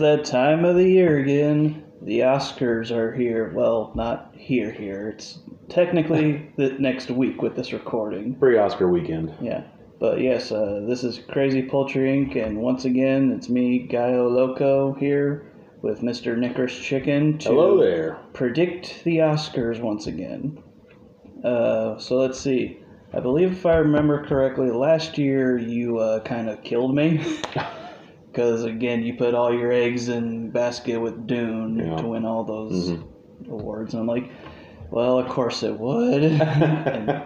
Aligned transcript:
that 0.00 0.24
time 0.24 0.64
of 0.64 0.76
the 0.76 0.88
year 0.88 1.18
again. 1.18 1.84
The 2.02 2.20
Oscars 2.20 2.90
are 2.90 3.12
here. 3.12 3.52
Well, 3.54 3.92
not 3.94 4.32
here, 4.34 4.70
here. 4.72 5.10
It's 5.10 5.38
technically 5.68 6.50
the 6.56 6.70
next 6.78 7.10
week 7.10 7.42
with 7.42 7.56
this 7.56 7.72
recording. 7.72 8.34
Pre 8.34 8.58
Oscar 8.58 8.88
weekend. 8.88 9.34
Yeah. 9.40 9.64
But 9.98 10.20
yes, 10.20 10.50
uh, 10.50 10.84
this 10.88 11.04
is 11.04 11.20
Crazy 11.28 11.62
Poultry 11.62 12.08
Inc., 12.08 12.34
and 12.34 12.58
once 12.58 12.86
again, 12.86 13.32
it's 13.32 13.50
me, 13.50 13.80
Gallo 13.80 14.28
Loco, 14.28 14.94
here 14.94 15.52
with 15.82 16.00
Mr. 16.00 16.38
Nickers 16.38 16.78
Chicken 16.78 17.36
to 17.38 17.48
Hello 17.50 17.78
there. 17.78 18.18
predict 18.32 19.04
the 19.04 19.18
Oscars 19.18 19.80
once 19.80 20.06
again. 20.06 20.62
Uh, 21.44 21.98
so 21.98 22.16
let's 22.16 22.40
see. 22.40 22.78
I 23.12 23.20
believe 23.20 23.52
if 23.52 23.66
I 23.66 23.76
remember 23.76 24.24
correctly, 24.26 24.70
last 24.70 25.18
year 25.18 25.58
you 25.58 25.98
uh, 25.98 26.20
kind 26.20 26.48
of 26.48 26.62
killed 26.62 26.94
me. 26.94 27.38
Because 28.30 28.64
again, 28.64 29.02
you 29.02 29.14
put 29.14 29.34
all 29.34 29.52
your 29.52 29.72
eggs 29.72 30.08
in 30.08 30.50
basket 30.50 30.98
with 31.00 31.26
Dune 31.26 31.78
Yeah. 31.78 31.96
to 31.96 32.06
win 32.06 32.24
all 32.24 32.44
those 32.44 32.90
Mhm. 32.92 33.02
awards. 33.50 33.94
And 33.94 34.02
I'm 34.02 34.06
like, 34.06 34.30
well, 34.90 35.18
of 35.18 35.28
course 35.28 35.62
it 35.62 35.78
would. 35.78 36.22
and 36.22 37.22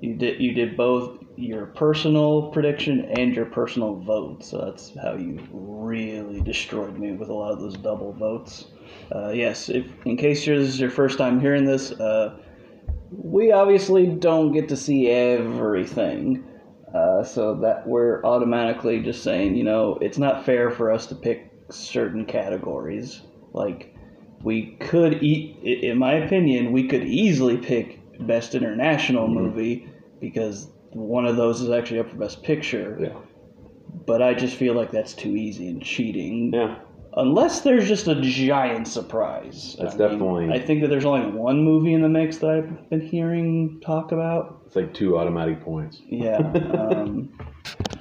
you 0.00 0.14
did 0.14 0.40
you 0.40 0.52
did 0.54 0.76
both 0.76 1.18
your 1.36 1.66
personal 1.66 2.48
prediction 2.50 3.06
and 3.16 3.34
your 3.34 3.46
personal 3.46 3.96
vote. 3.96 4.42
So 4.44 4.58
that's 4.58 4.92
how 5.02 5.14
you 5.14 5.38
really 5.52 6.40
destroyed 6.40 6.98
me 6.98 7.12
with 7.12 7.28
a 7.28 7.34
lot 7.34 7.52
of 7.52 7.60
those 7.60 7.76
double 7.76 8.12
votes. 8.12 8.66
Uh, 9.14 9.30
yes, 9.30 9.68
if 9.68 9.86
in 10.04 10.16
case 10.16 10.44
this 10.44 10.68
is 10.68 10.80
your 10.80 10.90
first 10.90 11.18
time 11.18 11.40
hearing 11.40 11.64
this, 11.64 11.92
uh, 11.92 12.36
we 13.10 13.52
obviously 13.52 14.06
don't 14.06 14.52
get 14.52 14.68
to 14.70 14.76
see 14.76 15.08
everything. 15.08 16.44
Uh, 16.94 17.24
so 17.24 17.54
that 17.54 17.86
we're 17.86 18.22
automatically 18.22 19.00
just 19.00 19.22
saying, 19.22 19.56
you 19.56 19.64
know, 19.64 19.96
it's 20.02 20.18
not 20.18 20.44
fair 20.44 20.70
for 20.70 20.92
us 20.92 21.06
to 21.06 21.14
pick 21.14 21.50
certain 21.70 22.26
categories. 22.26 23.22
Like, 23.54 23.94
we 24.42 24.76
could 24.80 25.22
eat, 25.22 25.56
in 25.62 25.96
my 25.98 26.14
opinion, 26.14 26.72
we 26.72 26.88
could 26.88 27.04
easily 27.04 27.56
pick 27.56 27.98
best 28.26 28.54
international 28.54 29.26
movie 29.26 29.88
because 30.20 30.68
one 30.90 31.24
of 31.24 31.36
those 31.36 31.62
is 31.62 31.70
actually 31.70 32.00
up 32.00 32.10
for 32.10 32.16
best 32.16 32.42
picture. 32.42 32.98
Yeah. 33.00 33.18
But 34.06 34.20
I 34.20 34.34
just 34.34 34.56
feel 34.56 34.74
like 34.74 34.90
that's 34.90 35.14
too 35.14 35.34
easy 35.34 35.68
and 35.68 35.82
cheating. 35.82 36.52
Yeah. 36.52 36.78
Unless 37.14 37.60
there's 37.60 37.86
just 37.86 38.08
a 38.08 38.20
giant 38.20 38.88
surprise. 38.88 39.76
That's 39.78 39.94
I 39.94 39.98
mean, 39.98 40.08
definitely- 40.08 40.50
I 40.50 40.58
think 40.58 40.80
that 40.80 40.88
there's 40.88 41.04
only 41.04 41.30
one 41.30 41.62
movie 41.62 41.92
in 41.94 42.00
the 42.02 42.08
mix 42.08 42.38
that 42.38 42.50
I've 42.50 42.90
been 42.90 43.00
hearing 43.00 43.80
talk 43.80 44.12
about. 44.12 44.62
It's 44.66 44.76
like 44.76 44.94
two 44.94 45.18
automatic 45.18 45.60
points. 45.62 46.00
Yeah. 46.06 46.38
Um, 46.72 47.30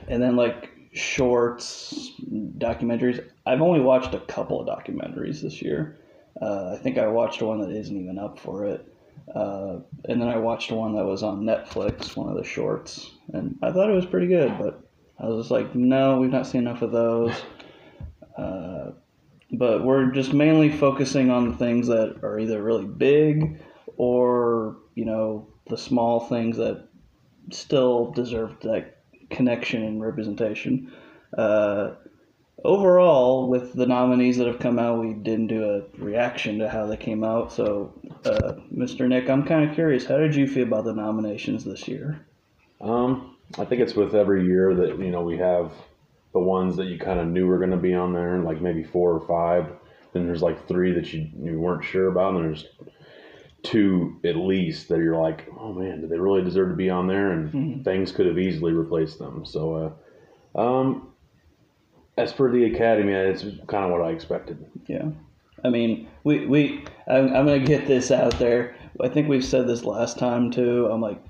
and 0.07 0.21
then 0.21 0.35
like 0.35 0.69
shorts, 0.93 2.11
documentaries. 2.57 3.23
I've 3.45 3.61
only 3.61 3.79
watched 3.79 4.13
a 4.13 4.19
couple 4.19 4.59
of 4.59 4.67
documentaries 4.67 5.41
this 5.41 5.61
year. 5.61 5.97
Uh, 6.41 6.71
I 6.73 6.77
think 6.77 6.97
I 6.97 7.07
watched 7.07 7.41
one 7.41 7.61
that 7.61 7.71
isn't 7.71 7.95
even 7.95 8.17
up 8.17 8.39
for 8.39 8.65
it. 8.65 8.85
Uh, 9.33 9.79
and 10.05 10.21
then 10.21 10.27
I 10.27 10.37
watched 10.37 10.71
one 10.71 10.95
that 10.95 11.05
was 11.05 11.23
on 11.23 11.43
Netflix, 11.43 12.15
one 12.17 12.29
of 12.29 12.35
the 12.37 12.43
shorts, 12.43 13.11
and 13.33 13.57
I 13.61 13.71
thought 13.71 13.89
it 13.89 13.93
was 13.93 14.05
pretty 14.05 14.27
good, 14.27 14.57
but 14.57 14.81
I 15.19 15.27
was 15.27 15.43
just 15.45 15.51
like, 15.51 15.75
no, 15.75 16.17
we've 16.19 16.31
not 16.31 16.47
seen 16.47 16.61
enough 16.61 16.81
of 16.81 16.91
those. 16.91 17.33
Uh, 18.37 18.91
but 19.51 19.83
we're 19.83 20.11
just 20.11 20.33
mainly 20.33 20.69
focusing 20.69 21.29
on 21.29 21.49
the 21.49 21.57
things 21.57 21.87
that 21.87 22.19
are 22.23 22.39
either 22.39 22.61
really 22.61 22.85
big 22.85 23.59
or, 23.97 24.77
you 24.95 25.05
know, 25.05 25.47
the 25.69 25.77
small 25.77 26.21
things 26.21 26.57
that 26.57 26.87
still 27.51 28.11
deserve 28.11 28.59
that 28.61 28.99
connection 29.29 29.83
and 29.83 30.01
representation. 30.01 30.91
Uh, 31.37 31.91
overall, 32.63 33.47
with 33.49 33.73
the 33.73 33.85
nominees 33.85 34.37
that 34.37 34.47
have 34.47 34.59
come 34.59 34.79
out, 34.79 34.99
we 34.99 35.13
didn't 35.13 35.47
do 35.47 35.63
a 35.63 36.01
reaction 36.01 36.59
to 36.59 36.69
how 36.69 36.85
they 36.85 36.97
came 36.97 37.23
out. 37.23 37.51
So, 37.51 37.93
uh, 38.25 38.53
Mr. 38.73 39.07
Nick, 39.07 39.29
I'm 39.29 39.43
kind 39.43 39.67
of 39.67 39.75
curious. 39.75 40.05
How 40.05 40.17
did 40.17 40.35
you 40.35 40.47
feel 40.47 40.63
about 40.63 40.85
the 40.85 40.93
nominations 40.93 41.63
this 41.63 41.87
year? 41.87 42.25
Um, 42.79 43.35
I 43.57 43.65
think 43.65 43.81
it's 43.81 43.95
with 43.95 44.15
every 44.15 44.45
year 44.45 44.73
that 44.75 44.97
you 44.99 45.11
know 45.11 45.21
we 45.21 45.37
have 45.37 45.71
the 46.33 46.39
ones 46.39 46.75
that 46.77 46.87
you 46.87 46.97
kind 46.97 47.19
of 47.19 47.27
knew 47.27 47.47
were 47.47 47.57
going 47.57 47.71
to 47.71 47.77
be 47.77 47.93
on 47.93 48.13
there, 48.13 48.39
like 48.39 48.61
maybe 48.61 48.83
four 48.83 49.11
or 49.13 49.27
five. 49.27 49.71
Then 50.13 50.25
there's 50.25 50.41
like 50.41 50.67
three 50.67 50.91
that 50.93 51.11
you 51.13 51.29
you 51.41 51.59
weren't 51.59 51.83
sure 51.85 52.07
about, 52.09 52.35
and 52.35 52.43
there's 52.43 52.65
two 53.63 54.19
at 54.25 54.35
least 54.35 54.89
that 54.89 54.99
you're 54.99 55.21
like, 55.21 55.47
oh 55.59 55.71
man, 55.73 56.01
did 56.01 56.09
they 56.09 56.17
really 56.17 56.41
deserve 56.43 56.69
to 56.69 56.75
be 56.75 56.89
on 56.89 57.07
there? 57.07 57.31
And 57.31 57.51
Mhm. 57.51 57.83
things 57.83 58.11
could 58.11 58.25
have 58.25 58.39
easily 58.39 58.73
replaced 58.73 59.19
them. 59.19 59.45
So, 59.45 59.95
uh, 60.55 60.59
um, 60.59 61.07
as 62.17 62.31
for 62.33 62.51
the 62.51 62.65
Academy, 62.65 63.13
it's 63.13 63.43
kind 63.67 63.85
of 63.85 63.91
what 63.91 64.01
I 64.01 64.09
expected. 64.11 64.65
Yeah. 64.87 65.09
I 65.63 65.69
mean, 65.69 66.07
we, 66.23 66.45
we 66.47 66.83
I'm, 67.07 67.33
I'm 67.35 67.45
going 67.45 67.61
to 67.61 67.67
get 67.67 67.87
this 67.87 68.09
out 68.11 68.37
there. 68.39 68.75
I 68.99 69.09
think 69.09 69.29
we've 69.29 69.45
said 69.45 69.67
this 69.67 69.83
last 69.83 70.17
time 70.17 70.51
too. 70.51 70.87
I'm 70.91 71.01
like, 71.01 71.21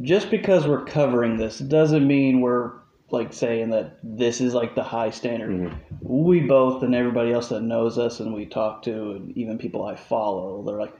just 0.00 0.30
because 0.30 0.66
we're 0.66 0.84
covering 0.84 1.36
this 1.36 1.58
doesn't 1.58 2.06
mean 2.06 2.40
we're 2.40 2.72
like 3.12 3.32
saying 3.32 3.70
that 3.70 3.98
this 4.02 4.40
is 4.40 4.54
like 4.54 4.74
the 4.74 4.82
high 4.82 5.10
standard. 5.10 5.50
Mhm. 5.50 5.74
We 6.02 6.40
both 6.40 6.82
and 6.82 6.94
everybody 6.94 7.32
else 7.32 7.48
that 7.48 7.62
knows 7.62 7.98
us 7.98 8.20
and 8.20 8.34
we 8.34 8.46
talk 8.46 8.82
to, 8.82 9.12
and 9.12 9.36
even 9.36 9.58
people 9.58 9.84
I 9.84 9.96
follow, 9.96 10.62
they're 10.64 10.78
like, 10.80 10.94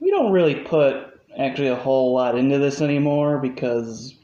we 0.00 0.10
don't 0.10 0.32
really 0.32 0.56
put 0.56 1.06
actually 1.36 1.68
a 1.68 1.74
whole 1.76 2.12
lot 2.14 2.38
into 2.38 2.58
this 2.58 2.80
anymore 2.80 3.38
because 3.38 4.14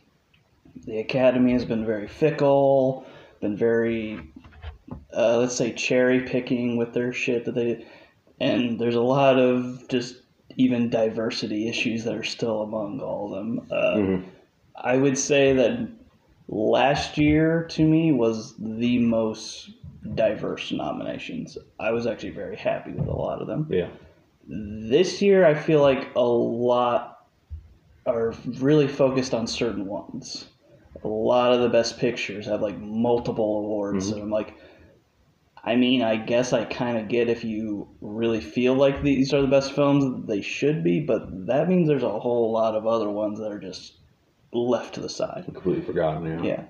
the 0.87 0.99
academy 0.99 1.53
has 1.53 1.65
been 1.65 1.85
very 1.85 2.07
fickle, 2.09 3.05
been 3.41 3.57
very 3.57 4.21
uh, 5.17 5.39
let's 5.39 5.57
say 5.57 5.73
cherry 5.73 6.21
picking 6.21 6.77
with 6.77 6.93
their 6.93 7.13
shit 7.13 7.45
that 7.45 7.55
they 7.55 7.85
and 8.41 8.81
there's 8.81 8.95
a 8.97 9.01
lot 9.01 9.39
of 9.39 9.87
just 9.89 10.17
even 10.57 10.91
diversity 10.91 11.69
issues 11.69 12.05
that 12.05 12.15
are 12.15 12.25
still 12.25 12.63
among 12.63 13.01
all 13.01 13.27
of 13.27 13.31
them 13.33 13.67
uh, 13.71 13.95
Mhm. 13.97 14.25
i 14.77 14.97
would 14.97 15.17
say 15.17 15.53
that 15.53 15.89
last 16.53 17.17
year 17.17 17.65
to 17.71 17.85
me 17.85 18.11
was 18.11 18.55
the 18.59 18.99
most 18.99 19.71
diverse 20.15 20.73
nominations 20.73 21.57
i 21.79 21.93
was 21.93 22.07
actually 22.07 22.31
very 22.31 22.57
happy 22.57 22.91
with 22.91 23.07
a 23.07 23.13
lot 23.17 23.41
of 23.41 23.47
them 23.47 23.67
Yeah. 23.71 23.89
this 24.49 25.23
year 25.23 25.45
i 25.47 25.55
feel 25.55 25.81
like 25.81 26.09
a 26.17 26.25
lot 26.25 27.19
are 28.05 28.35
really 28.59 28.89
focused 28.89 29.33
on 29.33 29.47
certain 29.47 29.87
ones 29.87 30.49
a 31.05 31.09
lot 31.09 31.53
of 31.53 31.61
the 31.61 31.69
best 31.69 31.99
pictures 31.99 32.47
have 32.47 32.63
like 32.63 32.79
multiple 32.81 33.59
awards 33.61 34.09
Mhm. 34.09 34.15
and 34.15 34.23
i'm 34.23 34.31
like 34.31 34.55
i 35.63 35.77
mean 35.77 36.03
i 36.03 36.17
guess 36.17 36.53
i 36.53 36.65
kind 36.65 36.99
of 36.99 37.07
get 37.09 37.29
if 37.29 37.45
you 37.45 37.87
really 38.01 38.41
feel 38.41 38.75
like 38.75 39.03
these 39.05 39.33
are 39.33 39.43
the 39.43 39.47
best 39.47 39.71
films 39.73 40.27
they 40.27 40.41
should 40.41 40.83
be 40.83 40.99
but 40.99 41.47
that 41.47 41.69
means 41.69 41.87
there's 41.87 42.03
a 42.03 42.19
whole 42.19 42.51
lot 42.51 42.75
of 42.75 42.87
other 42.87 43.09
ones 43.11 43.39
that 43.39 43.53
are 43.53 43.61
just 43.61 43.99
left 44.53 44.95
to 44.95 45.01
the 45.01 45.09
side 45.09 45.45
Completely 45.45 45.83
forgotten. 45.83 46.27
Yeah. 46.27 46.43
yeah. 46.43 46.65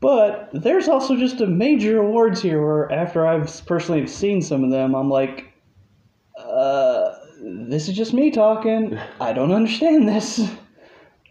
But 0.00 0.50
there's 0.52 0.88
also 0.88 1.16
just 1.16 1.40
a 1.40 1.46
major 1.46 1.98
awards 1.98 2.42
here 2.42 2.64
where 2.64 2.92
after 2.92 3.26
I've 3.26 3.64
personally 3.66 4.06
seen 4.06 4.42
some 4.42 4.62
of 4.62 4.70
them, 4.70 4.94
I'm 4.94 5.08
like, 5.08 5.52
uh, 6.38 7.14
this 7.40 7.88
is 7.88 7.96
just 7.96 8.12
me 8.12 8.30
talking. 8.30 8.98
I 9.20 9.32
don't 9.32 9.52
understand 9.52 10.08
this. 10.08 10.50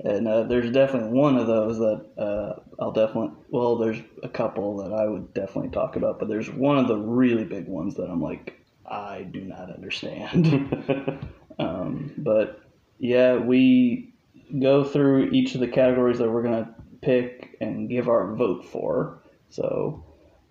And 0.04 0.28
uh, 0.28 0.44
there's 0.44 0.72
definitely 0.72 1.12
one 1.12 1.38
of 1.38 1.45
those 1.45 1.78
that 1.78 2.06
uh, 2.18 2.60
I'll 2.80 2.92
definitely, 2.92 3.38
well, 3.51 3.78
there's 3.78 4.00
a 4.24 4.30
couple 4.30 4.78
that 4.78 4.92
I 4.92 5.07
would 5.07 5.34
definitely 5.34 5.69
talk 5.69 5.96
about, 5.96 6.18
but 6.18 6.28
there's 6.28 6.50
one 6.50 6.78
of 6.78 6.88
the 6.88 6.98
really 6.98 7.44
big 7.44 7.68
ones 7.68 7.96
that 7.96 8.10
I'm 8.10 8.22
like, 8.22 8.60
I 8.86 9.22
do 9.24 9.42
not 9.42 9.72
understand. 9.72 11.30
Um, 11.60 12.12
but 12.18 12.62
yeah, 13.00 13.36
we 13.38 14.12
go 14.60 14.84
through 14.84 15.30
each 15.31 15.56
of 15.56 15.62
the 15.62 15.68
categories 15.68 16.19
that 16.19 16.30
we're 16.30 16.44
gonna 16.44 16.74
pick 17.01 17.56
and 17.62 17.90
give 17.90 18.07
our 18.07 18.34
vote 18.36 18.66
for. 18.66 19.22
So 19.50 20.04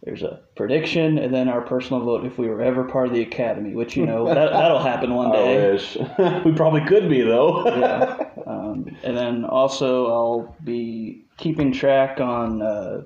there's 0.02 0.22
a 0.22 0.40
prediction 0.56 1.18
and 1.18 1.32
then 1.32 1.48
our 1.48 1.60
personal 1.60 2.02
vote 2.02 2.26
if 2.26 2.36
we 2.36 2.48
were 2.48 2.60
ever 2.60 2.84
part 2.84 3.08
of 3.08 3.14
the 3.14 3.22
academy, 3.22 3.74
which 3.74 3.96
you 3.96 4.04
know 4.04 4.26
that 4.26 4.50
that'll 4.50 4.80
happen 4.80 5.14
one 5.14 5.32
day. 5.32 5.78
we 6.44 6.52
probably 6.52 6.84
could 6.86 7.08
be 7.08 7.22
though. 7.22 7.66
Yeah. 7.66 8.28
Um, 8.44 8.96
and 9.04 9.16
then 9.16 9.44
also 9.44 10.06
I'll 10.08 10.56
be 10.64 11.26
keeping 11.36 11.72
track 11.72 12.20
on 12.20 12.60
uh, 12.60 13.02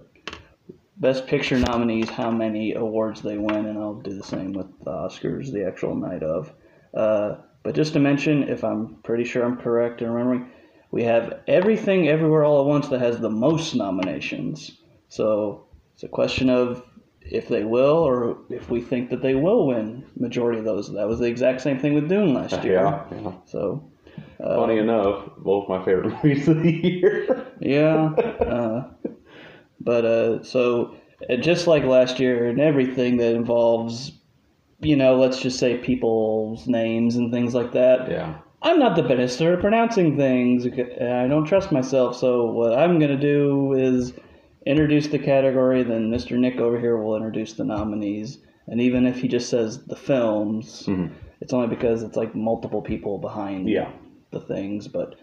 best 0.96 1.26
picture 1.26 1.58
nominees, 1.58 2.08
how 2.08 2.30
many 2.30 2.72
awards 2.72 3.20
they 3.20 3.36
win, 3.36 3.66
and 3.66 3.78
I'll 3.78 3.94
do 3.94 4.14
the 4.14 4.24
same 4.24 4.54
with 4.54 4.66
the 4.84 4.90
Oscars 4.90 5.52
the 5.52 5.66
actual 5.66 5.94
night 5.94 6.22
of. 6.22 6.52
Uh, 6.94 7.36
but 7.62 7.74
just 7.74 7.92
to 7.92 7.98
mention, 7.98 8.48
if 8.48 8.64
I'm 8.64 8.96
pretty 9.02 9.24
sure 9.24 9.44
I'm 9.44 9.58
correct 9.58 10.00
in 10.00 10.10
remembering, 10.10 10.50
we 10.96 11.04
have 11.04 11.40
everything 11.46 12.08
everywhere 12.08 12.42
all 12.42 12.60
at 12.60 12.66
once 12.66 12.88
that 12.88 13.00
has 13.02 13.18
the 13.20 13.28
most 13.28 13.74
nominations. 13.74 14.78
So 15.10 15.66
it's 15.92 16.04
a 16.04 16.08
question 16.08 16.48
of 16.48 16.82
if 17.20 17.48
they 17.48 17.64
will 17.64 17.98
or 17.98 18.38
if 18.48 18.70
we 18.70 18.80
think 18.80 19.10
that 19.10 19.20
they 19.20 19.34
will 19.34 19.66
win 19.66 20.06
majority 20.18 20.58
of 20.58 20.64
those. 20.64 20.90
That 20.90 21.06
was 21.06 21.18
the 21.18 21.26
exact 21.26 21.60
same 21.60 21.78
thing 21.78 21.92
with 21.92 22.08
Dune 22.08 22.32
last 22.32 22.64
year. 22.64 22.76
yeah. 22.76 23.04
yeah. 23.12 23.32
So 23.44 23.86
uh, 24.42 24.56
Funny 24.56 24.78
enough, 24.78 25.28
both 25.36 25.68
my 25.68 25.84
favorite 25.84 26.14
movies 26.24 26.48
of 26.48 26.62
the 26.62 26.72
year. 26.72 27.46
yeah. 27.60 28.14
Uh, 28.56 28.88
but 29.80 30.06
uh, 30.06 30.42
so 30.44 30.96
uh, 31.28 31.36
just 31.36 31.66
like 31.66 31.84
last 31.84 32.18
year 32.18 32.46
and 32.48 32.58
everything 32.58 33.18
that 33.18 33.34
involves, 33.34 34.12
you 34.80 34.96
know, 34.96 35.16
let's 35.16 35.42
just 35.42 35.58
say 35.58 35.76
people's 35.76 36.66
names 36.66 37.16
and 37.16 37.30
things 37.30 37.54
like 37.54 37.72
that. 37.72 38.10
Yeah. 38.10 38.38
I'm 38.66 38.80
not 38.80 38.96
the 38.96 39.02
minister 39.04 39.52
at 39.52 39.60
pronouncing 39.60 40.16
things. 40.16 40.66
I 40.66 41.28
don't 41.28 41.44
trust 41.44 41.70
myself. 41.70 42.16
So 42.16 42.46
what 42.46 42.76
I'm 42.76 42.98
gonna 42.98 43.16
do 43.16 43.74
is 43.74 44.12
introduce 44.66 45.06
the 45.06 45.20
category. 45.20 45.84
Then 45.84 46.10
Mr. 46.10 46.36
Nick 46.36 46.56
over 46.58 46.76
here 46.80 46.96
will 46.96 47.14
introduce 47.14 47.52
the 47.52 47.62
nominees. 47.64 48.38
And 48.66 48.80
even 48.80 49.06
if 49.06 49.20
he 49.20 49.28
just 49.28 49.48
says 49.48 49.84
the 49.86 49.94
films, 49.94 50.84
Mhm. 50.88 51.10
it's 51.40 51.52
only 51.52 51.68
because 51.68 52.02
it's 52.02 52.16
like 52.16 52.34
multiple 52.34 52.82
people 52.82 53.18
behind 53.18 53.68
Yeah. 53.68 53.90
the 54.32 54.40
things. 54.40 54.88
But 54.88 55.14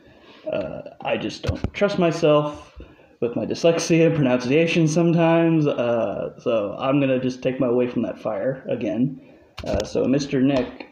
uh, 0.49 0.81
I 1.01 1.17
just 1.17 1.43
don't 1.43 1.73
trust 1.73 1.99
myself 1.99 2.77
with 3.19 3.35
my 3.35 3.45
dyslexia, 3.45 4.15
pronunciation 4.15 4.87
sometimes. 4.87 5.67
Uh, 5.67 6.39
so 6.39 6.77
I'm 6.79 7.01
gonna 7.01 7.19
just 7.19 7.43
take 7.43 7.59
my 7.59 7.69
way 7.69 7.87
from 7.87 8.03
that 8.03 8.19
fire 8.19 8.63
again. 8.69 9.19
Uh, 9.67 9.83
so 9.83 10.05
Mr. 10.05 10.41
Nick, 10.41 10.87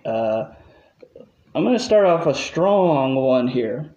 I'm 1.54 1.66
gonna 1.66 1.80
start 1.80 2.06
off 2.06 2.28
a 2.28 2.34
strong 2.34 3.16
one 3.16 3.46
here, 3.46 3.94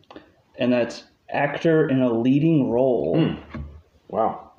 and 0.58 0.72
that's 0.72 1.04
actor 1.30 1.88
in 1.88 2.02
a 2.02 2.12
leading 2.12 2.68
role. 2.68 3.16
Hmm. 3.16 3.60
Wow. 4.08 4.52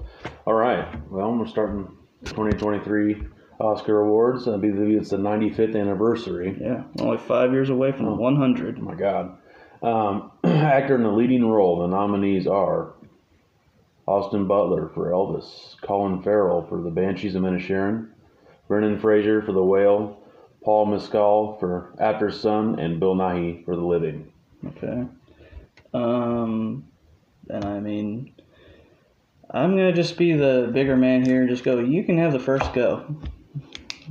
All 0.45 0.53
right. 0.53 0.88
Well, 1.12 1.38
we're 1.38 1.45
starting 1.45 1.89
2023 2.24 3.27
Oscar 3.59 4.00
Awards. 4.00 4.47
I 4.47 4.56
believe 4.56 4.97
it's 4.97 5.09
the 5.09 5.18
95th 5.18 5.80
anniversary. 5.80 6.57
Yeah, 6.59 6.83
only 7.01 7.18
five 7.18 7.51
years 7.51 7.69
away 7.69 7.92
from 7.92 8.18
100. 8.18 8.77
Oh 8.80 8.81
my 8.81 8.95
God. 8.95 9.38
Um, 9.83 10.31
actor 10.45 10.95
in 10.95 11.03
a 11.03 11.13
leading 11.13 11.45
role. 11.45 11.80
The 11.80 11.88
nominees 11.88 12.47
are 12.47 12.94
Austin 14.07 14.47
Butler 14.47 14.89
for 14.94 15.12
Elvis, 15.12 15.75
Colin 15.81 16.21
Farrell 16.21 16.65
for 16.68 16.81
The 16.81 16.92
Banshees 16.92 17.36
of 17.36 17.44
Inisherin, 17.44 18.07
Brendan 18.69 19.00
Fraser 19.00 19.42
for 19.42 19.51
The 19.51 19.63
Whale, 19.63 20.18
Paul 20.65 20.88
Mescal 20.88 21.57
for 21.59 21.94
Aftersun, 22.00 22.83
and 22.83 23.00
Bill 23.00 23.15
Nighy 23.15 23.63
for 23.63 23.75
The 23.75 23.83
Living. 23.83 24.33
Okay. 24.65 25.06
Um, 25.94 26.88
and 27.50 27.63
I 27.63 27.79
mean, 27.79 28.33
I'm 29.51 29.71
gonna 29.71 29.94
just 29.94 30.17
be 30.17 30.33
the 30.33 30.71
bigger 30.73 30.97
man 30.97 31.23
here 31.23 31.41
and 31.41 31.50
just 31.50 31.63
go. 31.63 31.77
You 31.77 32.03
can 32.03 32.17
have 32.17 32.33
the 32.33 32.39
first 32.39 32.73
go. 32.73 33.15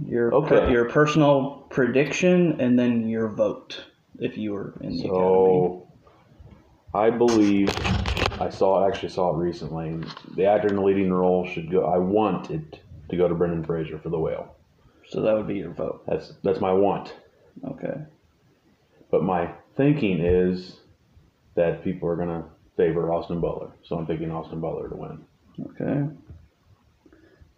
Your 0.06 0.30
per- 0.30 0.60
Okay. 0.60 0.72
your 0.72 0.88
personal 0.88 1.66
prediction 1.70 2.60
and 2.60 2.78
then 2.78 3.08
your 3.08 3.28
vote 3.28 3.84
if 4.20 4.38
you 4.38 4.52
were 4.52 4.74
in 4.80 4.90
the 4.90 5.00
academy. 5.00 5.08
So, 5.08 5.88
I 6.94 7.10
believe 7.10 7.68
I 8.40 8.48
saw 8.48 8.86
actually 8.86 9.08
saw 9.08 9.34
it 9.34 9.38
recently. 9.38 10.00
The 10.36 10.46
actor 10.46 10.68
in 10.68 10.76
the 10.76 10.82
leading 10.82 11.12
role 11.12 11.46
should 11.46 11.68
go. 11.68 11.84
I 11.84 11.98
want 11.98 12.52
it 12.52 12.78
to 13.10 13.16
go 13.16 13.26
to 13.26 13.34
Brendan 13.34 13.64
Fraser 13.64 13.98
for 13.98 14.08
The 14.08 14.18
Whale. 14.20 14.53
So 15.08 15.22
that 15.22 15.34
would 15.34 15.46
be 15.46 15.56
your 15.56 15.72
vote. 15.72 16.02
That's 16.06 16.32
that's 16.42 16.60
my 16.60 16.72
want. 16.72 17.14
Okay. 17.64 17.94
But 19.10 19.22
my 19.22 19.52
thinking 19.76 20.20
is 20.20 20.80
that 21.54 21.84
people 21.84 22.08
are 22.08 22.16
gonna 22.16 22.44
favor 22.76 23.12
Austin 23.12 23.40
Butler. 23.40 23.70
So 23.84 23.96
I'm 23.96 24.06
thinking 24.06 24.30
Austin 24.30 24.60
Butler 24.60 24.88
to 24.88 24.96
win. 24.96 25.24
Okay. 25.70 26.08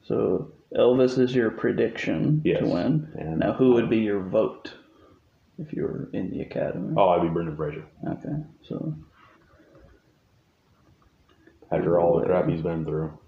So 0.03 0.53
Elvis 0.77 1.19
is 1.19 1.35
your 1.35 1.51
prediction 1.51 2.43
Yes. 2.45 2.59
to 2.61 2.67
win. 2.67 3.09
And 3.19 3.39
Now, 3.39 3.53
who 3.55 3.73
would 3.75 3.89
be 3.89 3.99
your 3.99 4.21
vote 4.21 4.75
if 5.59 5.73
you 5.73 5.83
were 5.85 6.09
in 6.13 6.31
the 6.31 6.43
academy? 6.43 6.95
Oh, 6.97 7.09
I'd 7.11 7.23
be 7.23 7.29
Brendan 7.29 7.57
Fraser. 7.57 7.85
Okay. 8.07 8.43
So 8.63 8.95
After 11.71 11.99
all 11.99 12.19
the 12.21 12.27
crap 12.27 12.49
he's 12.49 12.63
been 12.63 12.85
through. 12.85 13.19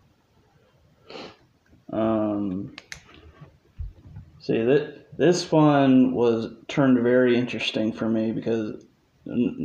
Um, 1.93 2.75
see 4.49 4.63
that 4.65 5.17
this 5.19 5.53
one 5.53 6.13
was 6.15 6.49
turned 6.69 7.03
very 7.03 7.37
interesting 7.37 7.93
for 7.93 8.09
me 8.09 8.33
because 8.33 8.83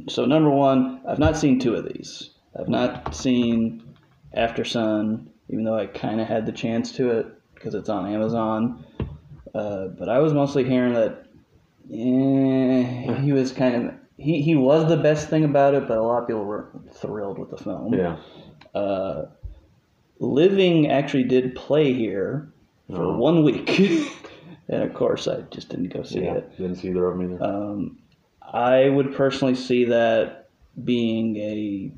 so 0.09 0.25
number 0.25 0.50
one, 0.50 1.01
I've 1.07 1.19
not 1.19 1.38
seen 1.38 1.57
two 1.57 1.75
of 1.75 1.85
these. 1.85 2.31
I've 2.59 2.68
not 2.68 3.15
seen 3.15 3.81
Aftersun, 4.35 5.27
even 5.50 5.63
though 5.63 5.77
I 5.77 5.85
kind 5.85 6.19
of 6.19 6.27
had 6.27 6.45
the 6.45 6.51
chance 6.51 6.91
to 6.94 7.12
it 7.12 7.27
because 7.56 7.74
it's 7.75 7.88
on 7.88 8.12
Amazon. 8.13 8.83
Uh, 9.56 9.88
but 9.88 10.09
I 10.09 10.19
was 10.19 10.33
mostly 10.33 10.65
hearing 10.65 10.94
that 10.95 11.25
eh, 11.91 13.21
he 13.21 13.31
was 13.31 13.51
kind 13.53 13.75
of 13.75 13.94
he, 14.18 14.41
he 14.41 14.56
was 14.56 14.89
the 14.89 14.97
best 14.97 15.30
thing 15.30 15.45
about 15.45 15.75
it, 15.75 15.88
but 15.88 15.97
a 15.97 16.01
lot 16.03 16.21
of 16.24 16.27
people 16.27 16.44
were 16.44 16.69
thrilled 16.91 17.39
with 17.39 17.50
the 17.51 17.57
film 17.57 17.94
Yeah. 17.94 18.18
uh, 18.75 19.25
Living 20.19 20.89
actually 20.91 21.24
did 21.24 21.56
play 21.56 21.94
here 21.94 22.51
for 22.89 23.03
Oh. 23.03 23.18
one 23.18 23.44
week, 23.44 23.68
and 24.69 24.83
of 24.83 24.94
course 24.94 25.27
I 25.27 25.42
just 25.51 25.69
didn't 25.69 25.94
go 25.94 26.04
see 26.04 26.24
yeah. 26.24 26.36
it. 26.36 26.57
Didn't 26.57 26.75
see 26.75 26.89
either 26.89 27.06
of 27.06 27.18
them 27.18 27.33
either. 27.33 27.44
Um, 27.44 28.00
I 28.42 28.89
would 28.89 29.15
personally 29.15 29.56
see 29.56 29.86
that 29.86 30.50
being 30.83 31.38
a 31.38 31.92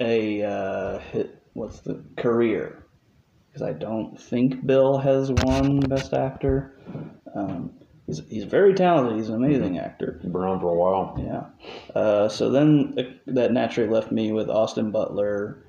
a 0.00 0.42
uh, 0.42 0.98
hit, 0.98 1.42
what's 1.54 1.80
the 1.80 2.02
career 2.16 2.84
because 3.58 3.74
I 3.74 3.78
don't 3.78 4.20
think 4.20 4.64
Bill 4.64 4.98
has 4.98 5.32
won 5.32 5.80
Best 5.80 6.12
Actor. 6.12 6.74
Um, 7.34 7.72
he's 8.06 8.22
he's 8.28 8.44
very 8.44 8.74
talented. 8.74 9.16
He's 9.16 9.28
an 9.28 9.36
amazing 9.36 9.78
actor. 9.78 10.20
Been 10.22 10.34
around 10.34 10.60
for 10.60 10.68
a 10.68 10.74
while. 10.74 11.16
Yeah. 11.18 12.00
Uh, 12.00 12.28
so 12.28 12.50
then 12.50 12.94
uh, 12.98 13.02
that 13.26 13.52
naturally 13.52 13.90
left 13.90 14.12
me 14.12 14.32
with 14.32 14.48
Austin 14.48 14.90
Butler, 14.90 15.64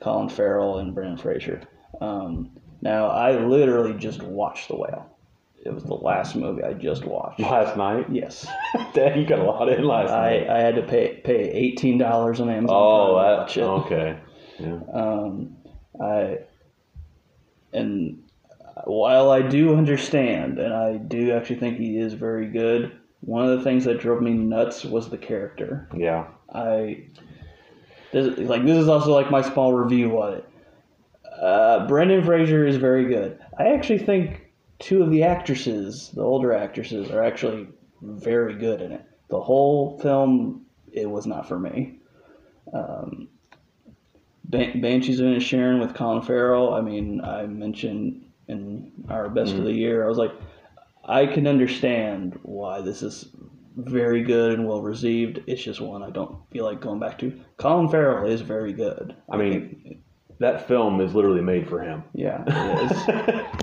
Colin 0.00 0.28
Farrell, 0.28 0.78
and 0.78 0.94
Brendan 0.94 1.16
Fraser. 1.16 1.62
Um, 2.00 2.50
now 2.82 3.06
I 3.06 3.38
literally 3.38 3.94
just 3.94 4.22
watched 4.22 4.68
The 4.68 4.76
Whale. 4.76 5.08
It 5.64 5.72
was 5.72 5.84
the 5.84 5.94
last 5.94 6.34
movie 6.34 6.64
I 6.64 6.72
just 6.72 7.04
watched. 7.04 7.38
Last 7.38 7.76
night. 7.76 8.06
Yes, 8.10 8.46
Dang, 8.94 9.20
you 9.20 9.24
got 9.24 9.38
a 9.38 9.44
lot 9.44 9.68
in 9.68 9.84
last 9.84 10.10
I, 10.10 10.38
night. 10.38 10.50
I 10.50 10.60
had 10.60 10.74
to 10.74 10.82
pay 10.82 11.20
pay 11.24 11.50
eighteen 11.50 11.98
dollars 11.98 12.40
on 12.40 12.50
Amazon. 12.50 12.76
Oh, 12.76 13.14
that. 13.14 13.38
watch 13.38 13.56
it. 13.56 13.62
Okay. 13.62 14.18
Yeah. 14.58 14.80
Um, 14.92 15.56
I 16.00 16.38
and 17.72 18.24
while 18.84 19.30
I 19.30 19.42
do 19.42 19.76
understand, 19.76 20.58
and 20.58 20.74
I 20.74 20.96
do 20.96 21.32
actually 21.32 21.60
think 21.60 21.78
he 21.78 21.96
is 21.96 22.14
very 22.14 22.48
good, 22.48 22.98
one 23.20 23.48
of 23.48 23.56
the 23.56 23.64
things 23.64 23.84
that 23.84 24.00
drove 24.00 24.20
me 24.20 24.32
nuts 24.32 24.84
was 24.84 25.08
the 25.10 25.18
character. 25.18 25.88
Yeah. 25.96 26.26
I 26.52 27.04
this, 28.12 28.36
like 28.38 28.64
this 28.64 28.78
is 28.78 28.88
also 28.88 29.14
like 29.14 29.30
my 29.30 29.42
small 29.42 29.72
review 29.72 30.20
on 30.20 30.34
it. 30.34 30.48
Uh, 31.24 31.86
Brendan 31.86 32.24
Fraser 32.24 32.66
is 32.66 32.76
very 32.76 33.06
good. 33.06 33.38
I 33.58 33.68
actually 33.68 33.98
think 33.98 34.52
two 34.78 35.02
of 35.02 35.10
the 35.10 35.22
actresses, 35.22 36.10
the 36.14 36.22
older 36.22 36.52
actresses, 36.52 37.10
are 37.10 37.22
actually 37.22 37.68
very 38.00 38.54
good 38.54 38.80
in 38.80 38.92
it. 38.92 39.04
The 39.28 39.40
whole 39.40 39.98
film, 40.00 40.66
it 40.92 41.08
was 41.08 41.26
not 41.26 41.48
for 41.48 41.58
me. 41.58 41.98
Um, 42.72 43.28
Ban- 44.44 44.80
Banshees 44.80 45.20
of 45.20 45.42
Sharon 45.42 45.80
with 45.80 45.94
Colin 45.94 46.22
Farrell. 46.22 46.74
I 46.74 46.80
mean, 46.80 47.22
I 47.22 47.46
mentioned 47.46 48.26
in 48.48 48.92
our 49.08 49.28
best 49.28 49.54
of 49.54 49.64
the 49.64 49.72
year. 49.72 50.04
I 50.04 50.08
was 50.08 50.18
like, 50.18 50.32
I 51.04 51.26
can 51.26 51.46
understand 51.46 52.38
why 52.42 52.80
this 52.80 53.02
is 53.02 53.28
very 53.76 54.22
good 54.22 54.52
and 54.52 54.66
well 54.66 54.82
received. 54.82 55.40
It's 55.46 55.62
just 55.62 55.80
one 55.80 56.02
I 56.02 56.10
don't 56.10 56.38
feel 56.50 56.64
like 56.64 56.80
going 56.80 57.00
back 57.00 57.18
to. 57.20 57.40
Colin 57.56 57.88
Farrell 57.88 58.30
is 58.30 58.42
very 58.42 58.72
good. 58.72 59.16
I 59.30 59.36
mean, 59.36 60.01
that 60.42 60.68
film 60.68 61.00
is 61.00 61.14
literally 61.14 61.40
made 61.40 61.68
for 61.68 61.80
him. 61.80 62.04
Yeah, 62.14 62.42
it 62.46 62.90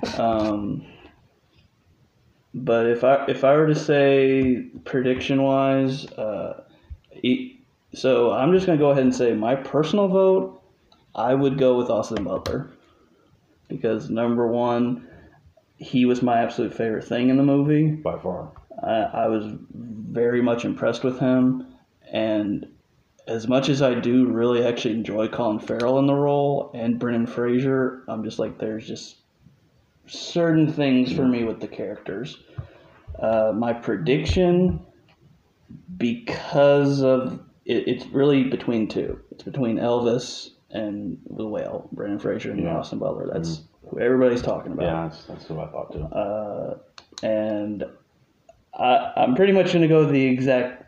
is. 0.04 0.18
um, 0.18 0.86
but 2.54 2.86
if 2.86 3.04
I 3.04 3.26
if 3.26 3.44
I 3.44 3.54
were 3.54 3.68
to 3.68 3.74
say 3.74 4.66
prediction 4.84 5.42
wise, 5.42 6.06
uh, 6.12 6.64
e- 7.22 7.60
so 7.94 8.32
I'm 8.32 8.52
just 8.52 8.66
gonna 8.66 8.78
go 8.78 8.90
ahead 8.90 9.04
and 9.04 9.14
say 9.14 9.34
my 9.34 9.54
personal 9.54 10.08
vote. 10.08 10.56
I 11.14 11.34
would 11.34 11.58
go 11.58 11.76
with 11.76 11.90
Austin 11.90 12.22
Butler 12.22 12.70
because 13.68 14.10
number 14.10 14.46
one, 14.46 15.08
he 15.76 16.04
was 16.06 16.22
my 16.22 16.42
absolute 16.42 16.72
favorite 16.72 17.04
thing 17.04 17.30
in 17.30 17.36
the 17.36 17.42
movie. 17.42 17.90
By 17.90 18.18
far. 18.18 18.52
I, 18.82 19.24
I 19.24 19.26
was 19.26 19.44
very 19.74 20.40
much 20.40 20.64
impressed 20.64 21.02
with 21.02 21.18
him, 21.18 21.66
and 22.12 22.66
as 23.30 23.46
much 23.46 23.68
as 23.68 23.80
I 23.80 23.94
do 23.94 24.26
really 24.26 24.66
actually 24.66 24.94
enjoy 24.94 25.28
Colin 25.28 25.60
Farrell 25.60 26.00
in 26.00 26.06
the 26.06 26.14
role 26.14 26.72
and 26.74 26.98
Brendan 26.98 27.28
Fraser, 27.28 28.02
I'm 28.08 28.24
just 28.24 28.40
like 28.40 28.58
there's 28.58 28.86
just 28.86 29.18
certain 30.08 30.72
things 30.72 31.12
for 31.12 31.24
me 31.24 31.44
with 31.44 31.60
the 31.60 31.68
characters. 31.68 32.38
Uh, 33.20 33.52
my 33.54 33.72
prediction, 33.72 34.84
because 35.96 37.02
of 37.02 37.40
it, 37.64 37.86
it's 37.86 38.06
really 38.06 38.44
between 38.44 38.88
two. 38.88 39.20
It's 39.30 39.44
between 39.44 39.76
Elvis 39.76 40.48
and 40.70 41.16
the 41.30 41.46
Whale, 41.46 41.88
Brendan 41.92 42.18
Fraser 42.18 42.50
and 42.50 42.64
Yeah. 42.64 42.78
Austin 42.78 42.98
Butler. 42.98 43.30
That's 43.32 43.62
who 43.88 44.00
everybody's 44.00 44.42
talking 44.42 44.72
about. 44.72 44.84
Yeah, 44.84 45.08
that's, 45.08 45.24
that's 45.26 45.48
what 45.48 45.68
I 45.68 45.70
thought 45.70 45.92
too. 45.92 46.02
Uh, 46.02 46.78
and 47.22 47.84
I, 48.74 49.12
I'm 49.16 49.36
pretty 49.36 49.52
much 49.52 49.72
going 49.72 49.82
to 49.82 49.88
go 49.88 50.04
the 50.04 50.24
exact 50.24 50.84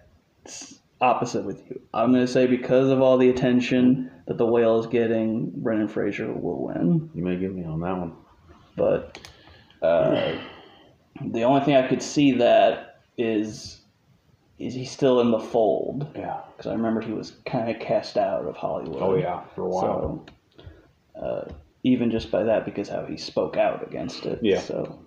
opposite 1.03 1.45
with 1.45 1.63
you. 1.69 1.81
I'm 1.93 2.13
going 2.13 2.25
to 2.25 2.33
say 2.33 2.47
because 2.47 2.89
of 2.89 3.03
all 3.03 3.19
the 3.19 3.29
attention 3.29 4.11
that 4.27 4.39
the 4.39 4.47
whale 4.47 4.79
is 4.81 4.87
getting, 4.87 5.51
Brendan 5.57 5.89
Fraser 5.89 6.33
will 6.33 6.67
win. 6.67 7.11
You 7.15 7.23
may 7.23 7.37
get 7.37 7.53
me 7.53 7.65
on 7.65 7.81
that 7.81 7.99
one. 7.99 8.13
But 8.77 9.19
uh, 9.83 10.39
the 11.21 11.43
only 11.43 11.65
thing 11.65 11.77
I 11.77 11.87
could 11.87 12.03
see 12.03 12.33
that 12.33 13.01
is 13.19 13.81
is 14.59 14.75
he 14.75 14.85
still 14.85 15.21
in 15.21 15.33
the 15.33 15.41
fold? 15.41 16.07
Yeah. 16.15 16.41
Because 16.57 16.71
I 16.71 16.75
remember 16.75 17.01
he 17.01 17.13
was 17.13 17.33
kind 17.45 17.69
of 17.69 17.81
cast 17.81 18.17
out 18.17 18.47
of 18.47 18.57
Hollywood. 18.57 19.03
Oh 19.03 19.17
yeah, 19.17 19.43
for 19.55 19.63
a 19.63 19.69
while. 19.69 20.25
So, 21.17 21.21
uh, 21.21 21.53
even 21.83 22.13
just 22.13 22.31
by 22.31 22.45
that, 22.45 22.65
because 22.65 22.89
how 22.89 23.05
he 23.05 23.17
spoke 23.17 23.57
out 23.57 23.87
against 23.87 24.25
it. 24.25 24.39
Yeah. 24.41 24.61
So, 24.61 25.05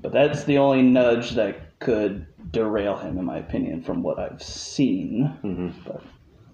but 0.00 0.12
that's 0.12 0.44
the 0.44 0.58
only 0.58 0.82
nudge 0.82 1.32
that 1.32 1.78
could 1.80 2.26
derail 2.50 2.96
him, 2.96 3.18
in 3.18 3.24
my 3.24 3.38
opinion, 3.38 3.82
from 3.82 4.02
what 4.02 4.18
I've 4.18 4.42
seen. 4.42 5.26
hmm 5.42 5.70
But 5.84 6.02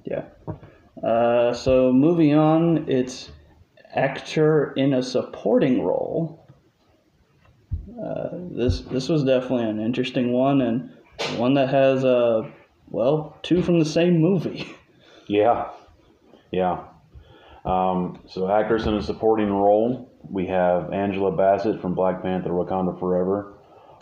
yeah. 0.04 0.25
Uh, 1.02 1.52
so 1.52 1.92
moving 1.92 2.35
on, 2.35 2.88
it's 2.88 3.30
actor 3.95 4.73
in 4.73 4.95
a 4.95 5.02
supporting 5.02 5.83
role. 5.83 6.47
Uh, 8.02 8.28
this 8.50 8.80
this 8.83 9.09
was 9.09 9.25
definitely 9.25 9.64
an 9.68 9.80
interesting 9.80 10.33
one 10.33 10.61
and 10.61 10.90
one 11.37 11.54
that 11.54 11.68
has 11.68 12.04
uh 12.04 12.49
well 12.90 13.37
two 13.42 13.61
from 13.62 13.78
the 13.78 13.85
same 13.85 14.18
movie. 14.21 14.66
Yeah, 15.30 15.68
yeah. 16.50 16.85
Um, 17.66 18.18
so 18.26 18.50
actress 18.50 18.87
in 18.87 18.95
a 18.95 19.02
supporting 19.02 19.52
role, 19.52 20.07
we 20.22 20.46
have 20.46 20.92
Angela 20.92 21.32
Bassett 21.32 21.80
from 21.80 21.94
Black 21.94 22.22
Panther: 22.22 22.50
Wakanda 22.50 22.98
Forever, 22.98 23.54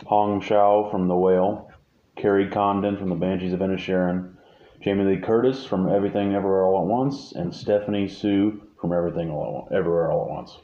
Hong 0.05 0.41
Chau 0.41 0.89
from 0.89 1.07
The 1.07 1.15
Whale, 1.15 1.69
Kerry 2.15 2.49
Condon 2.49 2.97
from 2.97 3.09
The 3.09 3.15
Banshees 3.15 3.53
of 3.53 3.59
Inisherin, 3.59 4.33
Jamie 4.81 5.03
Lee 5.03 5.21
Curtis 5.21 5.65
from 5.65 5.89
Everything 5.89 6.35
Everywhere 6.35 6.63
All 6.63 6.81
at 6.81 6.87
Once, 6.87 7.33
and 7.33 7.53
Stephanie 7.53 8.07
Hsu 8.07 8.61
from 8.79 8.93
Everything 8.93 9.31
All 9.31 9.67
at, 9.69 9.75
Everywhere 9.75 10.11
All 10.11 10.25
at 10.25 10.29
Once. 10.29 10.57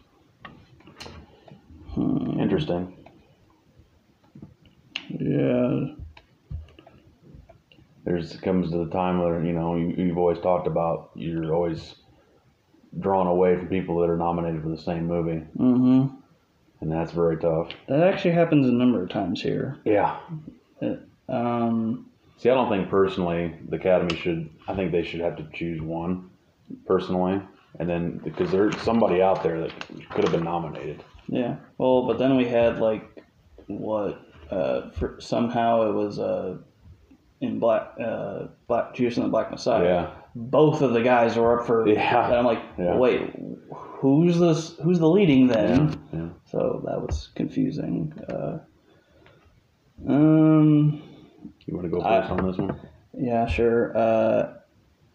Hmm. 1.93 2.39
Interesting. 2.39 2.97
Yeah. 5.09 5.93
There's 8.05 8.35
comes 8.37 8.71
to 8.71 8.85
the 8.85 8.91
time 8.91 9.19
where 9.19 9.43
you 9.43 9.53
know 9.53 9.75
you, 9.75 9.93
you've 9.97 10.17
always 10.17 10.39
talked 10.39 10.67
about 10.67 11.11
you're 11.15 11.53
always 11.53 11.95
drawn 12.99 13.27
away 13.27 13.55
from 13.57 13.67
people 13.67 13.99
that 13.99 14.09
are 14.09 14.17
nominated 14.17 14.61
for 14.61 14.69
the 14.69 14.77
same 14.77 15.07
movie, 15.07 15.43
Mm-hmm. 15.57 16.15
and 16.81 16.91
that's 16.91 17.11
very 17.11 17.37
tough. 17.37 17.69
That 17.87 18.01
actually 18.03 18.31
happens 18.35 18.67
a 18.67 18.71
number 18.71 19.01
of 19.03 19.09
times 19.09 19.41
here. 19.41 19.77
Yeah. 19.85 20.17
Um, 21.29 22.09
See, 22.37 22.49
I 22.49 22.55
don't 22.55 22.69
think 22.69 22.89
personally 22.89 23.55
the 23.69 23.77
Academy 23.77 24.15
should. 24.17 24.49
I 24.67 24.75
think 24.75 24.91
they 24.91 25.03
should 25.03 25.21
have 25.21 25.37
to 25.37 25.47
choose 25.53 25.81
one, 25.81 26.29
personally, 26.85 27.41
and 27.79 27.87
then 27.89 28.17
because 28.17 28.51
there's 28.51 28.77
somebody 28.81 29.21
out 29.21 29.43
there 29.43 29.61
that 29.61 29.71
could 30.09 30.23
have 30.25 30.31
been 30.33 30.43
nominated. 30.43 31.03
yeah. 31.27 31.55
Well, 31.77 32.05
but 32.07 32.17
then 32.19 32.35
we 32.35 32.45
had 32.45 32.79
like 32.79 33.23
what? 33.67 34.19
Uh, 34.51 34.89
for, 34.91 35.15
somehow 35.19 35.89
it 35.89 35.93
was 35.93 36.19
uh, 36.19 36.57
in 37.39 37.59
Black 37.59 37.93
uh, 38.03 38.47
Black 38.67 38.93
Judas 38.93 39.15
and 39.17 39.25
the 39.25 39.29
Black 39.29 39.49
Messiah. 39.49 39.83
Yeah. 39.83 40.09
Both 40.35 40.81
of 40.81 40.93
the 40.93 41.01
guys 41.01 41.35
were 41.35 41.59
up 41.59 41.67
for. 41.67 41.87
Yeah. 41.87 42.25
And 42.27 42.35
I'm 42.35 42.45
like, 42.45 42.63
Yeah. 42.77 42.95
wait, 42.95 43.33
who's 43.71 44.39
this? 44.39 44.75
Who's 44.77 44.99
the 44.99 45.09
leading 45.09 45.47
then? 45.47 45.99
Yeah. 46.11 46.19
Yeah. 46.19 46.29
So 46.45 46.81
that 46.85 47.01
was 47.01 47.29
confusing. 47.35 48.13
Uh, 48.29 48.59
um, 50.07 51.01
You 51.65 51.75
want 51.75 51.85
to 51.85 51.89
go 51.89 52.01
I- 52.01 52.21
first 52.21 52.31
on 52.31 52.47
this 52.47 52.57
one? 52.57 52.79
yeah, 53.17 53.45
sure. 53.45 53.95
Uh, 53.97 54.53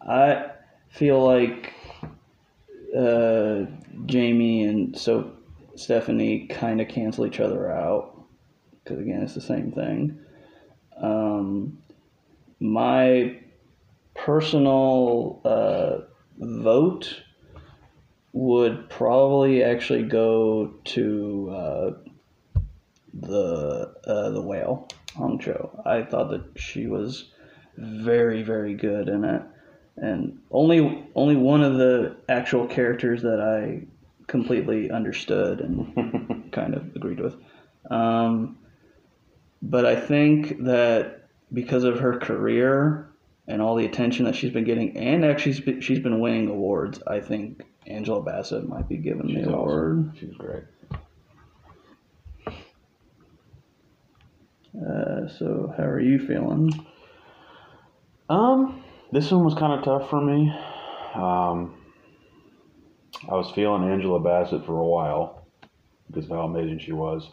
I 0.01 0.51
feel 0.89 1.21
like 1.23 1.73
uh, 2.97 3.65
Jamie 4.05 4.63
and 4.63 4.97
so 4.97 5.33
Stephanie 5.75 6.47
kind 6.47 6.81
of 6.81 6.87
cancel 6.87 7.25
each 7.25 7.39
other 7.39 7.71
out 7.71 8.15
because 8.83 8.99
again, 8.99 9.21
it's 9.21 9.35
the 9.35 9.41
same 9.41 9.71
thing. 9.71 10.17
Um, 10.97 11.77
my 12.59 13.38
personal 14.29 15.41
uh, 15.43 16.01
vote 16.37 17.23
would 18.31 18.87
probably 18.87 19.63
actually 19.63 20.03
go 20.03 20.71
to 20.83 21.49
uh, 21.51 21.91
the 23.11 23.91
uh, 24.05 24.29
the 24.29 24.39
whale 24.39 24.87
Hong 25.15 25.39
Chau. 25.39 25.81
I 25.83 26.03
thought 26.03 26.29
that 26.29 26.43
she 26.57 26.85
was 26.85 27.31
very 27.75 28.43
very 28.43 28.75
good 28.75 29.09
in 29.09 29.23
it, 29.23 29.41
and 29.97 30.37
only 30.51 31.07
only 31.15 31.35
one 31.35 31.63
of 31.63 31.79
the 31.79 32.15
actual 32.29 32.67
characters 32.67 33.23
that 33.23 33.41
I 33.41 33.87
completely 34.27 34.91
understood 34.91 35.59
and 35.59 36.51
kind 36.51 36.75
of 36.75 36.95
agreed 36.95 37.19
with. 37.19 37.35
Um, 37.89 38.59
but 39.63 39.87
I 39.87 39.95
think 39.95 40.65
that 40.65 41.29
because 41.51 41.83
of 41.83 41.99
her 42.01 42.19
career 42.19 43.08
and 43.49 43.63
all 43.63 43.75
the 43.75 43.85
attention 43.85 44.25
that 44.25 44.35
she's 44.35 44.53
been 44.53 44.63
getting, 44.63 44.95
and 44.95 45.25
actually 45.25 45.53
she's 45.53 45.65
been, 45.65 45.81
she's 45.81 45.99
been 45.99 46.19
winning 46.19 46.47
awards, 46.47 47.01
I 47.07 47.19
think 47.19 47.63
Angela 47.87 48.21
Bassett 48.21 48.69
might 48.69 48.87
be 48.87 48.97
given 48.97 49.27
She's 49.27 49.43
the 49.43 49.51
award. 49.51 50.11
She's 50.19 50.35
great. 50.37 50.63
Uh, 54.77 55.27
so 55.27 55.73
how 55.75 55.83
are 55.83 55.99
you 55.99 56.19
feeling? 56.19 56.69
Um, 58.29 58.83
this 59.11 59.31
one 59.31 59.43
was 59.43 59.55
kind 59.55 59.73
of 59.73 59.83
tough 59.83 60.11
for 60.11 60.21
me. 60.21 60.53
Um, 61.15 61.75
I 63.27 63.33
was 63.33 63.51
feeling 63.55 63.89
Angela 63.89 64.19
Bassett 64.19 64.63
for 64.63 64.79
a 64.79 64.85
while 64.85 65.47
because 66.07 66.25
of 66.25 66.37
how 66.37 66.43
amazing 66.43 66.79
she 66.79 66.91
was, 66.91 67.27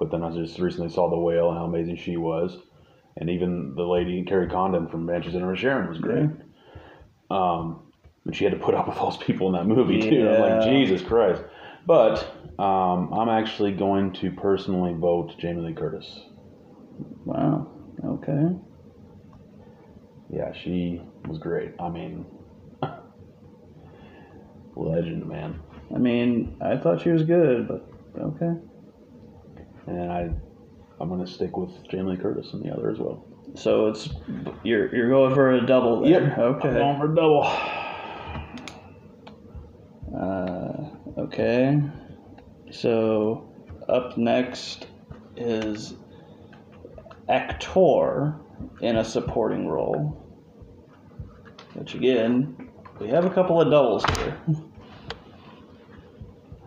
but 0.00 0.10
then 0.10 0.24
I 0.24 0.30
just 0.32 0.58
recently 0.58 0.90
saw 0.90 1.08
The 1.08 1.16
Whale 1.16 1.50
and 1.50 1.58
how 1.58 1.66
amazing 1.66 1.98
she 1.98 2.16
was, 2.16 2.58
and 3.16 3.30
even 3.30 3.74
the 3.74 3.82
lady 3.82 4.24
Kerry 4.24 4.48
Condon 4.48 4.88
from 4.88 5.06
Banshees 5.06 5.34
and 5.34 5.58
Sharon 5.58 5.88
was 5.88 5.98
great. 5.98 6.30
Um, 7.30 7.92
and 8.24 8.36
she 8.36 8.44
had 8.44 8.52
to 8.52 8.58
put 8.58 8.74
up 8.74 8.88
with 8.88 8.98
all 8.98 9.10
those 9.10 9.22
people 9.22 9.48
in 9.48 9.54
that 9.54 9.66
movie 9.66 10.00
too. 10.00 10.28
I'm 10.28 10.40
like 10.40 10.62
Jesus 10.62 11.02
Christ. 11.02 11.42
But 11.86 12.18
um, 12.58 13.12
I'm 13.12 13.28
actually 13.28 13.72
going 13.72 14.12
to 14.14 14.30
personally 14.30 14.94
vote 14.94 15.36
Jamie 15.38 15.62
Lee 15.62 15.74
Curtis. 15.74 16.20
Wow. 17.24 17.68
Okay. 18.04 18.56
Yeah, 20.30 20.52
she 20.52 21.02
was 21.26 21.38
great. 21.38 21.72
I 21.80 21.88
mean, 21.88 22.24
legend, 24.76 25.26
man. 25.26 25.60
I 25.94 25.98
mean, 25.98 26.56
I 26.60 26.76
thought 26.76 27.02
she 27.02 27.10
was 27.10 27.22
good, 27.22 27.68
but 27.68 27.88
okay. 28.18 28.52
And 29.86 30.12
I, 30.12 30.30
I'm 31.02 31.08
gonna 31.08 31.26
stick 31.26 31.56
with 31.56 31.70
Jamie 31.90 32.16
Curtis 32.16 32.52
and 32.52 32.62
the 32.64 32.72
other 32.72 32.88
as 32.88 33.00
well. 33.00 33.24
So 33.56 33.88
it's 33.88 34.08
you're 34.62 34.94
you're 34.94 35.08
going 35.10 35.34
for 35.34 35.50
a 35.50 35.66
double 35.66 36.02
there. 36.02 36.32
I'm 36.34 36.40
Okay. 36.54 36.72
going 36.74 36.96
for 37.00 37.08
double. 37.08 37.42
Uh, 40.16 41.20
okay. 41.22 41.82
So 42.70 43.52
up 43.88 44.16
next 44.16 44.86
is 45.36 45.94
actor 47.28 48.36
in 48.80 48.96
a 48.96 49.04
supporting 49.04 49.66
role. 49.66 50.18
Which 51.74 51.94
again, 51.96 52.70
we 53.00 53.08
have 53.08 53.24
a 53.24 53.30
couple 53.30 53.60
of 53.60 53.70
doubles 53.72 54.04
here. 54.18 54.38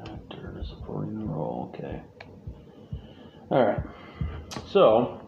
Actor 0.02 0.52
in 0.52 0.58
a 0.58 0.66
supporting 0.66 1.26
role. 1.30 1.72
Okay. 1.74 2.02
All 3.50 3.64
right. 3.66 3.80
So 4.76 5.22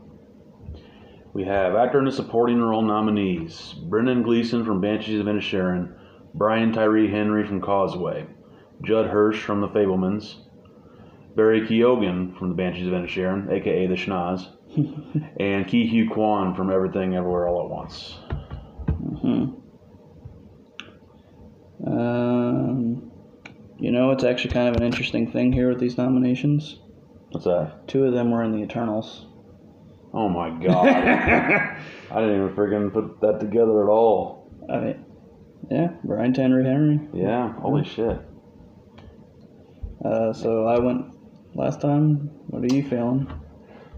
we 1.31 1.45
have 1.45 1.73
actor 1.73 1.99
in 1.99 2.07
a 2.09 2.11
supporting 2.11 2.61
role 2.61 2.81
nominees: 2.81 3.75
Brendan 3.87 4.21
Gleeson 4.21 4.65
from 4.65 4.81
Banshees 4.81 5.21
of 5.21 5.25
Inisherin, 5.25 5.97
Brian 6.33 6.73
Tyree 6.73 7.09
Henry 7.09 7.47
from 7.47 7.61
Causeway, 7.61 8.27
Judd 8.83 9.05
Hirsch 9.05 9.41
from 9.41 9.61
The 9.61 9.69
Fabelmans, 9.69 10.35
Barry 11.37 11.61
Keoghan 11.61 12.37
from 12.37 12.49
The 12.49 12.55
Banshees 12.55 12.87
of 12.87 12.93
Inisherin, 12.93 13.49
aka 13.49 13.87
the 13.87 13.93
Schnoz, 13.93 14.49
and 15.39 15.65
Ke 15.65 15.87
Huy 15.89 16.09
Quan 16.11 16.53
from 16.53 16.69
Everything 16.69 17.15
Everywhere 17.15 17.47
All 17.47 17.63
at 17.63 17.69
Once. 17.69 18.17
hmm 19.21 19.45
Um, 21.89 23.11
you 23.79 23.93
know, 23.93 24.11
it's 24.11 24.25
actually 24.25 24.51
kind 24.51 24.67
of 24.67 24.75
an 24.75 24.83
interesting 24.83 25.31
thing 25.31 25.53
here 25.53 25.69
with 25.69 25.79
these 25.79 25.97
nominations. 25.97 26.81
What's 27.29 27.45
that? 27.45 27.87
Two 27.87 28.03
of 28.03 28.13
them 28.13 28.31
were 28.31 28.43
in 28.43 28.51
the 28.51 28.61
Eternals. 28.61 29.26
Oh 30.13 30.29
my 30.29 30.49
god. 30.49 30.87
I 32.11 32.21
didn't 32.21 32.35
even 32.35 32.55
freaking 32.55 32.93
put 32.93 33.21
that 33.21 33.39
together 33.39 33.83
at 33.83 33.89
all. 33.89 34.51
I 34.69 34.77
mean, 34.79 35.05
yeah, 35.69 35.89
Brian 36.03 36.33
Henry 36.33 36.63
Henry. 36.63 36.99
Yeah, 37.13 37.53
holy 37.53 37.83
shit. 37.83 38.19
Uh, 40.03 40.31
so 40.33 40.65
I 40.65 40.79
went 40.79 41.05
last 41.55 41.81
time. 41.81 42.29
What 42.47 42.63
are 42.63 42.75
you 42.75 42.87
feeling? 42.87 43.29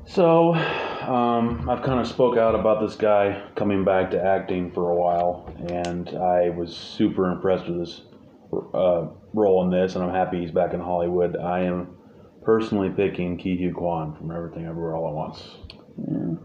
So, 0.06 0.56
um, 0.56 1.70
I've 1.70 1.84
kind 1.84 2.00
of 2.00 2.08
spoke 2.08 2.36
out 2.36 2.56
about 2.56 2.82
this 2.82 2.96
guy 2.96 3.44
coming 3.56 3.86
back 3.86 4.10
to 4.12 4.24
acting 4.24 4.72
for 4.72 4.90
a 4.90 4.96
while, 4.96 5.54
and 5.70 6.10
I 6.10 6.50
was 6.50 6.76
super 6.76 7.32
impressed 7.32 7.68
with 7.68 7.80
his 7.82 8.02
uh, 8.74 9.08
role 9.34 9.64
in 9.64 9.70
this, 9.70 9.94
and 9.94 10.04
I'm 10.04 10.10
happy 10.10 10.42
he's 10.42 10.52
back 10.52 10.74
in 10.74 10.80
Hollywood. 10.80 11.38
I 11.38 11.60
am 11.62 11.96
personally 12.42 12.90
picking 12.90 13.38
Ke 13.38 13.60
Huy 13.60 13.72
Quan 13.72 14.16
from 14.16 14.32
Everything 14.32 14.66
Everywhere 14.66 14.96
All 14.96 15.10
at 15.10 15.14
Once. 15.14 15.44
Yeah. 16.08 16.36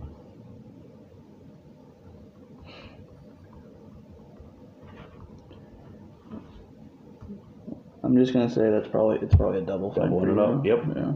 I'm 8.03 8.17
just 8.17 8.33
gonna 8.33 8.51
say 8.51 8.71
that's 8.71 8.89
probably 8.89 9.19
it's 9.23 9.35
probably 9.35 9.61
a 9.61 9.63
double. 9.63 9.91
Doubling 9.93 10.31
it 10.31 10.39
up, 10.39 10.65
yep. 10.67 10.85
Yeah. 10.95 11.13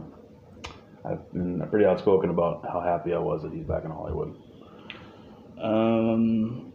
I've 1.04 1.32
been 1.32 1.62
pretty 1.70 1.84
outspoken 1.86 2.30
about 2.30 2.64
how 2.70 2.80
happy 2.80 3.12
I 3.14 3.18
was 3.18 3.42
that 3.42 3.52
he's 3.52 3.64
back 3.64 3.84
in 3.84 3.90
Hollywood. 3.90 4.36
Um. 5.60 6.72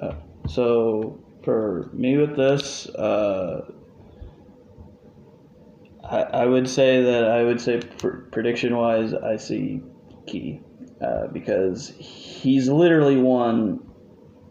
uh, 0.00 0.14
so 0.48 1.22
for 1.44 1.90
me 1.92 2.16
with 2.18 2.36
this, 2.36 2.88
uh, 2.88 3.72
I 6.10 6.22
I 6.22 6.46
would 6.46 6.68
say 6.68 7.02
that 7.02 7.28
I 7.28 7.42
would 7.44 7.60
say 7.60 7.80
pr- 7.80 8.22
prediction 8.32 8.76
wise, 8.76 9.14
I 9.14 9.36
see 9.36 9.82
Ke, 10.28 10.60
uh, 11.02 11.26
because 11.28 11.88
he's 11.98 12.68
literally 12.68 13.16
won 13.16 13.80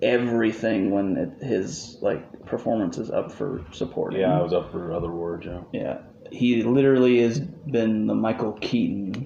everything 0.02 0.92
when 0.92 1.18
it, 1.18 1.44
his 1.46 1.98
like 2.02 2.46
performance 2.46 2.98
is 2.98 3.10
up 3.10 3.32
for 3.32 3.66
supporting. 3.72 4.20
Yeah, 4.22 4.38
I 4.40 4.42
was 4.44 4.54
up 4.54 4.72
for 4.72 4.94
other 4.94 5.10
awards. 5.10 5.46
Yeah. 5.46 5.62
Yeah, 5.74 5.98
he 6.32 6.64
literally 6.64 7.22
has 7.22 7.40
been 7.40 8.08
the 8.08 8.16
Michael 8.16 8.54
Keaton 8.54 9.26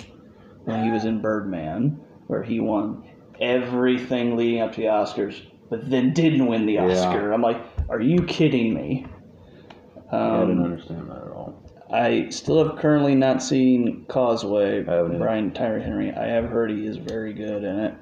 when 0.63 0.83
he 0.83 0.91
was 0.91 1.05
in 1.05 1.21
Birdman, 1.21 1.99
where 2.27 2.43
he 2.43 2.59
won 2.59 3.03
everything 3.39 4.35
leading 4.37 4.61
up 4.61 4.73
to 4.73 4.81
the 4.81 4.87
Oscars, 4.87 5.41
but 5.69 5.89
then 5.89 6.13
didn't 6.13 6.45
win 6.45 6.65
the 6.65 6.73
Yeah. 6.73 6.85
Oscar. 6.85 7.31
I'm 7.31 7.41
like, 7.41 7.61
are 7.89 7.99
you 7.99 8.23
kidding 8.23 8.73
me? 8.73 9.05
I 10.13 10.41
didn't 10.41 10.59
Um, 10.59 10.63
understand 10.65 11.09
that. 11.09 11.30
I 11.91 12.29
still 12.29 12.63
have 12.65 12.77
currently 12.77 13.15
not 13.15 13.41
seen 13.43 14.05
Causeway. 14.07 14.85
I 14.87 14.93
haven't 14.93 15.11
either. 15.15 15.17
Brian 15.19 15.51
Tyree 15.51 15.81
Henry. 15.83 16.11
I 16.13 16.27
have 16.27 16.45
heard 16.45 16.69
he 16.71 16.85
is 16.85 16.97
very 16.97 17.33
good 17.33 17.63
in 17.63 17.79
it. 17.79 17.93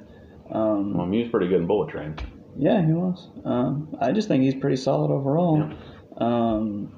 Um, 0.52 0.94
Well, 0.96 1.10
he 1.10 1.20
was 1.24 1.30
pretty 1.30 1.48
good 1.48 1.62
in 1.62 1.68
Bullet 1.68 1.90
Train. 1.90 2.16
yeah, 2.58 2.86
he 2.86 2.92
was. 2.94 3.30
Um, 3.46 3.96
I 4.00 4.12
just 4.12 4.28
think 4.28 4.44
he's 4.44 4.56
pretty 4.56 4.76
solid 4.76 5.12
overall. 5.12 5.70
Um, 6.18 6.92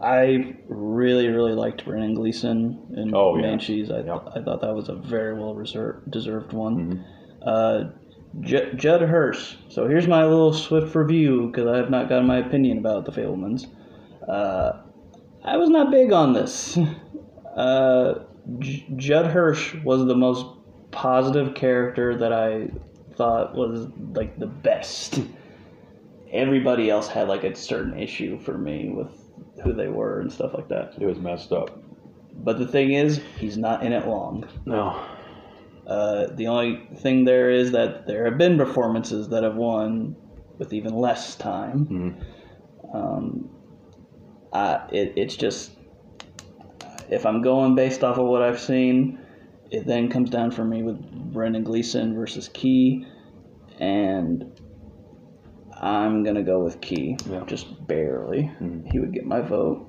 I 0.00 0.56
really, 0.68 1.28
really 1.28 1.52
liked 1.52 1.84
Brendan 1.84 2.14
Gleeson 2.14 2.94
in 2.96 3.14
Oh, 3.14 3.36
yeah. 3.36 3.42
Banshees. 3.42 3.90
I, 3.90 4.00
Yep. 4.00 4.28
I 4.36 4.40
thought 4.42 4.60
that 4.60 4.74
was 4.74 4.88
a 4.88 4.94
very 4.94 5.34
well 5.38 5.54
deserved 5.54 6.52
one. 6.52 6.76
Mhm. 6.76 7.04
Uh, 7.46 7.84
J- 8.40 8.72
Judd 8.74 9.02
Hirsch. 9.02 9.56
So 9.68 9.86
here's 9.86 10.08
my 10.08 10.24
little 10.24 10.52
swift 10.52 10.94
review 10.94 11.46
because 11.46 11.66
I 11.68 11.76
have 11.76 11.90
not 11.90 12.08
gotten 12.08 12.26
my 12.26 12.38
opinion 12.38 12.78
about 12.78 13.04
the 13.04 13.12
Fabelmans. 13.12 13.66
Uh, 14.28 14.72
I 15.44 15.56
was 15.56 15.68
not 15.68 15.90
big 15.90 16.12
on 16.12 16.32
this. 16.32 16.78
Uh, 17.54 18.24
J- 18.58 18.84
Judd 18.96 19.26
Hirsch 19.26 19.76
was 19.84 20.04
the 20.06 20.16
most 20.16 20.44
positive 20.90 21.54
character 21.54 22.16
that 22.16 22.32
I 22.32 22.68
thought 23.14 23.54
was 23.54 23.86
like 24.12 24.36
the 24.40 24.48
best. 24.48 25.20
Everybody 26.32 26.90
else 26.90 27.06
had 27.06 27.28
like 27.28 27.44
a 27.44 27.54
certain 27.54 27.96
issue 27.96 28.40
for 28.40 28.58
me 28.58 28.88
with 28.88 29.06
who 29.62 29.72
they 29.72 29.86
were 29.86 30.18
and 30.18 30.32
stuff 30.32 30.52
like 30.52 30.66
that. 30.70 30.94
It 31.00 31.06
was 31.06 31.18
messed 31.20 31.52
up. 31.52 31.78
But 32.32 32.58
the 32.58 32.66
thing 32.66 32.92
is, 32.92 33.20
he's 33.38 33.56
not 33.56 33.84
in 33.84 33.92
it 33.92 34.08
long. 34.08 34.48
No. 34.66 35.00
Uh, 35.86 36.26
the 36.34 36.48
only 36.48 36.88
thing 36.96 37.24
there 37.24 37.50
is 37.50 37.70
that 37.70 38.08
there 38.08 38.24
have 38.24 38.36
been 38.36 38.58
performances 38.58 39.28
that 39.28 39.44
have 39.44 39.54
won 39.54 40.16
with 40.58 40.72
even 40.72 40.92
less 40.92 41.36
time. 41.36 41.86
Mhm. 42.92 42.92
Um, 42.92 43.48
It, 44.54 45.14
it's 45.16 45.36
just 45.36 45.72
if 47.08 47.26
I'm 47.26 47.42
going 47.42 47.74
based 47.74 48.04
off 48.04 48.18
of 48.18 48.26
what 48.26 48.42
I've 48.42 48.60
seen, 48.60 49.18
it 49.70 49.86
then 49.86 50.08
comes 50.08 50.30
down 50.30 50.50
for 50.50 50.64
me 50.64 50.82
with 50.82 51.00
Brendan 51.32 51.64
Gleeson 51.64 52.14
versus 52.14 52.48
Ke, 52.48 53.04
and 53.78 54.52
I'm 55.80 56.22
gonna 56.22 56.42
go 56.42 56.62
with 56.62 56.80
Ke, 56.80 57.18
Yeah. 57.28 57.44
just 57.46 57.86
barely. 57.86 58.50
Mhm. 58.60 58.90
He 58.90 59.00
would 59.00 59.12
get 59.12 59.26
my 59.26 59.40
vote. 59.40 59.86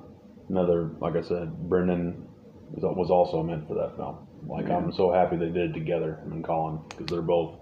Another, 0.48 0.90
like 1.00 1.16
I 1.16 1.22
said, 1.22 1.68
Brendan 1.68 2.24
was 2.72 3.10
also 3.10 3.42
meant 3.42 3.66
for 3.68 3.74
that 3.74 3.96
film. 3.96 4.16
Like 4.48 4.70
I'm 4.70 4.92
so 4.92 5.10
happy 5.10 5.36
they 5.36 5.46
did 5.46 5.70
it 5.70 5.72
together, 5.74 6.20
him 6.24 6.32
and 6.32 6.44
Colin, 6.44 6.78
because 6.88 7.06
they're 7.06 7.22
both 7.22 7.54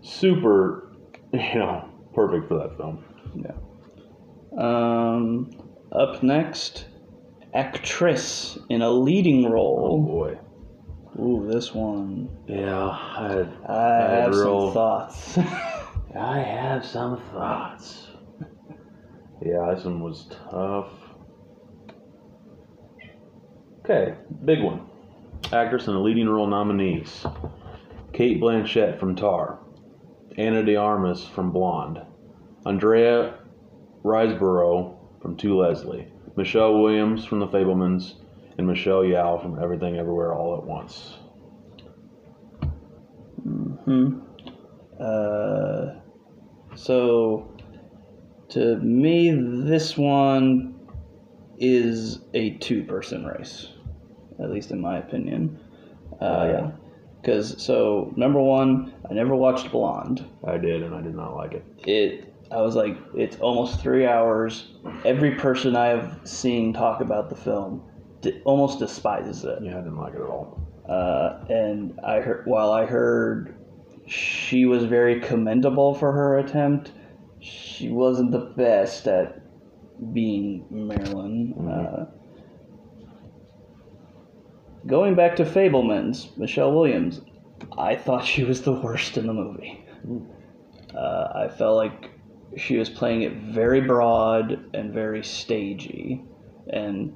super, 0.00 0.92
you 1.32 1.58
know, 1.58 1.88
perfect 2.14 2.48
for 2.48 2.58
that 2.58 2.76
film. 2.76 2.98
Yeah. 3.34 3.52
Um, 4.56 5.50
up 5.94 6.22
next, 6.22 6.86
actress 7.54 8.58
in 8.68 8.82
a 8.82 8.90
leading 8.90 9.44
oh, 9.46 9.50
role. 9.50 9.88
Oh 9.92 10.00
boy. 10.00 10.38
Ooh, 11.20 11.46
this 11.46 11.74
one. 11.74 12.30
Yeah, 12.46 12.88
I 12.88 13.28
had, 13.28 13.52
I 13.68 14.02
had 14.02 14.20
have 14.22 14.34
real- 14.34 14.66
some 14.66 14.74
thoughts. 14.74 15.38
I 16.18 16.38
have 16.38 16.84
some 16.84 17.20
thoughts. 17.32 18.08
Yeah, 19.44 19.74
this 19.74 19.84
one 19.84 20.00
was 20.00 20.26
tough. 20.50 20.90
Okay, 23.80 24.14
big 24.44 24.62
one. 24.62 24.86
Actress 25.52 25.88
in 25.88 25.94
a 25.94 26.00
leading 26.00 26.28
role 26.28 26.46
nominees: 26.46 27.26
Cate 28.12 28.40
Blanchett 28.40 28.98
from 28.98 29.16
Tar, 29.16 29.58
Ana 30.38 30.62
de 30.62 30.76
Armas 30.76 31.26
from 31.26 31.50
Blonde, 31.50 32.00
Andrea 32.64 33.34
Riseborough 34.04 35.01
from 35.22 35.36
To 35.36 35.56
Leslie, 35.56 36.08
Michelle 36.36 36.82
Williams 36.82 37.24
from 37.24 37.38
The 37.38 37.46
Fabelmans, 37.46 38.14
and 38.58 38.66
Michelle 38.66 39.02
Yeoh 39.02 39.40
from 39.40 39.62
Everything 39.62 39.96
Everywhere 39.96 40.34
All 40.34 40.56
at 40.56 40.64
Once. 40.64 41.16
Hmm. 43.84 44.20
Uh, 45.00 45.94
so, 46.74 47.56
to 48.50 48.76
me, 48.76 49.30
this 49.30 49.96
one 49.96 50.74
is 51.58 52.20
a 52.34 52.50
two-person 52.58 53.24
race, 53.24 53.68
at 54.42 54.50
least 54.50 54.70
in 54.72 54.80
my 54.80 54.98
opinion. 54.98 55.58
Oh, 56.20 56.44
yeah. 56.44 56.70
Because 57.20 57.62
so 57.62 58.12
number 58.16 58.40
one, 58.40 58.92
I 59.08 59.14
never 59.14 59.36
watched 59.36 59.70
Blonde. 59.70 60.26
I 60.44 60.58
did, 60.58 60.82
and 60.82 60.94
I 60.94 61.00
did 61.00 61.14
not 61.14 61.36
like 61.36 61.52
it. 61.52 61.64
It, 61.86 62.31
I 62.52 62.60
was 62.60 62.76
like, 62.76 62.96
it's 63.14 63.36
almost 63.36 63.80
three 63.80 64.06
hours. 64.06 64.74
Every 65.04 65.36
person 65.36 65.74
I 65.74 65.86
have 65.88 66.20
seen 66.24 66.72
talk 66.72 67.00
about 67.00 67.30
the 67.30 67.36
film 67.36 67.82
d- 68.20 68.40
almost 68.44 68.78
despises 68.78 69.44
it. 69.44 69.58
Yeah, 69.62 69.78
I 69.78 69.80
didn't 69.80 69.96
like 69.96 70.14
it 70.14 70.20
at 70.20 70.28
all. 70.28 70.60
Uh, 70.88 71.44
and 71.48 71.98
I 72.04 72.20
heard 72.20 72.46
while 72.46 72.72
I 72.72 72.86
heard 72.86 73.56
she 74.06 74.66
was 74.66 74.84
very 74.84 75.20
commendable 75.20 75.94
for 75.94 76.12
her 76.12 76.38
attempt, 76.38 76.92
she 77.40 77.88
wasn't 77.88 78.32
the 78.32 78.52
best 78.56 79.06
at 79.06 79.40
being 80.12 80.66
Marilyn. 80.70 81.54
Uh, 81.68 82.06
going 84.86 85.14
back 85.14 85.36
to 85.36 85.44
Fabelmans, 85.44 86.36
Michelle 86.36 86.72
Williams, 86.72 87.20
I 87.78 87.96
thought 87.96 88.24
she 88.24 88.44
was 88.44 88.62
the 88.62 88.72
worst 88.72 89.16
in 89.16 89.26
the 89.26 89.32
movie. 89.32 89.84
Uh, 90.94 91.28
I 91.34 91.48
felt 91.48 91.76
like 91.76 92.10
she 92.56 92.76
was 92.76 92.88
playing 92.88 93.22
it 93.22 93.32
very 93.32 93.80
broad 93.80 94.70
and 94.74 94.92
very 94.92 95.22
stagey, 95.22 96.22
and 96.72 97.14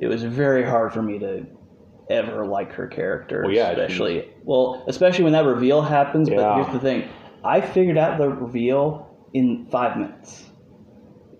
it 0.00 0.06
was 0.06 0.22
very 0.22 0.64
hard 0.64 0.92
for 0.92 1.02
me 1.02 1.18
to 1.18 1.46
ever 2.10 2.46
like 2.46 2.72
her 2.72 2.86
character. 2.86 3.42
Well, 3.42 3.52
yeah, 3.52 3.70
especially 3.70 4.28
well, 4.44 4.84
especially 4.86 5.24
when 5.24 5.32
that 5.32 5.44
reveal 5.44 5.82
happens. 5.82 6.28
But 6.28 6.56
here's 6.56 6.72
the 6.72 6.80
thing: 6.80 7.08
I 7.44 7.60
figured 7.60 7.98
out 7.98 8.18
the 8.18 8.28
reveal 8.28 9.16
in 9.32 9.66
five 9.70 9.96
minutes. 9.96 10.46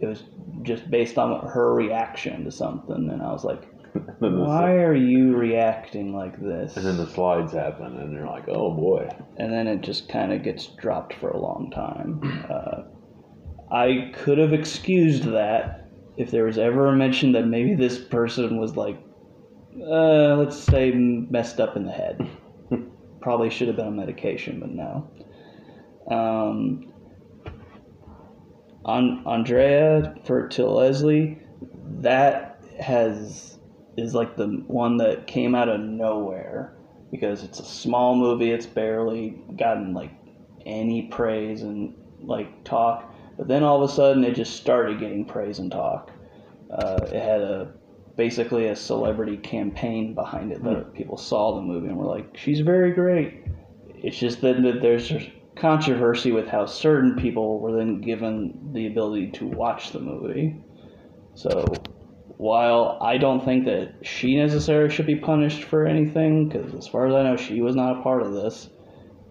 It 0.01 0.07
was 0.07 0.23
just 0.63 0.91
based 0.91 1.19
on 1.19 1.47
her 1.47 1.75
reaction 1.75 2.45
to 2.45 2.51
something, 2.51 3.11
and 3.11 3.23
I 3.23 3.33
was 3.33 3.45
like, 3.45 3.69
the, 4.21 4.31
"Why 4.31 4.75
are 4.75 4.95
you 4.95 5.37
reacting 5.37 6.15
like 6.15 6.41
this?" 6.41 6.77
and 6.77 6.87
then 6.87 6.97
the 6.97 7.07
slides 7.07 7.53
happen, 7.53 7.97
and 7.99 8.13
you're 8.13 8.27
like, 8.27 8.49
oh 8.49 8.71
boy. 8.73 9.09
and 9.37 9.53
then 9.53 9.67
it 9.67 9.81
just 9.81 10.09
kind 10.09 10.33
of 10.33 10.43
gets 10.43 10.67
dropped 10.67 11.15
for 11.15 11.31
a 11.31 11.39
long 11.41 11.71
time. 11.71 12.21
Uh, 12.51 12.83
I 13.71 14.11
could 14.13 14.39
have 14.39 14.53
excused 14.53 15.23
that 15.25 15.89
if 16.17 16.31
there 16.31 16.45
was 16.45 16.59
ever 16.59 16.89
a 16.89 16.97
mention 16.97 17.33
that 17.33 17.47
maybe 17.47 17.75
this 17.75 17.99
person 17.99 18.59
was 18.59 18.77
like, 18.77 18.99
uh, 19.81 20.35
let's 20.35 20.57
say, 20.59 20.91
messed 20.91 21.61
up 21.61 21.77
in 21.77 21.85
the 21.85 21.93
head. 21.93 22.29
Probably 23.21 23.49
should 23.49 23.69
have 23.69 23.77
been 23.77 23.87
on 23.87 23.97
medication, 23.97 24.59
but 24.59 24.71
no. 24.71 25.09
Um, 26.11 26.93
on 28.85 29.23
Andrea 29.27 30.17
for 30.25 30.49
to 30.49 30.67
Leslie, 30.67 31.39
that 32.01 32.61
has 32.81 33.50
is 34.01 34.15
like 34.15 34.37
the 34.37 34.47
one 34.67 34.97
that 34.99 35.27
came 35.27 35.55
out 35.55 35.69
of 35.69 35.81
nowhere 35.81 36.75
because 37.11 37.43
it's 37.43 37.61
a 37.61 37.65
small 37.65 38.17
movie. 38.17 38.51
It's 38.51 38.67
barely 38.67 39.43
gotten 39.57 39.95
like 39.95 40.13
any 40.65 41.03
praise 41.03 41.63
and 41.63 41.95
like 42.23 42.65
talk, 42.65 43.15
but 43.37 43.49
then 43.49 43.63
all 43.63 43.83
of 43.83 43.91
a 43.91 43.93
sudden 43.93 44.25
it 44.25 44.35
just 44.35 44.57
started 44.57 45.01
getting 45.01 45.25
praise 45.25 45.59
and 45.59 45.71
talk. 45.71 46.11
Uh, 46.71 47.07
it 47.11 47.21
had 47.21 47.41
a 47.41 47.73
basically 48.17 48.69
a 48.69 48.77
celebrity 48.77 49.37
campaign 49.37 50.15
behind 50.15 50.53
it 50.53 50.63
that 50.63 50.93
people 50.93 51.17
saw 51.17 51.57
the 51.57 51.63
movie 51.63 51.89
and 51.89 51.97
were 51.97 52.07
like, 52.07 52.37
"She's 52.37 52.61
very 52.61 52.93
great." 52.93 53.45
It's 53.89 54.19
just 54.19 54.41
that, 54.43 54.63
that 54.63 54.81
there's 54.81 55.13
controversy 55.57 56.33
with 56.33 56.49
how 56.49 56.67
certain 56.67 57.17
people 57.17 57.61
were 57.61 57.73
then 57.73 58.01
given 58.01 58.71
the 58.73 58.87
ability 58.87 59.31
to 59.33 59.47
watch 59.47 59.91
the 59.93 60.01
movie. 60.01 60.57
So 61.35 61.65
while 62.41 62.97
I 63.03 63.19
don't 63.19 63.45
think 63.45 63.67
that 63.67 63.93
she 64.01 64.35
necessarily 64.35 64.89
should 64.89 65.05
be 65.05 65.17
punished 65.17 65.65
for 65.65 65.87
anything, 65.87 66.49
because 66.49 66.75
as 66.75 66.89
far 66.89 67.07
as 67.07 67.13
I 67.13 67.23
know, 67.23 67.37
she 67.37 67.61
was 67.61 67.77
not 67.77 67.99
a 67.99 68.03
part 68.03 68.23
of 68.23 68.33
this, 68.33 68.71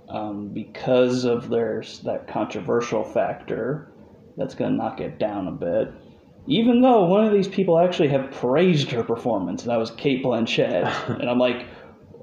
um, 0.09 0.49
because 0.49 1.25
of 1.25 1.49
there's 1.49 2.01
that 2.01 2.27
controversial 2.27 3.03
factor 3.03 3.91
that's 4.37 4.53
going 4.53 4.69
to 4.69 4.77
knock 4.77 5.01
it 5.01 5.17
down 5.17 5.47
a 5.47 5.51
bit. 5.51 5.91
Even 6.45 6.81
though 6.81 7.05
one 7.05 7.25
of 7.25 7.33
these 7.33 7.47
people 7.47 7.79
actually 7.79 8.09
have 8.09 8.29
praised 8.29 8.91
her 8.91 9.03
performance, 9.03 9.63
and 9.63 9.71
that 9.71 9.79
was 9.79 9.89
Cate 9.89 10.23
Blanchett, 10.23 11.09
and 11.19 11.27
I'm 11.27 11.39
like, 11.39 11.65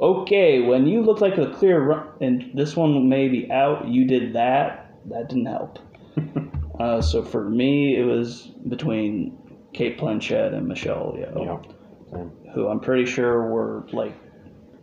okay, 0.00 0.60
when 0.60 0.86
you 0.86 1.02
looked 1.02 1.20
like 1.20 1.36
a 1.36 1.50
clear 1.50 1.82
run, 1.82 2.06
and 2.20 2.52
this 2.54 2.76
one 2.76 3.08
may 3.08 3.26
be 3.26 3.50
out, 3.50 3.88
you 3.88 4.06
did 4.06 4.34
that. 4.34 4.94
That 5.06 5.30
didn't 5.30 5.46
help. 5.46 5.80
uh, 6.78 7.02
so 7.02 7.24
for 7.24 7.42
me, 7.42 7.98
it 7.98 8.04
was 8.04 8.42
between 8.68 9.36
Cate 9.76 9.98
Blanchett 9.98 10.54
and 10.54 10.66
Michelle 10.66 11.14
Yeoh, 11.18 11.44
Yeah. 11.44 12.52
Who 12.54 12.68
I'm 12.68 12.80
pretty 12.80 13.04
sure 13.04 13.46
were 13.50 13.86
like 13.92 14.14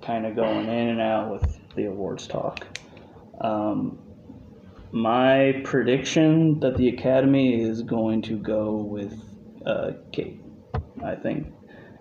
kind 0.03 0.27
of 0.27 0.35
going 0.35 0.67
in 0.67 0.89
and 0.89 1.01
out 1.01 1.31
with 1.31 1.59
the 1.75 1.85
awards 1.85 2.27
talk. 2.27 2.67
Um, 3.41 3.97
my 4.91 5.61
prediction 5.63 6.59
that 6.59 6.77
the 6.77 6.89
Academy 6.89 7.59
is 7.59 7.81
going 7.81 8.21
to 8.23 8.37
go 8.37 8.75
with 8.75 9.19
uh, 9.65 9.93
Cate, 10.11 10.39
I 11.03 11.15
think. 11.15 11.47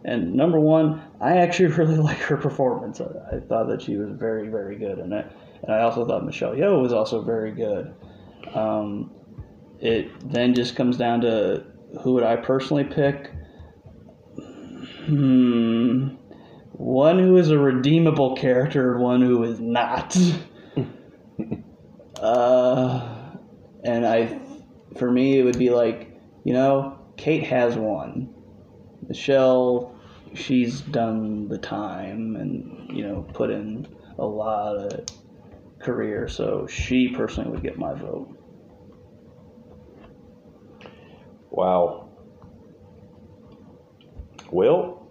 And 0.05 0.35
number 0.35 0.61
one, 0.61 1.01
I 1.19 1.39
actually 1.39 1.69
really 1.79 1.97
like 1.97 2.19
her 2.19 2.37
performance. 2.37 3.01
I, 3.01 3.37
I 3.37 3.41
thought 3.41 3.69
that 3.69 3.81
she 3.81 3.97
was 3.97 4.11
very, 4.11 4.49
very 4.49 4.77
good 4.77 4.99
in 4.99 5.15
it. 5.15 5.33
And 5.63 5.75
I 5.75 5.81
also 5.81 6.07
thought 6.07 6.27
Michelle 6.27 6.53
Yeoh 6.53 6.83
was 6.83 6.93
also 6.93 7.23
very 7.23 7.53
good. 7.53 7.95
Um, 8.53 9.13
it 9.81 10.11
then 10.31 10.53
just 10.53 10.77
comes 10.77 10.99
down 10.99 11.23
to 11.23 11.72
who 12.01 12.15
would 12.15 12.25
I 12.25 12.37
personally 12.37 12.85
pick? 12.85 13.31
Hmm. 15.05 16.09
One 16.73 17.19
who 17.19 17.37
is 17.37 17.51
a 17.51 17.59
redeemable 17.59 18.37
character, 18.37 18.99
one 18.99 19.21
who 19.21 19.45
is 19.45 19.61
not. 19.61 20.17
uh, 22.21 23.33
and 23.85 24.07
I, 24.07 24.41
for 24.97 25.11
me, 25.11 25.39
it 25.39 25.45
would 25.45 25.59
be 25.59 25.71
like, 25.71 26.17
you 26.45 26.55
know, 26.55 26.99
Cate 27.17 27.45
has 27.45 27.77
one. 27.77 28.35
Michelle, 29.07 29.95
she's 30.35 30.81
done 30.81 31.49
the 31.49 31.59
time 31.59 32.37
and, 32.37 32.91
you 32.97 33.07
know, 33.07 33.27
put 33.35 33.51
in 33.51 33.87
a 34.19 34.25
lot 34.25 34.77
of 34.77 35.07
career, 35.79 36.29
so 36.29 36.67
she 36.67 37.09
personally 37.09 37.51
would 37.51 37.63
get 37.63 37.79
my 37.79 37.93
vote. 37.95 38.42
Wow. 41.53 42.09
Well, 44.51 45.07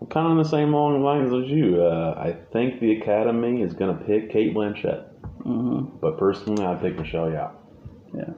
I'm 0.00 0.06
kind 0.08 0.26
of 0.26 0.32
on 0.32 0.38
the 0.38 0.44
same 0.48 0.72
long 0.72 1.02
lines 1.02 1.32
as 1.32 1.48
you. 1.50 1.82
Uh, 1.82 2.14
I 2.18 2.32
think 2.52 2.80
the 2.80 3.00
Academy 3.00 3.62
is 3.62 3.72
going 3.72 3.96
to 3.96 4.04
pick 4.04 4.30
Cate 4.30 4.54
Blanchett, 4.54 5.04
hmm 5.42 5.80
but 6.00 6.18
personally, 6.18 6.64
I'd 6.64 6.80
pick 6.80 6.98
Michelle 6.98 7.26
Yeoh. 7.26 7.52
Yeah. 8.14 8.30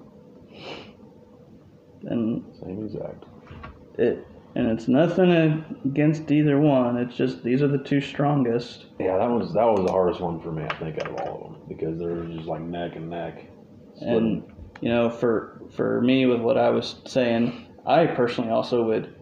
And 2.05 2.45
Same 2.63 2.85
exact. 2.85 3.25
it 3.99 4.27
and 4.55 4.67
it's 4.69 4.89
nothing 4.89 5.65
against 5.85 6.31
either 6.31 6.59
one. 6.59 6.97
It's 6.97 7.15
just 7.17 7.43
these 7.45 7.63
are 7.63 7.69
the 7.69 7.79
two 7.79 8.01
strongest. 8.01 8.87
Yeah, 8.99 9.17
that 9.19 9.31
was 9.31 9.53
that 9.55 9.65
was 9.65 9.87
the 9.87 9.93
hardest 9.93 10.21
one 10.21 10.41
for 10.41 10.51
me. 10.51 10.65
I 10.65 10.75
think 10.77 10.99
out 10.99 11.09
of 11.09 11.17
all 11.21 11.37
of 11.37 11.53
them 11.53 11.69
because 11.69 11.99
they're 11.99 12.25
just 12.25 12.47
like 12.49 12.63
neck 12.63 12.97
and 12.97 13.09
neck. 13.11 13.47
And 14.01 14.43
you 14.81 14.89
know, 14.89 15.11
for 15.11 15.61
for 15.77 16.01
me 16.01 16.27
with 16.27 16.41
what 16.41 16.57
I 16.59 16.71
was 16.71 16.97
saying, 17.07 17.67
I 17.87 18.07
personally 18.07 18.51
also 18.51 18.83
would 18.85 19.15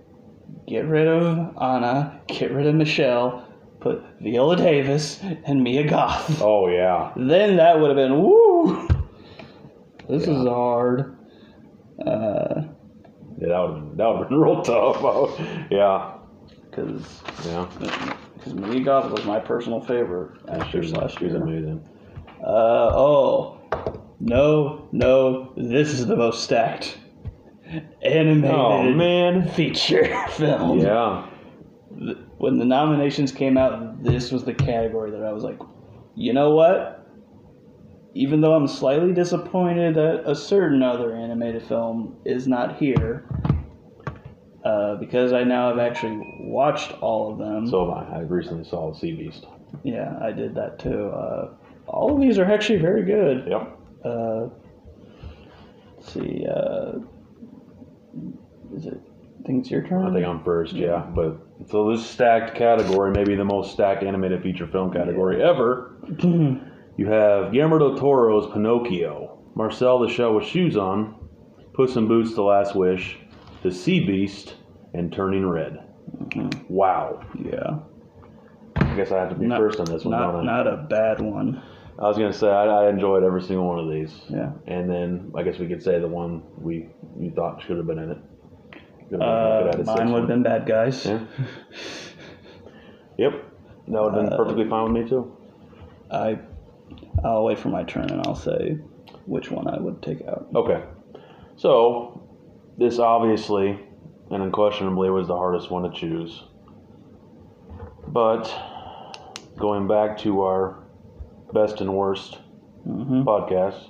get 0.66 0.86
rid 0.86 1.06
of 1.06 1.56
Ana, 1.58 2.20
get 2.28 2.52
rid 2.52 2.66
of 2.66 2.74
Michelle, 2.74 3.46
put 3.80 4.02
Viola 4.20 4.56
Davis 4.56 5.20
and 5.44 5.62
Mia 5.62 5.84
Goth. 5.88 6.40
oh 6.42 6.68
yeah, 6.68 7.12
Then 7.16 7.56
that 7.56 7.78
would 7.80 7.88
have 7.88 7.96
been 7.96 8.22
woo. 8.22 8.88
This 10.08 10.26
Yeah. 10.26 10.40
is 10.40 10.46
hard. 10.46 11.16
Uh, 12.04 12.62
yeah, 13.40 13.48
that 13.48 13.60
would 13.60 13.74
have 13.74 13.88
been 13.88 13.96
that 13.96 14.08
would 14.08 14.18
have 14.20 14.28
been 14.28 14.38
real 14.46 14.62
tough. 14.62 15.40
Yeah, 15.70 16.12
because 16.70 17.22
yeah. 17.46 17.66
because 18.36 18.54
Mia 18.54 18.80
Goth 18.80 19.10
was 19.10 19.24
my 19.24 19.38
personal 19.40 19.80
favorite 19.80 20.38
She 20.46 20.50
actress 20.52 20.74
was, 20.90 20.92
last 20.92 21.18
she 21.18 21.24
was 21.26 21.34
amazing. 21.34 21.86
Uh, 22.42 22.90
oh, 22.94 23.58
no, 24.20 24.88
no, 24.92 25.52
this 25.56 25.90
is 25.92 26.06
the 26.06 26.16
most 26.16 26.42
stacked 26.44 26.98
animated 28.02 28.50
Oh 28.56 28.82
man. 28.82 29.48
feature 29.48 30.04
film. 30.30 30.80
Yeah. 30.80 31.26
When 32.38 32.58
the 32.58 32.64
nominations 32.64 33.32
came 33.32 33.58
out, 33.58 34.02
this 34.02 34.30
was 34.30 34.44
the 34.44 34.54
category 34.54 35.10
that 35.10 35.22
I 35.22 35.32
was 35.32 35.42
like, 35.44 35.58
you 36.14 36.32
know 36.32 36.52
what? 36.52 37.06
Even 38.14 38.40
though 38.40 38.54
I'm 38.54 38.66
slightly 38.66 39.12
disappointed 39.12 39.94
that 39.96 40.22
a 40.28 40.34
certain 40.34 40.82
other 40.82 41.14
animated 41.14 41.62
film 41.62 42.16
is 42.24 42.48
not 42.48 42.76
here, 42.78 43.28
uh, 44.64 44.96
because 44.96 45.32
I 45.32 45.44
now 45.44 45.68
have 45.68 45.78
actually 45.78 46.18
watched 46.40 46.92
all 47.00 47.30
of 47.32 47.38
them. 47.38 47.68
So 47.68 47.92
have 47.92 48.08
I. 48.12 48.16
I 48.16 48.20
recently 48.20 48.64
saw 48.64 48.92
Sea 48.94 49.12
Beast. 49.14 49.46
yeah, 49.84 50.18
I 50.22 50.32
did 50.32 50.54
that 50.54 50.78
too. 50.78 51.08
Uh, 51.08 51.54
all 51.86 52.14
of 52.14 52.20
these 52.20 52.38
are 52.38 52.44
actually 52.44 52.78
very 52.78 53.04
good. 53.04 53.46
Yep. 53.48 53.77
Uh, 54.04 54.48
let's 55.96 56.12
see, 56.12 56.46
uh, 56.46 56.92
is 58.74 58.86
it? 58.86 59.00
I 59.40 59.46
think 59.46 59.60
it's 59.62 59.70
your 59.70 59.86
turn. 59.86 60.04
I 60.06 60.12
think 60.12 60.26
I'm 60.26 60.42
first, 60.44 60.74
yeah. 60.74 60.98
But 61.14 61.38
so 61.68 61.90
this 61.90 62.04
stacked 62.04 62.54
category, 62.56 63.12
maybe 63.12 63.34
the 63.34 63.44
most 63.44 63.72
stacked 63.72 64.02
animated 64.02 64.42
feature 64.42 64.66
film 64.66 64.92
category 64.92 65.42
ever. 65.42 65.96
You 66.98 67.06
have 67.06 67.52
Guillermo 67.52 67.78
del 67.78 67.96
Toro's 67.96 68.52
Pinocchio, 68.52 69.38
Marcel 69.54 70.00
the 70.00 70.08
Shell 70.08 70.34
with 70.34 70.44
Shoes 70.44 70.76
On, 70.76 71.14
Puss 71.72 71.94
in 71.94 72.08
Boots: 72.08 72.34
The 72.34 72.42
Last 72.42 72.74
Wish, 72.74 73.16
The 73.62 73.70
Sea 73.70 74.04
Beast, 74.04 74.56
and 74.94 75.12
Turning 75.12 75.46
Red. 75.48 75.78
Wow. 76.68 77.24
yeah, 77.40 77.78
I 78.74 78.96
guess 78.96 79.12
I 79.12 79.20
have 79.20 79.28
to 79.28 79.36
be 79.36 79.46
Not- 79.46 79.60
first 79.60 79.78
on 79.78 79.86
this 79.86 80.04
one, 80.04 80.10
not 80.10 80.42
not 80.44 80.66
a 80.66 80.76
bad 80.90 81.20
one. 81.20 81.62
I 81.98 82.06
was 82.06 82.16
gonna 82.16 82.32
say 82.32 82.48
I, 82.48 82.64
I 82.66 82.88
enjoyed 82.88 83.24
every 83.24 83.42
single 83.42 83.66
one 83.66 83.78
of 83.80 83.90
these. 83.90 84.14
Yeah. 84.28 84.52
And 84.66 84.88
then 84.88 85.32
I 85.36 85.42
guess 85.42 85.58
we 85.58 85.66
could 85.66 85.82
say 85.82 85.98
the 85.98 86.06
one 86.08 86.42
we 86.56 86.88
you 87.18 87.30
thought 87.32 87.60
should 87.62 87.76
have 87.76 87.86
been 87.86 87.98
in 87.98 88.10
it. 88.12 88.18
Been- 89.10 89.22
Uh, 89.22 89.64
have 89.64 89.66
had 89.74 89.80
a 89.80 89.84
mine 89.84 90.12
would 90.12 90.20
have 90.20 90.28
been 90.28 90.42
bad 90.42 90.66
guys. 90.66 91.04
Yeah. 91.06 91.20
Yep. 93.18 93.32
That 93.88 94.02
would 94.02 94.14
have 94.14 94.24
been 94.24 94.32
Uh, 94.32 94.36
perfectly 94.36 94.68
fine 94.68 94.92
with 94.92 95.02
me 95.02 95.08
too. 95.08 95.36
I, 96.10 96.38
I'll 97.24 97.44
wait 97.44 97.58
for 97.58 97.68
my 97.68 97.82
turn 97.84 98.10
and 98.10 98.24
I'll 98.26 98.34
say 98.36 98.78
which 99.26 99.50
one 99.50 99.66
I 99.66 99.78
would 99.78 100.00
take 100.02 100.22
out. 100.28 100.46
Okay. 100.54 100.82
So 101.56 102.22
this 102.78 102.98
obviously 103.00 103.78
and 104.30 104.42
unquestionably 104.42 105.10
was 105.10 105.26
the 105.26 105.36
hardest 105.36 105.70
one 105.70 105.82
to 105.82 105.90
choose. 105.90 106.44
But 108.08 108.54
going 109.56 109.88
back 109.88 110.16
to 110.18 110.42
our 110.42 110.84
best 111.52 111.80
and 111.80 111.94
worst 111.94 112.38
hmm 112.84 113.22
podcast, 113.22 113.80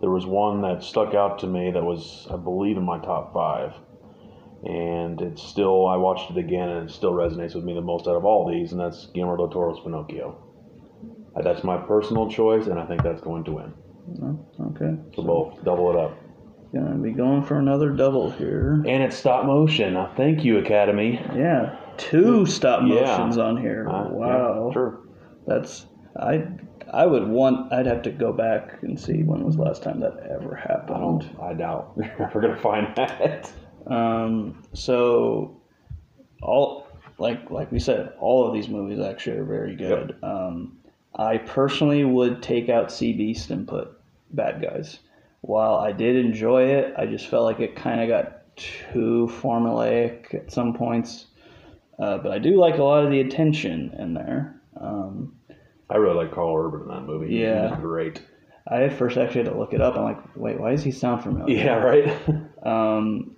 there 0.00 0.10
was 0.10 0.26
one 0.26 0.62
that 0.62 0.82
stuck 0.82 1.14
out 1.14 1.38
to 1.40 1.46
me 1.46 1.70
that 1.70 1.84
was, 1.84 2.26
I 2.30 2.36
believe, 2.36 2.76
in 2.76 2.84
my 2.84 2.98
top 2.98 3.32
five. 3.34 3.72
And 4.64 5.20
it's 5.20 5.42
still, 5.42 5.86
I 5.86 5.96
watched 5.96 6.30
it 6.30 6.36
again 6.38 6.68
and 6.68 6.88
it 6.88 6.92
still 6.92 7.12
resonates 7.12 7.54
with 7.54 7.64
me 7.64 7.74
the 7.74 7.80
most 7.80 8.06
out 8.06 8.16
of 8.16 8.24
all 8.24 8.48
these, 8.48 8.72
and 8.72 8.80
that's 8.80 9.06
Guillermo 9.14 9.36
del 9.36 9.48
Toro's 9.48 9.80
Pinocchio. 9.80 10.36
Uh, 11.36 11.42
That's 11.42 11.62
my 11.62 11.76
personal 11.76 12.28
choice, 12.28 12.66
and 12.66 12.78
I 12.78 12.86
think 12.86 13.02
that's 13.02 13.20
going 13.20 13.44
to 13.44 13.52
win. 13.52 13.72
Okay. 14.60 14.96
So 15.14 15.22
both, 15.22 15.62
double 15.64 15.90
it 15.90 15.96
up. 15.96 16.12
Gonna 16.74 16.98
be 16.98 17.12
going 17.12 17.42
for 17.42 17.58
another 17.58 17.90
double 17.90 18.30
here. 18.30 18.82
And 18.86 19.02
it's 19.02 19.16
stop 19.16 19.44
motion. 19.44 19.96
Uh, 19.96 20.12
thank 20.16 20.44
you, 20.44 20.58
Academy. 20.58 21.20
Yeah, 21.34 21.76
two 21.96 22.46
stop 22.46 22.82
Yeah. 22.82 23.18
motions 23.18 23.38
on 23.38 23.56
here. 23.56 23.88
Uh, 23.88 24.04
yeah, 24.04 24.10
wow. 24.10 24.70
sure. 24.72 25.00
That's 25.46 25.86
I. 26.18 26.46
I 26.92 27.06
would 27.06 27.26
want. 27.28 27.72
I'd 27.72 27.86
have 27.86 28.02
to 28.02 28.10
go 28.10 28.32
back 28.32 28.82
and 28.82 28.98
see 28.98 29.22
when 29.22 29.44
was 29.44 29.56
the 29.56 29.62
last 29.62 29.82
time 29.82 30.00
that 30.00 30.18
ever 30.30 30.56
I 30.58 30.60
happened. 30.72 31.00
don't. 31.00 31.40
I 31.40 31.54
doubt 31.54 31.92
we're 31.96 32.10
ever 32.18 32.40
gonna 32.40 32.56
find 32.56 32.94
that. 32.96 33.50
Um, 33.86 34.62
so 34.74 35.60
all 36.42 36.86
like 37.18 37.50
like 37.50 37.70
we 37.70 37.78
said, 37.78 38.12
all 38.18 38.46
of 38.46 38.54
these 38.54 38.68
movies 38.68 38.98
actually 39.00 39.38
are 39.38 39.44
very 39.44 39.76
good. 39.76 40.16
Um, 40.22 40.78
I 41.14 41.38
personally 41.38 42.04
would 42.04 42.42
take 42.42 42.68
out 42.68 42.90
Sea 42.92 43.12
Beast 43.12 43.50
and 43.50 43.66
put 43.66 43.90
Bad 44.30 44.62
Guys. 44.62 45.00
While 45.42 45.76
I 45.76 45.92
did 45.92 46.16
enjoy 46.16 46.64
it, 46.64 46.94
I 46.96 47.06
just 47.06 47.26
felt 47.26 47.44
like 47.44 47.60
it 47.60 47.74
kind 47.74 48.00
of 48.00 48.08
got 48.08 48.56
too 48.56 49.30
formulaic 49.40 50.34
at 50.34 50.52
some 50.52 50.74
points. 50.74 51.26
Uh, 51.98 52.18
but 52.18 52.32
I 52.32 52.38
do 52.38 52.58
like 52.58 52.78
a 52.78 52.82
lot 52.82 53.04
of 53.04 53.10
the 53.10 53.20
attention 53.20 53.94
in 53.98 54.14
there. 54.14 54.60
Um, 54.80 55.34
I 55.90 55.96
really 55.96 56.16
like 56.16 56.32
Karl 56.32 56.56
Urban 56.56 56.82
in 56.82 56.88
that 56.88 57.02
movie. 57.02 57.34
Yeah. 57.34 57.70
He's 57.70 57.78
great. 57.80 58.22
I 58.68 58.84
at 58.84 58.92
first 58.92 59.16
actually 59.16 59.44
had 59.44 59.52
to 59.52 59.58
look 59.58 59.72
it 59.72 59.80
up. 59.80 59.96
I'm 59.96 60.04
like, 60.04 60.36
wait, 60.36 60.60
why 60.60 60.70
does 60.70 60.84
he 60.84 60.92
sound 60.92 61.22
familiar? 61.22 61.56
Yeah, 61.56 61.74
right. 61.76 62.16
Um, 62.62 63.36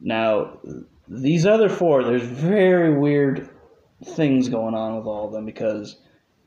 now, 0.00 0.58
these 1.06 1.44
other 1.44 1.68
four, 1.68 2.02
there's 2.02 2.22
very 2.22 2.98
weird 2.98 3.46
things 4.02 4.48
going 4.48 4.74
on 4.74 4.96
with 4.96 5.04
all 5.06 5.26
of 5.26 5.32
them 5.32 5.44
because 5.44 5.96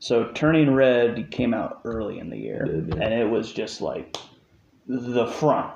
so 0.00 0.32
Turning 0.34 0.74
Red 0.74 1.30
came 1.30 1.54
out 1.54 1.80
early 1.84 2.18
in 2.18 2.28
the 2.28 2.36
year, 2.36 2.64
It 2.64 2.90
did, 2.90 2.98
yeah. 2.98 3.04
and 3.04 3.14
it 3.14 3.30
was 3.30 3.52
just 3.52 3.80
like 3.80 4.16
the 4.88 5.28
front 5.28 5.72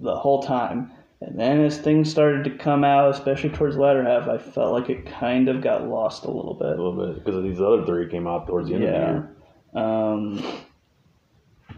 the 0.00 0.16
whole 0.16 0.42
time. 0.42 0.92
And 1.20 1.38
then 1.40 1.64
as 1.64 1.78
things 1.78 2.10
started 2.10 2.44
to 2.44 2.50
come 2.50 2.84
out, 2.84 3.10
especially 3.14 3.50
towards 3.50 3.76
the 3.76 3.80
latter 3.82 4.04
half, 4.04 4.28
I 4.28 4.36
felt 4.38 4.72
like 4.72 4.90
it 4.90 5.06
kind 5.06 5.48
of 5.48 5.62
got 5.62 5.88
lost 5.88 6.24
a 6.24 6.30
little 6.30 6.54
bit. 6.54 6.66
a 6.78 6.82
little 6.82 6.92
bit 7.14 7.24
because 7.24 7.42
these 7.42 7.60
other 7.60 7.84
three 7.86 8.08
came 8.10 8.26
out 8.26 8.46
towards 8.46 8.68
the 8.68 8.74
end 8.74 8.84
of 8.84 8.90
the 8.90 8.96
Yeah. 8.96 9.10
year. 9.12 9.36
Um, 9.74 10.42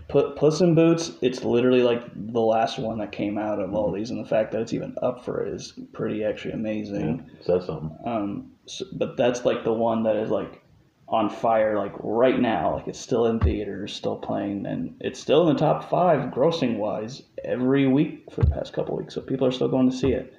Put 0.09 0.37
Puss 0.37 0.61
in 0.63 0.75
Boots, 0.75 1.13
it's 1.21 1.45
literally 1.45 1.83
like 1.83 2.03
the 2.15 2.41
last 2.41 2.79
one 2.79 2.99
that 2.99 3.13
came 3.13 3.37
out 3.37 3.61
of 3.61 3.75
all 3.75 3.93
these, 3.93 4.11
and 4.11 4.19
the 4.19 4.29
fact 4.29 4.53
that 4.53 4.63
it's 4.63 4.73
even 4.73 4.95
up 5.03 5.23
for 5.23 5.43
it 5.45 5.53
is 5.53 5.79
pretty 5.93 6.25
actually 6.25 6.53
amazing. 6.53 7.29
Says 7.43 7.67
something. 7.67 7.95
Um, 8.07 8.53
so, 8.65 8.87
but 8.93 9.19
that's 9.19 9.45
like 9.45 9.65
the 9.65 9.73
one 9.73 10.05
that 10.05 10.17
is 10.17 10.31
like 10.31 10.63
on 11.09 11.31
fire, 11.31 11.79
like 11.79 11.93
right 12.01 12.39
now. 12.39 12.75
Like 12.75 12.89
it's 12.89 12.99
still 12.99 13.27
in 13.27 13.41
theaters, 13.41 13.95
still 13.95 14.17
playing, 14.17 14.67
and 14.67 14.95
it's 15.01 15.19
still 15.19 15.49
in 15.49 15.55
the 15.55 15.61
top 15.61 15.89
five 15.89 16.31
grossing 16.33 16.77
wise 16.77 17.23
every 17.45 17.87
week 17.87 18.25
for 18.33 18.43
the 18.43 18.51
past 18.51 18.73
couple 18.73 18.97
weeks. 18.97 19.15
So 19.15 19.21
people 19.21 19.47
are 19.47 19.53
still 19.53 19.69
going 19.69 19.91
to 19.91 19.97
see 19.97 20.13
it. 20.13 20.33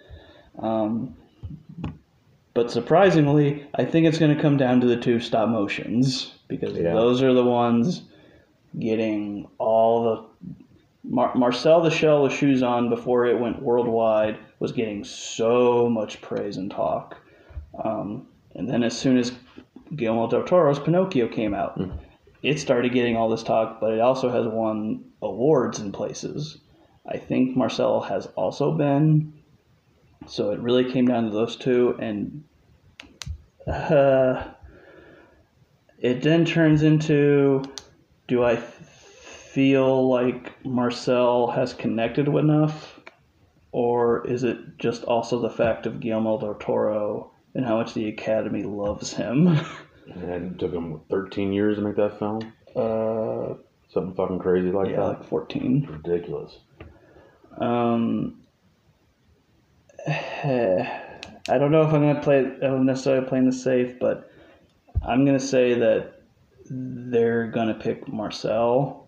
Um, 0.60 1.16
but 2.54 2.72
surprisingly, 2.72 3.66
I 3.76 3.86
think 3.86 4.06
it's 4.06 4.18
going 4.18 4.36
to 4.36 4.42
come 4.42 4.58
down 4.58 4.82
to 4.82 4.88
the 4.88 4.98
two 4.98 5.20
stop 5.20 5.50
motions 5.50 6.34
because 6.48 6.78
Yeah. 6.78 6.94
those 6.94 7.22
are 7.22 7.34
the 7.34 7.44
ones 7.46 8.04
getting 8.78 9.48
all 9.58 10.04
the 10.04 10.50
Mar- 11.04 11.34
Marcel 11.36 11.82
the 11.82 11.90
Shell 11.90 12.24
with 12.24 12.34
shoes 12.34 12.62
on 12.62 12.90
before 12.90 13.26
it 13.26 13.40
went 13.40 13.62
worldwide 13.62 14.38
was 14.60 14.72
getting 14.74 15.04
so 15.04 15.90
much 15.90 16.22
praise 16.22 16.58
and 16.58 16.70
talk. 16.70 17.18
Um, 17.84 18.28
and 18.56 18.70
then 18.70 18.84
as 18.84 18.98
soon 18.98 19.18
as 19.18 19.32
Guillermo 19.96 20.28
del 20.28 20.44
Toro's 20.44 20.80
Pinocchio 20.80 21.28
came 21.28 21.54
out, 21.54 21.80
it 22.42 22.60
started 22.60 22.94
getting 22.94 23.18
all 23.18 23.30
this 23.30 23.44
talk, 23.44 23.80
but 23.82 23.94
it 23.94 24.00
also 24.00 24.30
has 24.30 24.48
won 24.48 25.04
awards 25.22 25.80
in 25.80 25.92
places. 25.92 26.60
I 27.06 27.18
think 27.18 27.56
Marcel 27.56 28.02
has 28.02 28.28
also 28.36 28.72
been. 28.72 29.34
So 30.28 30.52
it 30.52 30.60
really 30.60 30.92
came 30.92 31.08
down 31.08 31.26
to 31.26 31.32
those 31.32 31.56
two, 31.56 31.96
and 32.00 32.44
uh, 33.68 34.44
it 35.98 36.22
then 36.22 36.46
turns 36.46 36.84
into 36.84 37.64
do 38.28 38.44
I 38.44 38.58
feel 38.58 40.08
like 40.08 40.64
Marcel 40.64 41.48
has 41.48 41.74
connected 41.74 42.28
enough, 42.28 43.00
or 43.72 44.26
is 44.28 44.44
it 44.44 44.78
just 44.78 45.04
also 45.04 45.40
the 45.40 45.50
fact 45.50 45.86
of 45.86 46.00
Guillermo 46.00 46.40
del 46.40 46.54
Toro 46.56 47.29
and 47.56 47.66
how 47.66 47.78
much 47.78 47.94
the 47.94 48.08
Academy 48.10 48.64
loves 48.64 49.14
him? 49.14 49.48
And 50.16 50.54
it 50.54 50.60
took 50.60 50.72
them 50.72 51.02
13 51.10 51.54
years 51.54 51.78
to 51.78 51.82
make 51.84 51.96
that 51.98 52.18
film. 52.20 52.54
uh, 52.76 53.56
Something 53.92 54.14
fucking 54.16 54.40
crazy 54.40 54.72
like 54.72 54.90
yeah, 54.90 54.98
that. 54.98 55.08
like 55.08 55.24
14. 55.26 55.88
Ridiculous. 56.04 56.58
Um, 57.58 58.42
I 60.08 61.58
don't 61.58 61.72
know 61.72 61.82
if 61.82 61.94
I'm 61.94 62.02
gonna 62.02 62.22
play. 62.22 62.40
I'm 62.62 62.86
necessarily 62.86 63.28
playing 63.28 63.46
the 63.46 63.52
safe, 63.52 64.00
but 64.00 64.32
I'm 65.02 65.26
gonna 65.26 65.40
say 65.40 65.74
that 65.76 66.22
they're 66.70 67.48
gonna 67.48 67.74
pick 67.74 68.08
Marcel 68.08 69.08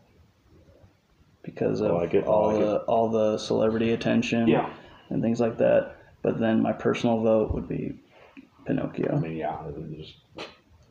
because 1.44 1.82
of 1.82 1.92
like 1.94 2.14
it, 2.14 2.26
all 2.26 2.48
like 2.54 2.60
the 2.60 2.78
all 2.82 3.10
the 3.10 3.38
celebrity 3.38 3.92
attention 3.94 4.48
Yeah. 4.48 4.72
and 5.10 5.22
things 5.22 5.40
like 5.40 5.58
that. 5.60 5.96
But 6.24 6.40
then 6.40 6.62
my 6.62 6.74
personal 6.74 7.20
vote 7.22 7.54
would 7.54 7.68
be 7.68 8.00
Pinocchio. 8.66 9.16
I 9.16 9.20
mean, 9.20 9.38
yeah, 9.38 9.68
it 9.68 9.78
was 9.78 9.92
just 9.98 10.14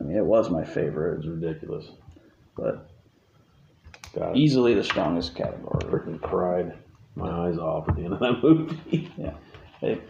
I 0.00 0.04
mean, 0.04 0.16
it 0.16 0.24
was 0.24 0.50
my 0.50 0.62
it 0.62 0.68
favorite, 0.68 1.18
was 1.18 1.28
ridiculous. 1.28 1.90
but 2.56 2.88
God, 4.14 4.36
easily 4.36 4.74
the 4.74 4.84
strongest 4.84 5.34
category. 5.34 5.80
freaking 5.84 6.20
cried 6.20 6.76
my 7.14 7.28
eyes 7.46 7.58
off 7.58 7.88
at 7.88 7.96
the 7.96 8.04
end 8.04 8.14
of 8.14 8.20
that 8.20 8.42
movie. 8.42 9.12
It, 9.82 10.06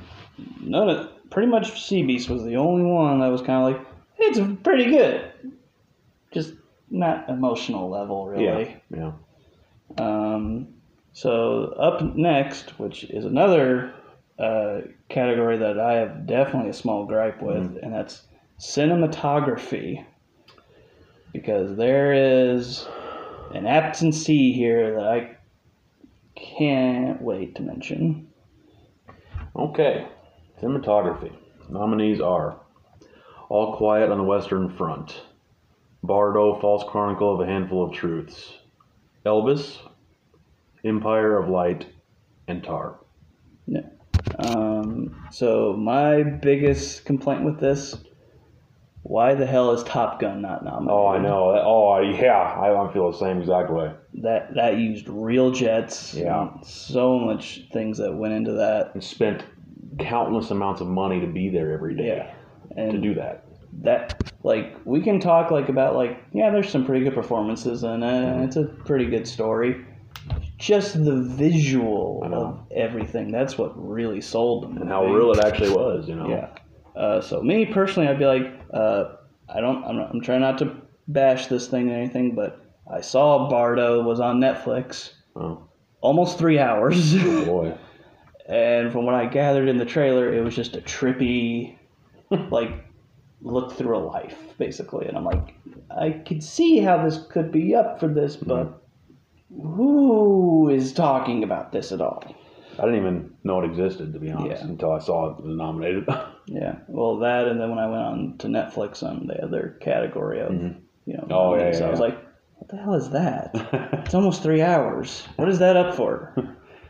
none 0.60 0.88
of, 0.88 1.30
pretty 1.30 1.46
much 1.46 1.80
Sea 1.86 2.02
Beast 2.02 2.28
was 2.28 2.42
the 2.42 2.56
only 2.56 2.82
one 2.82 3.20
that 3.20 3.28
was 3.28 3.40
kind 3.40 3.72
of 3.74 3.80
like, 3.80 3.86
it's 4.18 4.62
pretty 4.64 4.90
good. 4.90 5.30
Just 6.32 6.54
not 6.90 7.28
emotional 7.28 7.88
level, 7.88 8.26
really. 8.26 8.80
Yeah, 8.92 9.12
yeah. 9.96 10.04
Um, 10.04 10.74
so 11.12 11.66
up 11.78 12.02
next, 12.16 12.80
which 12.80 13.04
is 13.04 13.24
another 13.24 13.94
uh, 14.40 14.80
category 15.08 15.58
that 15.58 15.78
I 15.78 15.94
have 15.94 16.26
definitely 16.26 16.70
a 16.70 16.74
small 16.74 17.04
gripe 17.04 17.42
with, 17.42 17.76
and 17.82 17.92
that's 17.92 18.22
cinematography. 18.58 20.04
Because 21.32 21.76
there 21.76 22.12
is 22.12 22.88
an 23.54 23.66
absentee 23.66 24.52
here 24.52 24.94
that 24.94 25.06
I 25.06 25.36
can't 26.34 27.20
wait 27.22 27.54
to 27.56 27.62
mention. 27.62 28.28
Okay. 29.54 30.08
Cinematography. 30.60 31.32
Nominees 31.68 32.20
are 32.20 32.60
All 33.48 33.76
Quiet 33.76 34.10
on 34.10 34.18
the 34.18 34.24
Western 34.24 34.68
Front, 34.76 35.22
Bardo, 36.02 36.60
False 36.60 36.84
Chronicle 36.88 37.34
of 37.34 37.40
a 37.40 37.46
Handful 37.46 37.84
of 37.84 37.92
Truths, 37.94 38.54
Elvis, 39.24 39.78
Empire 40.84 41.38
of 41.38 41.48
Light, 41.48 41.86
and 42.48 42.64
Tar. 42.64 42.98
Um, 44.46 45.26
so 45.30 45.74
my 45.74 46.22
biggest 46.22 47.04
complaint 47.04 47.44
with 47.44 47.60
this, 47.60 47.96
why 49.02 49.34
the 49.34 49.46
hell 49.46 49.72
is 49.72 49.82
Top 49.84 50.20
Gun 50.20 50.42
not 50.42 50.64
nominated? 50.64 50.90
Oh, 50.92 51.06
I 51.06 51.18
know. 51.18 51.60
Oh, 51.64 52.00
yeah. 52.00 52.36
I, 52.36 52.86
I 52.88 52.92
feel 52.92 53.10
the 53.10 53.18
same 53.18 53.40
exact 53.40 53.70
way. 53.70 53.92
That 54.14 54.54
that 54.54 54.76
used 54.78 55.08
real 55.08 55.50
jets. 55.50 56.14
Yeah. 56.14 56.50
So 56.62 57.18
much 57.18 57.62
things 57.72 57.98
that 57.98 58.14
went 58.14 58.34
into 58.34 58.52
that. 58.52 58.92
And 58.94 59.02
spent 59.02 59.44
countless 59.98 60.50
amounts 60.50 60.80
of 60.80 60.86
money 60.88 61.20
to 61.20 61.26
be 61.26 61.48
there 61.48 61.72
every 61.72 61.96
day 61.96 62.06
Yeah. 62.16 62.34
And 62.76 62.92
to 62.92 62.98
do 62.98 63.14
that. 63.14 63.44
that 63.82 64.32
like 64.42 64.76
we 64.84 65.00
can 65.02 65.20
talk 65.20 65.50
like 65.50 65.68
about 65.68 65.94
like 65.94 66.18
yeah 66.32 66.50
there's 66.50 66.68
some 66.70 66.84
pretty 66.86 67.04
good 67.04 67.14
performances 67.14 67.82
and 67.82 68.02
uh, 68.04 68.42
it's 68.44 68.56
a 68.56 68.64
pretty 68.64 69.06
good 69.06 69.26
story 69.28 69.84
just 70.60 71.02
the 71.04 71.16
visual 71.22 72.22
of 72.24 72.58
everything. 72.76 73.32
That's 73.32 73.58
what 73.58 73.72
really 73.76 74.20
sold 74.20 74.62
them 74.64 74.76
And 74.78 74.88
how 74.88 75.04
real 75.06 75.32
it 75.32 75.40
actually 75.44 75.70
was, 75.70 76.08
you 76.08 76.14
know. 76.14 76.28
yeah. 76.28 76.48
Uh, 76.94 77.20
so 77.20 77.40
me 77.40 77.64
personally 77.64 78.08
i'd 78.08 78.18
be 78.18 78.26
like 78.26 78.52
uh, 78.74 79.04
i 79.48 79.60
don't 79.60 79.84
I'm, 79.84 79.98
I'm 80.00 80.20
trying 80.20 80.40
not 80.40 80.58
to 80.58 80.76
bash 81.06 81.46
this 81.46 81.68
thing 81.68 81.88
or 81.88 81.94
anything 81.94 82.34
but 82.34 82.60
i 82.92 83.00
saw 83.00 83.48
bardo 83.48 84.02
was 84.02 84.18
on 84.20 84.40
netflix 84.40 85.12
Oh, 85.36 85.62
almost 86.00 86.36
three 86.36 86.58
hours. 86.58 87.14
Oh 87.16 87.44
boy. 87.44 87.78
and 88.48 88.90
from 88.90 89.06
what 89.06 89.14
I 89.14 89.26
gathered 89.26 89.68
in 89.68 89.78
the 89.78 89.84
trailer, 89.84 90.34
it 90.34 90.42
was 90.42 90.56
just 90.56 90.74
a 90.76 90.80
trippy, 90.80 91.78
like, 92.50 92.70
look 93.42 93.72
through 93.74 93.96
a 93.96 94.02
life, 94.04 94.36
basically. 94.58 95.06
And 95.06 95.16
I'm 95.16 95.24
like, 95.24 95.54
I 95.96 96.10
could 96.10 96.42
see 96.42 96.78
how 96.80 97.04
this 97.04 97.24
could 97.30 97.52
be 97.52 97.76
up 97.76 98.00
for 98.00 98.08
this, 98.08 98.34
but 98.34 98.79
who 99.50 100.68
is 100.70 100.92
talking 100.92 101.42
about 101.44 101.72
this 101.72 101.92
at 101.92 102.00
all? 102.00 102.24
I 102.78 102.84
didn't 102.84 102.98
even 102.98 103.34
know 103.44 103.60
it 103.62 103.66
existed, 103.70 104.12
to 104.12 104.18
be 104.18 104.30
honest, 104.30 104.62
Yeah. 104.62 104.68
until 104.68 104.92
I 104.92 105.00
saw 105.00 105.30
it 105.36 105.42
was 105.44 105.56
nominated. 105.56 106.06
Yeah, 106.46 106.78
well, 106.88 107.18
that, 107.18 107.46
and 107.46 107.60
then 107.60 107.70
when 107.70 107.78
I 107.78 107.86
went 107.86 108.02
on 108.02 108.38
to 108.38 108.48
Netflix 108.48 109.04
on 109.04 109.28
the 109.28 109.40
other 109.40 109.78
category 109.80 110.40
of, 110.40 110.52
you 110.52 110.74
know, 111.06 111.26
Oh, 111.30 111.54
yeah, 111.54 111.60
nominees, 111.60 111.78
yeah, 111.78 111.86
I 111.86 111.90
was 111.90 112.00
yeah. 112.00 112.06
like, 112.06 112.18
what 112.56 112.68
the 112.70 112.76
hell 112.76 112.94
is 112.94 113.10
that? 113.10 113.50
It's 114.04 114.14
almost 114.14 114.42
three 114.42 114.60
hours. 114.60 115.22
What 115.36 115.48
is 115.48 115.60
that 115.60 115.76
up 115.76 115.94
for? 115.94 116.34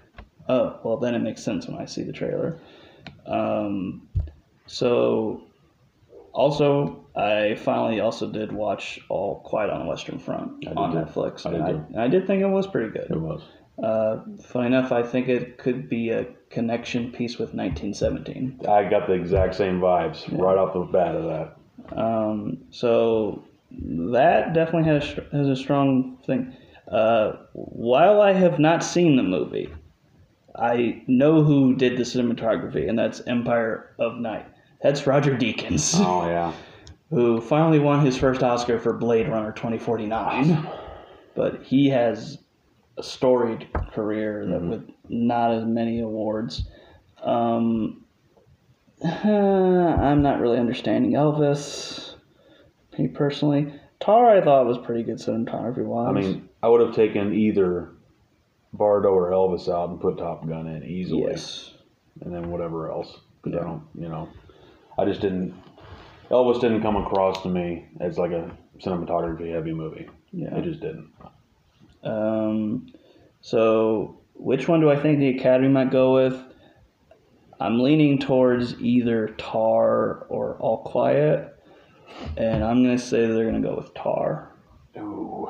oh, 0.48 0.80
well, 0.82 0.96
then 0.96 1.14
it 1.14 1.18
makes 1.18 1.42
sense 1.44 1.66
when 1.68 1.76
I 1.78 1.84
see 1.84 2.04
the 2.04 2.12
trailer. 2.12 2.58
Um, 3.26 4.08
so, 4.66 5.42
also, 6.32 7.06
I 7.16 7.56
finally 7.56 8.00
also 8.00 8.30
did 8.30 8.52
watch 8.52 9.00
All 9.08 9.40
Quiet 9.40 9.70
on 9.70 9.80
the 9.80 9.86
Western 9.86 10.18
Front 10.18 10.66
on 10.76 10.92
too. 10.92 10.98
Netflix. 10.98 11.46
I 11.46 11.50
did 11.50 11.60
and 11.60 11.64
I, 11.68 11.70
and 11.70 12.00
I 12.00 12.08
did 12.08 12.26
think 12.26 12.42
it 12.42 12.46
was 12.48 12.66
pretty 12.66 12.90
good. 12.90 13.10
it 13.10 13.20
was. 13.20 13.42
Uh, 13.82 14.20
funny 14.42 14.66
enough, 14.66 14.92
I 14.92 15.02
think 15.02 15.28
it 15.28 15.56
could 15.58 15.88
be 15.88 16.10
a 16.10 16.26
connection 16.50 17.12
piece 17.12 17.38
with 17.38 17.54
1917. 17.54 18.60
I 18.68 18.84
got 18.88 19.06
the 19.06 19.14
exact 19.14 19.54
same 19.54 19.80
vibes 19.80 20.26
right 20.38 20.58
off 20.58 20.74
the 20.74 20.80
bat 20.80 21.14
of 21.14 21.24
that. 21.24 21.98
Um, 21.98 22.58
so 22.70 23.42
that 23.70 24.52
definitely 24.52 24.88
has 24.90 25.04
has 25.32 25.48
a 25.48 25.56
strong 25.56 26.18
thing. 26.26 26.54
Uh, 26.90 27.36
while 27.52 28.20
I 28.20 28.32
have 28.32 28.58
not 28.58 28.82
seen 28.84 29.16
the 29.16 29.22
movie, 29.22 29.72
I 30.56 31.02
know 31.06 31.42
who 31.42 31.74
did 31.76 31.96
the 31.96 32.02
cinematography, 32.02 32.88
and 32.88 32.98
that's 32.98 33.20
Empire 33.26 33.94
of 33.98 34.16
Night. 34.16 34.46
That's 34.82 35.06
Roger 35.06 35.36
Deakins, 35.36 35.94
Oh 35.98 36.26
yeah. 36.26 36.52
who 37.10 37.40
finally 37.40 37.78
won 37.78 38.04
his 38.04 38.16
first 38.16 38.42
Oscar 38.42 38.78
for 38.78 38.92
Blade 38.94 39.28
Runner 39.28 39.52
2049. 39.52 40.66
But 41.34 41.62
he 41.62 41.88
has 41.88 42.38
a 42.96 43.02
storied 43.02 43.68
career 43.92 44.46
that 44.46 44.62
with 44.62 44.90
not 45.08 45.52
as 45.52 45.64
many 45.64 46.00
awards. 46.00 46.68
Um, 47.22 48.04
I'm 49.04 50.22
not 50.22 50.40
really 50.40 50.58
understanding 50.58 51.12
Elvis. 51.12 52.14
Me 52.98 53.08
personally, 53.08 53.72
Tar 53.98 54.36
I 54.36 54.42
thought 54.42 54.66
was 54.66 54.78
pretty 54.78 55.02
good 55.02 55.16
cinematography 55.16 55.84
wise. 55.84 56.08
I 56.08 56.12
mean, 56.12 56.48
I 56.62 56.68
would 56.68 56.82
have 56.82 56.94
taken 56.94 57.32
either 57.32 57.92
Bardo 58.74 59.08
or 59.08 59.30
Elvis 59.30 59.72
out 59.72 59.88
and 59.88 60.00
put 60.00 60.18
Top 60.18 60.46
Gun 60.46 60.66
in 60.66 60.84
easily, 60.84 61.22
yes, 61.22 61.72
and 62.20 62.34
then 62.34 62.50
whatever 62.50 62.90
else. 62.90 63.18
Yeah. 63.46 63.60
I 63.60 63.62
don't, 63.62 63.82
you 63.94 64.08
know, 64.08 64.28
I 65.00 65.06
just 65.06 65.22
didn't. 65.22 65.54
Elvis 66.30 66.60
didn't 66.60 66.82
come 66.82 66.96
across 66.96 67.42
to 67.42 67.48
me 67.48 67.88
as 68.00 68.18
like 68.18 68.32
a 68.32 68.50
cinematography 68.78 69.52
heavy 69.52 69.72
movie. 69.72 70.08
yeah. 70.30 70.54
It 70.56 70.64
just 70.64 70.80
didn't. 70.80 71.10
Um, 72.04 72.86
so 73.40 74.20
which 74.34 74.68
one 74.68 74.80
do 74.80 74.90
I 74.90 75.00
think 75.00 75.18
the 75.18 75.30
Academy 75.38 75.68
might 75.68 75.90
go 75.90 76.14
with? 76.14 76.38
I'm 77.58 77.80
leaning 77.80 78.18
towards 78.18 78.80
either 78.80 79.28
Tar 79.38 80.26
or 80.28 80.56
All 80.60 80.82
Quiet, 80.84 81.56
and 82.36 82.62
I'm 82.62 82.82
gonna 82.82 82.98
say 82.98 83.26
they're 83.26 83.44
gonna 83.46 83.60
go 83.60 83.76
with 83.76 83.92
Tar. 83.94 84.54
Ooh. 84.98 85.48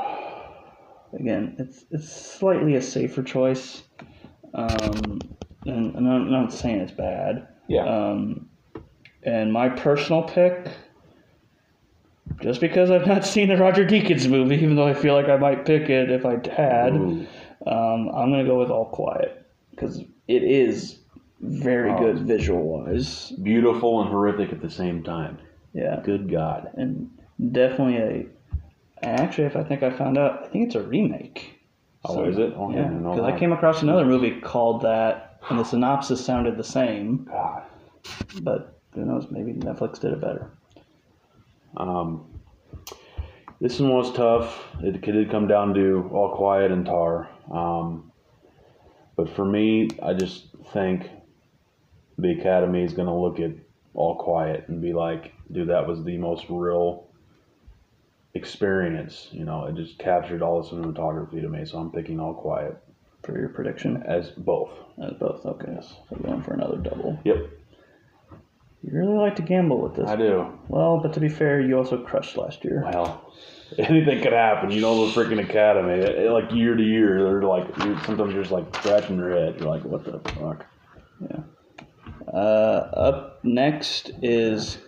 Again, 1.13 1.57
it's 1.59 1.85
it's 1.91 2.09
slightly 2.09 2.77
a 2.77 2.83
safer 2.83 3.23
choice, 3.23 3.83
um, 4.55 5.19
and, 5.67 5.95
and 5.97 6.09
I'm 6.09 6.31
not 6.31 6.53
saying 6.53 6.81
it's 6.81 6.93
bad. 6.93 7.49
Yeah. 7.69 7.85
Um, 7.85 8.50
and 9.23 9.53
my 9.53 9.69
personal 9.69 10.23
pick, 10.23 10.69
just 12.41 12.61
because 12.61 12.91
I've 12.91 13.07
not 13.07 13.25
seen 13.35 13.49
the 13.49 13.57
Roger 13.57 13.85
Deakins 13.85 14.29
movie, 14.29 14.57
even 14.57 14.77
though 14.77 14.87
I 14.87 14.95
feel 14.95 15.15
like 15.15 15.29
I 15.29 15.37
might 15.37 15.65
pick 15.67 15.89
it 15.91 16.11
if 16.11 16.25
I 16.25 16.39
had. 16.51 16.93
Um, 16.95 17.29
I'm 17.67 18.31
gonna 18.31 18.45
go 18.45 18.59
with 18.59 18.71
All 18.71 18.87
Quiet 18.87 19.45
because 19.71 19.99
it 20.29 20.43
is 20.43 20.99
very 21.41 21.91
Oh. 21.91 21.99
good 21.99 22.21
visual 22.21 22.63
wise. 22.63 23.31
Beautiful 23.43 24.01
and 24.01 24.11
horrific 24.11 24.53
at 24.53 24.61
the 24.61 24.71
same 24.71 25.03
time. 25.03 25.39
Yeah, 25.73 26.01
Good 26.05 26.31
God. 26.31 26.71
and 26.75 27.11
definitely 27.53 27.97
a. 27.97 28.27
Actually, 29.07 29.47
if 29.47 29.57
I 29.57 29.63
think 29.65 29.83
I 29.83 29.91
found 29.91 30.19
out, 30.19 30.43
I 30.45 30.49
think 30.49 30.67
it's 30.67 30.75
a 30.75 30.83
remake. 30.83 31.59
Oh, 32.05 32.25
is 32.25 32.37
it? 32.39 32.53
Oh, 32.57 32.71
yeah, 32.71 32.89
because 32.89 33.21
I 33.21 33.39
came 33.39 33.53
across 33.53 33.83
another 33.83 34.05
movie 34.05 34.41
called 34.41 34.83
that, 34.83 35.39
and 35.49 35.59
the 35.59 35.65
synopsis 35.65 36.25
sounded 36.25 36.57
the 36.57 36.65
same, 36.65 37.25
God. 37.31 37.63
but 38.43 38.80
who 38.95 39.05
knows? 39.05 39.27
Maybe 39.31 39.53
Netflix 39.53 40.01
did 40.01 40.13
it 40.13 40.21
better. 40.21 40.51
Um, 41.77 42.41
this 43.61 43.79
one 43.79 43.93
was 43.93 44.13
tough. 44.13 44.67
It 44.83 45.01
did 45.01 45.31
come 45.31 45.47
down 45.47 45.75
to 45.75 46.11
All 46.13 46.35
Quiet 46.35 46.73
and 46.73 46.85
Tar. 46.87 47.29
Um, 47.53 48.11
but 49.17 49.29
for 49.37 49.45
me, 49.45 49.89
I 50.03 50.15
just 50.15 50.47
think 50.73 51.09
the 52.19 52.33
Academy 52.33 52.83
is 52.83 52.93
going 52.93 53.09
to 53.09 53.15
look 53.15 53.39
at 53.39 53.53
All 53.95 54.17
Quiet 54.17 54.65
and 54.69 54.81
be 54.81 54.93
like, 54.93 55.35
dude, 55.53 55.69
that 55.69 55.87
was 55.87 56.03
the 56.05 56.17
most 56.17 56.47
real 56.49 57.09
experience. 58.35 59.29
You 59.31 59.45
know, 59.45 59.67
it 59.67 59.77
just 59.77 59.99
captured 59.99 60.43
all 60.43 60.63
the 60.63 60.69
cinematography 60.69 61.41
to 61.41 61.49
me. 61.49 61.65
So 61.65 61.79
I'm 61.79 61.91
picking 61.91 62.19
All 62.19 62.35
Quiet 62.35 62.77
For 63.25 63.39
your 63.39 63.51
prediction, 63.51 64.03
as 64.07 64.31
both. 64.31 64.73
as 65.03 65.13
both. 65.15 65.45
Okay, 65.45 65.77
so 65.83 66.17
going 66.17 66.43
for 66.43 66.55
another 66.55 66.77
double. 66.79 67.19
Yep, 67.25 67.51
You 68.83 68.99
really 68.99 69.19
like 69.19 69.37
to 69.37 69.43
gamble 69.43 69.81
with 69.83 69.95
this. 69.95 70.09
I 70.09 70.17
do. 70.17 70.59
Well, 70.69 71.01
but 71.03 71.13
to 71.15 71.21
be 71.21 71.29
fair, 71.29 71.61
you 71.61 71.77
also 71.77 72.03
crushed 72.03 72.37
last 72.37 72.65
year. 72.65 72.83
Well, 72.85 73.31
anything 73.79 74.23
could 74.23 74.33
happen. 74.33 74.71
You 74.71 74.81
know 74.81 75.07
the 75.07 75.13
freaking 75.13 75.43
academy. 75.43 75.95
It- 75.95 76.17
it- 76.27 76.31
like 76.33 76.51
year 76.53 76.75
to 76.75 76.83
year, 76.83 77.23
they're 77.23 77.43
like 77.43 77.67
you're, 77.79 77.99
sometimes 78.05 78.33
you're 78.33 78.43
just 78.43 78.53
like 78.53 78.75
scratching 78.77 79.17
your 79.17 79.31
head. 79.31 79.57
You're 79.61 79.69
like, 79.69 79.85
what 79.85 80.05
the 80.05 80.19
fuck? 80.31 80.65
Uh, 82.33 82.37
up 82.37 83.41
next 83.45 84.13
is 84.23 84.79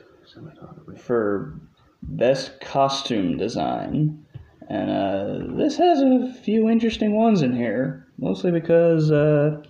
for 0.99 1.61
best 2.03 2.61
costume 2.61 3.37
design, 3.37 4.25
and 4.69 4.91
uh, 4.91 5.57
this 5.57 5.77
has 5.77 6.01
a 6.01 6.33
few 6.45 6.69
interesting 6.71 7.15
ones 7.15 7.43
in 7.43 7.55
here. 7.55 8.07
Mostly 8.19 8.53
because 8.53 9.11
uh, 9.11 9.61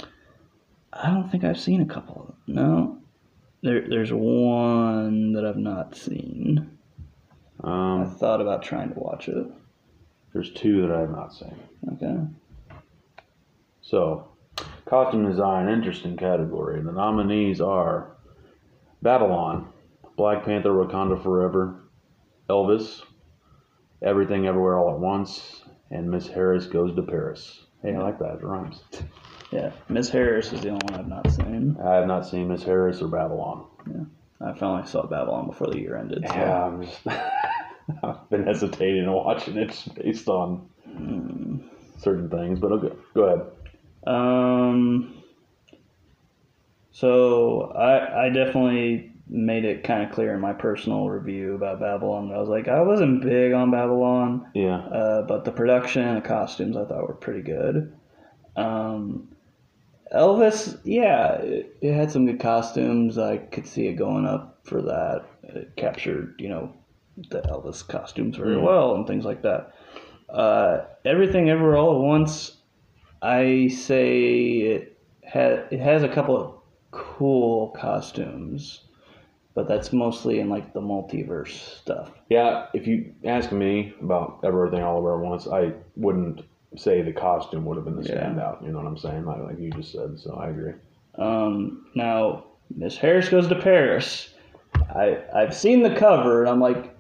I 0.92 1.06
don't 1.10 1.30
think 1.30 1.42
I've 1.44 1.58
seen 1.58 1.80
a 1.80 1.86
couple 1.86 2.20
of 2.20 2.26
them. 2.26 2.36
No, 2.54 3.01
there, 3.62 3.86
there's 3.88 4.12
one 4.12 5.32
that 5.32 5.44
I've 5.44 5.56
not 5.56 5.94
seen. 5.96 6.78
I 7.62 8.00
Um, 8.02 8.10
thought 8.16 8.40
about 8.40 8.62
trying 8.62 8.92
to 8.92 8.98
watch 8.98 9.28
it. 9.28 9.46
there's 10.32 10.52
two 10.52 10.82
that 10.82 10.90
I 10.94 11.00
have 11.00 11.10
not 11.10 11.32
seen. 11.32 11.54
Okay. 11.94 12.16
So, 13.82 14.28
costume 14.86 15.28
design, 15.28 15.68
interesting 15.68 16.16
category. 16.16 16.80
The 16.82 16.92
nominees 16.92 17.60
are 17.60 18.16
Babylon, 19.02 19.68
Black 20.16 20.44
Panther, 20.44 20.70
Wakanda 20.70 21.22
Forever, 21.22 21.82
Elvis, 22.48 23.02
Everything 24.02 24.46
Everywhere 24.46 24.78
All 24.78 24.94
at 24.94 25.00
Once, 25.00 25.62
and 25.90 26.10
Miss 26.10 26.26
Harris 26.26 26.66
Goes 26.66 26.94
to 26.96 27.02
Paris. 27.02 27.66
Hey, 27.82 27.94
I 27.94 27.98
like 28.02 28.18
that. 28.18 28.36
It 28.36 28.42
rhymes. 28.44 28.80
Yeah, 29.52 29.70
Miss 29.88 30.08
Harris 30.08 30.52
is 30.52 30.62
the 30.62 30.70
only 30.70 30.80
one 30.90 30.98
I've 30.98 31.08
not 31.08 31.30
seen. 31.30 31.76
I 31.84 31.96
have 31.96 32.06
not 32.06 32.26
seen 32.26 32.48
Miss 32.48 32.62
Harris 32.62 33.02
or 33.02 33.08
Babylon. 33.08 33.66
Yeah, 33.86 34.04
I 34.48 34.54
finally 34.58 34.86
saw 34.88 35.06
Babylon 35.06 35.46
before 35.46 35.68
the 35.68 35.78
year 35.78 35.96
ended. 35.96 36.24
So. 36.26 36.34
Yeah, 36.34 36.64
I'm 36.64 36.82
just, 36.82 37.00
I've 38.02 38.30
been 38.30 38.44
hesitating 38.44 39.02
and 39.04 39.12
watching 39.14 39.56
it 39.58 39.84
based 39.94 40.28
on 40.28 40.68
Mm. 40.88 41.62
certain 41.98 42.28
things, 42.28 42.58
but 42.58 42.72
okay, 42.72 42.94
go 43.14 43.22
ahead. 43.22 43.46
Um. 44.06 45.22
So 46.90 47.72
I 47.74 48.26
I 48.26 48.28
definitely 48.28 49.12
made 49.28 49.64
it 49.64 49.84
kind 49.84 50.02
of 50.02 50.12
clear 50.12 50.34
in 50.34 50.40
my 50.40 50.52
personal 50.52 51.08
review 51.08 51.54
about 51.54 51.80
Babylon. 51.80 52.28
that 52.28 52.34
I 52.34 52.40
was 52.40 52.48
like 52.48 52.68
I 52.68 52.82
wasn't 52.82 53.22
big 53.22 53.52
on 53.52 53.70
Babylon, 53.70 54.46
Yeah, 54.54 54.76
uh, 54.78 55.22
but 55.22 55.44
the 55.44 55.52
production 55.52 56.02
and 56.02 56.18
the 56.22 56.28
costumes 56.28 56.76
I 56.76 56.84
thought 56.84 57.06
were 57.08 57.14
pretty 57.14 57.42
good. 57.42 57.94
Um, 58.56 59.31
Elvis, 60.14 60.78
yeah, 60.84 61.34
it, 61.36 61.76
it 61.80 61.94
had 61.94 62.10
some 62.10 62.26
good 62.26 62.40
costumes. 62.40 63.18
I 63.18 63.38
could 63.38 63.66
see 63.66 63.86
it 63.86 63.94
going 63.94 64.26
up 64.26 64.58
for 64.64 64.82
that. 64.82 65.24
It 65.42 65.72
captured, 65.76 66.34
you 66.38 66.48
know, 66.48 66.72
the 67.30 67.40
Elvis 67.42 67.86
costumes 67.86 68.36
very 68.36 68.56
Mhm. 68.56 68.62
well 68.64 68.94
and 68.94 69.06
things 69.06 69.24
like 69.24 69.42
that. 69.42 69.72
Uh, 70.28 70.84
Everything 71.04 71.50
Ever 71.50 71.76
All 71.76 71.94
at 71.96 72.00
Once, 72.00 72.56
I 73.20 73.68
say 73.68 74.28
it 74.58 74.98
ha- 75.30 75.64
it 75.70 75.80
has 75.80 76.02
a 76.02 76.08
couple 76.08 76.36
of 76.36 76.54
cool 76.90 77.68
costumes, 77.70 78.84
but 79.54 79.68
that's 79.68 79.92
mostly 79.92 80.40
in 80.40 80.48
like 80.48 80.72
the 80.72 80.80
multiverse 80.80 81.52
stuff. 81.80 82.10
yeah. 82.30 82.66
If 82.74 82.86
you 82.86 83.12
ask 83.24 83.52
me 83.52 83.92
about 84.00 84.40
everything 84.44 84.82
all 84.82 84.98
over 84.98 85.14
at 85.14 85.20
once, 85.28 85.46
I 85.46 85.72
wouldn't 85.96 86.42
say 86.76 87.02
the 87.02 87.12
costume 87.12 87.64
would 87.66 87.76
have 87.76 87.84
been 87.84 87.96
the 87.96 88.08
Yeah. 88.08 88.24
standout. 88.28 88.64
You 88.64 88.72
know 88.72 88.78
what 88.78 88.86
I'm 88.86 88.96
saying? 88.98 89.24
Like, 89.24 89.42
like 89.42 89.58
you 89.58 89.70
just 89.70 89.92
said. 89.92 90.18
So 90.18 90.34
I 90.34 90.48
agree. 90.48 90.72
Um, 91.18 91.86
now, 91.94 92.44
Miss 92.74 92.96
Harris 92.96 93.28
Goes 93.28 93.48
to 93.48 93.54
Paris. 93.54 94.34
I, 94.94 95.18
I've 95.34 95.54
seen 95.54 95.82
the 95.82 95.94
cover, 95.94 96.40
and 96.40 96.48
I'm 96.48 96.60
like, 96.60 96.96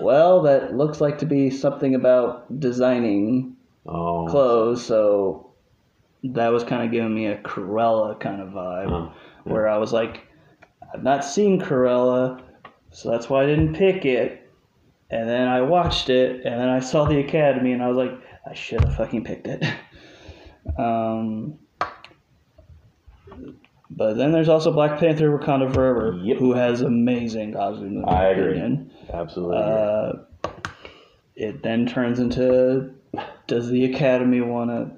well, 0.00 0.40
that 0.42 0.74
looks 0.74 1.00
like 1.00 1.18
to 1.18 1.26
be 1.26 1.50
something 1.50 1.94
about 1.94 2.60
designing 2.60 3.56
Oh, 3.86 4.26
clothes, 4.28 4.84
so 4.84 5.52
that 6.22 6.48
was 6.48 6.64
kind 6.64 6.84
of 6.84 6.90
giving 6.90 7.14
me 7.14 7.26
a 7.26 7.36
Cruella 7.38 8.18
kind 8.20 8.40
of 8.40 8.48
vibe, 8.48 8.88
Huh. 8.88 9.10
where 9.44 9.68
I 9.68 9.78
was 9.78 9.92
like, 9.92 10.26
I've 10.94 11.02
not 11.02 11.24
seen 11.24 11.60
Cruella, 11.60 12.42
so 12.90 13.10
that's 13.10 13.28
why 13.30 13.42
I 13.42 13.46
didn't 13.46 13.74
pick 13.74 14.04
it. 14.04 14.50
And 15.10 15.28
then 15.28 15.48
I 15.48 15.60
watched 15.62 16.08
it, 16.08 16.44
and 16.46 16.60
then 16.60 16.68
I 16.68 16.80
saw 16.80 17.04
the 17.04 17.18
Academy, 17.20 17.72
and 17.72 17.82
I 17.82 17.88
was 17.88 17.96
like, 17.96 18.12
I 18.48 18.54
should 18.54 18.82
have 18.84 18.96
fucking 18.96 19.24
picked 19.24 19.46
it. 19.46 19.64
um, 20.78 21.58
but 23.90 24.14
then 24.14 24.32
there's 24.32 24.48
also 24.48 24.72
Black 24.72 24.98
Panther: 24.98 25.36
Wakanda 25.36 25.72
Forever, 25.72 26.18
Yep. 26.22 26.38
who 26.38 26.52
has 26.54 26.80
amazing 26.80 27.52
costumes. 27.54 28.04
I 28.06 28.26
agree. 28.26 28.52
opinion. 28.58 28.90
absolutely. 29.12 29.56
Uh, 29.58 30.12
it 31.36 31.62
then 31.62 31.86
turns 31.86 32.18
into 32.20 32.90
does 33.46 33.68
the 33.70 33.84
Academy 33.92 34.40
want 34.40 34.70
to? 34.70 34.90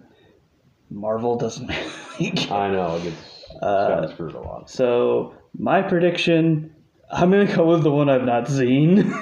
Marvel 0.90 1.36
doesn't. 1.36 1.70
I 2.51 2.70
know. 2.70 2.97
It 2.97 3.05
gets 3.05 3.45
kind 3.61 4.05
of 4.05 4.11
screwed 4.12 4.34
a 4.34 4.40
lot. 4.40 4.68
So 4.68 5.34
my 5.59 5.80
prediction, 5.82 6.74
I'm 7.11 7.30
gonna 7.30 7.55
go 7.57 7.66
with 7.66 7.82
the 7.82 7.90
one 7.90 8.09
I've 8.11 8.24
not 8.24 8.47
seen, 8.49 9.14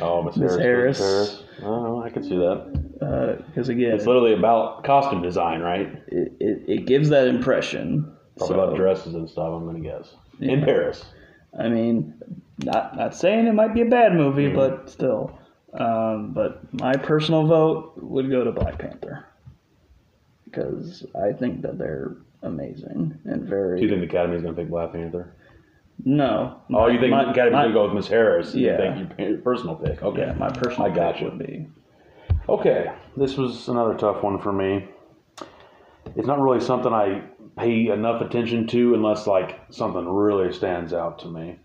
Oh, 0.00 0.22
Miss 0.22 0.36
Harris. 0.38 0.56
Harris. 0.58 0.98
Harris. 0.98 1.42
Oh, 1.62 2.00
I 2.02 2.08
can 2.08 2.22
see 2.22 2.36
that. 2.36 2.69
Because 3.00 3.68
again, 3.68 3.92
It's 3.94 4.06
literally 4.06 4.34
about 4.34 4.84
costume 4.84 5.22
design, 5.22 5.60
right? 5.60 5.88
it, 6.08 6.32
it, 6.38 6.62
it 6.68 6.86
gives 6.86 7.08
that 7.08 7.26
impression. 7.26 8.12
Probably 8.36 8.54
So, 8.56 8.60
about 8.62 8.76
dresses 8.76 9.14
and 9.14 9.28
stuff. 9.28 9.48
I'm 9.52 9.66
gonna 9.66 9.80
guess 9.80 10.14
in 10.40 10.62
Paris. 10.64 11.04
I 11.58 11.68
mean, 11.68 12.14
not 12.64 12.96
not 12.96 13.14
saying 13.14 13.46
it 13.46 13.54
might 13.54 13.74
be 13.74 13.80
a 13.82 13.86
bad 13.86 14.14
movie, 14.14 14.50
Mhm. 14.50 14.54
but 14.54 14.88
still. 14.90 15.36
Um, 15.74 16.32
but 16.32 16.60
my 16.80 16.94
personal 16.96 17.46
vote 17.46 17.92
would 17.96 18.30
go 18.30 18.44
to 18.44 18.52
Black 18.52 18.78
Panther 18.78 19.24
because 20.44 21.06
I 21.14 21.32
think 21.32 21.62
that 21.62 21.78
they're 21.78 22.16
amazing 22.42 23.18
and 23.24 23.42
very. 23.48 23.78
Do 23.80 23.84
you 23.86 23.90
think 23.90 24.00
the 24.10 24.16
Academy's 24.18 24.42
gonna 24.42 24.54
pick 24.56 24.68
Black 24.70 24.92
Panther? 24.92 25.34
No. 26.04 26.56
Oh, 26.72 26.86
you 26.88 26.98
think 26.98 27.10
my, 27.10 27.24
Academy's 27.30 27.52
my, 27.52 27.62
gonna 27.64 27.74
go 27.74 27.84
with 27.84 27.94
Miss 27.94 28.08
Harris? 28.08 28.54
You 28.54 28.66
Yeah. 28.68 28.76
think 28.94 29.18
your 29.18 29.28
your 29.30 29.38
personal 29.38 29.76
pick? 29.76 30.02
Okay. 30.02 30.20
Yeah, 30.22 30.32
my 30.34 30.48
personal 30.50 30.90
I 30.90 30.94
got 30.94 31.14
pick 31.14 31.22
you. 31.22 31.28
would 31.30 31.38
be. 31.38 31.66
Okay, 32.48 32.90
this 33.16 33.36
was 33.36 33.68
another 33.68 33.94
tough 33.94 34.22
one 34.22 34.40
for 34.40 34.52
me. 34.52 34.88
It's 36.16 36.26
not 36.26 36.40
really 36.40 36.60
something 36.60 36.92
I 36.92 37.22
pay 37.56 37.88
enough 37.88 38.22
attention 38.22 38.66
to 38.68 38.94
unless 38.94 39.26
like 39.26 39.60
something 39.70 40.08
really 40.08 40.52
stands 40.52 40.92
out 40.92 41.18
to 41.20 41.28
me. 41.28 41.58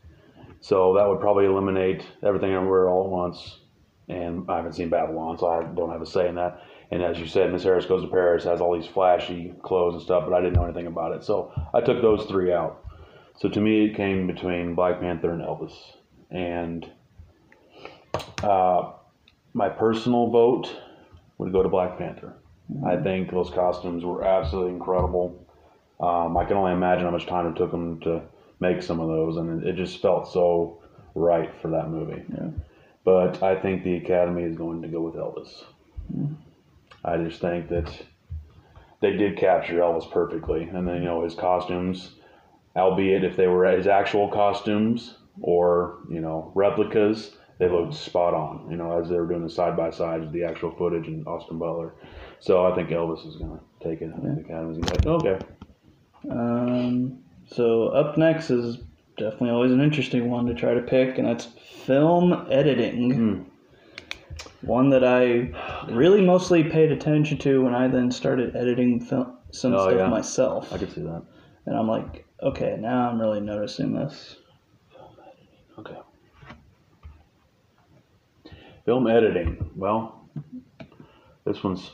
So 0.60 0.96
that 0.96 1.08
would 1.08 1.20
probably 1.20 1.46
eliminate 1.46 2.06
everything 2.24 2.52
everywhere 2.52 2.90
all 2.90 3.06
at 3.06 3.10
once. 3.10 3.60
And 4.08 4.46
I 4.50 4.58
haven't 4.58 4.74
seen 4.74 4.90
Babylon, 4.90 5.38
so 5.38 5.48
I 5.48 5.64
don't 5.64 5.92
have 5.92 6.02
a 6.02 6.06
say 6.06 6.28
in 6.28 6.36
that. 6.36 6.62
And 6.92 7.02
as 7.02 7.18
you 7.18 7.26
said, 7.26 7.52
Miss 7.52 7.64
Harris 7.64 7.86
Goes 7.86 8.04
to 8.04 8.08
Paris 8.08 8.44
has 8.44 8.62
all 8.62 8.80
these 8.80 8.90
flashy 8.90 9.54
clothes 9.64 9.96
and 9.96 10.04
stuff, 10.04 10.26
but 10.28 10.34
I 10.34 10.42
didn't 10.42 10.54
know 10.54 10.66
anything 10.66 10.88
about 10.88 11.14
it. 11.14 11.24
So 11.24 11.52
I 11.74 11.82
took 11.82 12.02
those 12.02 12.26
three 12.26 12.54
out. 12.54 12.86
So 13.40 13.50
to 13.50 13.60
me, 13.60 13.86
it 13.86 13.96
came 13.96 14.28
between 14.28 14.76
Black 14.76 15.00
Panther 15.00 15.32
and 15.32 15.42
Elvis. 15.42 15.74
And 16.30 16.90
uh, 18.44 18.92
my 19.56 19.70
personal 19.70 20.28
vote 20.28 20.76
would 21.38 21.54
go 21.54 21.64
to 21.64 21.70
Black 21.70 21.98
Panther. 21.98 22.34
I 22.86 22.98
think 22.98 23.32
those 23.32 23.50
costumes 23.50 24.04
were 24.04 24.24
absolutely 24.24 24.74
incredible. 24.74 25.48
Um, 26.00 26.36
I 26.36 26.44
can 26.44 26.58
only 26.58 26.74
imagine 26.74 27.06
how 27.06 27.12
much 27.12 27.26
time 27.26 27.48
it 27.48 27.56
took 27.56 27.72
them 27.72 28.02
to 28.02 28.22
make 28.60 28.84
some 28.84 29.00
of 29.00 29.08
those, 29.08 29.38
and 29.38 29.64
it, 29.64 29.70
it 29.70 29.76
just 29.78 30.02
felt 30.02 30.32
so 30.32 30.82
right 31.16 31.50
for 31.62 31.70
that 31.70 31.90
movie. 31.90 32.22
Yeah. 32.34 32.50
But 33.06 33.42
I 33.42 33.56
think 33.56 33.84
the 33.84 33.96
Academy 33.96 34.44
is 34.44 34.58
going 34.58 34.82
to 34.82 34.90
go 34.90 35.02
with 35.02 35.16
Elvis. 35.16 35.64
I 37.06 37.18
just 37.18 37.40
think 37.40 37.70
that 37.70 37.90
they 39.00 39.12
did 39.12 39.38
capture 39.38 39.76
Elvis 39.76 40.12
perfectly, 40.12 40.64
and 40.64 40.86
then 40.86 40.96
you 40.96 41.06
know 41.06 41.24
his 41.24 41.36
costumes, 41.36 42.12
albeit 42.76 43.24
if 43.24 43.38
they 43.38 43.48
were 43.48 43.66
his 43.66 43.88
actual 43.88 44.28
costumes 44.28 45.16
or 45.42 46.00
you 46.10 46.20
know 46.20 46.52
replicas, 46.56 47.35
they 47.58 47.70
looked 47.70 47.94
spot 47.94 48.34
on. 48.34 48.68
You 48.70 48.78
know 48.78 49.00
as 49.02 49.10
they 49.10 49.16
were 49.16 49.28
doing 49.28 49.44
the 49.44 49.50
side 49.50 49.76
by 49.78 49.90
sides, 49.92 50.32
the 50.32 50.44
actual 50.44 50.72
footage 50.72 51.08
and 51.08 51.26
Austin 51.28 51.58
Butler. 51.58 51.94
So 52.40 52.66
I 52.66 52.76
think 52.76 52.90
Elvis 52.90 53.28
is 53.28 53.36
going 53.38 53.58
to 53.58 53.88
take 53.88 54.02
it. 54.02 54.12
I 54.16 54.20
think 54.22 54.36
the 54.48 54.54
Academy's 54.54 54.78
going 54.86 55.02
to 55.02 55.10
like, 55.10 55.26
okay. 55.26 55.46
Um, 56.30 57.20
so 57.48 57.88
up 57.90 58.18
next 58.18 58.50
is 58.50 58.78
definitely 59.18 59.52
always 59.52 59.72
an 59.72 59.82
interesting 59.82 60.30
one 60.30 60.46
to 60.48 60.54
try 60.54 60.74
to 60.74 60.82
pick, 60.82 61.18
and 61.18 61.28
that's 61.28 61.46
film 61.86 62.48
editing. 62.52 63.14
Hmm. 63.14 63.44
One 64.62 64.90
that 64.90 65.04
I 65.04 65.54
really 65.94 66.22
mostly 66.22 66.64
paid 66.64 66.92
attention 66.92 67.38
to 67.40 67.62
when 67.64 67.76
I 67.76 67.88
then 67.88 68.12
started 68.12 68.56
editing 68.56 69.00
film, 69.00 69.38
some 69.52 69.74
Oh, 69.74 69.88
stuff 69.90 69.98
yeah. 70.00 70.08
myself. 70.08 70.74
I 70.74 70.78
could 70.80 70.92
see 70.92 71.02
that. 71.02 71.22
And 71.68 71.78
I'm 71.78 71.88
like, 71.88 72.26
okay, 72.42 72.76
now 72.80 73.10
I'm 73.10 73.20
really 73.20 73.42
noticing 73.42 73.94
this. 73.94 74.38
Okay. 75.78 75.98
Film 78.86 79.08
editing. 79.08 79.72
Well, 79.76 80.30
this 81.46 81.64
one's 81.64 81.92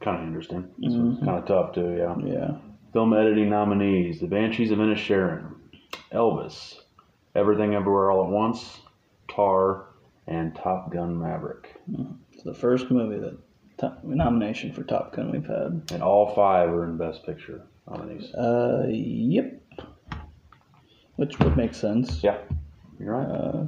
kind 0.00 0.18
of 0.20 0.26
interesting. 0.26 0.68
This 0.78 0.92
one's 0.94 1.18
Mhm. 1.20 1.24
kind 1.24 1.38
of 1.38 1.46
tough 1.46 1.72
too. 1.74 1.94
Yeah. 1.96 2.16
Yeah. 2.24 2.56
Film 2.92 3.14
editing 3.14 3.48
nominees: 3.48 4.20
The 4.20 4.26
Banshees 4.26 4.70
of 4.70 4.78
Inisherin, 4.78 5.54
Elvis, 6.12 6.78
Everything 7.34 7.74
Everywhere 7.74 8.10
All 8.10 8.24
at 8.24 8.30
Once, 8.30 8.80
Tar, 9.28 9.86
and 10.26 10.54
Top 10.54 10.90
Gun 10.92 11.18
Maverick. 11.18 11.80
It's 12.32 12.42
the 12.42 12.52
first 12.54 12.90
movie 12.90 13.18
that 13.18 13.38
top, 13.78 14.04
nomination 14.04 14.72
for 14.72 14.82
Top 14.84 15.14
Gun 15.14 15.30
we've 15.30 15.46
had. 15.46 15.82
And 15.92 16.02
all 16.02 16.34
five 16.34 16.68
are 16.68 16.84
in 16.84 16.98
Best 16.98 17.24
Picture 17.24 17.62
nominees. 17.88 18.34
Uh, 18.34 18.86
yep. 18.90 19.58
Which 21.16 21.38
would 21.38 21.56
make 21.56 21.72
sense. 21.74 22.22
Yeah, 22.22 22.38
you're 22.98 23.14
right. 23.16 23.26
Uh, 23.28 23.66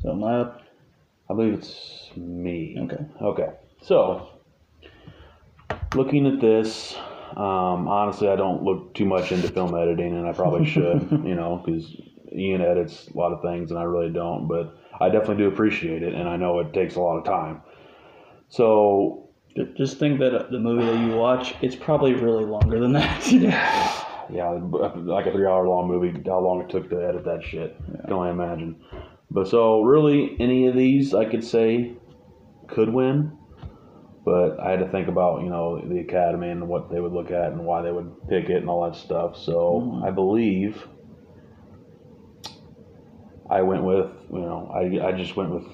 so 0.00 0.14
my 0.14 0.50
I 1.28 1.34
believe 1.34 1.54
it's 1.54 2.10
me. 2.16 2.76
okay. 2.82 3.04
Okay, 3.20 3.48
so 3.82 4.28
looking 5.94 6.26
at 6.26 6.40
this, 6.40 6.94
um, 7.36 7.88
honestly, 7.88 8.28
I 8.28 8.36
don't 8.36 8.62
look 8.62 8.94
too 8.94 9.04
much 9.04 9.32
into 9.32 9.48
film 9.48 9.74
editing, 9.74 10.16
and 10.16 10.26
I 10.26 10.32
probably 10.32 10.66
should, 10.70 11.08
you 11.10 11.34
know, 11.34 11.62
because 11.64 11.94
Ian 12.32 12.60
edits 12.60 13.08
a 13.08 13.16
lot 13.16 13.32
of 13.32 13.42
things, 13.42 13.70
and 13.70 13.78
I 13.80 13.84
really 13.84 14.12
don't. 14.12 14.46
But 14.46 14.76
I 15.00 15.08
definitely 15.08 15.44
do 15.44 15.48
appreciate 15.48 16.02
it, 16.02 16.14
and 16.14 16.28
I 16.28 16.36
know 16.36 16.60
it 16.60 16.72
takes 16.72 16.96
a 16.96 17.00
lot 17.00 17.18
of 17.18 17.24
time. 17.24 17.62
So 18.48 19.28
Just 19.76 19.98
think 19.98 20.20
that 20.20 20.34
uh, 20.34 20.46
the 20.50 20.58
movie 20.58 20.84
that 20.84 21.06
you 21.06 21.16
watch, 21.16 21.54
it's 21.62 21.76
probably 21.76 22.14
really 22.14 22.44
longer 22.44 22.78
than 22.78 22.92
that. 22.92 23.26
yeah, 24.30 24.50
like 24.50 25.26
a 25.26 25.32
three-hour-long 25.32 25.88
movie, 25.88 26.22
how 26.26 26.40
long 26.40 26.60
it 26.60 26.70
took 26.70 26.88
to 26.90 27.02
edit 27.02 27.24
that 27.24 27.42
shit, 27.42 27.76
I 27.98 28.02
can 28.02 28.12
only 28.12 28.30
imagine. 28.30 28.76
But 29.30 29.48
so 29.48 29.82
really, 29.82 30.36
any 30.40 30.66
of 30.66 30.74
these 30.76 31.14
I 31.14 31.24
could 31.24 31.44
say 31.44 31.94
could 32.68 32.88
win, 32.92 33.36
but 34.24 34.58
I 34.60 34.70
had 34.70 34.80
to 34.80 34.88
think 34.88 35.08
about 35.08 35.42
you 35.42 35.50
know 35.50 35.80
the 35.80 35.98
academy 36.00 36.48
and 36.50 36.68
what 36.68 36.90
they 36.90 37.00
would 37.00 37.12
look 37.12 37.30
at 37.30 37.52
and 37.52 37.64
why 37.66 37.82
they 37.82 37.92
would 37.92 38.28
pick 38.28 38.48
it 38.48 38.56
and 38.58 38.68
all 38.68 38.84
that 38.84 38.96
stuff. 38.96 39.36
So 39.36 39.80
Mhm. 39.84 40.04
I 40.04 40.10
believe 40.10 40.88
I 43.48 43.62
went 43.62 43.84
with 43.84 44.10
you 44.30 44.40
know 44.40 44.70
I 44.72 45.08
I 45.08 45.12
just 45.12 45.36
went 45.36 45.50
with 45.50 45.66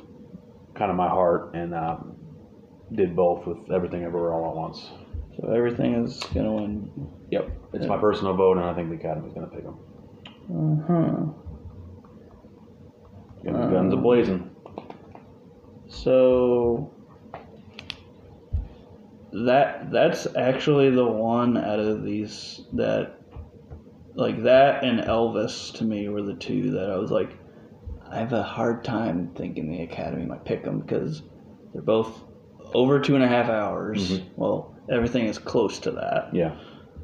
kind 0.75 0.91
of 0.91 0.97
my 0.97 1.09
heart 1.09 1.51
and 1.55 1.75
uh, 1.75 1.97
did 2.91 3.15
both 3.15 3.47
with 3.47 3.71
everything 3.71 4.03
everywhere 4.03 4.35
all 4.35 4.51
at 4.51 4.57
once. 4.57 4.91
so 5.41 5.49
everything 5.49 5.95
is 5.95 6.21
gonna 6.35 6.53
win. 6.53 6.91
Yep, 7.31 7.51
it's 7.73 7.85
Yeah. 7.85 7.89
my 7.89 7.99
personal 7.99 8.35
vote, 8.35 8.59
and 8.59 8.67
I 8.67 8.75
think 8.75 8.91
the 8.91 8.97
academy's 8.97 9.33
going 9.33 9.49
to 9.49 9.55
pick 9.55 9.65
them. 9.65 9.79
Uh 10.53 10.77
huh. 10.87 11.25
Guns 13.45 13.93
a 13.93 13.97
Um, 13.97 14.03
blazing. 14.03 14.51
So 15.89 16.91
that 19.33 19.91
that's 19.91 20.27
actually 20.37 20.91
the 20.91 21.07
one 21.07 21.57
out 21.57 21.81
of 21.81 22.05
these 22.05 22.61
that 22.75 23.19
like 24.15 24.43
that 24.43 24.85
and 24.85 25.01
Elvis 25.01 25.73
to 25.75 25.85
me 25.85 26.09
were 26.09 26.23
the 26.23 26.35
two 26.35 26.73
that 26.73 26.91
I 26.91 26.99
was 26.99 27.11
like 27.11 27.39
I 28.11 28.19
have 28.19 28.35
a 28.35 28.43
hard 28.43 28.85
time 28.85 29.31
thinking 29.35 29.71
the 29.71 29.83
Academy 29.83 30.27
might 30.27 30.45
pick 30.45 30.65
them 30.65 30.81
because 30.81 31.23
they're 31.73 31.81
both 31.81 32.25
over 32.75 33.01
two 33.01 33.15
and 33.15 33.25
a 33.25 33.29
half 33.29 33.49
hours. 33.49 34.19
Mhm. 34.19 34.23
Well, 34.37 34.75
everything 34.91 35.25
is 35.27 35.39
close 35.39 35.79
to 35.81 35.93
that. 35.93 36.29
Yeah. 36.35 36.57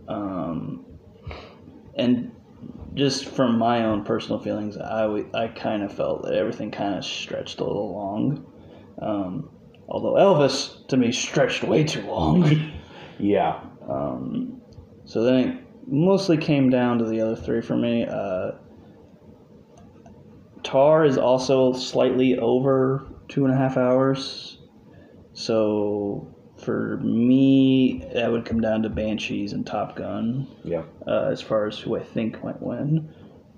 Um, 0.07 0.84
and 1.95 2.32
just 2.99 3.26
from 3.26 3.59
my 3.59 3.84
own 3.84 4.05
personal 4.05 4.40
feelings, 4.40 4.76
I, 4.76 5.03
w- 5.03 5.30
I 5.32 5.49
kind 5.49 5.82
of 5.82 5.92
felt 5.92 6.24
that 6.24 6.34
everything 6.34 6.70
kind 6.70 6.96
of 6.96 7.05
stretched 7.05 7.61
a 7.61 7.64
little 7.64 7.92
long. 7.94 8.44
Um, 9.01 9.51
although 9.88 10.14
Elvis, 10.14 10.86
to 10.88 10.96
me, 10.96 11.12
stretched 11.12 11.62
way 11.64 11.84
too 11.84 12.03
long. 12.03 12.72
Yeah. 13.20 13.59
um, 13.88 14.61
so 15.05 15.24
then 15.24 15.49
it 15.49 15.64
mostly 15.88 16.36
came 16.36 16.70
down 16.70 16.99
to 16.99 17.05
the 17.05 17.20
other 17.20 17.34
three 17.34 17.61
for 17.61 17.74
me. 17.76 18.07
Uh, 18.07 18.53
Tar 20.62 21.05
is 21.05 21.18
also 21.18 21.72
slightly 21.72 22.38
over 22.38 23.07
two 23.26 23.44
and 23.44 23.53
a 23.53 23.57
half 23.57 23.76
hours. 23.76 24.59
So 25.32 26.32
for 26.59 26.96
me, 26.98 28.04
that 28.14 28.30
would 28.30 28.44
come 28.44 28.61
down 28.61 28.82
to 28.82 28.88
Banshees 28.88 29.52
and 29.52 29.66
Top 29.66 29.96
Gun 29.96 30.46
Yeah. 30.64 30.82
uh, 31.06 31.28
as 31.30 31.40
far 31.40 31.66
as 31.66 31.78
who 31.78 31.96
I 31.96 32.00
think 32.02 32.42
might 32.42 32.61
win. 32.61 33.09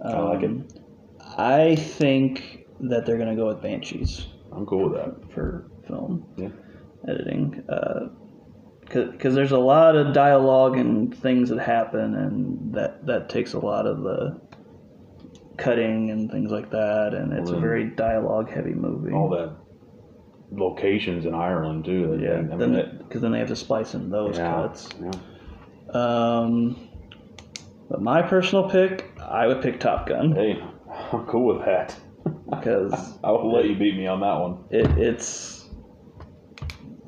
Um, 0.02 0.14
I 0.14 0.20
like 0.20 0.42
it. 0.42 0.80
I 1.38 1.74
think 1.76 2.66
that 2.80 3.06
they're 3.06 3.16
going 3.18 3.28
to 3.30 3.36
go 3.36 3.46
with 3.48 3.62
Banshees 3.62 4.26
I'm 4.52 4.66
cool 4.66 4.88
with 4.90 4.94
that. 4.94 5.32
for 5.32 5.70
film 5.86 6.24
Yeah. 6.36 6.48
editing. 7.08 7.62
Because 8.86 9.34
there's 9.34 9.52
a 9.52 9.58
lot 9.58 9.94
of 9.96 10.12
dialogue 10.12 10.76
and 10.76 11.14
things 11.16 11.48
that 11.50 11.60
happen, 11.60 12.14
and 12.16 12.74
that, 12.74 13.06
that 13.06 13.28
takes 13.28 13.52
a 13.52 13.58
lot 13.60 13.86
of 13.86 14.02
the 14.02 14.40
cutting 15.56 16.10
and 16.10 16.30
things 16.30 16.50
like 16.50 16.70
that, 16.70 17.14
and 17.14 17.32
it's 17.32 17.50
a 17.50 17.56
very 17.60 17.84
dialogue 17.90 18.50
heavy 18.50 18.74
movie. 18.74 19.12
All 19.12 19.28
that 19.30 19.52
locations 20.52 21.24
in 21.26 21.34
Ireland 21.34 21.84
too. 21.84 22.08
that- 22.08 22.20
Yeah, 22.20 22.38
I 22.38 22.42
mean, 22.42 22.58
then 22.72 22.98
because 22.98 23.20
then 23.22 23.32
they 23.32 23.38
have 23.38 23.48
to 23.48 23.56
splice 23.56 23.94
in 23.94 24.10
those 24.10 24.36
yeah, 24.36 24.50
cuts. 24.54 24.88
yeah. 25.00 25.10
Um, 25.92 26.76
But 27.88 28.00
my 28.00 28.22
personal 28.22 28.68
pick, 28.68 29.10
I 29.20 29.46
would 29.46 29.60
pick 29.62 29.80
Top 29.80 30.06
Gun 30.06 30.32
Hey, 30.32 30.62
I'm 31.12 31.26
cool 31.26 31.54
with 31.56 31.64
that. 31.66 31.96
because 32.50 33.18
I 33.24 33.30
will 33.32 33.52
let 33.52 33.64
you 33.66 33.74
beat 33.76 33.96
me 33.96 34.06
on 34.06 34.20
that 34.20 34.38
one. 34.40 34.58
it, 34.70 34.86
it's 34.98 35.68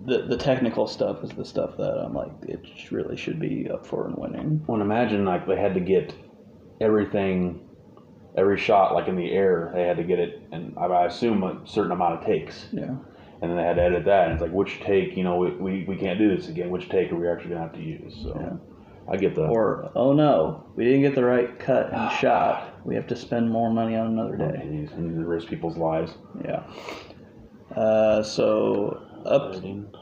the 0.05 0.23
the 0.23 0.37
technical 0.37 0.87
stuff 0.87 1.23
is 1.23 1.31
the 1.31 1.45
stuff 1.45 1.77
that 1.77 1.93
I'm 2.05 2.13
like 2.15 2.33
it 2.49 2.61
really 2.91 3.17
should 3.17 3.39
be 3.39 3.69
up 3.71 3.87
for 3.87 4.07
and 4.07 4.17
winning. 4.17 4.65
Well, 4.67 4.81
imagine 4.81 5.25
like 5.25 5.47
they 5.47 5.57
had 5.57 5.75
to 5.75 5.81
get 5.81 6.13
everything, 6.81 7.61
every 8.37 8.59
shot 8.59 8.95
like 8.95 9.07
in 9.07 9.15
the 9.17 9.31
air. 9.31 9.71
They 9.75 9.85
had 9.85 9.99
to 9.99 10.03
get 10.05 10.19
it, 10.19 10.41
and 10.51 10.75
I, 10.77 10.87
I 10.87 11.07
assume 11.07 11.45
a 11.45 11.61
certain 11.67 11.93
amount 11.93 12.15
of 12.21 12.25
takes, 12.27 12.67
Yeah, 12.73 12.97
and 13.43 13.51
then 13.51 13.57
they 13.59 13.65
had 13.65 13.75
to 13.77 13.83
edit 13.83 14.05
that. 14.07 14.25
And 14.25 14.33
it's 14.35 14.43
like, 14.43 14.53
which 14.53 14.81
take? 14.81 15.17
You 15.17 15.25
know, 15.25 15.37
we, 15.37 15.51
we, 15.51 15.85
we 15.89 15.97
can't 15.97 16.19
do 16.19 16.35
this 16.35 16.49
again. 16.49 16.71
Which 16.71 16.89
take 16.89 17.11
are 17.13 17.17
we 17.17 17.29
actually 17.29 17.51
gonna 17.51 17.63
have 17.63 17.73
to 17.75 17.83
use? 17.83 18.15
So 18.23 18.39
Yeah. 18.41 19.13
I 19.13 19.17
get 19.17 19.35
the. 19.35 19.43
or 19.47 19.91
oh 19.97 20.13
no, 20.13 20.65
we 20.77 20.85
didn't 20.85 21.03
get 21.03 21.15
the 21.17 21.25
right 21.25 21.59
cut 21.59 21.93
and 21.93 22.11
shot. 22.13 22.87
We 22.87 22.95
have 22.95 23.09
to 23.09 23.17
spend 23.17 23.51
more 23.51 23.69
money 23.71 23.97
on 23.97 24.07
another 24.07 24.39
Oh, 24.41 24.53
day. 24.53 24.63
geez, 24.63 24.93
and 24.93 25.15
to 25.17 25.27
risk 25.27 25.49
people's 25.49 25.77
lives. 25.77 26.15
Yeah. 26.45 26.63
Uh, 27.77 28.23
so 28.23 29.03
up 29.27 29.57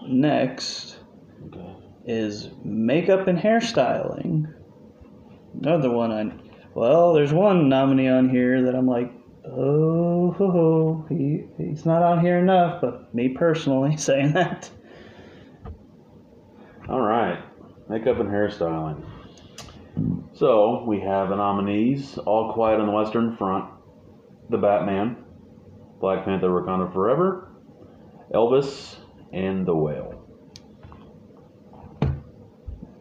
next 0.06 0.98
Okay. 1.46 1.76
is 2.04 2.50
makeup 2.62 3.26
and 3.26 3.38
hairstyling. 3.38 4.52
Another 5.62 5.90
one 5.90 6.12
I 6.12 6.30
well, 6.74 7.14
there's 7.14 7.32
one 7.32 7.68
nominee 7.68 8.08
on 8.08 8.28
here 8.28 8.62
that 8.62 8.74
I'm 8.76 8.86
like, 8.86 9.10
oh, 9.56 10.32
ho, 10.32 10.50
ho, 10.50 11.06
he 11.08 11.44
he's 11.58 11.84
not 11.84 12.02
on 12.02 12.20
here 12.20 12.38
enough. 12.38 12.80
But 12.80 13.14
me 13.14 13.28
personally 13.28 13.96
saying 13.98 14.32
that, 14.32 14.70
All 16.88 17.00
right, 17.00 17.42
makeup 17.88 18.18
and 18.20 18.28
hairstyling. 18.28 19.04
So 20.34 20.84
we 20.84 21.00
have 21.00 21.28
the 21.28 21.36
nominees: 21.36 22.18
All 22.18 22.52
Quiet 22.52 22.80
on 22.80 22.86
the 22.86 22.92
Western 22.92 23.36
Front, 23.36 23.70
The 24.48 24.58
Batman, 24.58 25.16
Black 26.00 26.24
Panther: 26.24 26.48
Wakanda 26.48 26.92
Forever, 26.92 27.48
Elvis, 28.32 28.96
and 29.32 29.66
The 29.66 29.74
Whale. 29.74 30.20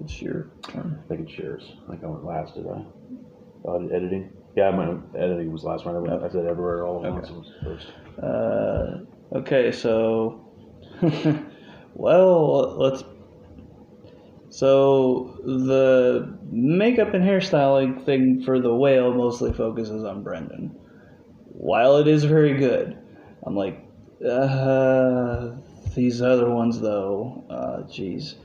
it's 0.09 0.21
your 0.21 0.49
turn. 0.63 0.99
I 1.03 1.07
think 1.07 1.29
it's 1.29 1.37
yours. 1.37 1.71
I 1.87 1.91
think 1.91 2.03
I 2.03 2.07
went 2.07 2.25
last, 2.25 2.55
did 2.55 2.65
I? 2.67 2.83
Oh, 3.65 3.87
editing. 3.87 4.31
Yeah, 4.55 4.71
my 4.71 4.95
editing 5.17 5.51
was 5.51 5.63
last 5.63 5.85
one. 5.85 5.95
I, 5.95 5.99
went- 5.99 6.23
I 6.23 6.29
said 6.29 6.45
everywhere 6.45 6.85
all 6.85 7.05
at 7.05 7.11
once. 7.11 7.27
Okay. 7.27 7.37
was 7.37 7.51
first. 7.63 7.87
Uh, 8.21 9.37
okay, 9.37 9.71
so 9.71 10.45
well, 11.93 12.75
let's. 12.77 13.03
So 14.51 15.37
the 15.45 16.37
makeup 16.51 17.13
and 17.13 17.23
hairstyling 17.23 18.03
thing 18.03 18.41
for 18.43 18.59
the 18.59 18.73
whale 18.73 19.13
mostly 19.13 19.53
focuses 19.53 20.03
on 20.03 20.23
Brendan. 20.23 20.75
While 21.45 21.97
it 21.97 22.07
is 22.07 22.23
very 22.23 22.57
good, 22.57 22.97
I'm 23.43 23.55
like, 23.55 23.85
uh, 24.27 25.51
these 25.95 26.21
other 26.21 26.49
ones 26.49 26.81
though, 26.81 27.45
uh, 27.49 27.83
jeez. 27.87 28.35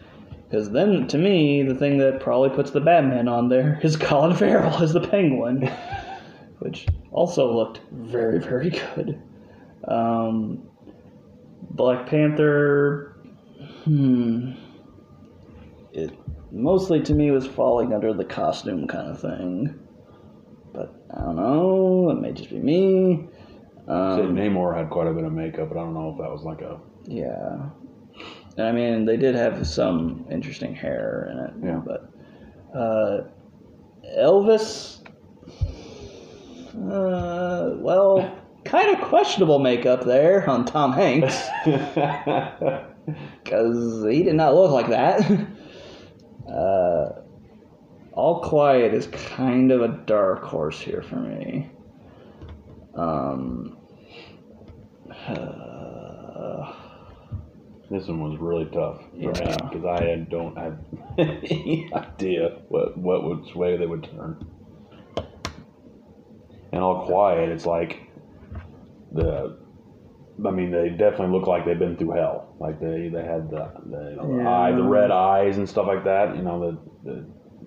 Because 0.55 0.71
then, 0.71 1.09
to 1.09 1.19
me, 1.19 1.65
the 1.65 1.75
thing 1.75 1.99
that 1.99 2.21
probably 2.21 2.51
puts 2.51 2.71
the 2.71 2.81
Batman 2.81 3.27
on 3.27 3.49
there 3.49 3.81
is 3.83 3.97
Colin 3.97 4.37
Farrell 4.37 4.81
as 4.81 4.93
the 4.93 5.01
Penguin, 5.01 5.67
which 6.61 6.87
also 7.11 7.53
looked 7.53 7.81
very, 7.91 8.39
very 8.39 8.71
good. 8.71 9.21
Um, 9.89 10.63
Black 11.71 12.07
Panther, 12.07 13.17
hmm, 13.83 14.53
it 15.93 16.17
mostly 16.53 17.03
to 17.03 17.15
me 17.15 17.33
was 17.33 17.49
falling 17.49 17.93
under 17.93 18.15
the 18.15 18.25
costume 18.25 18.87
kind 18.87 19.11
of 19.11 19.21
thing. 19.21 19.77
But 20.73 20.95
I 21.17 21.23
don't 21.23 21.35
know, 21.35 22.11
it 22.11 22.21
may 22.21 22.31
just 22.31 22.51
be 22.51 22.61
me. 22.61 23.27
Um, 23.89 24.37
Namor 24.37 24.77
had 24.77 24.89
quite 24.89 25.09
a 25.09 25.13
bit 25.13 25.25
of 25.25 25.33
makeup, 25.33 25.69
but 25.69 25.79
I 25.79 25.81
don't 25.81 25.95
know 25.95 26.11
if 26.11 26.19
that 26.19 26.31
was 26.31 26.45
like 26.45 26.61
a. 26.61 26.79
yeah. 27.07 27.71
I 28.59 28.73
mean, 28.73 29.05
they 29.05 29.17
did 29.17 29.35
have 29.35 29.67
some 29.67 30.27
interesting 30.31 30.75
hair 30.75 31.29
in 31.33 31.39
it. 31.39 31.53
Yeah. 31.67 31.81
But 31.85 32.09
uh, 32.79 33.25
Elvis, 34.17 35.01
uh, 36.77 37.75
well, 37.77 38.39
kind 38.65 38.97
of 38.97 39.05
questionable 39.09 39.59
makeup 39.59 40.05
there 40.05 40.49
on 40.49 40.65
Tom 40.65 40.93
Hanks 40.93 41.49
because 43.45 44.07
he 44.09 44.23
did 44.23 44.35
not 44.35 44.55
look 44.55 44.71
like 44.71 44.89
that. 44.89 45.21
uh, 46.49 47.21
All 48.13 48.41
Quiet 48.41 48.95
is 48.95 49.09
kind 49.09 49.73
of 49.73 49.83
a 49.83 49.89
dark 50.07 50.45
horse 50.45 50.79
here 50.81 51.03
for 51.03 51.17
me. 51.17 51.71
Um, 52.95 53.77
uh, 55.27 56.73
This 57.91 58.09
one 58.09 58.21
was 58.31 58.39
really 58.41 58.65
tough 58.67 59.01
for 59.11 59.17
me 59.17 59.25
Yeah. 59.27 59.57
because 59.69 59.85
I 59.85 60.27
don't 60.31 60.57
have 60.57 60.79
any 61.19 61.91
idea 61.95 62.59
what 62.69 62.97
what 62.97 63.25
which 63.29 63.55
way 63.55 63.77
they 63.77 63.87
would 63.87 64.05
turn. 64.05 64.45
And 66.73 66.83
all 66.83 67.07
quiet, 67.07 67.51
it's 67.51 67.67
like 67.67 68.01
the. 69.13 69.59
I 70.45 70.51
mean, 70.51 70.73
they 70.73 70.89
definitely 70.89 71.29
look 71.39 71.47
like 71.47 71.65
they've 71.65 71.79
been 71.79 71.97
through 71.97 72.13
hell. 72.13 72.57
Like 72.59 72.81
they 72.81 73.09
they 73.09 73.23
had 73.25 73.49
the 73.51 73.71
the, 73.87 74.39
Yeah. 74.39 74.49
eye, 74.51 74.73
the 74.73 74.83
red 74.83 75.11
eyes 75.13 75.59
and 75.59 75.69
stuff 75.69 75.87
like 75.87 76.03
that. 76.05 76.35
You 76.37 76.43
know, 76.43 76.59
the, 77.05 77.11
the 77.13 77.25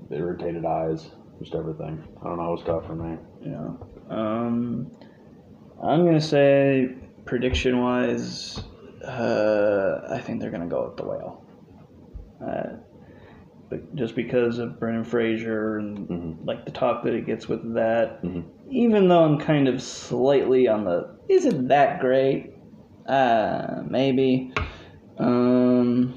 the 0.09 0.15
irritated 0.18 0.65
eyes, 0.65 1.09
just 1.39 1.55
everything. 1.55 2.03
I 2.22 2.24
don't 2.26 2.38
know. 2.38 2.49
It 2.49 2.51
was 2.51 2.63
tough 2.65 2.86
for 2.86 2.95
me. 2.95 3.18
Yeah. 3.41 3.70
Um, 4.09 4.91
I'm 5.82 6.03
gonna 6.05 6.20
say 6.20 6.89
prediction 7.26 7.80
wise, 7.80 8.61
uh, 9.08 10.08
I 10.10 10.20
think 10.20 10.41
they're 10.41 10.51
gonna 10.51 10.68
go 10.68 10.88
with 10.88 10.97
the 10.97 11.05
whale. 11.05 11.43
Uh, 12.45 12.78
but 13.70 13.95
just 13.95 14.16
because 14.16 14.60
of 14.60 14.80
Brendan 14.80 15.03
Fraser 15.03 15.78
and 15.78 16.08
Mhm. 16.08 16.36
like 16.45 16.66
the 16.66 16.72
talk 16.72 17.03
that 17.03 17.14
it 17.14 17.26
gets 17.26 17.49
with 17.49 17.74
that, 17.74 18.22
Mhm. 18.24 18.43
even 18.70 19.08
though 19.08 19.24
I'm 19.24 19.39
kind 19.39 19.68
of 19.68 19.82
slightly 19.82 20.68
on 20.68 20.86
the 20.86 21.16
isn't 21.30 21.68
that 21.68 21.99
great, 21.99 22.53
uh, 23.08 23.82
maybe. 23.89 24.53
Um, 25.18 26.14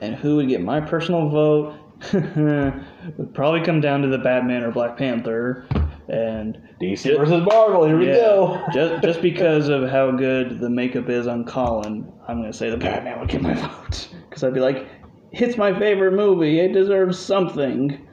and 0.00 0.14
who 0.14 0.36
would 0.36 0.48
get 0.48 0.62
my 0.62 0.80
personal 0.80 1.28
vote? 1.28 1.72
would 2.12 3.34
probably 3.34 3.62
come 3.62 3.80
down 3.80 4.02
to 4.02 4.08
the 4.08 4.18
Batman 4.18 4.62
or 4.62 4.70
Black 4.70 4.96
Panther, 4.96 5.64
and 6.08 6.58
DC 6.80 7.16
versus 7.16 7.44
Marvel. 7.44 7.86
Here 7.86 7.98
we 7.98 8.06
go. 8.06 8.62
just 8.72 9.02
just 9.02 9.22
because 9.22 9.68
of 9.68 9.88
how 9.88 10.10
good 10.10 10.58
the 10.58 10.70
makeup 10.70 11.08
is 11.08 11.26
on 11.26 11.44
Colin, 11.44 12.10
I'm 12.26 12.40
gonna 12.40 12.52
say 12.52 12.70
the 12.70 12.76
Batman 12.76 13.20
would 13.20 13.28
get 13.28 13.42
my 13.42 13.54
vote 13.54 14.08
because 14.28 14.44
I'd 14.44 14.54
be 14.54 14.60
like, 14.60 14.88
it's 15.32 15.56
my 15.56 15.78
favorite 15.78 16.12
movie. 16.12 16.60
It 16.60 16.72
deserves 16.72 17.18
something. 17.18 18.06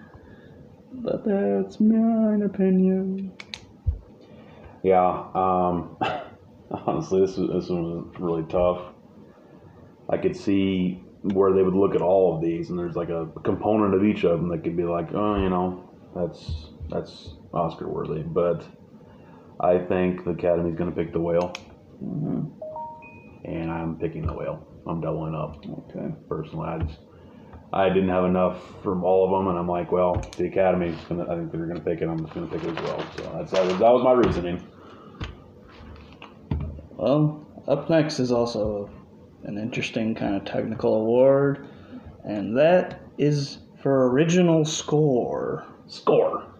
But 0.91 1.24
that's 1.26 1.80
my 1.80 2.46
opinion. 2.46 3.32
Yeah. 4.84 5.28
Um, 5.34 5.98
honestly, 6.72 7.22
this 7.22 7.38
was, 7.38 7.50
this 7.50 7.70
one 7.70 8.12
was 8.12 8.20
really 8.20 8.43
tough. 8.43 8.93
I 10.10 10.18
could 10.18 10.36
see 10.36 11.04
where 11.22 11.54
they 11.54 11.64
would 11.64 11.74
look 11.74 11.96
at 11.96 12.02
all 12.02 12.36
of 12.36 12.41
these, 12.41 12.70
and 12.70 12.78
there's 12.78 12.96
like 12.96 13.10
a 13.10 13.28
component 13.43 13.96
of 13.96 14.04
each 14.04 14.24
of 14.24 14.39
them 14.39 14.50
that 14.50 14.64
could 14.64 14.78
be 14.78 14.84
like, 14.84 15.14
oh, 15.14 15.41
you 15.41 15.50
know, 15.50 15.89
that's 16.16 16.70
that's 16.89 17.34
Oscar 17.56 17.88
worthy. 17.88 18.22
But 18.22 18.66
I 19.60 19.80
think 19.80 20.24
the 20.26 20.32
Academy's 20.32 20.76
going 20.76 20.93
to 20.93 20.95
pick 20.95 21.14
the 21.14 21.20
whale, 21.20 21.53
hmm 21.99 22.41
and 23.45 23.72
I'm 23.72 23.95
picking 23.97 24.26
the 24.26 24.34
whale. 24.34 24.66
I'm 24.88 25.01
doubling 25.01 25.36
up 25.36 25.64
Okay. 25.66 26.14
personally. 26.28 26.68
I 26.68 26.80
just 26.80 26.99
I 27.74 27.89
didn't 27.89 28.10
have 28.10 28.26
enough 28.26 28.62
from 28.82 29.03
all 29.03 29.26
of 29.26 29.32
them, 29.32 29.49
and 29.49 29.58
I'm 29.58 29.68
like, 29.68 29.91
well, 29.91 30.16
the 30.38 30.47
Academy's 30.47 30.95
gonna. 31.10 31.24
I 31.24 31.36
think 31.36 31.51
they're 31.51 31.66
going 31.66 31.80
to 31.80 31.86
pick 31.86 32.01
it. 32.01 32.08
I'm 32.08 32.24
just 32.24 32.34
going 32.34 32.47
to 32.47 32.56
pick 32.56 32.64
it 32.68 32.78
as 32.78 32.84
well. 32.84 33.06
So 33.18 33.24
that's 33.38 33.51
that 33.51 33.66
was, 33.66 33.80
that 33.80 33.91
was 33.91 34.03
my 34.03 34.14
reasoning. 34.14 34.66
Well, 36.91 37.45
up 37.68 37.89
next 37.89 38.20
is 38.20 38.32
also 38.32 38.89
an 39.43 39.58
interesting 39.58 40.16
kind 40.16 40.36
of 40.36 40.45
technical 40.45 40.95
award, 40.95 41.68
and 42.24 42.58
that 42.58 43.01
is 43.18 43.60
for 43.82 44.10
original 44.10 44.66
score. 44.66 45.66
Score. 45.88 46.55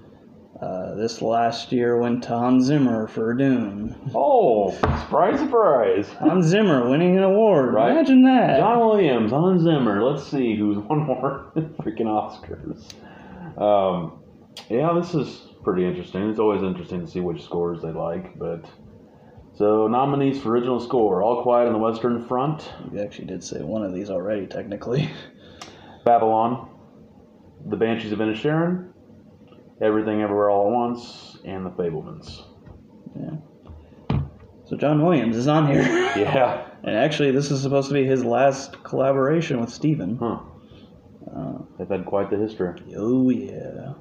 Uh, 0.62 0.96
this 0.96 1.22
last 1.22 1.72
year 1.74 1.98
went 1.98 2.24
to 2.24 2.30
Hans 2.30 2.66
Zimmer 2.66 3.08
for 3.08 3.34
Dune. 3.34 3.94
Oh, 4.16 4.72
surprise, 4.72 5.38
surprise. 5.40 6.08
Hans 6.14 6.46
Zimmer 6.46 6.90
winning 6.90 7.18
an 7.18 7.24
award. 7.24 7.74
Right. 7.74 7.92
Imagine 7.92 8.24
that. 8.24 8.60
John 8.60 8.80
Williams, 8.80 9.32
Hans 9.32 9.64
Zimmer. 9.64 10.02
Let's 10.02 10.26
see 10.26 10.56
who's 10.56 10.78
won 10.78 11.00
more 11.00 11.52
freaking 11.56 12.06
Oscars. 12.08 12.94
Um, 13.62 14.24
yeah, 14.70 14.94
this 14.94 15.14
is 15.14 15.42
pretty 15.64 15.86
interesting. 15.86 16.30
It's 16.30 16.40
always 16.40 16.64
interesting 16.64 17.02
to 17.02 17.08
see 17.12 17.20
which 17.20 17.44
scores 17.44 17.82
they 17.82 17.92
like. 17.92 18.40
But 18.40 18.64
so 19.56 19.88
nominees 19.90 20.42
for 20.42 20.52
original 20.52 20.80
score: 20.80 21.22
All 21.22 21.44
Quiet 21.44 21.68
on 21.68 21.74
the 21.74 21.80
Western 21.80 22.26
Front, 22.28 22.72
You 22.94 23.02
actually 23.02 23.26
did 23.26 23.44
say 23.44 23.62
one 23.62 23.84
of 23.84 23.94
these 23.94 24.10
already, 24.10 24.48
technically. 24.48 25.10
Babylon, 26.06 26.70
The 27.68 27.76
Banshees 27.76 28.14
of 28.14 28.20
Inisherin, 28.20 28.94
Everything 29.82 30.22
Everywhere 30.22 30.50
All 30.50 30.68
at 30.68 30.74
Once, 30.74 31.38
and 31.46 31.66
The 31.66 31.70
Fabelmans. 31.72 32.44
Yeah. 33.20 34.20
So 34.66 34.76
John 34.78 35.04
Williams 35.04 35.36
is 35.36 35.48
on 35.48 35.68
here. 35.68 35.84
Yeah. 36.16 36.66
And 36.84 36.96
actually, 36.96 37.32
this 37.32 37.52
is 37.52 37.62
supposed 37.62 37.88
to 37.90 37.94
be 37.94 38.06
his 38.06 38.24
last 38.24 38.84
collaboration 38.84 39.60
with 39.60 39.70
Steven. 39.70 40.18
Huh. 40.18 40.40
Uh, 41.36 41.58
They've 41.78 41.90
had 41.90 42.06
quite 42.06 42.30
the 42.30 42.38
history. 42.38 42.80
oh, 42.96 43.30
yeah. 43.32 43.94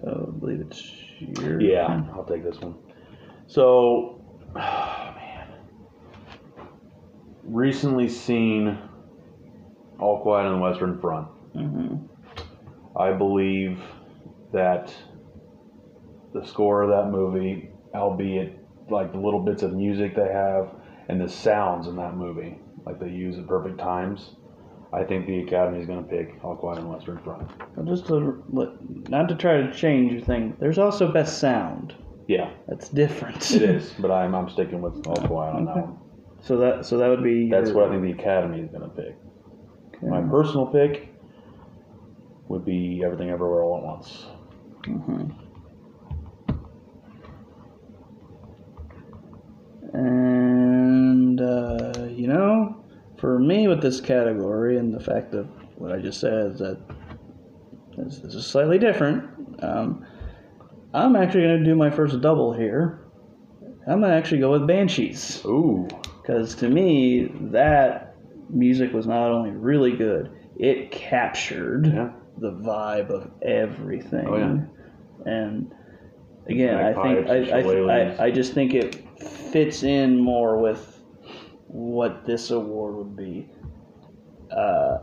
So 0.00 0.32
I 0.32 0.38
believe 0.38 0.60
it's 0.60 0.90
your. 1.18 1.60
Yeah, 1.60 2.02
I'll 2.14 2.24
take 2.24 2.44
this 2.44 2.58
one. 2.60 2.76
So, 3.46 4.22
man, 4.54 5.48
recently 7.42 8.08
seen 8.08 8.78
All 9.98 10.20
Quiet 10.22 10.46
on 10.46 10.54
the 10.54 10.60
Western 10.62 11.00
Front. 11.00 11.28
Mm-hmm. 11.54 11.96
I 12.96 13.12
believe 13.12 13.80
that 14.54 14.92
the 16.32 16.44
score 16.46 16.82
of 16.82 16.90
that 16.90 17.10
movie, 17.10 17.70
albeit 17.94 18.58
like 18.90 19.12
the 19.12 19.18
little 19.18 19.40
bits 19.40 19.62
of 19.62 19.72
music 19.74 20.16
they 20.16 20.32
have 20.32 20.70
and 21.08 21.20
the 21.20 21.28
sounds 21.28 21.86
in 21.86 21.96
that 21.96 22.16
movie, 22.16 22.58
like 22.86 22.98
they 22.98 23.08
use 23.10 23.38
at 23.38 23.46
perfect 23.46 23.78
times, 23.78 24.30
I 24.92 25.02
think 25.04 25.26
the 25.26 25.40
Academy 25.40 25.80
is 25.80 25.86
going 25.86 26.04
to 26.04 26.08
pick 26.10 26.42
All 26.44 26.56
Quiet 26.56 26.78
on 26.78 26.84
the 26.84 26.90
Western 26.90 27.18
Front. 27.18 27.50
Just 27.86 28.06
to 28.06 28.42
not 29.08 29.28
to 29.28 29.34
try 29.34 29.58
to 29.62 29.72
change 29.72 30.12
your 30.12 30.22
thing, 30.22 30.56
there's 30.60 30.78
also 30.78 31.12
best 31.12 31.38
sound. 31.38 31.94
Yeah, 32.26 32.50
That's 32.68 32.88
different. 32.88 33.50
it 33.50 33.62
is, 33.76 33.92
but 33.98 34.10
I'm, 34.10 34.34
I'm 34.34 34.48
sticking 34.48 34.80
with 34.80 35.06
All 35.06 35.16
Quiet 35.26 35.56
on 35.56 35.64
that 35.66 35.70
Okay. 35.72 35.80
one. 35.80 35.98
So 36.42 36.58
that 36.58 36.84
so 36.84 36.98
that 36.98 37.08
would 37.08 37.22
be. 37.24 37.48
That's 37.50 37.70
your- 37.70 37.76
what 37.78 37.88
I 37.88 37.90
think 37.98 38.02
the 38.02 38.22
Academy 38.22 38.60
is 38.60 38.70
going 38.70 38.82
to 38.82 38.88
pick. 38.96 39.16
Okay. 39.96 40.06
My 40.08 40.20
personal 40.22 40.66
pick 40.66 41.08
would 42.48 42.64
be 42.64 43.02
Everything 43.04 43.30
Everywhere 43.30 43.62
All 43.62 43.78
at 43.78 43.82
Once. 43.84 44.26
Mhm. 44.86 45.34
And 49.92 51.40
uh, 51.40 52.06
you 52.10 52.26
know, 52.26 52.84
for 53.18 53.38
me 53.38 53.68
with 53.68 53.80
this 53.80 54.00
category 54.00 54.76
and 54.76 54.92
the 54.92 55.00
fact 55.00 55.34
of 55.34 55.48
what 55.76 55.92
I 55.92 55.98
just 55.98 56.20
said 56.20 56.52
is 56.52 56.58
that 56.58 56.78
this, 57.96 58.18
this 58.18 58.34
is 58.34 58.46
slightly 58.46 58.78
different. 58.78 59.24
Um, 59.62 60.04
I'm 60.92 61.16
actually 61.16 61.42
going 61.42 61.58
to 61.60 61.64
do 61.64 61.74
my 61.74 61.90
first 61.90 62.20
double 62.20 62.52
here. 62.52 63.00
I'm 63.86 64.00
going 64.00 64.10
to 64.10 64.16
actually 64.16 64.40
go 64.40 64.50
with 64.52 64.66
Banshees. 64.66 65.44
Ooh, 65.44 65.86
Because 66.22 66.54
to 66.56 66.68
me, 66.68 67.30
that 67.52 68.16
music 68.48 68.92
was 68.92 69.06
not 69.06 69.30
only 69.30 69.50
really 69.50 69.92
good, 69.92 70.30
it 70.56 70.90
captured 70.90 71.86
yeah. 71.86 72.10
The 72.38 72.52
vibe 72.52 73.10
of 73.10 73.30
everything. 73.42 74.26
Oh, 74.28 74.36
yeah. 74.36 74.56
And 75.32 75.72
again, 76.48 76.76
I 76.78 76.92
think 77.02 77.28
I, 77.28 77.58
I. 77.58 78.06
I, 78.20 78.24
I 78.26 78.30
just 78.30 78.52
think 78.54 78.74
it 78.74 79.04
fits 79.52 79.82
in 79.82 80.18
more 80.18 80.58
with 80.58 81.00
what 81.68 82.24
this 82.24 82.50
award 82.50 82.94
would 82.96 83.16
be. 83.16 83.48
Uh, 84.50 84.98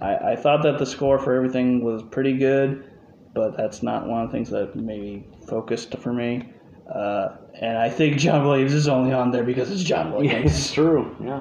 I, 0.00 0.32
I 0.32 0.36
thought 0.36 0.62
that 0.62 0.78
the 0.78 0.86
score 0.86 1.18
for 1.18 1.34
everything 1.34 1.82
was 1.84 2.02
pretty 2.02 2.36
good, 2.36 2.90
but 3.34 3.56
that's 3.56 3.82
not 3.82 4.06
one 4.06 4.22
of 4.22 4.30
the 4.30 4.32
things 4.36 4.50
that 4.50 4.74
maybe 4.76 5.26
focused 5.48 5.96
for 5.98 6.12
me. 6.12 6.52
Uh, 6.94 7.36
and 7.60 7.76
I 7.78 7.88
think 7.90 8.16
John 8.18 8.44
Williams 8.46 8.72
is 8.74 8.88
only 8.88 9.12
on 9.12 9.30
there 9.30 9.44
because 9.44 9.70
it's 9.70 9.82
John 9.82 10.06
Yeah, 10.10 10.14
Williams. 10.16 10.52
it's 10.52 10.72
true. 10.72 11.14
Yeah, 11.22 11.40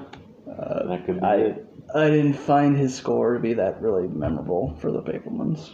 Uh, 0.52 0.88
that 0.88 1.06
could 1.06 1.20
be 1.22 1.26
I 1.26 1.36
it. 1.38 1.66
I 1.96 2.10
didn't 2.10 2.34
find 2.34 2.78
his 2.78 2.94
score 2.96 3.34
to 3.34 3.40
be 3.40 3.54
that 3.56 3.82
really 3.82 4.08
memorable 4.08 4.76
for 4.80 4.92
the 4.92 5.02
Papermans. 5.02 5.72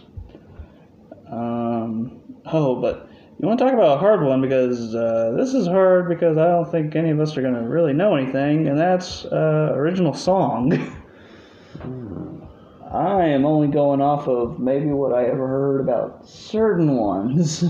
Um, 1.30 2.22
oh, 2.46 2.80
but 2.80 3.10
you 3.38 3.48
want 3.48 3.60
to 3.60 3.66
talk 3.66 3.74
about 3.74 3.98
a 3.98 4.00
hard 4.00 4.24
one 4.24 4.40
because 4.42 4.96
uh, 4.96 5.34
this 5.38 5.54
is 5.54 5.68
hard 5.68 6.08
because 6.08 6.38
I 6.38 6.46
don't 6.48 6.72
think 6.72 6.96
any 6.96 7.10
of 7.10 7.20
us 7.20 7.36
are 7.36 7.42
going 7.42 7.56
to 7.56 7.62
really 7.62 7.92
know 7.92 8.16
anything, 8.16 8.68
and 8.68 8.80
that's 8.80 9.26
uh, 9.26 9.74
original 9.74 10.14
song. 10.14 10.72
I 12.92 13.26
am 13.26 13.46
only 13.46 13.68
going 13.68 14.00
off 14.00 14.30
of 14.30 14.58
maybe 14.58 14.86
what 14.86 15.12
I 15.12 15.26
ever 15.26 15.48
heard 15.48 15.82
about 15.82 16.26
certain 16.26 16.96
ones. 16.96 17.64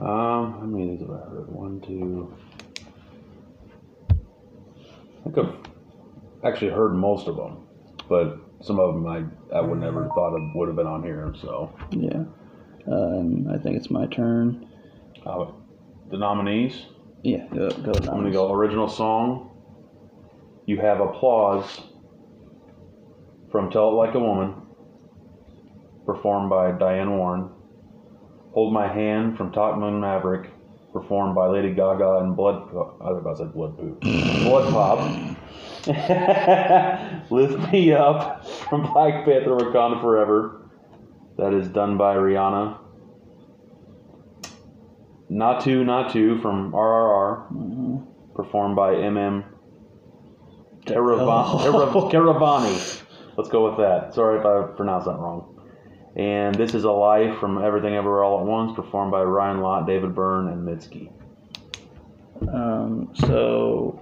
Um, 0.00 0.54
how 0.54 0.62
many 0.64 0.94
of 0.94 0.98
these 0.98 1.00
have 1.06 1.16
I 1.16 1.20
heard? 1.30 1.52
One, 1.52 1.80
two. 1.80 2.34
I 5.24 5.30
think 5.30 5.68
actually 6.44 6.70
heard 6.70 6.94
most 6.94 7.26
of 7.28 7.36
them, 7.36 7.66
but 8.08 8.38
some 8.62 8.78
of 8.78 8.94
them 8.94 9.06
I, 9.06 9.56
I 9.56 9.60
would 9.60 9.78
never 9.78 10.06
thought 10.08 10.34
of 10.34 10.42
would 10.54 10.68
have 10.68 10.76
been 10.76 10.86
on 10.86 11.02
here. 11.02 11.34
So, 11.40 11.74
yeah. 11.90 12.24
Um, 12.86 13.48
I 13.52 13.58
think 13.58 13.76
it's 13.76 13.90
my 13.90 14.06
turn. 14.06 14.66
uh, 15.24 15.46
the 16.10 16.18
nominees. 16.18 16.86
Yeah, 17.22 17.46
go, 17.52 17.70
go. 17.70 17.92
I'm 17.92 18.04
gonna 18.04 18.30
go 18.30 18.52
original 18.52 18.88
song. 18.88 19.50
You 20.66 20.78
have 20.80 21.00
applause 21.00 21.80
from 23.50 23.70
"Tell 23.70 23.88
It 23.88 23.92
Like 23.92 24.14
a 24.14 24.18
Woman," 24.20 24.54
performed 26.04 26.50
by 26.50 26.72
Diane 26.72 27.16
Warren. 27.16 27.48
"Hold 28.52 28.74
My 28.74 28.86
Hand" 28.86 29.38
from 29.38 29.52
Top 29.52 29.78
Moon 29.78 29.98
Maverick, 30.00 30.50
performed 30.92 31.34
by 31.34 31.46
Lady 31.46 31.72
Gaga 31.72 32.18
and 32.18 32.36
Blood. 32.36 32.68
I 33.00 33.10
was 33.10 33.18
about 33.20 33.38
to 33.38 33.44
say 33.44 33.50
Blood 33.50 33.78
Poop. 33.78 34.00
BloodPop. 34.02 35.33
"Lift 37.30 37.72
Me 37.72 37.92
Up" 37.92 38.46
from 38.46 38.92
Black 38.92 39.24
Panther: 39.24 39.50
Wakanda 39.56 40.00
Forever. 40.00 40.62
That 41.36 41.52
is 41.52 41.68
done 41.68 41.96
by 41.96 42.16
Rihanna. 42.16 42.78
"Naatu 45.30 45.84
Naatu" 45.84 46.40
from 46.40 46.72
RRR 46.72 47.46
Mhm. 47.52 48.02
performed 48.34 48.76
by 48.76 48.94
MM 48.94 49.44
Keeravani. 50.86 51.26
Oh. 51.26 53.00
Let's 53.36 53.48
go 53.50 53.68
with 53.68 53.78
that. 53.78 54.14
Sorry 54.14 54.38
if 54.38 54.46
I 54.46 54.62
pronounced 54.76 55.06
that 55.06 55.18
wrong. 55.18 55.46
And 56.16 56.54
this 56.54 56.74
is 56.74 56.84
a 56.84 56.92
life 56.92 57.38
from 57.38 57.62
Everything 57.62 57.94
Everywhere 57.96 58.22
All 58.22 58.38
at 58.40 58.46
Once, 58.46 58.72
performed 58.76 59.10
by 59.10 59.22
Ryan 59.24 59.60
Lott, 59.60 59.86
David 59.86 60.14
Byrne, 60.14 60.48
and 60.48 60.66
Mitski. 60.66 61.10
Um, 62.52 63.08
so, 63.14 63.98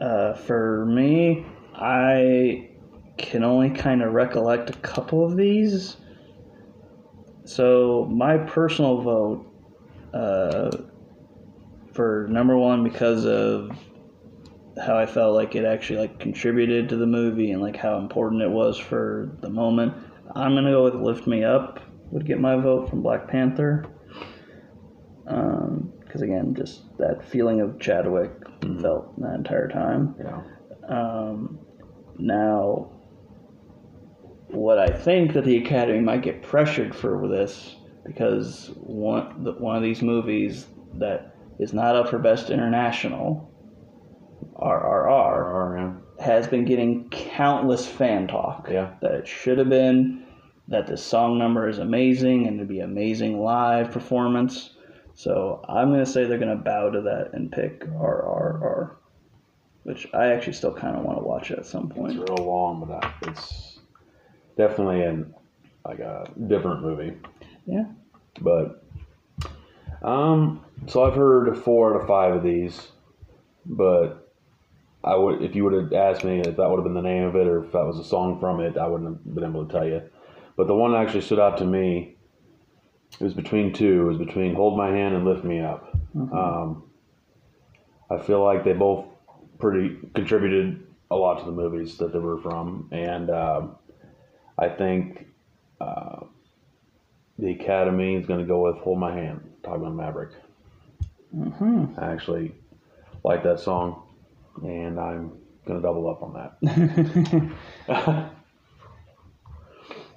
uh, 0.00 0.34
for 0.34 0.86
me, 0.86 1.44
I 1.74 2.70
can 3.18 3.44
only 3.44 3.70
kind 3.70 4.02
of 4.02 4.12
recollect 4.12 4.70
a 4.70 4.74
couple 4.74 5.24
of 5.24 5.36
these. 5.36 5.96
So, 7.44 8.08
my 8.10 8.38
personal 8.38 9.00
vote 9.02 9.46
uh, 10.14 10.70
for 11.92 12.26
number 12.30 12.56
one 12.56 12.82
because 12.84 13.26
of 13.26 13.70
how 14.82 14.96
I 14.96 15.04
felt 15.04 15.34
like 15.34 15.54
it 15.54 15.64
actually 15.64 15.98
like 15.98 16.18
contributed 16.18 16.88
to 16.88 16.96
the 16.96 17.06
movie 17.06 17.50
and 17.50 17.60
like 17.60 17.76
how 17.76 17.98
important 17.98 18.42
it 18.42 18.50
was 18.50 18.78
for 18.78 19.36
the 19.40 19.50
moment. 19.50 19.92
I'm 20.34 20.54
gonna 20.54 20.70
go 20.70 20.84
with 20.84 20.94
"Lift 20.94 21.26
Me 21.26 21.44
Up." 21.44 21.80
Would 22.12 22.26
get 22.26 22.40
my 22.40 22.56
vote 22.56 22.88
from 22.88 23.02
Black 23.02 23.28
Panther 23.28 23.84
because 26.10 26.22
again, 26.22 26.52
just 26.56 26.82
that 26.98 27.22
feeling 27.24 27.60
of 27.60 27.78
Chadwick 27.78 28.32
Mhm. 28.62 28.82
felt 28.82 29.20
that 29.20 29.34
entire 29.36 29.68
time. 29.68 30.16
Yeah. 30.18 30.42
Um, 30.88 31.60
now, 32.18 32.88
what 34.48 34.80
I 34.80 34.88
think 34.88 35.34
that 35.34 35.44
the 35.44 35.56
Academy 35.58 36.00
might 36.00 36.22
get 36.22 36.42
pressured 36.42 36.96
for 36.96 37.28
this 37.28 37.76
because 38.04 38.72
one 38.80 39.44
the, 39.44 39.52
one 39.52 39.76
of 39.76 39.82
these 39.84 40.02
movies 40.02 40.66
that 40.94 41.36
is 41.60 41.72
not 41.72 41.94
up 41.94 42.08
for 42.08 42.18
Best 42.18 42.50
International, 42.50 43.48
RRR, 44.56 45.06
RR, 45.06 45.78
yeah. 45.78 46.24
has 46.24 46.48
been 46.48 46.64
getting 46.64 47.08
countless 47.10 47.86
fan 47.86 48.26
talk 48.26 48.68
Yeah. 48.68 48.94
that 49.00 49.12
it 49.12 49.28
should 49.28 49.58
have 49.58 49.68
been, 49.68 50.24
that 50.66 50.88
the 50.88 50.96
song 50.96 51.38
number 51.38 51.68
is 51.68 51.78
amazing 51.78 52.48
and 52.48 52.56
it'd 52.56 52.68
be 52.68 52.80
amazing 52.80 53.40
live 53.40 53.92
performance. 53.92 54.76
So 55.20 55.62
I'm 55.68 55.90
gonna 55.90 56.06
say 56.06 56.24
they're 56.24 56.38
gonna 56.38 56.56
bow 56.56 56.88
to 56.88 57.02
that 57.02 57.34
and 57.34 57.52
pick 57.52 57.80
RRR, 57.80 58.92
which 59.82 60.08
I 60.14 60.28
actually 60.28 60.54
still 60.54 60.72
kind 60.72 60.96
of 60.96 61.04
want 61.04 61.18
to 61.18 61.22
watch 61.22 61.50
at 61.50 61.66
some 61.66 61.90
point. 61.90 62.18
It's 62.18 62.30
real 62.30 62.46
long, 62.46 62.82
but 62.86 63.04
I- 63.04 63.12
it's 63.28 63.80
definitely 64.56 65.02
an 65.02 65.34
like 65.84 65.98
a 65.98 66.26
different 66.46 66.80
movie. 66.80 67.18
Yeah. 67.66 67.84
But 68.40 68.82
um, 70.00 70.64
so 70.86 71.04
I've 71.04 71.16
heard 71.16 71.54
four 71.54 71.94
out 71.94 72.00
of 72.00 72.06
five 72.06 72.36
of 72.36 72.42
these, 72.42 72.88
but 73.66 74.32
I 75.04 75.16
would 75.16 75.42
if 75.42 75.54
you 75.54 75.64
would 75.64 75.74
have 75.74 75.92
asked 75.92 76.24
me 76.24 76.40
if 76.40 76.56
that 76.56 76.70
would 76.70 76.78
have 76.78 76.84
been 76.84 76.94
the 76.94 77.02
name 77.02 77.24
of 77.24 77.36
it 77.36 77.46
or 77.46 77.62
if 77.62 77.72
that 77.72 77.84
was 77.84 77.98
a 77.98 78.04
song 78.04 78.40
from 78.40 78.60
it, 78.60 78.78
I 78.78 78.86
wouldn't 78.86 79.18
have 79.22 79.34
been 79.34 79.44
able 79.44 79.66
to 79.66 79.70
tell 79.70 79.86
you. 79.86 80.00
But 80.56 80.66
the 80.66 80.74
one 80.74 80.92
that 80.92 81.02
actually 81.02 81.20
stood 81.20 81.38
out 81.38 81.58
to 81.58 81.66
me, 81.66 82.16
it 83.18 83.24
was 83.24 83.34
between 83.34 83.72
two. 83.72 84.02
It 84.02 84.04
was 84.04 84.18
between 84.18 84.54
"Hold 84.54 84.76
My 84.76 84.90
Hand" 84.90 85.14
and 85.14 85.24
"Lift 85.24 85.44
Me 85.44 85.60
Up." 85.60 85.92
Mhm. 86.16 86.32
Um, 86.34 86.82
I 88.10 88.18
feel 88.18 88.42
like 88.42 88.64
they 88.64 88.72
both 88.72 89.04
pretty 89.58 89.96
contributed 90.14 90.86
a 91.10 91.16
lot 91.16 91.38
to 91.40 91.44
the 91.44 91.52
movies 91.52 91.98
that 91.98 92.12
they 92.12 92.18
were 92.18 92.38
from, 92.38 92.88
and 92.92 93.30
um, 93.30 93.76
I 94.58 94.68
think 94.68 95.26
uh, 95.80 96.20
the 97.38 97.52
Academy 97.52 98.14
is 98.14 98.26
going 98.26 98.40
to 98.40 98.46
go 98.46 98.62
with 98.62 98.76
"Hold 98.78 98.98
My 98.98 99.12
Hand," 99.12 99.40
Top 99.62 99.80
Gun 99.80 99.96
Maverick. 99.96 100.30
hmm 101.32 101.86
I 101.98 102.12
actually 102.12 102.54
like 103.24 103.42
that 103.44 103.60
song, 103.60 104.02
and 104.62 104.98
I'm 104.98 105.32
going 105.66 105.80
to 105.80 105.86
double 105.86 106.08
up 106.08 106.22
on 106.22 106.32
that. 106.34 108.30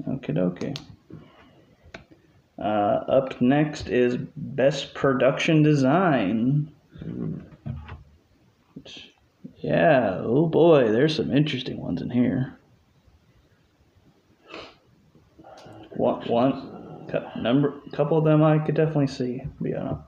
Okay, 0.08 0.34
okay. 0.38 0.74
Uh, 2.58 3.04
up 3.08 3.41
next 3.41 3.89
is 3.89 4.18
Best 4.36 4.93
Production 4.93 5.64
Design. 5.64 6.72
Which, 8.76 9.12
yeah, 9.58 10.20
oh 10.22 10.45
boy, 10.45 10.91
there's 10.91 11.16
some 11.16 11.36
interesting 11.36 11.78
ones 11.78 12.01
in 12.01 12.10
here. 12.10 12.58
One, 15.91 16.28
one 16.28 17.12
number, 17.38 17.74
couple 17.91 18.18
of 18.18 18.24
them 18.24 18.43
I 18.43 18.60
could 18.60 18.76
definitely 18.76 19.08
see. 19.08 19.43
Honest. 19.62 20.01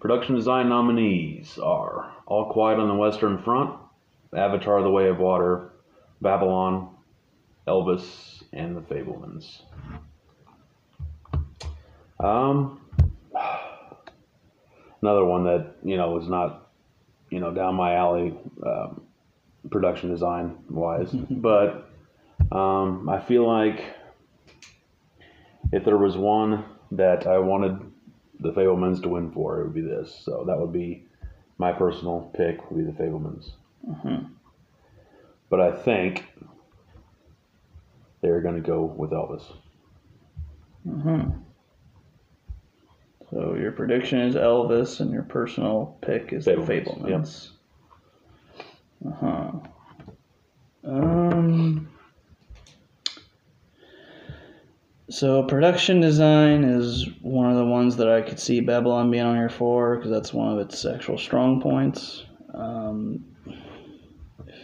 Production 0.00 0.36
design 0.36 0.68
nominees 0.68 1.58
are 1.58 2.12
All 2.26 2.52
Quiet 2.52 2.78
on 2.78 2.88
the 2.88 2.94
Western 2.94 3.42
Front, 3.42 3.76
Avatar: 4.34 4.82
The 4.82 4.90
Way 4.90 5.08
of 5.08 5.18
Water, 5.18 5.72
Babylon, 6.20 6.94
Elvis, 7.66 8.42
and 8.52 8.76
The 8.76 8.80
Fabelmans. 8.82 9.62
Um, 12.20 12.80
another 15.02 15.24
one 15.24 15.44
that 15.44 15.76
you 15.84 15.96
know 15.96 16.10
was 16.10 16.28
not, 16.28 16.70
you 17.30 17.40
know, 17.40 17.52
down 17.52 17.74
my 17.74 17.94
alley, 17.94 18.36
um, 18.64 19.02
production 19.70 20.10
design 20.10 20.58
wise, 20.68 21.10
but 21.30 21.90
um, 22.50 23.08
I 23.08 23.20
feel 23.20 23.46
like 23.46 23.84
if 25.72 25.84
there 25.84 25.98
was 25.98 26.16
one 26.16 26.64
that 26.92 27.26
I 27.26 27.38
wanted 27.38 27.78
the 28.40 28.52
Fabelmans 28.52 29.02
to 29.02 29.08
win 29.08 29.30
for, 29.32 29.60
it 29.60 29.64
would 29.64 29.74
be 29.74 29.80
this. 29.80 30.22
So 30.24 30.44
that 30.46 30.58
would 30.58 30.72
be 30.72 31.04
my 31.58 31.72
personal 31.72 32.30
pick. 32.34 32.70
Would 32.70 32.78
be 32.86 32.90
the 32.90 32.96
Fabelmans. 32.96 33.50
Mhm. 33.88 34.30
But 35.50 35.60
I 35.60 35.72
think 35.72 36.24
they're 38.20 38.40
going 38.40 38.56
to 38.56 38.60
go 38.60 38.84
with 38.84 39.10
Elvis. 39.10 39.44
hmm 40.84 41.30
So 43.30 43.54
your 43.54 43.72
prediction 43.72 44.20
is 44.20 44.34
Elvis, 44.34 45.00
and 45.00 45.10
your 45.10 45.22
personal 45.22 45.98
pick 46.00 46.32
is 46.32 46.46
the 46.46 46.52
Fabelmans, 46.52 47.02
Fabelmans. 47.02 47.50
Uh 49.06 49.12
huh. 49.20 49.52
Um. 50.84 51.88
So 55.10 55.42
production 55.42 56.00
design 56.00 56.64
is 56.64 57.08
one 57.22 57.50
of 57.50 57.56
the 57.56 57.64
ones 57.64 57.96
that 57.96 58.08
I 58.08 58.22
could 58.22 58.38
see 58.38 58.60
Babylon 58.60 59.10
being 59.10 59.24
on 59.24 59.36
here 59.36 59.48
for 59.48 59.96
because 59.96 60.10
that's 60.10 60.32
one 60.32 60.52
of 60.52 60.58
its 60.58 60.84
actual 60.84 61.18
strong 61.18 61.60
points. 61.60 62.24
Um, 62.54 63.24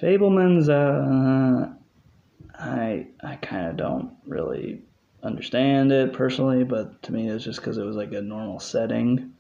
Fabelmans, 0.01 0.69
uh, 0.69 1.69
I 2.59 3.07
I 3.23 3.37
kind 3.37 3.69
of 3.69 3.77
don't 3.77 4.11
really 4.27 4.83
understand 5.25 5.91
it 5.93 6.13
personally, 6.13 6.65
but 6.65 7.03
to 7.03 7.13
me 7.13 7.29
it's 7.29 7.45
just 7.45 7.61
because 7.61 7.79
it 7.79 7.85
was 7.85 7.97
like 7.97 8.13
a 8.13 8.23
normal 8.23 8.61
setting. 8.61 9.33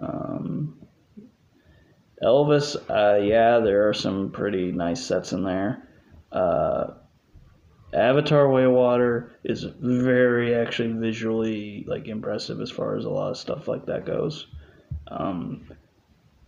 Um, 0.00 0.78
Elvis, 2.22 2.76
uh, 2.88 3.20
yeah, 3.20 3.58
there 3.58 3.88
are 3.88 3.94
some 3.94 4.30
pretty 4.30 4.72
nice 4.72 5.02
sets 5.02 5.32
in 5.32 5.42
there. 5.42 5.88
Uh, 6.30 6.92
Avatar: 7.92 8.48
Way 8.48 8.64
of 8.64 8.72
Water 8.72 9.32
is 9.42 9.64
very 9.64 10.54
actually 10.54 10.92
visually 10.92 11.84
like 11.88 12.06
impressive 12.06 12.60
as 12.60 12.70
far 12.70 12.96
as 12.96 13.04
a 13.04 13.10
lot 13.10 13.30
of 13.30 13.36
stuff 13.36 13.66
like 13.66 13.86
that 13.86 14.06
goes. 14.06 14.46
Um, 15.08 15.66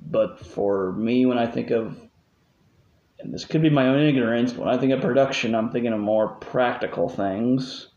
but 0.00 0.38
for 0.38 0.92
me, 0.92 1.26
when 1.26 1.38
I 1.38 1.46
think 1.46 1.70
of 1.70 1.96
and 3.22 3.32
this 3.32 3.44
could 3.44 3.62
be 3.62 3.70
my 3.70 3.86
own 3.86 4.00
ignorance, 4.00 4.52
but 4.52 4.66
when 4.66 4.74
I 4.74 4.78
think 4.78 4.92
of 4.92 5.00
production, 5.00 5.54
I'm 5.54 5.70
thinking 5.70 5.92
of 5.92 6.00
more 6.00 6.28
practical 6.28 7.08
things. 7.08 7.88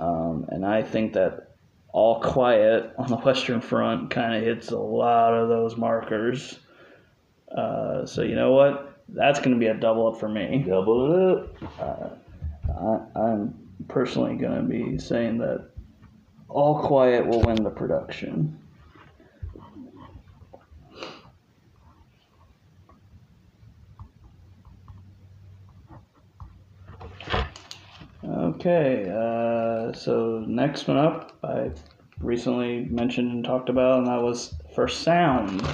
Um, 0.00 0.46
and 0.48 0.64
I 0.64 0.82
think 0.82 1.12
that 1.12 1.50
All 1.92 2.20
Quiet 2.20 2.92
on 2.98 3.08
the 3.08 3.16
Western 3.24 3.60
Front 3.60 4.10
kind 4.10 4.34
of 4.34 4.42
hits 4.42 4.70
a 4.70 4.78
lot 4.78 5.34
of 5.34 5.48
those 5.48 5.76
markers. 5.76 6.58
Uh, 7.54 8.06
so, 8.06 8.22
you 8.22 8.34
know 8.34 8.52
what? 8.52 9.02
That's 9.08 9.40
going 9.40 9.52
to 9.52 9.58
be 9.58 9.66
a 9.66 9.74
double 9.74 10.08
up 10.08 10.18
for 10.18 10.28
me. 10.28 10.64
Double 10.66 11.12
it 11.12 11.70
up. 11.80 12.18
I, 12.68 13.20
I'm 13.20 13.54
personally 13.88 14.36
going 14.36 14.56
to 14.56 14.62
be 14.62 14.98
saying 14.98 15.38
that 15.38 15.68
All 16.48 16.80
Quiet 16.80 17.26
will 17.26 17.42
win 17.42 17.62
the 17.62 17.70
production. 17.70 18.58
Okay, 28.60 29.10
uh, 29.10 29.90
so 29.94 30.44
next 30.46 30.86
one 30.86 30.98
up, 30.98 31.32
I 31.42 31.70
recently 32.18 32.84
mentioned 32.90 33.32
and 33.32 33.42
talked 33.42 33.70
about, 33.70 34.00
and 34.00 34.06
that 34.06 34.20
was 34.20 34.54
for 34.74 34.86
sound. 34.86 35.66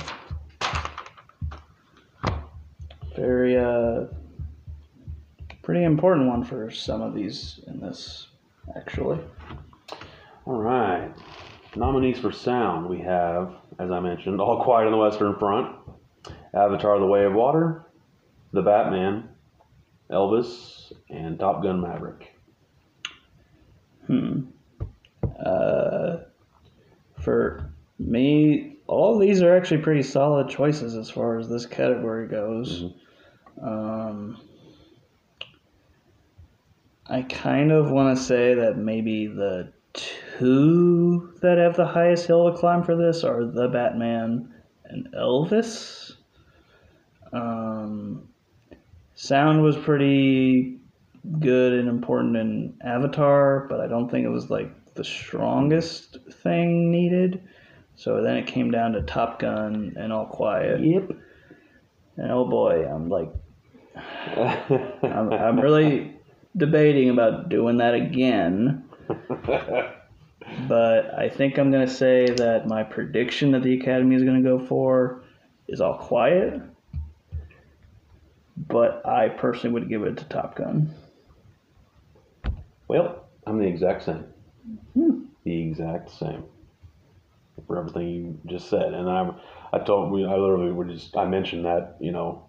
Very, 3.16 3.59
uh, 3.59 4.05
pretty 5.62 5.82
important 5.82 6.28
one 6.28 6.45
for 6.45 6.70
some 6.70 7.03
of 7.03 7.12
these 7.12 7.59
in 7.66 7.80
this, 7.80 8.28
actually. 8.76 9.18
All 10.45 10.62
right. 10.62 11.11
Nominees 11.74 12.20
for 12.20 12.30
sound 12.30 12.89
we 12.89 13.01
have, 13.01 13.53
as 13.80 13.91
I 13.91 13.99
mentioned, 13.99 14.41
All 14.41 14.62
Quiet 14.62 14.87
on 14.87 14.93
the 14.93 14.99
Western 14.99 15.37
Front, 15.41 15.74
Avatar: 16.55 17.01
The 17.01 17.07
Way 17.07 17.24
of 17.24 17.32
Water, 17.32 17.84
The 18.53 18.62
Batman, 18.62 19.28
Elvis, 20.09 20.93
and 21.11 21.37
Top 21.37 21.64
Gun 21.64 21.80
Maverick. 21.80 22.36
Hmm. 24.07 24.42
Uh, 25.44 26.18
for 27.20 27.70
me, 27.98 28.76
all 28.86 29.18
these 29.18 29.42
are 29.42 29.57
actually 29.57 29.82
pretty 29.82 30.02
solid 30.02 30.48
choices 30.48 30.96
as 30.96 31.11
far 31.11 31.38
as 31.38 31.48
this 31.48 31.66
category 31.66 32.28
goes. 32.28 32.84
Um, 33.62 34.40
I 37.09 37.22
kind 37.22 37.72
of 37.72 37.90
want 37.90 38.16
to 38.16 38.22
say 38.22 38.54
that 38.54 38.76
maybe 38.76 39.26
the 39.26 39.72
two 39.92 41.32
that 41.40 41.59
have 41.59 41.76
the 41.76 41.86
highest 41.86 42.26
hill 42.26 42.50
to 42.50 42.59
climb 42.59 42.82
for 42.82 42.96
this 42.96 43.24
are 43.24 43.44
the 43.44 43.68
Batman 43.68 44.52
and 44.84 45.09
Elvis. 45.14 46.12
Um, 47.32 48.28
sound 49.14 49.62
was 49.62 49.76
pretty 49.76 50.80
good 51.41 51.72
and 51.74 51.89
important 51.89 52.37
in 52.37 52.79
Avatar, 52.85 53.66
but 53.68 53.81
I 53.81 53.87
don't 53.87 54.11
think 54.11 54.24
it 54.24 54.31
was 54.31 54.51
like 54.51 54.95
the 54.95 55.05
strongest 55.05 56.18
thing 56.43 56.91
needed. 56.91 57.43
So 57.97 58.22
then 58.22 58.37
it 58.37 58.47
came 58.47 58.70
down 58.70 58.93
to 58.93 59.03
Top 59.03 59.39
Gun 59.39 59.95
and 59.97 60.12
All 60.12 60.27
Quiet. 60.27 60.81
Yep. 60.85 61.11
And 62.16 62.33
oh 62.33 62.47
boy, 62.47 62.87
I'm 62.87 63.09
like, 63.09 63.31
I'm, 63.97 65.33
I'm 65.33 65.61
really 65.61 66.16
debating 66.57 67.11
about 67.11 67.49
doing 67.49 67.79
that 67.79 67.95
again. 67.95 68.85
But 70.68 71.14
I 71.18 71.29
think 71.29 71.59
I'm 71.59 71.70
going 71.70 71.87
to 71.87 71.93
say 71.93 72.27
that 72.27 72.66
my 72.66 72.83
prediction 72.83 73.53
that 73.53 73.62
the 73.62 73.74
Academy 73.74 74.14
is 74.14 74.22
going 74.22 74.43
to 74.43 74.49
go 74.49 74.64
for 74.64 75.24
is 75.68 75.81
All 75.81 75.99
Quiet. 75.99 76.61
But 78.57 79.05
I 79.07 79.29
personally 79.29 79.74
would 79.74 79.89
give 79.89 80.03
it 80.05 80.16
to 80.18 80.24
Top 80.24 80.57
Gun. 80.57 80.95
Well, 82.89 83.24
I'm 83.47 83.59
the 83.59 83.66
exact 83.66 84.05
same. 84.05 84.24
Hmm. 84.95 85.24
The 85.45 85.68
exact 85.68 86.11
same. 86.11 86.45
For 87.66 87.78
everything 87.78 88.09
you 88.09 88.39
just 88.47 88.68
said, 88.68 88.93
and 88.93 89.09
I, 89.09 89.30
I 89.72 89.78
told 89.78 90.12
we, 90.12 90.24
I 90.24 90.37
literally 90.37 90.72
were 90.72 90.84
just, 90.84 91.16
I 91.16 91.24
mentioned 91.24 91.64
that 91.64 91.97
you 92.01 92.12
know, 92.12 92.47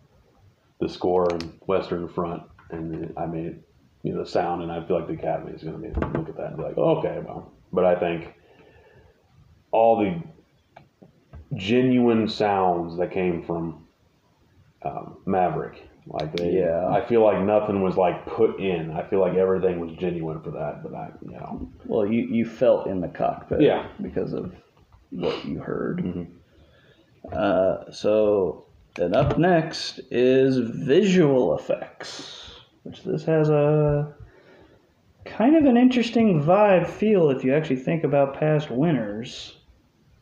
the 0.80 0.90
score 0.90 1.28
and 1.32 1.54
Western 1.66 2.08
Front, 2.10 2.44
and 2.72 3.14
I 3.18 3.26
made 3.26 3.64
you 4.04 4.14
know 4.14 4.24
the 4.24 4.30
sound, 4.30 4.64
and 4.64 4.72
I 4.72 4.86
feel 4.86 5.00
like 5.00 5.08
the 5.08 5.14
Academy 5.14 5.54
is 5.54 5.64
going 5.64 5.82
to 5.82 6.00
be 6.00 6.18
look 6.18 6.30
at 6.30 6.38
that 6.38 6.48
and 6.48 6.58
be 6.58 6.64
like, 6.64 6.78
oh, 6.78 6.98
okay, 6.98 7.20
well, 7.26 7.52
but 7.72 7.86
I 7.86 7.96
think 8.00 8.34
all 9.72 10.00
the 10.00 10.22
genuine 11.56 12.28
sounds 12.28 12.98
that 12.98 13.12
came 13.12 13.44
from 13.44 13.86
um, 14.84 15.18
Maverick, 15.26 15.88
like 16.10 16.36
they, 16.36 16.52
Yeah. 16.54 16.88
I 16.88 17.06
feel 17.06 17.24
like 17.24 17.42
nothing 17.44 17.82
was 17.82 17.98
like 17.98 18.26
put 18.26 18.60
in. 18.60 18.92
I 18.92 19.04
feel 19.04 19.20
like 19.20 19.36
everything 19.36 19.80
was 19.80 19.92
genuine 19.98 20.42
for 20.42 20.52
that, 20.52 20.82
but 20.84 20.94
I, 20.94 21.10
you 21.22 21.32
know, 21.32 21.70
Well, 21.86 22.06
you, 22.06 22.22
you 22.28 22.46
felt 22.46 22.88
in 22.88 23.02
the 23.02 23.08
cockpit 23.10 23.62
Yeah. 23.62 23.88
because 24.02 24.34
of 24.34 24.54
what 25.12 25.46
you 25.46 25.60
heard. 25.60 26.00
Mhm. 26.04 26.28
Uh, 27.32 27.92
so, 27.92 28.66
then 28.96 29.16
up 29.16 29.38
next 29.38 30.00
is 30.12 30.58
visual 30.58 31.56
effects, 31.58 32.62
which 32.84 33.04
this 33.04 33.24
has 33.26 33.50
a 33.50 34.14
kind 35.26 35.58
of 35.58 35.66
an 35.66 35.76
interesting 35.78 36.42
vibe 36.42 36.88
feel 36.88 37.30
if 37.30 37.44
you 37.44 37.54
actually 37.54 37.76
think 37.76 38.04
about 38.06 38.34
past 38.40 38.72
winners, 38.72 39.57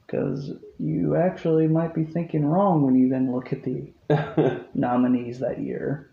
because 0.06 0.52
you 0.80 1.16
actually 1.16 1.68
might 1.68 1.94
be 1.94 2.04
thinking 2.04 2.46
wrong 2.46 2.84
when 2.84 2.96
you 2.96 3.10
then 3.10 3.32
look 3.32 3.52
at 3.52 3.64
the 3.64 3.92
nominees 4.74 5.40
that 5.40 5.60
year. 5.60 6.10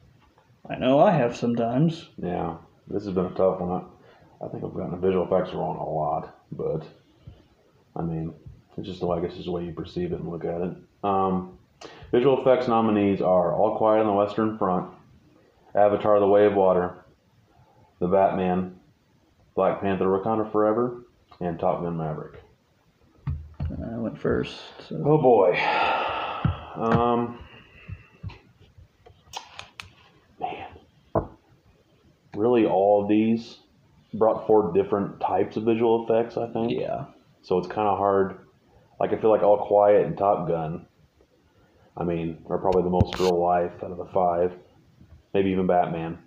I 0.68 0.76
know 0.76 1.00
I 1.00 1.10
have 1.10 1.36
sometimes. 1.36 2.08
yeah, 2.16 2.56
this 2.88 3.04
has 3.04 3.14
been 3.14 3.26
a 3.26 3.30
tough 3.34 3.60
one. 3.60 3.70
I, 4.40 4.44
I 4.44 4.48
think 4.48 4.64
I've 4.64 4.74
gotten 4.74 4.92
the 4.92 4.96
visual 4.96 5.26
effects 5.26 5.54
wrong 5.54 5.76
a 5.76 5.88
lot, 5.88 6.36
but 6.52 6.86
I 7.96 8.02
mean, 8.02 8.32
it's 8.76 8.86
just 8.86 9.00
the 9.00 9.06
way 9.06 9.18
I 9.18 9.20
guess 9.20 9.36
it's 9.36 9.44
the 9.44 9.52
way 9.52 9.64
you 9.64 9.72
perceive 9.72 10.12
it 10.12 10.20
and 10.20 10.28
look 10.30 10.44
at 10.44 10.60
it. 10.60 10.72
Um, 11.04 11.58
visual 12.10 12.40
effects 12.40 12.68
nominees 12.68 13.20
are 13.20 13.54
All 13.54 13.76
Quiet 13.76 14.00
on 14.00 14.06
the 14.06 14.12
Western 14.12 14.56
Front, 14.56 14.88
Avatar: 15.74 16.20
The 16.20 16.26
Way 16.28 16.46
of 16.46 16.54
Water, 16.54 17.04
The 17.98 18.08
Batman, 18.08 18.78
Black 19.54 19.80
Panther: 19.80 20.06
Wakanda 20.06 20.50
Forever, 20.50 21.02
and 21.40 21.58
Top 21.58 21.82
Gun: 21.82 21.96
Maverick. 21.96 22.40
First. 24.20 24.60
So. 24.88 25.02
Oh 25.04 25.18
boy. 25.18 25.58
Um, 26.74 27.38
man, 30.40 30.68
really, 32.36 32.66
all 32.66 33.02
of 33.02 33.08
these 33.08 33.58
brought 34.14 34.46
forth 34.46 34.74
different 34.74 35.20
types 35.20 35.56
of 35.56 35.64
visual 35.64 36.04
effects. 36.04 36.36
I 36.36 36.52
think. 36.52 36.72
Yeah. 36.72 37.06
So 37.42 37.58
it's 37.58 37.68
kind 37.68 37.88
of 37.88 37.98
hard. 37.98 38.38
Like 39.00 39.12
I 39.12 39.20
feel 39.20 39.30
like 39.30 39.42
All 39.42 39.66
Quiet 39.66 40.06
and 40.06 40.16
Top 40.16 40.48
Gun. 40.48 40.86
I 41.96 42.04
mean, 42.04 42.44
are 42.48 42.58
probably 42.58 42.82
the 42.82 42.90
most 42.90 43.18
real 43.18 43.38
life 43.38 43.72
out 43.82 43.90
of 43.90 43.98
the 43.98 44.06
five. 44.06 44.52
Maybe 45.34 45.50
even 45.50 45.66
Batman. 45.66 46.18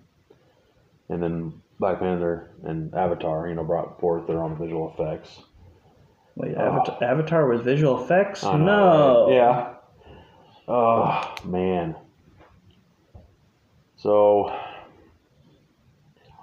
And 1.08 1.22
then 1.22 1.62
Black 1.78 1.98
Panther 2.00 2.50
and 2.64 2.94
Avatar, 2.94 3.48
you 3.48 3.54
know, 3.54 3.64
brought 3.64 4.00
forth 4.00 4.26
their 4.26 4.42
own 4.42 4.58
visual 4.58 4.92
effects. 4.92 5.40
Wait, 6.36 6.54
Avatar, 6.54 7.02
Avatar 7.02 7.48
was 7.48 7.62
visual 7.62 8.04
effects? 8.04 8.42
Know, 8.42 8.56
no. 8.58 9.26
right? 9.26 9.34
Yeah. 9.34 9.72
Oh 10.68 11.34
man. 11.44 11.96
So 13.96 14.54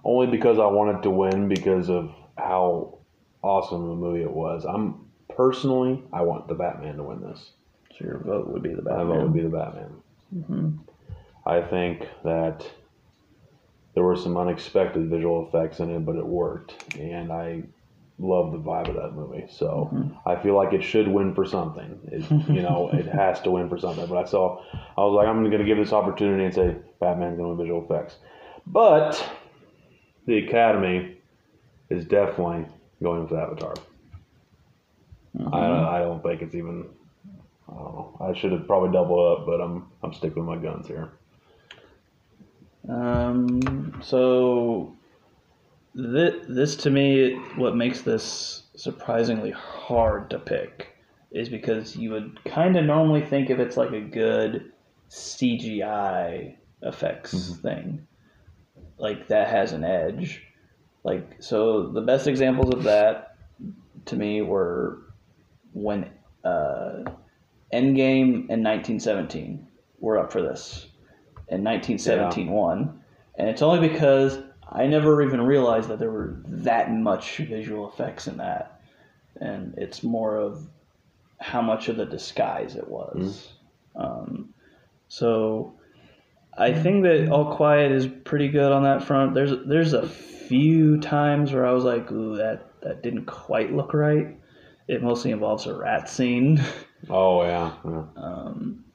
only 0.04 0.28
because 0.28 0.58
I 0.58 0.66
wanted 0.66 1.04
to 1.04 1.10
win 1.10 1.48
because 1.48 1.90
of 1.90 2.14
how 2.38 2.98
awesome 3.44 3.88
the 3.88 3.96
movie 3.96 4.24
it 4.24 4.32
was. 4.32 4.66
I'm 4.66 5.06
personally 5.30 6.04
I 6.12 6.22
want 6.22 6.48
the 6.48 6.56
Batman 6.56 6.98
to 6.98 7.04
win 7.04 7.22
this. 7.22 7.52
So 7.98 8.06
your 8.06 8.18
vote 8.18 8.48
would 8.48 8.64
be 8.64 8.74
the 8.74 8.82
Batman. 8.82 9.08
My 9.08 9.14
vote 9.14 9.24
would 9.24 9.34
be 9.34 9.44
the 9.44 9.50
Batman. 9.50 9.92
hmm 10.48 10.70
I 11.46 11.62
think 11.62 12.08
that 12.24 12.66
there 13.94 14.04
were 14.04 14.16
some 14.16 14.38
unexpected 14.38 15.10
visual 15.10 15.48
effects 15.48 15.80
in 15.80 15.90
it, 15.92 16.00
but 16.06 16.16
it 16.16 16.26
worked, 16.26 16.96
and 16.98 17.32
I 17.34 17.64
love 18.20 18.52
the 18.52 18.60
vibe 18.60 18.90
of 18.90 18.96
that 18.96 19.14
movie. 19.14 19.46
So 19.50 19.90
Mhm. 19.92 20.18
I 20.26 20.36
feel 20.36 20.56
like 20.56 20.74
it 20.74 20.84
should 20.84 21.08
win 21.08 21.34
for 21.34 21.46
something. 21.46 22.00
It, 22.12 22.30
you 22.48 22.62
know, 22.62 22.90
it 22.94 23.06
has 23.08 23.42
to 23.42 23.52
win 23.52 23.70
for 23.70 23.78
something. 23.78 24.06
But 24.08 24.18
I 24.18 24.26
saw, 24.26 24.62
I 24.98 25.02
was 25.04 25.14
like, 25.14 25.28
I'm 25.28 25.44
going 25.44 25.58
to 25.58 25.66
give 25.66 25.78
this 25.78 25.94
opportunity 25.94 26.46
and 26.46 26.54
say 26.54 26.76
Batman's 27.00 27.38
going 27.38 27.50
to 27.50 27.56
win 27.56 27.58
visual 27.58 27.84
effects. 27.84 28.18
But 28.68 29.24
the 30.26 30.48
Academy 30.48 31.18
is 31.90 32.06
definitely 32.06 32.66
going 33.02 33.24
with 33.24 33.34
Avatar. 33.34 33.74
Mhm. 35.38 35.54
I, 35.54 35.98
I 35.98 36.00
don't 36.00 36.22
think 36.24 36.42
it's 36.42 36.56
even. 36.56 36.86
I 37.68 37.74
don't 37.76 37.96
know. 37.96 38.18
I 38.22 38.34
should 38.34 38.52
have 38.52 38.68
probably 38.68 38.92
doubled 38.92 39.40
up, 39.40 39.46
but 39.46 39.60
I'm 39.60 39.88
I'm 40.04 40.14
sticking 40.14 40.46
with 40.46 40.56
my 40.58 40.62
guns 40.64 40.86
here. 40.88 41.10
Um, 42.88 44.00
so 44.02 44.96
this, 45.96 46.46
this 46.48 46.76
to 46.78 46.90
me, 46.90 47.36
what 47.56 47.76
makes 47.76 48.02
this 48.02 48.64
surprisingly 48.76 49.52
hard 49.52 50.30
to 50.32 50.40
pick 50.40 50.88
is 51.32 51.50
because 51.50 51.96
you 51.96 52.12
would 52.12 52.44
kind 52.46 52.78
of 52.78 52.86
normally 52.86 53.22
think 53.22 53.50
if 53.50 53.60
it's 53.60 53.78
like 53.78 53.92
a 53.92 54.02
good 54.02 54.72
CGI 55.10 56.56
effects 56.82 57.34
Mhm. 57.52 57.62
thing, 57.62 58.08
like 58.98 59.28
that 59.28 59.48
has 59.48 59.74
an 59.74 59.84
edge. 59.84 60.44
Like 61.04 61.42
so, 61.42 61.88
the 61.92 62.02
best 62.02 62.28
examples 62.28 62.70
of 62.74 62.84
that 62.84 63.36
to 64.06 64.16
me 64.16 64.42
were 64.42 65.00
when 65.74 66.10
uh, 66.44 67.04
Endgame 67.74 68.48
and 68.50 68.64
1917 68.64 69.68
were 70.00 70.20
up 70.20 70.32
for 70.32 70.42
this 70.42 70.88
and 71.50 71.64
1917 71.64 72.52
won. 72.52 73.02
And 73.38 73.50
it's 73.50 73.62
only 73.62 73.88
because 73.88 74.40
I 74.72 74.88
never 74.88 75.22
even 75.22 75.42
realized 75.42 75.90
that 75.90 76.00
there 76.00 76.12
were 76.12 76.36
that 76.48 76.92
much 76.92 77.38
visual 77.38 77.90
effects 77.90 78.28
in 78.28 78.38
that. 78.38 78.82
And 79.40 79.74
it's 79.78 80.04
more 80.04 80.38
of 80.38 80.68
how 81.40 81.62
much 81.62 81.90
of 81.90 81.98
the 81.98 82.06
disguise 82.06 82.76
it 82.76 82.88
was. 82.88 83.54
Um, 83.96 84.54
so 85.08 85.76
I 86.58 86.74
think 86.74 87.04
that 87.04 87.30
All 87.30 87.56
Quiet 87.56 87.92
is 87.92 88.08
pretty 88.08 88.48
good 88.48 88.72
on 88.72 88.84
that 88.84 89.04
front. 89.04 89.34
There's 89.34 89.54
there's 89.66 89.94
a 89.94 90.08
few 90.08 91.00
times 91.00 91.52
where 91.52 91.66
I 91.66 91.72
was 91.72 91.84
like, 91.84 92.12
ooh, 92.12 92.38
that, 92.38 92.82
that 92.82 93.02
didn't 93.04 93.26
quite 93.26 93.74
look 93.74 93.94
right. 93.94 94.38
It 94.88 95.02
mostly 95.02 95.32
involves 95.32 95.66
a 95.66 95.74
rat 95.74 96.10
scene. 96.10 96.62
Oh 97.10 97.44
yeah, 97.44 97.74
yeah. 97.84 98.04
Um, 98.16 98.86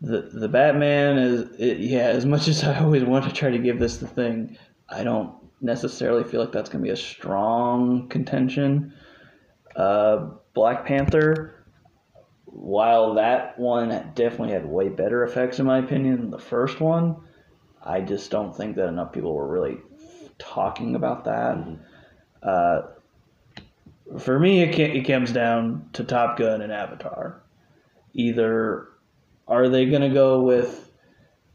the 0.00 0.22
the 0.32 0.48
Batman 0.48 1.18
is 1.18 1.50
it, 1.58 1.78
yeah. 1.78 2.08
As 2.08 2.24
much 2.24 2.48
as 2.48 2.64
I 2.64 2.78
always 2.80 3.04
want 3.04 3.26
to 3.26 3.32
try 3.32 3.50
to 3.50 3.58
give 3.58 3.78
this 3.78 3.98
the 3.98 4.06
thing, 4.06 4.56
I 4.88 5.04
don't 5.04 5.34
necessarily 5.60 6.24
feel 6.24 6.40
like 6.40 6.52
that's 6.52 6.70
going 6.70 6.82
to 6.82 6.88
be 6.88 6.92
a 6.92 6.96
strong 6.96 8.08
contention. 8.08 8.94
Uh, 9.76 10.30
Black 10.54 10.86
Panther, 10.86 11.64
while 12.46 13.14
that 13.14 13.58
one 13.58 13.88
definitely 14.14 14.52
had 14.52 14.66
way 14.66 14.88
better 14.88 15.22
effects 15.22 15.58
in 15.58 15.66
my 15.66 15.78
opinion 15.78 16.16
than 16.16 16.30
the 16.30 16.38
first 16.38 16.80
one, 16.80 17.16
I 17.84 18.00
just 18.00 18.30
don't 18.30 18.56
think 18.56 18.76
that 18.76 18.88
enough 18.88 19.12
people 19.12 19.34
were 19.34 19.48
really 19.48 19.78
talking 20.38 20.94
about 20.94 21.24
that. 21.24 21.56
Mhm. 21.56 21.78
Uh, 22.42 22.82
for 24.18 24.38
me, 24.38 24.62
it, 24.62 24.78
it 24.78 25.06
comes 25.06 25.30
down 25.30 25.88
to 25.92 26.04
Top 26.04 26.38
Gun 26.38 26.62
and 26.62 26.72
Avatar. 26.72 27.42
Either 28.14 28.88
are 29.50 29.68
they 29.68 29.86
going 29.86 30.02
to 30.02 30.08
go 30.08 30.40
with 30.40 30.90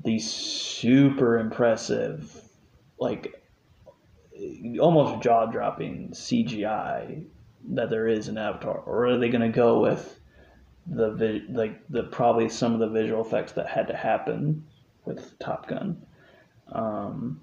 the 0.04 0.20
super 0.20 1.40
impressive, 1.40 2.42
like 3.00 3.42
almost 4.80 5.24
jaw 5.24 5.46
dropping 5.46 6.10
CGI 6.10 7.26
that 7.70 7.90
there 7.90 8.08
is 8.08 8.28
in 8.28 8.38
Avatar, 8.38 8.78
or 8.78 9.08
are 9.08 9.18
they 9.18 9.30
going 9.30 9.42
to 9.42 9.58
go 9.58 9.80
with 9.80 10.20
the 10.88 11.44
like 11.50 11.82
the 11.90 12.04
probably 12.04 12.50
some 12.50 12.74
of 12.74 12.80
the 12.80 12.90
visual 12.90 13.26
effects 13.26 13.54
that 13.54 13.68
had 13.68 13.88
to 13.88 13.96
happen 13.96 14.64
with 15.06 15.40
Top 15.40 15.68
Gun? 15.68 16.06
Um, 16.72 17.42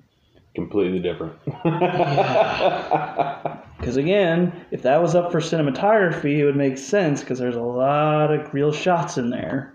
Completely 0.54 1.00
different. 1.00 1.34
Because 3.82 3.96
again, 3.96 4.64
if 4.70 4.82
that 4.82 5.02
was 5.02 5.16
up 5.16 5.32
for 5.32 5.40
cinematography, 5.40 6.38
it 6.38 6.44
would 6.44 6.54
make 6.54 6.78
sense 6.78 7.20
because 7.20 7.40
there's 7.40 7.56
a 7.56 7.60
lot 7.60 8.32
of 8.32 8.54
real 8.54 8.70
shots 8.70 9.18
in 9.18 9.28
there. 9.28 9.74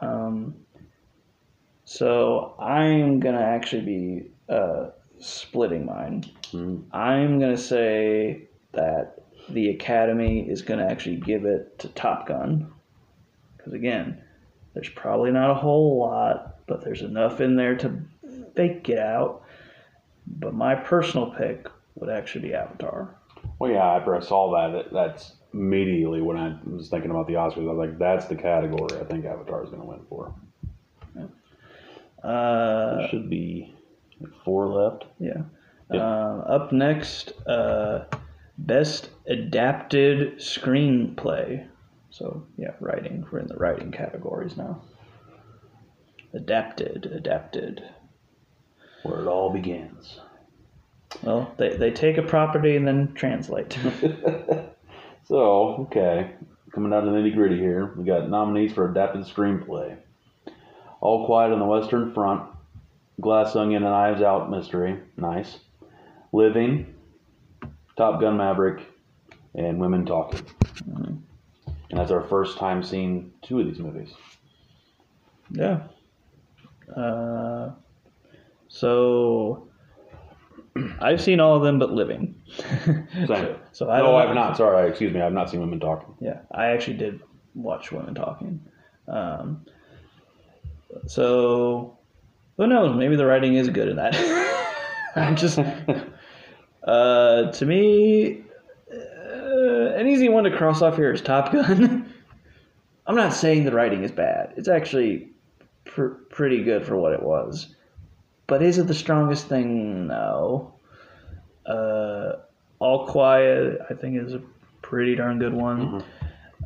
Um, 0.00 0.54
so 1.84 2.54
I'm 2.58 3.20
gonna 3.20 3.42
actually 3.42 3.82
be 3.82 4.52
uh, 4.52 4.90
splitting 5.18 5.86
mine. 5.86 6.24
Mm, 6.52 6.84
I'm 6.92 7.38
gonna 7.38 7.56
say 7.56 8.48
that 8.72 9.22
the 9.48 9.70
Academy 9.70 10.48
is 10.48 10.62
gonna 10.62 10.86
actually 10.86 11.16
give 11.16 11.44
it 11.44 11.78
to 11.80 11.88
Top 11.88 12.26
Gun. 12.26 12.72
Because 13.56 13.74
again, 13.74 14.22
there's 14.74 14.88
probably 14.88 15.30
not 15.30 15.50
a 15.50 15.54
whole 15.54 15.98
lot, 15.98 16.66
but 16.66 16.82
there's 16.82 17.02
enough 17.02 17.40
in 17.40 17.56
there 17.56 17.76
to 17.76 18.02
fake 18.54 18.88
it 18.88 18.98
out. 18.98 19.42
But 20.26 20.54
my 20.54 20.74
personal 20.74 21.30
pick 21.30 21.68
would 21.94 22.10
actually 22.10 22.48
be 22.48 22.54
Avatar. 22.54 23.14
well, 23.58 23.70
yeah. 23.70 23.96
After 23.96 24.16
I 24.16 24.20
saw 24.20 24.50
that, 24.52 24.92
that's 24.92 25.32
immediately 25.54 26.20
when 26.20 26.36
I 26.36 26.56
was 26.66 26.88
thinking 26.88 27.10
about 27.10 27.26
the 27.26 27.34
Oscars. 27.34 27.68
I 27.68 27.72
was 27.72 27.88
like, 27.88 27.98
that's 27.98 28.26
the 28.26 28.34
category 28.34 29.00
I 29.00 29.04
think 29.04 29.24
Avatar 29.24 29.62
is 29.62 29.70
going 29.70 29.80
to 29.80 29.88
win 29.88 30.00
for. 30.08 30.34
Uh, 32.22 32.96
there 32.98 33.08
should 33.08 33.28
be 33.28 33.74
four 34.44 34.66
left. 34.68 35.04
yeah. 35.20 35.42
Yeah. 35.92 36.00
Uh, 36.00 36.44
up 36.48 36.72
next, 36.72 37.32
uh, 37.46 38.06
best 38.56 39.10
adapted 39.26 40.38
screenplay. 40.38 41.66
So 42.10 42.46
yeah, 42.56 42.70
writing. 42.80 43.26
We're 43.30 43.40
in 43.40 43.48
the 43.48 43.56
writing 43.56 43.92
categories 43.92 44.56
now. 44.56 44.80
Adapted, 46.32 47.04
adapted. 47.06 47.84
Where 49.02 49.20
it 49.20 49.26
all 49.26 49.50
begins. 49.50 50.20
Well, 51.22 51.52
they, 51.58 51.76
they 51.76 51.90
take 51.90 52.16
a 52.16 52.22
property 52.22 52.76
and 52.76 52.88
then 52.88 53.12
translate. 53.12 53.76
So, 55.24 55.86
okay, 55.86 56.32
coming 56.72 56.90
down 56.90 57.04
to 57.04 57.10
the 57.10 57.16
nitty 57.16 57.34
gritty 57.34 57.56
here, 57.56 57.94
we 57.96 58.04
got 58.04 58.28
nominees 58.28 58.72
for 58.72 58.90
adapted 58.90 59.22
screenplay. 59.22 59.96
All 61.00 61.24
Quiet 61.24 61.52
on 61.52 61.58
the 61.58 61.64
Western 61.64 62.12
Front, 62.12 62.50
Glass 63.20 63.56
Onion 63.56 63.82
and 63.84 63.92
Knives 63.92 64.20
Out 64.20 64.50
Mystery, 64.50 65.00
nice. 65.16 65.60
Living, 66.32 66.94
Top 67.96 68.20
Gun 68.20 68.36
Maverick, 68.36 68.82
and 69.54 69.78
Women 69.78 70.04
Talking. 70.04 70.44
Mhm. 70.90 71.18
And 71.90 72.00
that's 72.00 72.10
our 72.10 72.22
first 72.22 72.58
time 72.58 72.82
seeing 72.82 73.32
two 73.40 73.60
of 73.60 73.66
these 73.66 73.78
movies. 73.78 74.12
Yeah. 75.50 75.84
Uh, 76.94 77.70
so 78.68 79.68
I've 81.00 81.20
seen 81.20 81.40
all 81.40 81.56
of 81.56 81.62
them 81.62 81.78
but 81.78 81.92
Living. 81.92 82.34
Same. 83.26 83.56
so 83.72 83.90
I 83.90 83.98
no, 83.98 84.16
I've 84.16 84.34
not. 84.34 84.56
Sorry, 84.56 84.88
excuse 84.88 85.12
me. 85.12 85.20
I've 85.20 85.32
not 85.32 85.50
seen 85.50 85.60
Women 85.60 85.80
Talking. 85.80 86.14
Yeah, 86.20 86.40
I 86.52 86.66
actually 86.66 86.96
did 86.96 87.20
watch 87.54 87.92
Women 87.92 88.14
Talking. 88.14 88.60
Um, 89.08 89.64
so 91.06 91.98
who 92.56 92.66
knows? 92.66 92.96
Maybe 92.96 93.16
the 93.16 93.26
writing 93.26 93.54
is 93.54 93.68
good 93.68 93.88
in 93.88 93.96
that. 93.96 94.14
I'm 95.16 95.36
just 95.36 95.58
uh, 96.84 97.52
to 97.52 97.66
me 97.66 98.42
uh, 98.92 99.94
an 99.94 100.08
easy 100.08 100.28
one 100.28 100.44
to 100.44 100.56
cross 100.56 100.82
off 100.82 100.96
here 100.96 101.12
is 101.12 101.20
Top 101.20 101.52
Gun. 101.52 102.12
I'm 103.06 103.16
not 103.16 103.34
saying 103.34 103.64
the 103.64 103.72
writing 103.72 104.02
is 104.02 104.10
bad. 104.10 104.54
It's 104.56 104.68
actually 104.68 105.28
pr- 105.84 106.14
pretty 106.30 106.64
good 106.64 106.86
for 106.86 106.96
what 106.96 107.12
it 107.12 107.22
was. 107.22 107.74
But 108.46 108.62
is 108.62 108.78
it 108.78 108.86
the 108.86 108.94
strongest 108.94 109.46
thing? 109.48 110.06
No. 110.08 110.74
Uh, 111.66 112.32
All 112.78 113.06
Quiet, 113.06 113.78
I 113.88 113.94
think, 113.94 114.20
is 114.20 114.34
a 114.34 114.42
pretty 114.82 115.14
darn 115.14 115.38
good 115.38 115.54
one. 115.54 115.80
Mhm. 115.80 116.04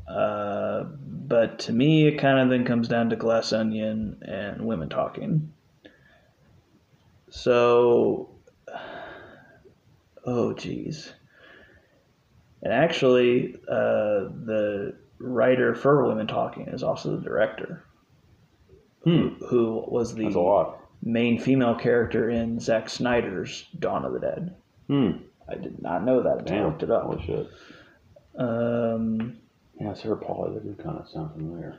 Uh, 0.08 0.84
but 1.28 1.58
to 1.60 1.72
me, 1.72 2.08
it 2.08 2.16
kind 2.18 2.38
of 2.40 2.48
then 2.48 2.64
comes 2.64 2.88
down 2.88 3.10
to 3.10 3.16
Glass 3.16 3.52
Onion 3.52 4.20
and 4.22 4.66
Women 4.66 4.88
Talking. 4.88 5.52
So, 7.30 8.30
oh 10.24 10.54
geez. 10.54 11.12
And 12.62 12.72
actually, 12.72 13.54
uh, 13.68 14.32
the 14.44 14.96
writer 15.18 15.74
for 15.74 16.06
Women 16.06 16.26
Talking 16.26 16.68
is 16.68 16.82
also 16.82 17.16
the 17.16 17.22
director, 17.22 17.84
Hmm. 19.04 19.28
who 19.48 19.84
was 19.86 20.14
the 20.14 20.24
That's 20.24 20.34
a 20.34 20.40
lot. 20.40 20.77
Main 21.02 21.38
female 21.38 21.74
character 21.74 22.28
in 22.28 22.60
Zack 22.60 22.88
Snyder's 22.88 23.66
Dawn 23.78 24.04
of 24.04 24.12
the 24.12 24.20
Dead. 24.20 24.54
Hmm. 24.88 25.10
I 25.48 25.54
did 25.54 25.80
not 25.80 26.04
know 26.04 26.22
that 26.22 26.40
until 26.40 26.58
I 26.58 26.64
looked 26.64 26.82
it 26.82 26.90
up. 26.90 27.04
Holy 27.04 27.24
shit. 27.24 27.48
Um, 28.36 29.38
Yeah, 29.80 29.94
Sarah 29.94 30.16
Polley. 30.16 30.54
That 30.54 30.64
did 30.64 30.84
kind 30.84 30.98
of 30.98 31.08
sound 31.08 31.32
familiar. 31.32 31.78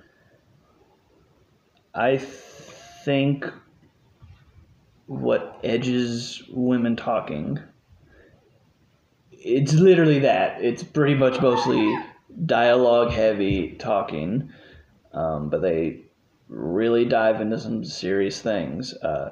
I 1.93 2.17
think 2.17 3.45
what 5.09 5.59
edges 5.63 6.43
women 6.49 6.95
talking 6.95 7.59
it's 9.31 9.73
literally 9.73 10.19
that 10.19 10.61
it's 10.63 10.83
pretty 10.83 11.15
much 11.15 11.41
mostly 11.41 11.97
dialogue 12.45 13.09
heavy 13.09 13.71
talking 13.79 14.51
um, 15.13 15.49
but 15.49 15.63
they 15.63 16.01
really 16.49 17.05
dive 17.05 17.39
into 17.41 17.57
some 17.59 17.85
serious 17.85 18.41
things 18.41 18.93
uh, 18.95 19.31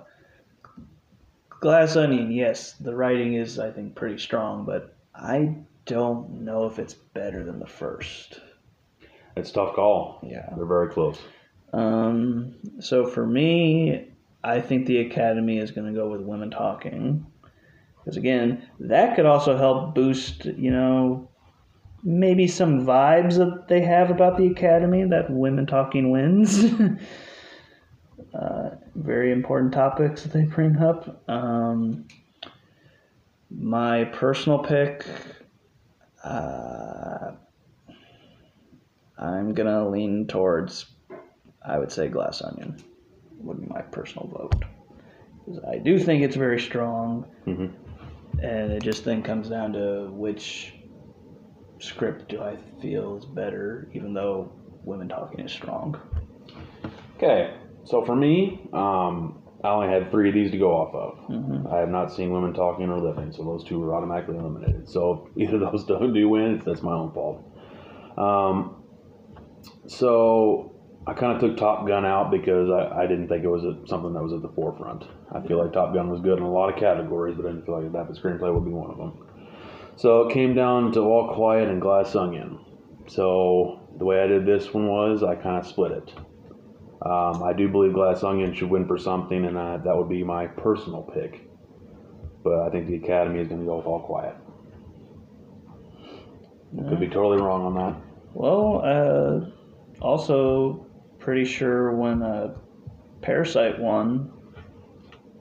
glass 1.60 1.96
onion 1.96 2.32
yes 2.32 2.74
the 2.74 2.96
writing 2.96 3.34
is 3.34 3.58
i 3.60 3.72
think 3.72 3.96
pretty 3.96 4.18
strong 4.18 4.66
but 4.66 4.96
i 5.16 5.56
don't 5.86 6.30
know 6.30 6.66
if 6.68 6.78
it's 6.80 6.94
better 6.94 7.44
than 7.44 7.60
the 7.60 7.68
first 7.68 8.40
It's 9.36 9.50
a 9.50 9.54
tough 9.54 9.74
call. 9.76 10.20
yeah 10.24 10.50
They're 10.56 10.66
very 10.66 10.90
close. 10.90 11.20
Um, 11.74 12.56
so 12.80 13.06
for 13.08 13.26
me, 13.28 14.08
I 14.44 14.62
think 14.62 14.86
the 14.86 15.00
Academy 15.00 15.58
is 15.60 15.72
going 15.72 15.88
to 15.88 15.94
go 16.00 16.10
with 16.10 16.22
women 16.22 16.50
talking. 16.50 17.26
Because 18.00 18.18
again, 18.18 18.68
that 18.80 19.16
could 19.16 19.26
also 19.26 19.58
help 19.58 19.94
boost, 19.94 20.46
you 20.46 20.72
know, 20.72 21.30
maybe 22.04 22.48
some 22.48 22.86
vibes 22.86 23.38
that 23.38 23.68
they 23.68 23.82
have 23.82 24.10
about 24.10 24.38
the 24.38 24.48
Academy 24.48 25.04
that 25.06 25.30
women 25.30 25.66
talking 25.66 26.12
wins. 26.12 26.66
uh, 28.34 28.70
very 28.96 29.32
important 29.32 29.74
topics 29.74 30.24
that 30.24 30.34
they 30.34 30.44
bring 30.44 30.78
up. 30.78 31.24
Um, 31.30 32.06
my 33.50 34.06
personal 34.06 34.60
pick, 34.60 35.06
uh, 36.24 37.32
I'm 39.18 39.54
going 39.54 39.68
to 39.68 39.88
lean 39.90 40.28
towards 40.28 40.86
I 41.68 41.78
would 41.78 41.92
say 41.92 42.08
Glass 42.08 42.42
Onion 42.42 42.82
would 43.42 43.60
be 43.60 43.68
my 43.68 43.82
personal 43.82 44.28
vote. 44.28 44.64
I 45.70 45.78
do 45.80 46.00
think 46.00 46.24
it's 46.24 46.36
very 46.36 46.60
strong, 46.60 47.26
Mhm. 47.46 47.72
and 48.42 48.72
it 48.72 48.82
just 48.84 49.04
then 49.04 49.22
comes 49.22 49.50
down 49.50 49.74
to 49.74 50.10
which 50.12 50.74
script 51.80 52.30
do 52.30 52.42
I 52.42 52.58
feel 52.82 53.18
is 53.18 53.26
better, 53.26 53.88
even 53.94 54.14
though 54.14 54.52
Women 54.84 55.08
Talking 55.08 55.42
is 55.42 55.52
strong. 55.52 56.00
Okay, 57.18 57.54
so 57.84 58.04
for 58.04 58.16
me, 58.16 58.60
um, 58.74 59.40
I 59.64 59.70
only 59.70 59.88
had 59.88 60.12
three 60.12 60.30
of 60.30 60.36
these 60.36 60.52
to 60.52 60.58
go 60.58 60.72
off 60.72 60.94
of. 60.94 61.18
Mhm. 61.30 61.72
I 61.72 61.80
have 61.80 61.90
not 61.90 62.12
seen 62.12 62.32
women 62.32 62.54
talking 62.54 62.90
or 62.90 63.00
living, 63.00 63.32
so 63.32 63.44
those 63.44 63.64
two 63.64 63.80
were 63.80 63.96
automatically 63.96 64.38
eliminated. 64.38 64.88
So 64.88 65.26
either 65.36 65.58
those 65.58 65.84
don't 65.84 66.14
do 66.14 66.30
win, 66.30 66.62
that's 66.66 66.84
my 66.84 66.94
own 66.94 67.12
fault. 67.12 67.44
Um, 68.18 68.76
so 69.88 70.72
I 71.08 71.14
kind 71.14 71.34
of 71.34 71.40
took 71.40 71.58
Top 71.58 71.88
Gun 71.88 72.06
out 72.06 72.30
because 72.32 72.70
I, 72.70 73.04
I 73.04 73.08
didn't 73.08 73.28
think 73.30 73.44
it 73.44 73.50
was 73.50 73.64
a, 73.64 73.76
something 73.88 74.14
that 74.14 74.22
was 74.22 74.34
at 74.34 74.42
the 74.42 74.50
forefront. 74.50 75.06
I 75.32 75.40
feel 75.42 75.58
like 75.58 75.74
Top 75.74 75.94
Gun 75.94 76.10
was 76.10 76.22
good 76.22 76.38
in 76.38 76.44
a 76.44 76.52
lot 76.52 76.70
of 76.70 76.76
categories, 76.80 77.36
but 77.36 77.46
I 77.46 77.50
didn't 77.50 77.66
feel 77.66 77.76
like 77.76 77.86
adapted 77.86 78.18
screenplay 78.18 78.54
would 78.54 78.66
be 78.66 78.72
one 78.72 78.92
of 78.92 78.98
them. 78.98 79.27
So 79.98 80.28
it 80.28 80.34
came 80.34 80.54
down 80.54 80.92
to 80.94 81.02
All 81.02 81.34
Quiet 81.34 81.70
and 81.70 81.82
Glass 81.82 82.16
Onion. 82.16 82.60
So 83.08 83.90
the 83.98 84.06
way 84.06 84.22
I 84.22 84.28
did 84.28 84.46
this 84.46 84.72
one 84.72 84.88
was 84.88 85.24
I 85.24 85.36
kind 85.36 85.58
of 85.58 85.66
split 85.66 85.92
it. 85.92 86.14
Um, 87.02 87.42
I 87.44 87.54
do 87.54 87.68
believe 87.68 87.94
Glass 87.94 88.24
Onion 88.24 88.54
should 88.54 88.70
win 88.70 88.88
for 88.88 88.98
something, 88.98 89.46
and 89.46 89.58
uh, 89.58 89.78
that 89.78 89.98
would 89.98 90.10
be 90.10 90.24
my 90.24 90.46
personal 90.46 91.02
pick. 91.02 91.50
But 92.44 92.60
I 92.60 92.70
think 92.70 92.88
the 92.88 92.96
Academy 92.96 93.40
is 93.40 93.48
going 93.48 93.62
to 93.62 93.66
go 93.66 93.78
with 93.78 93.88
All 93.88 94.02
Quiet. 94.02 94.36
I 96.78 96.90
Could 96.90 97.00
be 97.00 97.08
totally 97.08 97.42
wrong 97.42 97.66
on 97.66 97.76
that. 97.76 98.02
Well, 98.34 98.82
uh, 98.84 99.50
also 100.00 100.86
pretty 101.18 101.46
sure 101.46 101.96
when 101.96 102.22
uh, 102.22 102.56
Parasite 103.22 103.80
won, 103.80 104.32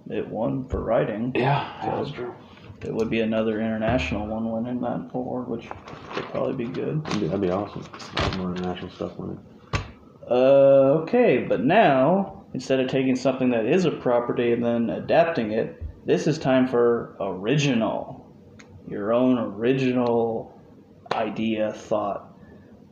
it 0.09 0.27
won 0.27 0.67
for 0.69 0.83
writing. 0.83 1.33
Yeah, 1.35 1.79
that's 1.83 2.11
true. 2.11 2.35
It 2.83 2.95
would 2.95 3.11
be 3.11 3.20
another 3.20 3.61
international 3.61 4.27
one 4.27 4.51
winning 4.51 4.81
that 4.83 5.11
award, 5.14 5.49
which 5.49 5.68
would 6.14 6.24
probably 6.27 6.66
be 6.66 6.70
good. 6.70 7.05
That'd 7.05 7.20
be, 7.20 7.27
that'd 7.27 7.41
be 7.41 7.51
awesome. 7.51 7.85
I 8.16 8.22
have 8.22 8.39
more 8.39 8.51
international 8.51 8.91
stuff 8.91 9.16
winning. 9.16 9.41
Uh, 10.31 11.03
okay, 11.03 11.39
but 11.39 11.64
now 11.64 12.45
instead 12.53 12.81
of 12.81 12.89
taking 12.89 13.16
something 13.16 13.51
that 13.51 13.66
is 13.66 13.85
a 13.85 13.91
property 13.91 14.53
and 14.53 14.64
then 14.64 14.91
adapting 14.91 15.53
it, 15.53 15.83
this 16.05 16.27
is 16.27 16.39
time 16.39 16.68
for 16.68 17.16
original. 17.20 18.33
Your 18.89 19.12
own 19.12 19.39
original 19.39 20.61
idea, 21.12 21.72
thought. 21.72 22.35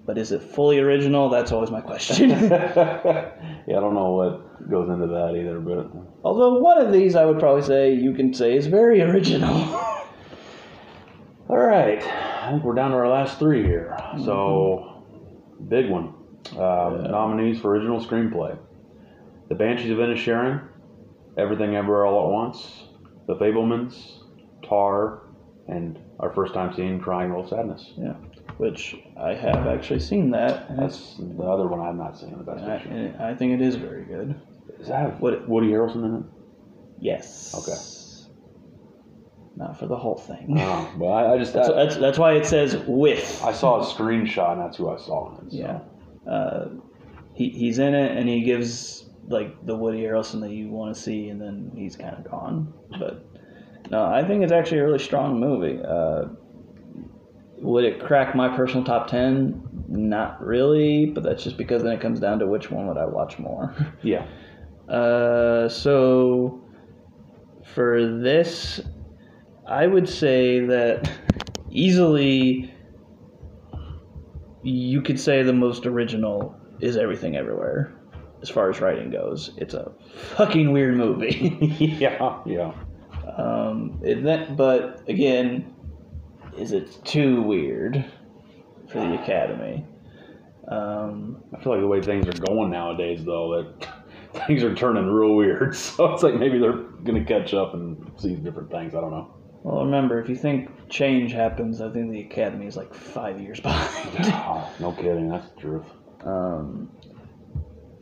But 0.06 0.18
is 0.18 0.32
it 0.32 0.42
fully 0.42 0.78
original? 0.78 1.30
That's 1.30 1.52
always 1.52 1.70
my 1.70 1.80
question. 1.80 2.30
yeah, 2.30 3.32
I 3.68 3.80
don't 3.80 3.94
know 3.94 4.12
what 4.12 4.43
goes 4.70 4.88
into 4.88 5.06
that 5.06 5.34
either, 5.36 5.60
but 5.60 5.90
Although 6.24 6.58
one 6.60 6.78
of 6.78 6.92
these 6.92 7.14
I 7.16 7.24
would 7.24 7.38
probably 7.38 7.62
say 7.62 7.92
you 7.94 8.12
can 8.14 8.32
say 8.34 8.56
is 8.56 8.66
very 8.66 9.00
original. 9.02 9.54
all 11.48 11.58
right. 11.58 12.02
I 12.02 12.50
think 12.50 12.62
we're 12.64 12.74
down 12.74 12.90
to 12.90 12.96
our 12.96 13.08
last 13.08 13.38
three 13.38 13.62
here. 13.62 13.96
So, 14.24 15.04
big 15.68 15.88
one. 15.90 16.14
Um, 16.52 17.04
Yeah. 17.04 17.10
Nominees 17.10 17.60
for 17.60 17.70
original 17.70 18.04
screenplay: 18.04 18.56
The 19.48 19.54
Banshees 19.54 19.90
of 19.90 19.98
Inisherin, 19.98 20.62
Everything 21.38 21.74
Everywhere 21.74 22.06
All 22.06 22.26
at 22.26 22.32
Once, 22.32 22.84
The 23.26 23.34
Fabelmans, 23.36 24.18
Tar, 24.68 25.22
and 25.68 25.98
our 26.20 26.32
first 26.34 26.52
time 26.54 26.74
seeing 26.74 27.00
Triangle 27.00 27.40
of 27.42 27.48
Sadness. 27.48 27.92
yeah, 27.96 28.14
which 28.58 28.96
I 29.16 29.34
have 29.34 29.66
actually 29.66 30.00
seen 30.00 30.30
that. 30.30 30.68
and 30.70 30.78
it's- 30.78 31.16
That's 31.18 31.36
the 31.36 31.42
other 31.44 31.66
one 31.66 31.80
I've 31.80 31.96
not 31.96 32.16
seen. 32.18 32.36
The 32.38 32.44
best 32.44 32.64
I, 32.64 32.78
picture. 32.78 33.14
I 33.20 33.34
think 33.34 33.52
it 33.52 33.60
is 33.60 33.76
very 33.76 34.04
good. 34.04 34.34
Does 34.78 34.88
that 34.88 34.98
have 35.00 35.20
What- 35.20 35.48
Woody 35.48 35.68
Harrelson 35.70 36.04
in 36.04 36.14
it? 36.16 36.22
Yes. 37.00 37.54
Okay. 37.58 37.76
Not 39.56 39.78
for 39.78 39.86
the 39.86 39.96
whole 39.96 40.16
thing. 40.16 40.56
Oh, 40.58 40.92
well, 40.98 41.12
I, 41.12 41.34
I 41.34 41.38
just 41.38 41.52
That's, 41.52 41.68
I, 41.68 41.72
that's, 41.74 41.96
that's 41.96 42.18
why 42.18 42.32
it 42.34 42.44
says 42.46 42.76
with. 42.88 43.40
I 43.44 43.52
saw 43.52 43.80
a 43.80 43.84
screenshot, 43.84 44.52
and 44.52 44.60
that's 44.60 44.76
who 44.76 44.88
I 44.88 44.96
saw 44.96 45.38
in 45.38 45.46
it. 45.46 45.52
so. 45.52 45.56
Yeah. 45.58 46.30
Uh, 46.30 46.68
he, 47.34 47.50
he's 47.50 47.78
in 47.78 47.94
it 47.94 48.16
and 48.16 48.28
he 48.28 48.42
gives 48.42 49.08
like 49.28 49.64
the 49.66 49.76
Woody 49.76 50.02
Harrelson 50.02 50.40
that 50.40 50.50
you 50.50 50.68
want 50.70 50.94
to 50.94 51.00
see, 51.00 51.28
and 51.28 51.40
then 51.40 51.70
he's 51.74 51.96
kind 51.96 52.16
of 52.16 52.28
gone. 52.30 52.72
But 52.98 53.24
no, 53.90 54.04
I 54.04 54.24
think 54.24 54.42
it's 54.42 54.52
actually 54.52 54.78
a 54.78 54.84
really 54.86 54.98
strong 54.98 55.38
movie. 55.40 55.80
Uh, 55.86 56.26
would 57.58 57.84
it 57.84 58.00
crack 58.00 58.34
my 58.34 58.54
personal 58.54 58.84
top 58.84 59.08
10? 59.08 59.86
Not 59.88 60.44
really, 60.44 61.06
but 61.06 61.22
that's 61.22 61.42
just 61.42 61.56
because 61.56 61.82
then 61.82 61.92
it 61.92 62.00
comes 62.00 62.20
down 62.20 62.38
to 62.40 62.46
which 62.46 62.70
one 62.70 62.86
would 62.88 62.98
I 62.98 63.06
watch 63.06 63.38
more. 63.38 63.74
Yeah. 64.02 64.26
Uh, 64.88 65.66
so 65.68 66.62
for 67.74 68.18
this, 68.20 68.80
I 69.66 69.86
would 69.86 70.08
say 70.08 70.60
that 70.60 71.10
easily 71.70 72.70
you 74.62 75.00
could 75.00 75.18
say 75.18 75.42
the 75.42 75.54
most 75.54 75.86
original 75.86 76.54
is 76.80 76.96
Everything 76.96 77.36
Everywhere 77.36 77.94
as 78.42 78.50
far 78.50 78.68
as 78.68 78.80
writing 78.80 79.10
goes. 79.10 79.52
It's 79.56 79.72
a 79.72 79.90
fucking 80.36 80.70
weird 80.72 80.96
movie. 80.96 81.56
yeah, 81.98 82.40
yeah. 82.44 82.72
um, 83.38 83.98
it, 84.02 84.22
that, 84.24 84.54
but 84.54 85.02
again, 85.08 85.73
is 86.56 86.72
it 86.72 87.04
too 87.04 87.42
weird 87.42 88.04
for 88.90 89.00
the 89.00 89.14
Academy? 89.22 89.84
Um, 90.68 91.42
I 91.54 91.62
feel 91.62 91.72
like 91.72 91.80
the 91.82 91.86
way 91.86 92.00
things 92.00 92.26
are 92.28 92.40
going 92.46 92.70
nowadays, 92.70 93.24
though, 93.24 93.62
that 93.62 93.88
things 94.46 94.62
are 94.62 94.74
turning 94.74 95.06
real 95.06 95.34
weird. 95.34 95.76
So 95.76 96.12
it's 96.14 96.22
like 96.22 96.34
maybe 96.34 96.58
they're 96.58 96.72
gonna 96.72 97.24
catch 97.24 97.54
up 97.54 97.74
and 97.74 98.10
see 98.18 98.34
different 98.36 98.70
things. 98.70 98.94
I 98.94 99.00
don't 99.00 99.10
know. 99.10 99.34
well, 99.62 99.84
remember, 99.84 100.20
if 100.20 100.28
you 100.28 100.36
think 100.36 100.70
change 100.88 101.32
happens, 101.32 101.80
I 101.80 101.90
think 101.90 102.10
the 102.10 102.20
Academy 102.20 102.66
is 102.66 102.76
like 102.76 102.94
five 102.94 103.40
years 103.40 103.60
behind. 103.62 104.32
Oh, 104.32 104.72
no 104.80 104.92
kidding. 104.92 105.28
That's 105.28 105.48
the 105.50 105.60
truth. 105.60 105.86
Um, 106.24 106.90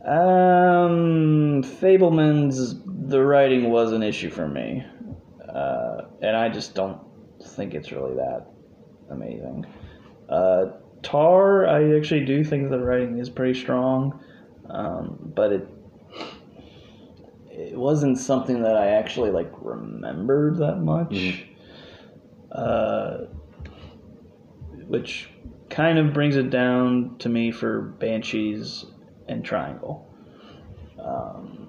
um, 0.04 1.62
Fabelman's 1.62 2.76
the 3.08 3.22
writing 3.24 3.70
was 3.70 3.92
an 3.92 4.02
issue 4.02 4.30
for 4.30 4.46
me, 4.48 4.84
uh, 5.52 6.02
and 6.20 6.36
I 6.36 6.48
just 6.48 6.74
don't 6.74 7.00
think 7.44 7.74
it's 7.74 7.92
really 7.92 8.14
that 8.16 8.46
amazing. 9.10 9.66
Uh, 10.28 10.66
Tar, 11.02 11.66
I 11.66 11.96
actually 11.96 12.24
do 12.24 12.44
think 12.44 12.70
the 12.70 12.78
writing 12.78 13.18
is 13.18 13.28
pretty 13.28 13.58
strong, 13.58 14.20
um, 14.70 15.32
but 15.34 15.52
it 15.52 15.68
it 17.50 17.76
wasn't 17.76 18.18
something 18.18 18.62
that 18.62 18.76
I 18.76 18.88
actually 18.88 19.30
like 19.30 19.50
remembered 19.60 20.58
that 20.58 20.76
much. 20.76 21.10
Mhm. 21.10 21.46
Uh, 22.50 23.18
which 24.86 25.30
kind 25.70 25.98
of 25.98 26.12
brings 26.12 26.36
it 26.36 26.50
down 26.50 27.16
to 27.18 27.28
me 27.28 27.50
for 27.50 27.80
Banshees 27.98 28.84
and 29.26 29.44
Triangle. 29.44 30.06
Um, 30.98 31.68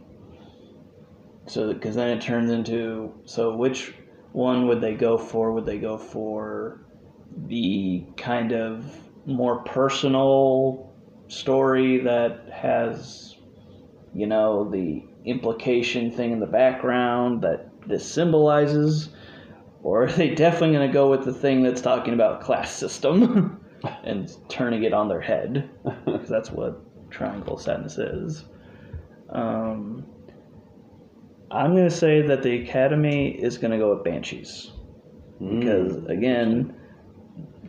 so, 1.48 1.74
because 1.74 1.96
then 1.96 2.10
it 2.10 2.22
turns 2.22 2.52
into 2.52 3.14
so 3.26 3.56
which 3.56 3.94
one 4.34 4.68
would 4.68 4.82
they 4.82 4.96
go 4.96 5.18
for? 5.18 5.54
Would 5.54 5.66
they 5.66 5.78
go 5.78 5.98
for 5.98 6.82
the 7.48 8.04
kind 8.18 8.52
of 8.52 8.84
more 9.26 9.64
personal 9.64 10.92
story 11.28 12.00
that 12.00 12.50
has, 12.52 13.36
you 14.14 14.28
know, 14.28 14.70
the 14.70 15.04
implication 15.26 16.12
thing 16.12 16.32
in 16.32 16.40
the 16.40 16.48
background 16.48 17.44
that 17.44 17.70
this 17.88 18.06
symbolizes? 18.06 19.10
Or 19.84 20.06
are 20.06 20.12
they 20.12 20.34
definitely 20.34 20.76
going 20.78 20.88
to 20.88 20.94
go 20.94 21.10
with 21.10 21.26
the 21.26 21.34
thing 21.34 21.62
that's 21.62 21.82
talking 21.82 22.14
about 22.14 22.42
class 22.42 22.72
system 22.72 23.64
and 24.04 24.36
turning 24.50 24.84
it 24.84 24.94
on 24.94 25.08
their 25.08 25.22
head? 25.22 25.70
Because 26.06 26.30
that's 26.30 26.52
what 26.52 26.82
Triangle 27.12 27.58
Sadness 27.58 27.98
is. 27.98 28.46
Um, 29.30 30.06
I'm 31.54 31.76
going 31.76 31.88
to 31.88 31.96
say 31.96 32.22
that 32.24 32.42
the 32.42 32.64
Academy 32.64 33.30
is 33.30 33.58
going 33.58 33.72
to 33.72 33.78
go 33.78 33.94
with 33.96 34.04
Banshees. 34.04 34.72
Because, 35.40 35.94
Mm, 35.94 36.10
again, 36.10 36.76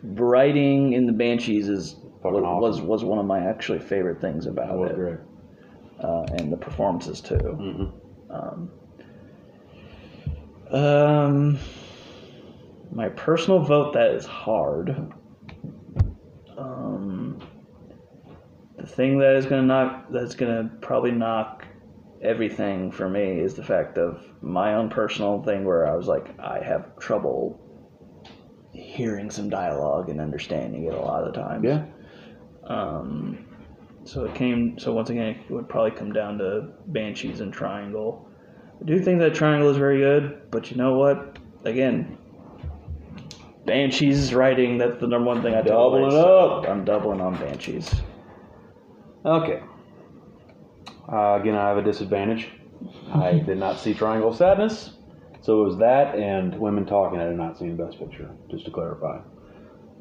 writing 0.03 0.93
in 0.93 1.05
the 1.05 1.11
Banshees 1.13 1.69
is 1.69 1.95
was, 2.23 2.43
awesome. 2.43 2.87
was 2.87 3.03
one 3.03 3.19
of 3.19 3.25
my 3.25 3.39
actually 3.39 3.79
favorite 3.79 4.19
things 4.21 4.47
about 4.47 4.77
was 4.77 4.91
it. 4.91 5.19
Uh, 6.03 6.23
and 6.37 6.51
the 6.51 6.57
performances, 6.57 7.21
too. 7.21 7.35
hmm 7.37 7.85
Um, 8.31 8.71
um, 10.71 11.59
my 12.91 13.09
personal 13.09 13.59
vote 13.59 13.93
that 13.93 14.11
is 14.11 14.25
hard. 14.25 15.13
Um, 16.57 17.39
the 18.77 18.87
thing 18.87 19.19
that 19.19 19.35
is 19.35 19.45
gonna 19.45 19.61
knock 19.63 20.07
that's 20.11 20.35
gonna 20.35 20.71
probably 20.81 21.11
knock 21.11 21.65
everything 22.25 22.91
for 22.91 23.09
me 23.09 23.39
is 23.39 23.53
the 23.53 23.63
fact 23.63 23.97
of 23.97 24.21
my 24.41 24.75
own 24.75 24.89
personal 24.89 25.41
thing 25.43 25.63
where 25.63 25.87
I 25.87 25.95
was 25.95 26.07
like 26.07 26.39
I 26.39 26.63
have 26.63 26.97
trouble 26.99 27.61
hearing 28.73 29.29
some 29.29 29.49
dialogue 29.49 30.09
and 30.09 30.19
understanding 30.19 30.85
it 30.85 30.93
a 30.93 30.99
lot 30.99 31.23
of 31.23 31.33
the 31.33 31.39
times. 31.39 31.63
Yeah. 31.63 31.85
Um, 32.67 33.45
so 34.03 34.25
it 34.25 34.35
came. 34.35 34.77
So 34.77 34.93
once 34.93 35.09
again, 35.09 35.27
it 35.27 35.51
would 35.51 35.69
probably 35.69 35.91
come 35.91 36.11
down 36.11 36.37
to 36.39 36.73
Banshees 36.87 37.39
and 37.41 37.53
Triangle. 37.53 38.29
I 38.81 38.85
do 38.85 38.99
think 38.99 39.19
that 39.19 39.33
Triangle 39.33 39.69
is 39.69 39.77
very 39.77 39.99
good, 39.99 40.51
but 40.51 40.69
you 40.69 40.77
know 40.77 40.95
what? 40.95 41.39
Again, 41.63 42.17
Banshees 43.65 44.33
writing. 44.33 44.77
That's 44.77 44.99
the 44.99 45.07
number 45.07 45.27
one 45.27 45.41
thing 45.41 45.55
I 45.55 45.61
take 45.61 45.71
away, 45.71 46.01
Doubling 46.01 46.11
so 46.11 46.49
up. 46.49 46.69
I'm 46.69 46.85
doubling 46.85 47.21
on 47.21 47.35
Banshees. 47.35 47.93
Okay. 49.25 49.61
Uh, 51.11 51.39
again, 51.39 51.55
I 51.55 51.67
have 51.69 51.77
a 51.77 51.83
disadvantage. 51.83 52.49
I 53.13 53.39
did 53.39 53.57
not 53.57 53.79
see 53.79 53.93
Triangle 53.93 54.29
of 54.29 54.37
Sadness, 54.37 54.91
so 55.41 55.61
it 55.61 55.67
was 55.67 55.77
that 55.77 56.15
and 56.15 56.57
Women 56.59 56.85
Talking. 56.85 57.19
I 57.19 57.27
did 57.27 57.37
not 57.37 57.57
see 57.57 57.65
in 57.65 57.77
Best 57.77 57.99
Picture. 57.99 58.29
Just 58.49 58.65
to 58.65 58.71
clarify, 58.71 59.19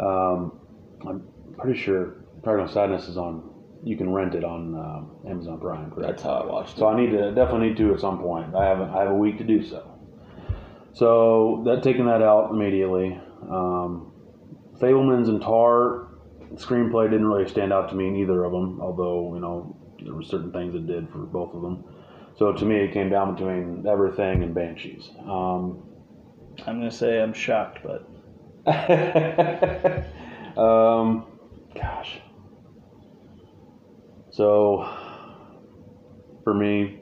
um, 0.01 0.59
I'm 1.07 1.23
pretty 1.59 1.79
sure 1.79 2.25
Triangle 2.43 2.67
of 2.67 2.73
Sadness 2.73 3.09
is 3.09 3.17
on. 3.17 3.51
You 3.85 3.99
can 3.99 4.11
rent 4.11 4.35
it 4.35 4.45
on 4.45 4.75
um, 4.75 5.17
Amazon 5.29 5.61
Prime. 5.61 5.91
Correct? 5.91 6.09
That's 6.09 6.23
how 6.23 6.33
I 6.33 6.47
watched 6.47 6.77
it. 6.77 6.79
So. 6.79 6.89
I 6.89 6.99
need 6.99 7.11
to 7.11 7.33
definitely 7.35 7.69
need 7.69 7.77
to 7.77 7.93
at 7.93 8.01
some 8.01 8.19
point. 8.19 8.55
I 8.55 8.65
have 8.65 8.81
I 8.81 9.01
have 9.01 9.11
a 9.11 9.15
week 9.15 9.37
to 9.39 9.45
do 9.45 9.63
so. 9.63 9.91
So 10.95 11.63
that 11.67 11.83
taking 11.83 12.07
that 12.07 12.23
out 12.23 12.51
immediately. 12.51 13.21
Um, 13.43 14.13
Fabelman's 14.81 15.29
and 15.29 15.41
Tar 15.43 16.09
screenplay 16.55 17.11
didn't 17.11 17.27
really 17.27 17.49
stand 17.49 17.73
out 17.73 17.89
to 17.91 17.95
me 17.95 18.09
in 18.09 18.17
either 18.17 18.45
of 18.45 18.53
them. 18.53 18.81
Although 18.81 19.35
you 19.35 19.41
know 19.41 19.74
there 20.05 20.15
were 20.15 20.23
certain 20.23 20.53
things 20.53 20.75
it 20.75 20.87
did 20.87 21.09
for 21.11 21.19
both 21.19 21.55
of 21.55 21.63
them. 21.63 21.85
So 22.37 22.53
to 22.53 22.65
me, 22.65 22.77
it 22.77 22.93
came 22.93 23.11
down 23.11 23.35
between 23.35 23.87
Everything 23.87 24.43
and 24.43 24.55
Banshees. 24.55 25.11
Um, 25.21 25.83
I'm 26.67 26.79
gonna 26.79 26.91
say 26.91 27.21
I'm 27.21 27.33
shocked, 27.33 27.81
but 27.83 28.07
um, 30.57 31.27
gosh. 31.75 32.21
So, 34.31 34.89
for 36.43 36.55
me, 36.55 37.01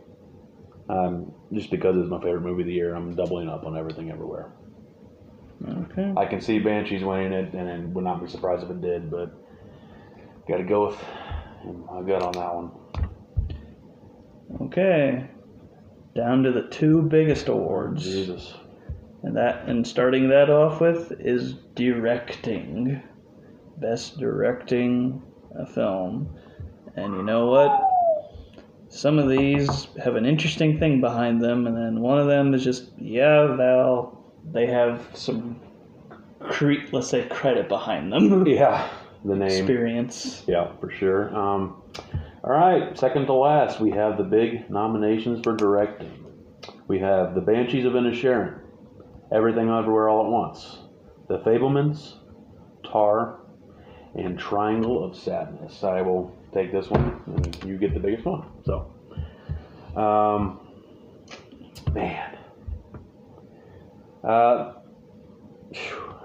um, 0.88 1.32
just 1.52 1.70
because 1.70 1.96
it's 1.96 2.08
my 2.10 2.20
favorite 2.20 2.42
movie 2.42 2.62
of 2.62 2.66
the 2.66 2.74
year, 2.74 2.94
I'm 2.94 3.14
doubling 3.14 3.48
up 3.48 3.64
on 3.64 3.76
everything 3.76 4.10
everywhere. 4.10 4.52
okay. 5.66 6.12
I 6.16 6.26
can 6.26 6.40
see 6.40 6.58
Banshees 6.58 7.02
winning 7.02 7.32
it, 7.32 7.54
and 7.54 7.70
I 7.70 7.78
would 7.78 8.04
not 8.04 8.20
be 8.20 8.28
surprised 8.28 8.64
if 8.64 8.70
it 8.70 8.82
did, 8.82 9.10
but 9.10 9.32
got 10.46 10.58
to 10.58 10.64
go 10.64 10.88
with 10.88 10.98
my 11.64 12.02
gut 12.02 12.22
on 12.22 12.32
that 12.32 12.54
one. 12.54 12.70
Okay. 14.62 15.28
Down 16.14 16.42
to 16.42 16.52
the 16.52 16.68
two 16.68 17.02
biggest 17.02 17.48
awards. 17.48 18.04
Jesus. 18.04 18.54
And 19.22 19.36
that 19.36 19.68
and 19.68 19.86
starting 19.86 20.28
that 20.30 20.50
off 20.50 20.80
with 20.80 21.12
is 21.20 21.54
directing. 21.74 23.02
Best 23.78 24.18
directing 24.18 25.22
a 25.58 25.66
film. 25.66 26.36
And 26.96 27.14
you 27.14 27.22
know 27.22 27.46
what? 27.46 27.88
Some 28.88 29.18
of 29.18 29.28
these 29.28 29.86
have 30.02 30.16
an 30.16 30.26
interesting 30.26 30.78
thing 30.78 31.00
behind 31.00 31.40
them, 31.42 31.66
and 31.66 31.74
then 31.74 32.00
one 32.00 32.18
of 32.18 32.26
them 32.26 32.52
is 32.52 32.62
just, 32.62 32.90
yeah, 32.98 33.54
they'll 33.56 34.22
they 34.52 34.66
have 34.66 35.08
some 35.14 35.60
cre- 36.40 36.86
let's 36.92 37.08
say 37.08 37.26
credit 37.28 37.68
behind 37.68 38.12
them. 38.12 38.44
Yeah, 38.46 38.86
the 39.24 39.34
name. 39.34 39.50
Experience. 39.50 40.44
Yeah, 40.46 40.72
for 40.80 40.90
sure. 40.90 41.34
Um, 41.36 41.82
all 42.44 42.50
right, 42.50 42.98
second 42.98 43.26
to 43.26 43.34
last, 43.34 43.80
we 43.80 43.90
have 43.90 44.18
the 44.18 44.24
big 44.24 44.68
nominations 44.68 45.40
for 45.42 45.54
directing. 45.54 46.24
We 46.88 46.98
have 46.98 47.34
The 47.34 47.40
Banshees 47.40 47.84
of 47.84 47.92
Inisherin, 47.92 48.58
Everything 49.32 49.68
Everywhere 49.70 50.08
All 50.08 50.24
at 50.24 50.30
Once, 50.30 50.78
The 51.28 51.38
Fabelmans, 51.38 52.14
Tar, 52.84 53.40
and 54.14 54.38
Triangle 54.38 55.04
of 55.04 55.16
Sadness. 55.16 55.84
I 55.84 56.02
will 56.02 56.36
take 56.52 56.72
this 56.72 56.90
one, 56.90 57.22
and 57.26 57.64
you 57.64 57.78
get 57.78 57.94
the 57.94 58.00
biggest 58.00 58.24
one. 58.24 58.44
So, 58.64 58.92
um, 59.96 60.60
man. 61.92 62.38
Uh, 64.24 64.74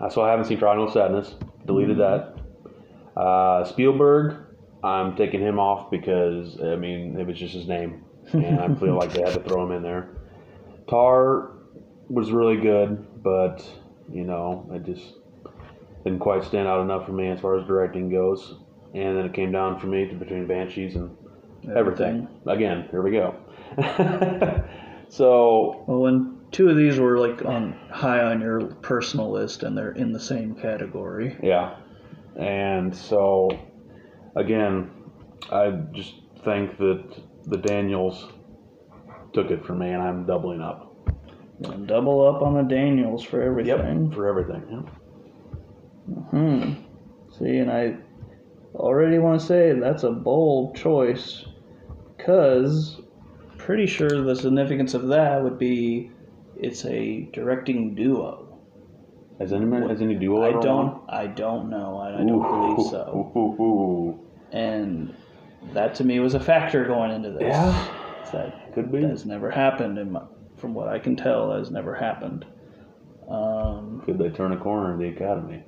so 0.10 0.22
I 0.22 0.30
haven't 0.30 0.45
seen 0.45 0.57
Triangle 0.60 0.88
of 0.88 0.94
Sadness. 0.94 1.36
Deleted 1.65 1.98
that. 1.98 2.36
Uh, 3.18 3.64
Spielberg, 3.65 4.35
I'm 4.84 5.15
taking 5.15 5.41
him 5.41 5.60
off 5.60 5.89
because 5.89 6.61
I 6.61 6.76
mean 6.76 7.19
it 7.19 7.26
was 7.26 7.38
just 7.38 7.53
his 7.53 7.68
name, 7.68 8.03
and 8.31 8.60
I 8.60 8.73
feel 8.76 8.95
like 8.95 9.11
they 9.11 9.22
had 9.22 9.34
to 9.34 9.41
throw 9.41 9.64
him 9.65 9.72
in 9.72 9.81
there. 9.81 10.10
Tar 10.88 11.52
was 12.10 12.31
really 12.31 12.57
good, 12.57 13.23
but 13.23 13.68
you 14.11 14.23
know 14.23 14.69
it 14.72 14.85
just 14.85 15.15
didn't 16.03 16.19
quite 16.19 16.44
stand 16.44 16.68
out 16.68 16.81
enough 16.81 17.06
for 17.06 17.11
me 17.11 17.27
as 17.30 17.39
far 17.39 17.57
as 17.57 17.65
directing 17.65 18.10
goes. 18.10 18.56
And 18.94 19.18
then 19.18 19.26
it 19.26 19.34
came 19.34 19.52
down 19.52 19.80
for 19.80 19.88
me 19.88 20.07
to 20.07 20.15
between 20.15 20.48
Banshees 20.48 20.95
and 20.95 21.15
everything. 21.76 22.27
Again, 22.45 22.88
here 22.89 23.02
we 23.02 23.11
go. 23.11 23.35
so 25.10 25.84
Well, 25.88 25.99
when 25.99 26.38
two 26.52 26.69
of 26.69 26.77
these 26.77 26.99
were 26.99 27.18
like 27.18 27.44
on 27.44 27.73
high 27.91 28.22
on 28.22 28.41
your 28.41 28.61
personal 28.61 29.31
list, 29.31 29.64
and 29.64 29.77
they're 29.77 29.91
in 29.91 30.14
the 30.14 30.19
same 30.19 30.56
category. 30.56 31.35
Yeah. 31.41 31.76
And 32.38 32.95
so, 32.95 33.49
again, 34.35 34.91
I 35.51 35.72
just 35.93 36.14
think 36.45 36.77
that 36.77 37.22
the 37.45 37.57
Daniels 37.57 38.27
took 39.34 39.51
it 39.51 39.65
for 39.65 39.73
me, 39.73 39.89
and 39.89 40.01
I'm 40.01 40.26
doubling 40.26 40.61
up. 40.61 40.93
Double 41.88 42.27
up 42.27 42.43
on 42.43 42.53
the 42.53 42.61
Daniels 42.61 43.23
for 43.23 43.41
everything. 43.41 44.05
Yep, 44.05 44.14
For 44.14 44.27
everything. 44.27 44.64
Yeah. 44.69 46.14
Hmm. 46.30 46.73
See, 47.38 47.57
and 47.57 47.72
I 47.72 47.97
already 48.76 49.18
want 49.18 49.41
to 49.41 49.45
say 49.45 49.73
that's 49.73 50.03
a 50.03 50.11
bold 50.11 50.76
choice, 50.76 51.45
cause 52.19 53.01
pretty 53.57 53.88
sure 53.88 54.09
the 54.09 54.35
significance 54.35 54.93
of 54.93 55.07
that 55.07 55.43
would 55.43 55.57
be 55.57 56.11
it's 56.55 56.85
a 56.85 57.30
directing 57.34 57.95
duo. 57.95 58.47
Has 59.39 59.53
any 59.53 59.88
has 59.88 60.01
any 60.01 60.15
duo? 60.15 60.41
I 60.43 60.59
don't. 60.61 61.01
I 61.07 61.27
don't 61.27 61.69
know. 61.69 61.97
I, 61.97 62.14
I 62.15 62.18
don't 62.18 62.39
won? 62.39 62.76
believe 62.76 62.89
so. 62.89 63.31
Ooh, 63.35 63.39
ooh, 63.39 63.61
ooh. 63.64 64.19
And 64.51 65.14
that 65.73 65.95
to 65.95 66.03
me 66.03 66.19
was 66.19 66.34
a 66.34 66.39
factor 66.39 66.85
going 66.85 67.11
into 67.11 67.30
this. 67.31 67.43
Yeah. 67.43 67.88
That 68.34 68.73
Could 68.73 68.91
be. 68.91 69.01
has 69.03 69.26
never 69.26 69.49
happened, 69.51 69.97
from 70.57 70.73
what 70.73 70.88
I 70.89 70.99
can 70.99 71.15
tell, 71.15 71.51
has 71.57 71.69
never 71.72 71.93
happened. 71.95 72.45
Um, 73.30 74.01
Could 74.05 74.18
they 74.18 74.30
turn 74.30 74.51
a 74.53 74.57
corner 74.57 74.93
in 74.93 74.99
the 74.99 75.09
academy? 75.09 75.64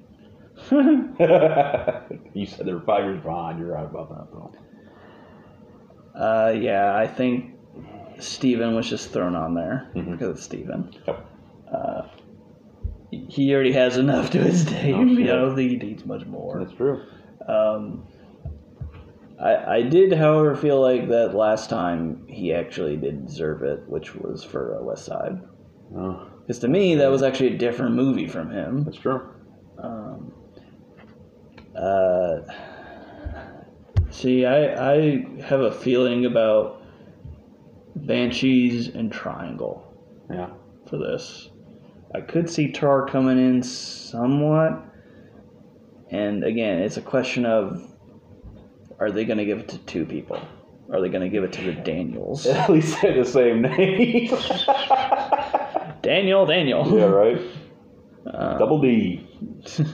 you 2.34 2.46
said 2.46 2.66
they 2.66 2.74
were 2.74 2.82
five 2.82 3.06
years 3.06 3.22
behind. 3.24 3.60
You're 3.60 3.74
right 3.74 3.86
about 3.86 4.10
that, 4.10 4.28
though. 4.32 6.20
uh, 6.20 6.52
yeah, 6.52 6.94
I 6.96 7.08
think 7.08 7.54
Steven 8.20 8.76
was 8.76 8.90
just 8.90 9.12
thrown 9.12 9.36
on 9.36 9.54
there 9.54 9.90
Mhm. 9.96 10.12
because 10.12 10.32
it's 10.38 10.44
Steven. 10.44 10.92
Yep. 11.08 11.26
Uh, 11.72 12.02
he 13.12 13.54
already 13.54 13.72
has 13.74 13.98
enough 13.98 14.30
to 14.32 14.38
his 14.40 14.70
name. 14.72 14.96
Oh, 15.20 15.26
don't 15.26 15.56
think 15.56 15.72
he 15.72 15.78
needs 15.78 16.06
much 16.06 16.26
more. 16.26 16.60
That's 16.60 16.74
true. 16.76 17.02
Um, 17.48 18.06
I, 19.42 19.78
I 19.78 19.82
did, 19.84 20.14
however, 20.14 20.56
feel 20.56 20.82
like 20.82 21.08
that 21.10 21.34
last 21.34 21.70
time 21.70 22.26
he 22.28 22.54
actually 22.54 22.98
did 22.98 23.26
deserve 23.26 23.64
it, 23.64 23.88
which 23.88 24.14
was 24.16 24.44
for 24.44 24.78
uh, 24.80 24.84
West 24.84 25.06
Side. 25.06 25.42
Oh, 25.96 26.28
Because 26.42 26.60
to 26.60 26.68
me, 26.68 26.96
that 26.96 27.10
was 27.10 27.24
actually 27.24 27.56
a 27.56 27.58
different 27.58 27.96
movie 27.96 28.28
from 28.28 28.52
him. 28.52 28.84
that's 28.84 28.98
true. 28.98 29.28
Um, 29.82 30.34
uh, 31.76 32.42
see, 34.12 34.46
I, 34.46 34.92
I 34.94 35.26
have 35.44 35.62
a 35.62 35.72
feeling 35.72 36.26
about 36.26 36.84
Banshees 37.96 38.90
and 38.90 39.12
Triangle 39.12 39.84
Yeah. 40.30 40.50
for 40.88 40.98
this. 40.98 41.50
I 42.14 42.22
could 42.22 42.50
see 42.50 42.72
Tar 42.72 43.06
coming 43.08 43.38
in 43.38 43.62
somewhat. 43.64 44.84
And 46.12 46.44
again, 46.44 46.80
it's 46.80 46.98
a 46.98 47.02
question 47.02 47.46
of 47.46 47.86
are 49.00 49.12
they 49.12 49.26
going 49.26 49.38
to 49.38 49.46
give 49.46 49.60
it 49.60 49.70
to 49.70 49.78
two 49.80 50.06
people? 50.06 50.42
Are 50.92 51.00
they 51.02 51.10
going 51.10 51.22
to 51.22 51.30
give 51.30 51.44
it 51.44 51.54
to 51.54 51.62
the 51.64 51.74
Daniels? 51.74 52.46
At 52.48 52.70
least 52.70 53.00
say 53.00 53.18
the 53.18 53.26
same 53.26 53.62
name. 53.62 54.30
Daniel, 56.02 56.46
Daniel. 56.46 56.98
yeah, 56.98 57.06
right. 57.06 57.42
Um, 58.26 58.58
Double 58.60 58.82
D. 58.82 59.28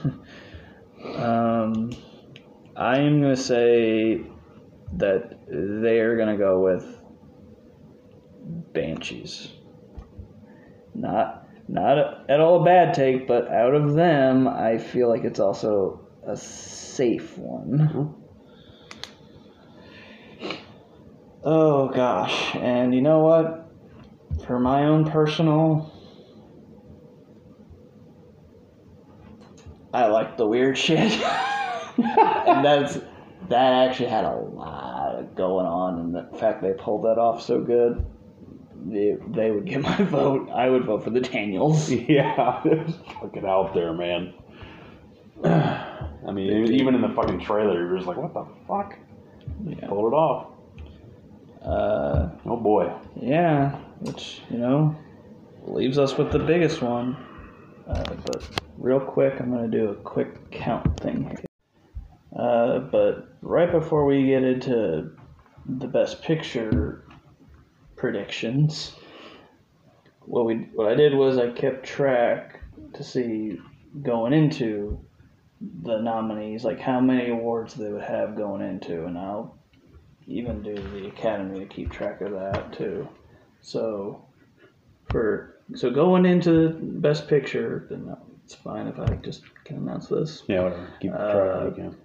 Um, 1.14 1.90
I'm 2.74 3.20
gonna 3.22 3.36
say 3.36 4.22
that 4.94 5.38
they're 5.48 6.16
gonna 6.16 6.36
go 6.36 6.60
with 6.60 6.84
Banshees. 8.72 9.52
Not 10.94 11.45
not 11.68 11.98
a, 11.98 12.24
at 12.28 12.40
all 12.40 12.62
a 12.62 12.64
bad 12.64 12.94
take, 12.94 13.26
but 13.26 13.48
out 13.48 13.74
of 13.74 13.94
them, 13.94 14.46
I 14.48 14.78
feel 14.78 15.08
like 15.08 15.24
it's 15.24 15.40
also 15.40 16.08
a 16.26 16.36
safe 16.36 17.36
one. 17.36 17.78
Mm-hmm. 17.78 18.22
Oh 21.44 21.88
gosh, 21.88 22.56
and 22.56 22.94
you 22.94 23.02
know 23.02 23.20
what? 23.20 23.70
For 24.46 24.58
my 24.58 24.84
own 24.84 25.08
personal 25.10 25.92
I 29.96 30.08
like 30.08 30.36
the 30.36 30.46
weird 30.46 30.76
shit. 30.76 30.98
and 31.96 32.62
that's 32.62 32.98
that 33.48 33.88
actually 33.88 34.10
had 34.10 34.24
a 34.24 34.36
lot 34.36 35.34
going 35.34 35.64
on 35.64 35.98
and 35.98 36.14
the 36.14 36.36
fact 36.36 36.60
they 36.60 36.72
pulled 36.72 37.04
that 37.04 37.16
off 37.16 37.40
so 37.40 37.62
good 37.62 38.04
they, 38.90 39.16
they 39.28 39.50
would 39.50 39.66
get 39.66 39.80
my 39.90 39.96
vote 40.04 40.48
i 40.50 40.68
would 40.68 40.84
vote 40.84 41.02
for 41.04 41.10
the 41.10 41.20
daniels 41.20 41.90
Yeah, 42.08 42.60
it 42.64 42.86
was 42.86 42.96
fucking 43.20 43.44
out 43.46 43.74
there, 43.74 43.92
man. 43.92 44.32
I 45.44 46.32
mean, 46.32 46.72
even 46.72 46.94
in 46.94 47.02
the 47.02 47.10
fucking 47.10 47.40
trailer, 47.40 47.86
you're 47.86 47.96
just 47.96 48.06
like, 48.08 48.16
what 48.16 48.32
the 48.34 48.46
fuck? 48.66 48.96
yeah. 49.64 49.86
Pulled 49.86 50.12
it 50.12 50.16
off. 50.16 50.52
Uh, 51.62 52.30
Oh 52.46 52.56
boy. 52.56 52.92
yeah 53.20 53.70
which 54.00 54.40
you 54.50 54.58
know 54.58 54.94
leaves 55.66 55.98
us 55.98 56.16
with 56.18 56.30
the 56.30 56.38
biggest 56.38 56.80
one 56.82 57.16
uh, 57.88 58.14
but 58.24 58.46
real 58.78 59.00
quick 59.00 59.40
i'm 59.40 59.50
going 59.50 59.68
to 59.70 59.78
do 59.78 59.88
a 59.88 59.94
quick 59.96 60.50
count 60.50 61.00
thing 61.00 61.24
here 61.24 61.44
uh, 62.38 62.78
but 62.78 63.36
right 63.42 63.72
before 63.72 64.04
we 64.04 64.26
get 64.26 64.44
into 64.44 65.10
the 65.80 65.88
best 65.88 66.22
picture 66.22 67.05
predictions 67.96 68.92
what 70.20 70.44
we 70.44 70.54
what 70.74 70.86
i 70.90 70.94
did 70.94 71.14
was 71.14 71.38
i 71.38 71.50
kept 71.50 71.84
track 71.86 72.60
to 72.94 73.02
see 73.04 73.58
going 74.02 74.32
into 74.32 74.98
the 75.82 75.98
nominees 75.98 76.64
like 76.64 76.78
how 76.80 77.00
many 77.00 77.30
awards 77.30 77.74
they 77.74 77.90
would 77.90 78.02
have 78.02 78.36
going 78.36 78.60
into 78.60 79.04
and 79.06 79.16
i'll 79.16 79.56
even 80.26 80.62
do 80.62 80.74
the 80.74 81.06
academy 81.06 81.60
to 81.60 81.66
keep 81.66 81.90
track 81.90 82.20
of 82.20 82.32
that 82.32 82.72
too 82.72 83.08
so 83.60 84.26
for 85.10 85.54
so 85.74 85.90
going 85.90 86.26
into 86.26 86.70
best 87.00 87.26
picture 87.28 87.86
then 87.88 88.14
it's 88.44 88.54
fine 88.54 88.86
if 88.88 88.98
i 88.98 89.06
just 89.16 89.42
can 89.64 89.76
announce 89.78 90.08
this 90.08 90.42
Yeah, 90.48 90.62
whatever. 90.62 90.88
Keep 91.00 91.12
Uh, 91.12 91.16
track 91.32 91.54
of 91.62 91.66
it, 91.68 91.74
can. 91.76 91.96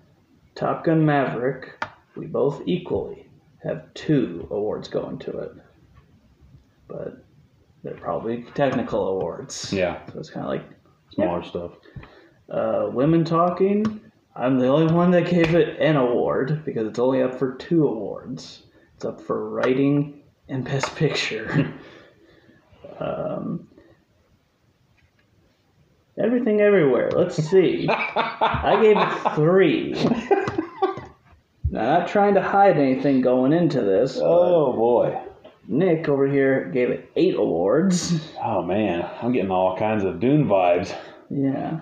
top 0.56 0.84
gun 0.86 1.06
maverick 1.06 1.84
we 2.16 2.28
both 2.28 2.62
equally 2.66 3.28
have 3.64 3.94
two 3.94 4.48
awards 4.52 4.88
going 4.88 5.18
to 5.20 5.38
it 5.40 5.52
but 6.92 7.24
they're 7.84 7.94
probably 7.96 8.44
technical 8.54 9.08
awards. 9.08 9.72
Yeah, 9.74 10.06
so 10.12 10.20
it's 10.20 10.30
kind 10.30 10.46
of 10.46 10.50
like 10.52 10.64
smaller 11.14 11.44
stuff. 11.44 11.72
uh, 12.50 12.90
women 12.92 13.24
talking 13.26 14.00
i'm 14.36 14.58
the 14.60 14.68
only 14.68 14.94
one 14.94 15.12
that 15.12 15.30
gave 15.30 15.54
it 15.56 15.78
an 15.82 15.98
award 15.98 16.64
because 16.64 16.88
it's 16.88 17.00
only 17.00 17.22
up 17.22 17.38
for 17.38 17.56
two 17.56 17.86
awards. 17.88 18.64
It's 18.96 19.04
up 19.06 19.20
for 19.22 19.50
writing 19.50 20.22
and 20.48 20.64
best 20.66 20.96
picture. 20.96 21.74
Um, 23.00 23.68
everything 26.22 26.62
everywhere. 26.62 27.10
Let's 27.12 27.36
see. 27.36 27.88
I 27.90 28.78
gave 28.80 28.96
it 28.98 29.36
three. 29.36 29.96
Now 31.72 32.00
not 32.00 32.10
trying 32.10 32.34
to 32.36 32.42
hide 32.42 32.78
anything 32.78 33.22
going 33.22 33.54
into 33.54 33.82
this 33.82 34.20
Oh 34.22 34.74
boy. 34.74 35.18
Nick 35.68 36.10
over 36.10 36.28
here 36.28 36.70
gave 36.74 36.90
it 36.90 37.10
eight 37.16 37.36
awards 37.36 38.32
Oh 38.44 38.62
man, 38.64 39.08
I'm 39.22 39.32
getting 39.32 39.52
all 39.52 39.78
kinds 39.78 40.04
of 40.04 40.20
Dune 40.20 40.46
vibes. 40.48 40.96
Yeah. 41.30 41.80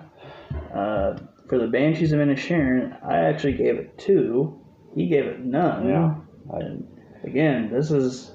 Uh, 0.74 1.16
for 1.48 1.58
the 1.58 1.66
Banshees 1.66 2.12
of 2.12 2.20
Inisherin, 2.20 2.96
I 3.04 3.18
actually 3.24 3.54
gave 3.54 3.76
it 3.76 3.98
two. 3.98 4.60
He 4.94 5.08
gave 5.08 5.24
it 5.24 5.40
none. 5.40 5.88
Yeah. 5.88 6.14
I, 6.52 6.58
And 6.58 6.86
again, 7.24 7.70
this 7.72 7.90
is 7.90 8.32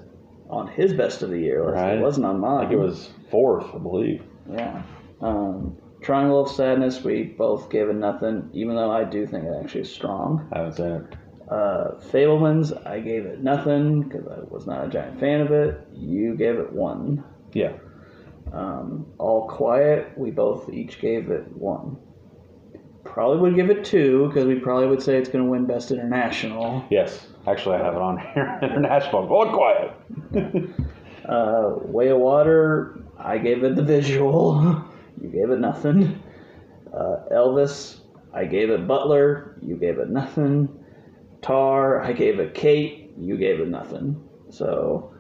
on 0.50 0.68
his 0.68 0.94
best 0.94 1.22
of 1.22 1.30
the 1.30 1.40
year 1.40 1.64
list. 1.66 1.76
Right. 1.76 1.98
It 1.98 2.02
wasn't 2.02 2.26
on 2.26 2.36
I 2.38 2.40
mine. 2.40 2.60
think 2.68 2.74
it 2.74 2.84
was 2.84 3.10
fourth, 3.32 3.68
I 3.74 3.78
believe. 3.78 4.24
Yeah. 4.52 4.82
Um, 5.22 5.78
Triangle 6.02 6.42
of 6.44 6.52
Sadness, 6.52 7.04
we 7.04 7.24
both 7.24 7.70
gave 7.70 7.88
it 7.90 7.96
nothing, 7.96 8.50
even 8.54 8.76
though 8.76 8.92
I 8.92 9.04
do 9.06 9.26
think 9.26 9.46
it 9.46 9.54
actually 9.64 9.82
is 9.82 9.94
strong. 9.94 10.48
I 10.52 10.58
haven't 10.60 10.74
seen 10.74 10.86
it. 10.92 11.04
Uh, 11.50 11.92
Fabelmans, 12.12 12.74
I 12.88 13.00
gave 13.00 13.26
it 13.26 13.44
nothing 13.44 14.02
because 14.02 14.28
I 14.28 14.40
was 14.50 14.66
not 14.66 14.86
a 14.86 14.90
giant 14.90 15.20
fan 15.20 15.42
of 15.42 15.52
it. 15.52 15.80
You 15.94 16.36
gave 16.36 16.56
it 16.56 16.72
one. 16.74 17.24
Yeah. 17.54 17.74
Um, 18.52 19.06
All 19.20 19.48
Quiet, 19.48 20.18
we 20.18 20.32
both 20.32 20.70
each 20.70 21.00
gave 21.00 21.30
it 21.30 21.48
one. 21.56 21.98
Probably 23.04 23.38
would 23.40 23.56
give 23.56 23.70
it 23.70 23.86
two 23.86 24.28
because 24.28 24.46
we 24.46 24.56
probably 24.60 24.88
would 24.88 25.02
say 25.02 25.18
it's 25.18 25.30
going 25.30 25.46
to 25.46 25.50
win 25.50 25.66
Best 25.66 25.92
International. 25.92 26.84
Yes. 26.90 27.28
Actually, 27.48 27.76
I 27.76 27.84
have 27.84 27.94
it 27.96 28.02
on 28.02 28.18
here. 28.18 28.60
International. 28.64 29.28
Go 29.28 29.54
quiet. 29.54 30.70
Uh, 31.28 31.80
Way 31.82 32.10
of 32.10 32.20
Water, 32.20 33.00
I 33.18 33.40
gave 33.40 33.64
it 33.64 33.76
the 33.76 33.82
visual. 33.82 34.62
you 35.22 35.28
gave 35.30 35.50
it 35.50 35.60
nothing. 35.60 36.22
Uh, 36.94 37.18
Elvis, 37.32 37.98
I 38.32 38.46
gave 38.46 38.70
it 38.70 38.88
Butler. 38.88 39.58
You 39.62 39.76
gave 39.76 39.98
it 39.98 40.10
nothing. 40.10 40.70
Tar, 41.46 42.02
I 42.02 42.12
gave 42.14 42.40
it 42.40 42.56
Cate. 42.56 43.12
You 43.20 43.38
gave 43.38 43.60
it 43.60 43.68
nothing. 43.70 44.20
So, 44.50 45.14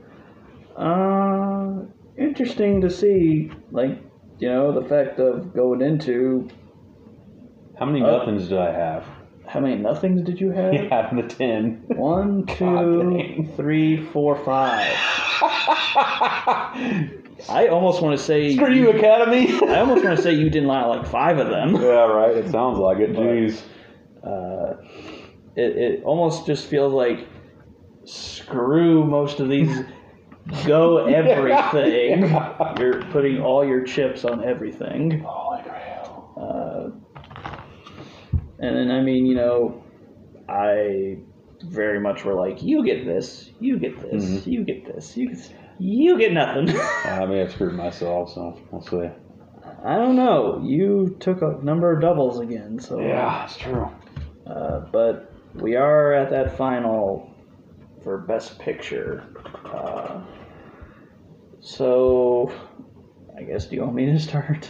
uh, 0.75 1.85
interesting 2.17 2.81
to 2.81 2.89
see, 2.89 3.51
like, 3.71 4.01
you 4.39 4.49
know, 4.49 4.71
the 4.71 4.87
fact 4.89 5.19
of 5.19 5.53
going 5.53 5.81
into 5.81 6.49
How 7.77 7.85
many 7.85 8.01
Oh. 8.01 8.17
nothings 8.17 8.47
did 8.49 8.57
I 8.57 8.71
have? 8.71 9.03
how 9.47 9.59
many 9.59 9.75
nothings 9.75 10.23
did 10.23 10.41
you 10.41 10.49
have? 10.49 10.73
Yeah, 10.73 11.09
the 11.13 11.21
ten. 11.21 11.83
One, 11.89 12.45
two, 12.57 13.47
three, 13.55 14.03
four, 14.07 14.35
five. 14.43 14.91
I 17.49 17.67
almost 17.69 18.01
want 18.01 18.17
to 18.17 18.23
say 18.23 18.55
Screw 18.55 18.73
you, 18.73 18.89
Academy. 18.89 19.53
I 19.69 19.81
almost 19.81 20.03
want 20.03 20.17
to 20.17 20.23
say 20.23 20.33
you 20.33 20.49
did 20.49 20.63
not 20.63 20.87
lie 20.89 20.97
like 20.97 21.07
five 21.07 21.37
of 21.37 21.49
them. 21.49 21.75
yeah, 21.75 22.05
right. 22.07 22.35
It 22.35 22.49
sounds 22.49 22.79
like 22.79 22.97
it. 22.97 23.11
Jeez. 23.13 23.61
Uh, 24.23 24.77
it, 25.55 25.77
it 25.77 26.03
almost 26.03 26.45
just 26.45 26.67
feels 26.67 26.93
like 26.93 27.27
screw 28.05 29.03
most 29.03 29.39
of 29.39 29.49
these. 29.49 29.83
Go 30.65 31.05
everything. 31.07 32.21
Yeah. 32.23 32.73
You're 32.79 33.01
putting 33.05 33.41
all 33.41 33.65
your 33.65 33.83
chips 33.83 34.25
on 34.25 34.43
everything. 34.43 35.19
Holy 35.25 35.63
grail. 35.63 36.33
Uh, 36.37 37.59
and 38.59 38.75
then 38.75 38.91
I 38.91 39.01
mean, 39.01 39.25
you 39.25 39.35
know, 39.35 39.83
I 40.47 41.17
very 41.63 41.99
much 41.99 42.23
were 42.25 42.35
like, 42.35 42.61
you 42.61 42.85
get 42.85 43.05
this, 43.05 43.49
you 43.59 43.79
get 43.79 43.99
this, 44.01 44.23
Mhm. 44.23 44.45
you 44.47 44.63
get 44.63 44.85
this, 44.85 45.17
you 45.17 45.29
get, 45.29 45.53
you 45.79 46.17
get 46.19 46.31
nothing. 46.33 46.69
I 47.05 47.25
may 47.25 47.39
have 47.39 47.51
screwed 47.51 47.73
myself, 47.73 48.31
so 48.33 48.59
we'll 48.71 48.81
see. 48.81 49.09
I 49.83 49.95
don't 49.95 50.15
know. 50.15 50.61
You 50.63 51.15
took 51.19 51.41
a 51.41 51.57
number 51.63 51.91
of 51.91 52.01
doubles 52.01 52.39
again, 52.39 52.79
so 52.79 52.99
Yeah, 52.99 53.45
it's 53.45 53.57
true. 53.57 53.89
Uh, 54.45 54.81
but 54.91 55.31
we 55.55 55.75
are 55.75 56.13
at 56.13 56.29
that 56.31 56.57
final 56.57 57.33
for 58.03 58.17
best 58.19 58.59
picture. 58.59 59.23
Uh, 59.65 60.21
so 61.61 62.51
I 63.37 63.43
guess 63.43 63.65
do 63.67 63.75
you 63.75 63.81
want 63.83 63.95
me 63.95 64.05
to 64.07 64.19
start, 64.19 64.69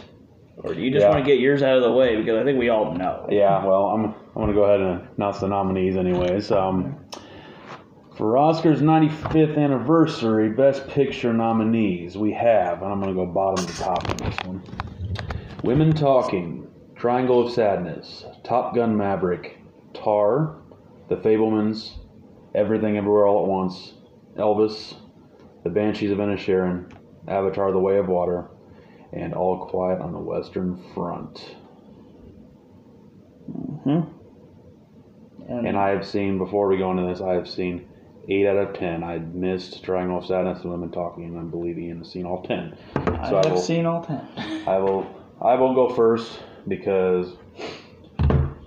or 0.57 0.73
do 0.73 0.81
you 0.81 0.91
just 0.91 1.03
Yeah. 1.03 1.09
want 1.11 1.25
to 1.25 1.29
get 1.29 1.39
yours 1.39 1.61
out 1.63 1.77
of 1.77 1.83
the 1.83 1.91
way 1.91 2.15
because 2.15 2.39
I 2.39 2.43
think 2.43 2.57
we 2.59 2.69
all 2.69 2.93
know. 2.93 3.27
Yeah, 3.29 3.65
well, 3.65 3.85
I'm, 3.87 4.05
I'm 4.05 4.13
going 4.35 4.47
to 4.47 4.53
go 4.53 4.63
ahead 4.63 4.79
and 4.79 5.07
announce 5.17 5.39
the 5.39 5.47
nominees, 5.47 5.97
anyways. 5.97 6.51
Um, 6.51 6.97
for 8.15 8.35
Oscars 8.35 8.79
95th 8.79 9.57
anniversary 9.57 10.49
Best 10.49 10.87
Picture 10.87 11.33
nominees, 11.33 12.17
we 12.17 12.31
have, 12.31 12.81
and 12.81 12.91
I'm 12.91 13.01
going 13.01 13.13
to 13.13 13.25
go 13.25 13.25
bottom 13.25 13.65
to 13.65 13.77
top 13.77 14.09
on 14.09 14.17
this 14.17 14.37
one 14.45 14.63
Women 15.63 15.91
Talking, 15.93 16.67
Triangle 16.95 17.45
of 17.45 17.51
Sadness, 17.51 18.23
Top 18.45 18.73
Gun 18.73 18.95
Maverick, 18.95 19.59
Tar, 19.93 20.61
The 21.09 21.15
Fabelmans, 21.17 21.97
Everything 22.53 22.97
Everywhere 22.97 23.27
All 23.27 23.43
at 23.43 23.49
Once, 23.49 23.93
Elvis, 24.37 24.95
The 25.63 25.69
Banshees 25.69 26.11
of 26.11 26.17
Inisherin, 26.17 26.91
Avatar 27.27 27.71
The 27.71 27.79
Way 27.79 27.97
of 27.97 28.07
Water, 28.07 28.49
and 29.13 29.33
All 29.33 29.65
Quiet 29.67 30.01
on 30.01 30.13
the 30.13 30.19
Western 30.19 30.81
Front. 30.93 31.55
hmm 33.83 33.99
And, 35.47 35.67
And 35.67 35.77
I 35.77 35.89
have 35.89 36.05
seen, 36.05 36.37
before 36.37 36.67
we 36.67 36.77
go 36.77 36.91
into 36.91 37.03
this, 37.03 37.21
I 37.21 37.33
have 37.33 37.47
seen 37.47 37.87
8 38.27 38.47
out 38.47 38.57
of 38.57 38.73
10. 38.75 39.03
I 39.03 39.19
missed 39.19 39.83
Triangle 39.83 40.17
of 40.17 40.25
Sadness 40.25 40.63
and 40.63 40.71
Women 40.71 40.89
Talking, 40.91 41.25
and 41.25 41.37
I 41.37 41.43
believe 41.43 41.77
Ian 41.77 41.99
has 41.99 42.11
seen 42.11 42.25
all 42.25 42.41
10. 42.41 42.75
I 42.95 43.29
So 43.29 43.37
I 43.37 43.45
have 43.45 43.51
will, 43.53 43.61
seen 43.61 43.85
all 43.85 44.03
ten. 44.03 44.21
I 44.67 44.79
will, 44.79 45.05
I 45.39 45.53
will 45.55 45.75
go 45.75 45.93
first 45.93 46.39
because 46.67 47.35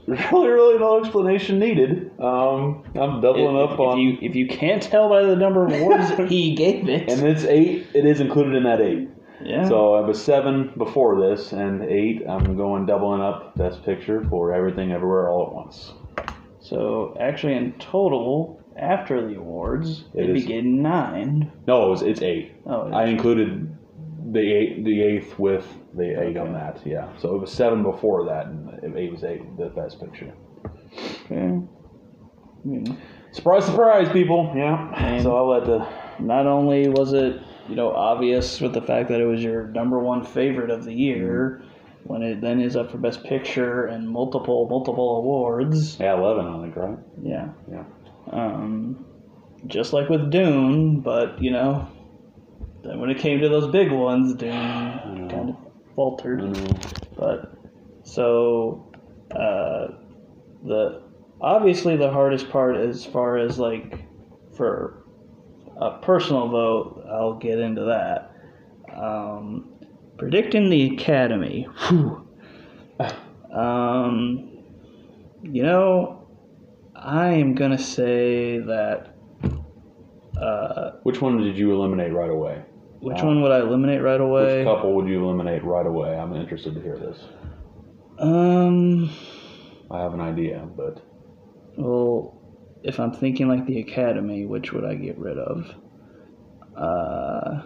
really, 0.08 0.48
really 0.48 0.78
no 0.78 0.98
explanation 1.00 1.58
needed. 1.58 2.10
Um, 2.18 2.84
I'm 2.94 3.20
doubling 3.20 3.56
if, 3.56 3.70
up 3.70 3.74
if 3.74 3.80
on, 3.80 3.98
you 4.00 4.18
if 4.22 4.34
you 4.34 4.48
can't 4.48 4.82
tell 4.82 5.08
by 5.08 5.22
the 5.22 5.36
number 5.36 5.66
of 5.66 5.72
awards 5.72 6.10
he 6.30 6.54
gave 6.56 6.88
it, 6.88 7.10
and 7.10 7.22
it's 7.26 7.44
8, 7.44 7.86
it 7.94 8.06
is 8.06 8.20
included 8.20 8.54
in 8.54 8.64
that 8.64 8.80
8. 8.80 9.08
yeah. 9.44 9.68
So 9.68 9.94
I 9.94 10.00
was 10.00 10.22
7 10.22 10.72
before 10.76 11.20
this, 11.20 11.52
and 11.52 11.82
8, 11.82 12.22
I'm 12.28 12.56
going 12.56 12.86
doubling 12.86 13.20
up 13.20 13.56
Best 13.56 13.84
Picture 13.84 14.24
for 14.28 14.52
Everything 14.52 14.92
Everywhere 14.92 15.28
All 15.28 15.46
at 15.46 15.52
Once. 15.52 15.92
So 16.60 17.16
actually, 17.20 17.54
in 17.54 17.72
total, 17.74 18.60
after 18.76 19.26
the 19.26 19.36
awards, 19.36 20.04
It 20.14 20.24
it'd 20.24 20.34
be 20.34 20.42
getting 20.42 20.82
nine. 20.82 21.50
No, 21.66 21.86
it 21.86 21.90
was, 21.90 22.02
it's 22.02 22.22
8. 22.22 22.52
Oh, 22.66 22.90
I 22.92 23.06
included 23.06 23.76
the 24.32 24.40
eight, 24.40 24.84
the 24.84 25.02
eighth 25.02 25.38
with 25.38 25.66
the 25.94 26.22
eight 26.22 26.36
on 26.36 26.52
that. 26.52 26.80
Yeah, 26.84 27.08
so 27.18 27.34
it 27.34 27.40
was 27.40 27.52
seven 27.52 27.82
before 27.82 28.24
that, 28.26 28.46
and 28.46 28.96
eight 28.96 29.12
was 29.12 29.24
eight. 29.24 29.42
The 29.56 29.66
best 29.70 30.00
picture. 30.00 30.32
okay. 31.26 31.60
Hmm. 32.64 32.84
Surprise, 33.32 33.64
surprise, 33.66 34.08
people. 34.12 34.52
Yeah. 34.56 34.92
And- 34.96 35.22
so 35.22 35.36
I'll 35.36 35.48
let 35.48 35.64
the 35.66 35.86
Not 36.18 36.46
only 36.46 36.88
was 36.88 37.12
it, 37.12 37.40
you 37.68 37.76
know, 37.76 37.92
obvious 37.92 38.60
with 38.60 38.72
the 38.72 38.80
fact 38.82 39.08
that 39.10 39.20
it 39.20 39.26
was 39.26 39.42
your 39.44 39.68
number 39.68 39.98
one 40.00 40.24
favorite 40.24 40.70
of 40.70 40.84
the 40.84 40.92
year, 40.94 41.62
when 42.04 42.22
it 42.22 42.40
then 42.40 42.60
is 42.60 42.74
up 42.74 42.90
for 42.90 42.98
best 42.98 43.22
picture 43.22 43.84
and 43.86 44.08
multiple 44.08 44.66
multiple 44.68 45.18
awards. 45.18 45.98
yeah 46.00 46.14
eleven, 46.14 46.46
I 46.46 46.62
think, 46.62 46.76
right? 46.76 46.98
Yeah. 47.22 47.48
Yeah. 47.70 47.84
Um, 48.32 49.04
just 49.66 49.92
like 49.92 50.08
with 50.08 50.30
Dune, 50.30 51.00
but 51.00 51.40
you 51.42 51.50
know, 51.52 51.86
then 52.88 53.00
when 53.00 53.10
it 53.10 53.18
came 53.18 53.40
to 53.40 53.48
those 53.48 53.70
big 53.70 53.90
ones, 53.90 54.34
Dune 54.34 54.50
know. 54.50 55.28
kind 55.30 55.50
of 55.50 55.56
faltered. 55.94 56.56
But 57.16 57.52
so 58.04 58.90
uh, 59.30 59.88
the 60.64 61.02
obviously 61.40 61.96
the 61.96 62.10
hardest 62.10 62.50
part 62.50 62.76
as 62.76 63.04
far 63.04 63.36
as 63.38 63.58
like 63.58 64.00
for 64.56 65.04
a 65.80 65.98
personal 65.98 66.48
vote, 66.48 67.04
I'll 67.10 67.34
get 67.34 67.58
into 67.58 67.84
that. 67.84 68.32
Um, 68.96 69.74
predicting 70.16 70.70
the 70.70 70.94
Academy. 70.94 71.68
Whew. 71.88 72.26
Um, 73.52 74.50
you 75.42 75.62
know, 75.62 76.28
I 76.94 77.28
am 77.28 77.54
gonna 77.54 77.78
say 77.78 78.58
that. 78.58 79.14
Uh, 80.40 80.92
Which 81.02 81.20
one 81.20 81.38
did 81.38 81.56
you 81.56 81.72
eliminate 81.72 82.12
right 82.12 82.30
away? 82.30 82.62
Which 83.00 83.22
one 83.22 83.42
would 83.42 83.52
I 83.52 83.60
eliminate 83.60 84.02
right 84.02 84.20
away? 84.20 84.58
Which 84.58 84.66
couple 84.66 84.94
would 84.94 85.08
you 85.08 85.24
eliminate 85.24 85.62
right 85.64 85.86
away? 85.86 86.18
I'm 86.18 86.34
interested 86.34 86.74
to 86.74 86.80
hear 86.80 86.96
this. 86.96 87.18
Um. 88.18 89.10
I 89.90 90.00
have 90.02 90.14
an 90.14 90.20
idea, 90.20 90.68
but 90.76 91.00
Well, 91.76 92.38
if 92.82 92.98
I'm 93.00 93.12
thinking 93.12 93.48
like 93.48 93.66
the 93.66 93.80
Academy, 93.80 94.46
which 94.46 94.72
would 94.72 94.84
I 94.84 94.94
get 94.94 95.16
rid 95.18 95.38
of? 95.38 95.74
Uh, 96.76 97.62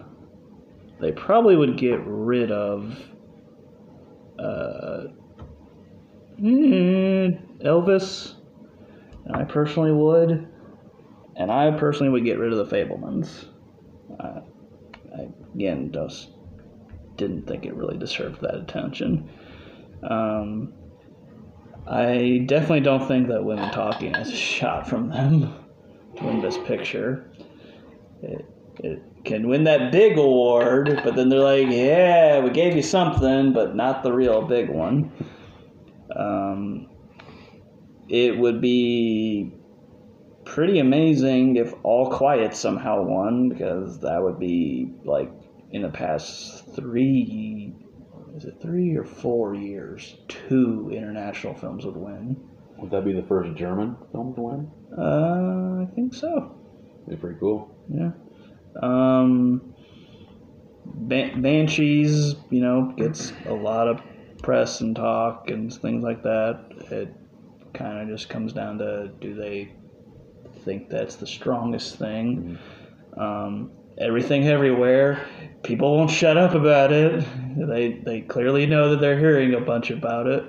they 0.99 1.11
probably 1.11 1.55
would 1.55 1.77
get 1.77 1.99
rid 2.05 2.51
of 2.51 2.97
uh, 4.39 5.07
mm, 6.39 7.61
Elvis, 7.63 8.35
and 9.25 9.35
I 9.35 9.43
personally 9.43 9.91
would, 9.91 10.47
and 11.35 11.51
I 11.51 11.71
personally 11.71 12.11
would 12.11 12.25
get 12.25 12.39
rid 12.39 12.53
of 12.53 12.57
the 12.69 12.75
Fabelmans. 12.75 13.45
Uh, 14.19 14.41
again 15.53 15.91
just 15.91 16.29
didn't 17.15 17.47
think 17.47 17.65
it 17.65 17.75
really 17.75 17.97
deserved 17.97 18.41
that 18.41 18.55
attention. 18.55 19.29
Um, 20.01 20.73
I 21.87 22.43
definitely 22.45 22.81
don't 22.81 23.07
think 23.07 23.27
that 23.27 23.43
Women 23.43 23.71
Talking 23.71 24.13
has 24.13 24.29
a 24.29 24.35
shot 24.35 24.87
from 24.87 25.09
them 25.09 25.53
to 26.17 26.23
win 26.23 26.41
Best 26.41 26.63
Picture. 26.65 27.31
It, 28.21 28.45
it 28.79 29.03
can 29.25 29.47
win 29.47 29.65
that 29.65 29.91
big 29.91 30.17
award, 30.17 31.01
but 31.03 31.15
then 31.15 31.29
they're 31.29 31.39
like, 31.39 31.67
yeah, 31.69 32.39
we 32.39 32.49
gave 32.49 32.75
you 32.75 32.81
something, 32.81 33.53
but 33.53 33.75
not 33.75 34.03
the 34.03 34.11
real 34.11 34.41
big 34.41 34.69
one. 34.69 35.11
Um, 36.15 36.89
it 38.09 38.37
would 38.37 38.61
be 38.61 39.53
pretty 40.45 40.79
amazing 40.79 41.55
if 41.57 41.73
All 41.83 42.09
Quiet 42.09 42.55
somehow 42.55 43.03
won, 43.03 43.49
because 43.49 43.99
that 43.99 44.21
would 44.21 44.39
be 44.39 44.91
like 45.03 45.31
in 45.73 45.81
the 45.81 45.89
past 45.89 46.63
three 46.75 47.73
is 48.35 48.45
it 48.45 48.59
three 48.61 48.95
or 48.95 49.03
four 49.03 49.53
years, 49.53 50.15
two 50.27 50.89
international 50.91 51.53
films 51.53 51.85
would 51.85 51.97
win. 51.97 52.37
would 52.77 52.89
that 52.91 53.05
be 53.05 53.13
the 53.13 53.23
first 53.23 53.55
German 53.55 53.95
film 54.11 54.33
to 54.35 54.41
win? 54.41 54.71
Uh, 54.97 55.83
I 55.83 55.95
think 55.95 56.13
so. 56.13 56.55
Be 57.07 57.15
pretty 57.15 57.39
cool. 57.39 57.75
Yeah. 57.89 58.11
Um, 58.81 59.73
Ban- 60.85 61.41
Banshees, 61.41 62.35
you 62.49 62.61
know, 62.61 62.93
gets 62.97 63.31
a 63.45 63.53
lot 63.53 63.87
of 63.87 64.01
press 64.41 64.81
and 64.81 64.95
talk 64.95 65.49
and 65.49 65.71
things 65.71 66.03
like 66.03 66.23
that. 66.23 66.59
It 66.91 67.13
kind 67.73 67.99
of 68.01 68.07
just 68.07 68.29
comes 68.29 68.53
down 68.53 68.79
to 68.79 69.11
do 69.19 69.35
they 69.35 69.71
think 70.63 70.89
that's 70.89 71.15
the 71.15 71.27
strongest 71.27 71.97
thing? 71.97 72.57
Um, 73.15 73.71
everything 73.97 74.47
everywhere. 74.47 75.25
People 75.63 75.95
won't 75.95 76.11
shut 76.11 76.37
up 76.37 76.53
about 76.53 76.91
it. 76.91 77.25
They 77.57 77.93
they 78.03 78.21
clearly 78.21 78.65
know 78.65 78.89
that 78.89 78.99
they're 78.99 79.19
hearing 79.19 79.53
a 79.53 79.61
bunch 79.61 79.91
about 79.91 80.27
it. 80.27 80.43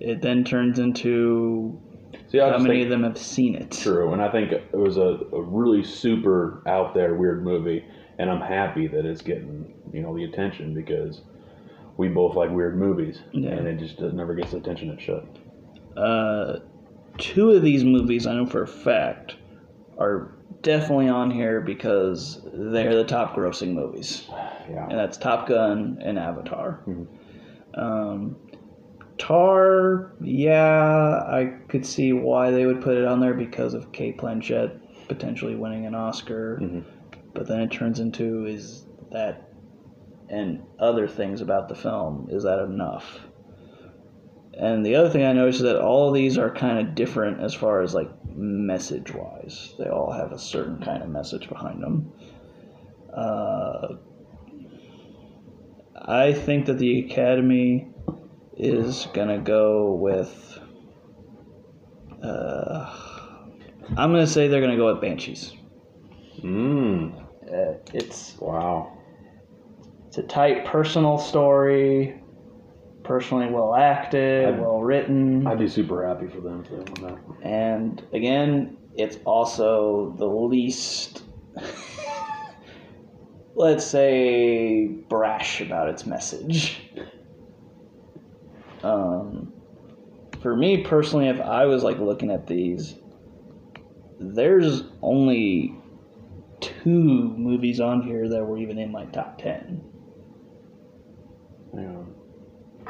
It 0.00 0.22
then 0.22 0.44
turns 0.44 0.78
into 0.78 1.80
See, 2.28 2.38
how 2.38 2.58
many 2.58 2.82
of 2.82 2.88
them 2.90 3.02
have 3.04 3.18
seen 3.18 3.54
it. 3.54 3.70
True, 3.70 4.12
and 4.12 4.22
I 4.22 4.30
think 4.30 4.52
it 4.52 4.72
was 4.72 4.96
a, 4.96 5.18
a 5.32 5.40
really 5.42 5.82
super 5.82 6.62
out 6.66 6.94
there 6.94 7.14
weird 7.14 7.44
movie, 7.44 7.84
and 8.18 8.30
I'm 8.30 8.40
happy 8.40 8.86
that 8.88 9.04
it's 9.04 9.22
getting 9.22 9.74
you 9.92 10.02
know 10.02 10.14
the 10.16 10.24
attention 10.24 10.74
because 10.74 11.22
we 11.96 12.08
both 12.08 12.34
like 12.36 12.50
weird 12.50 12.76
movies, 12.78 13.20
Yeah. 13.32 13.50
and 13.50 13.66
it 13.66 13.78
just 13.78 14.00
never 14.00 14.34
gets 14.34 14.50
the 14.52 14.58
attention 14.58 14.90
it 14.90 15.00
should. 15.00 15.26
Uh, 15.96 16.58
two 17.18 17.50
of 17.52 17.62
these 17.62 17.84
movies 17.84 18.26
I 18.26 18.34
know 18.34 18.46
for 18.46 18.62
a 18.62 18.68
fact 18.68 19.36
are 19.98 20.34
definitely 20.64 21.08
on 21.08 21.30
here 21.30 21.60
because 21.60 22.40
they're 22.52 22.96
the 22.96 23.04
top 23.04 23.36
grossing 23.36 23.74
movies, 23.74 24.26
Yeah, 24.68 24.88
and 24.88 24.98
that's 24.98 25.16
Top 25.16 25.46
Gun 25.46 25.98
and 26.02 26.18
Avatar. 26.18 26.80
Mhm. 26.88 27.06
Um, 27.74 28.36
Tar, 29.18 30.12
yeah, 30.20 31.22
I 31.28 31.52
could 31.68 31.86
see 31.86 32.12
why 32.12 32.50
they 32.50 32.66
would 32.66 32.80
put 32.80 32.96
it 32.96 33.04
on 33.04 33.20
there 33.20 33.34
because 33.34 33.74
of 33.74 33.92
Cate 33.92 34.18
Blanchett 34.18 34.72
potentially 35.08 35.54
winning 35.54 35.86
an 35.86 35.94
Oscar, 35.94 36.58
Mhm. 36.60 36.82
but 37.32 37.46
then 37.46 37.60
it 37.60 37.70
turns 37.70 38.00
into 38.00 38.46
is 38.46 38.86
that 39.12 39.42
and 40.30 40.62
other 40.80 41.06
things 41.06 41.42
about 41.42 41.68
the 41.68 41.74
film 41.74 42.26
is 42.30 42.42
that 42.44 42.58
enough? 42.58 43.28
And 44.56 44.84
the 44.84 44.96
other 44.96 45.10
thing 45.10 45.24
I 45.24 45.32
noticed 45.32 45.58
is 45.58 45.64
that 45.64 45.80
all 45.80 46.08
of 46.08 46.14
these 46.14 46.38
are 46.38 46.50
kind 46.50 46.78
of 46.78 46.94
different 46.94 47.40
as 47.40 47.52
far 47.54 47.82
as 47.82 47.94
like 47.94 48.10
message 48.34 49.12
wise. 49.14 49.74
They 49.78 49.88
all 49.88 50.12
have 50.12 50.32
a 50.32 50.38
certain 50.38 50.80
kind 50.82 51.02
of 51.02 51.08
message 51.08 51.48
behind 51.48 51.82
them. 51.82 52.12
Uh, 53.12 53.94
I 56.06 56.32
think 56.32 56.66
that 56.66 56.78
the 56.78 57.00
Academy 57.06 57.88
is 58.56 59.06
gonna 59.14 59.38
go 59.38 59.94
with. 59.94 60.58
Uh, 62.22 62.92
I'm 63.96 64.10
gonna 64.10 64.26
say 64.26 64.48
they're 64.48 64.60
gonna 64.60 64.76
go 64.76 64.92
with 64.92 65.00
Banshees. 65.02 65.52
mm, 66.42 67.12
Uh, 67.44 67.74
it's 67.92 68.36
wow, 68.40 68.98
it's 70.08 70.18
a 70.18 70.22
tight 70.22 70.64
personal 70.64 71.18
story, 71.18 72.20
personally 73.04 73.46
well 73.50 73.74
acted, 73.74 74.46
I'd- 74.48 74.60
well 74.60 74.82
written. 74.82 75.46
I'd 75.46 75.58
be 75.58 75.68
super 75.68 76.06
happy 76.06 76.26
for 76.26 76.40
them 76.40 76.64
that. 77.02 77.18
And 77.42 78.02
again, 78.12 78.76
it's 78.96 79.18
also 79.24 80.14
the 80.18 80.26
least, 80.26 81.22
let's 83.54 83.86
say, 83.86 84.86
brash 85.08 85.60
about 85.60 85.88
its 85.88 86.06
message. 86.06 86.80
Um, 88.82 89.52
for 90.42 90.56
me 90.56 90.82
personally, 90.82 91.28
if 91.28 91.40
I 91.40 91.64
was 91.66 91.82
like 91.82 91.98
looking 91.98 92.30
at 92.30 92.46
these, 92.46 92.96
there's 94.20 94.84
only 95.02 95.74
two 96.60 97.34
movies 97.36 97.80
on 97.80 98.02
here 98.02 98.28
that 98.28 98.44
were 98.44 98.58
even 98.58 98.78
in 98.78 98.90
my 98.90 99.04
top 99.06 99.38
10. 99.38 99.82
Hang 101.74 101.86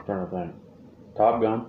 on, 0.08 0.20
I'm 0.20 0.28
trying 0.28 0.46
to 0.46 0.52
think. 0.52 1.16
Top 1.16 1.40
Gun. 1.40 1.66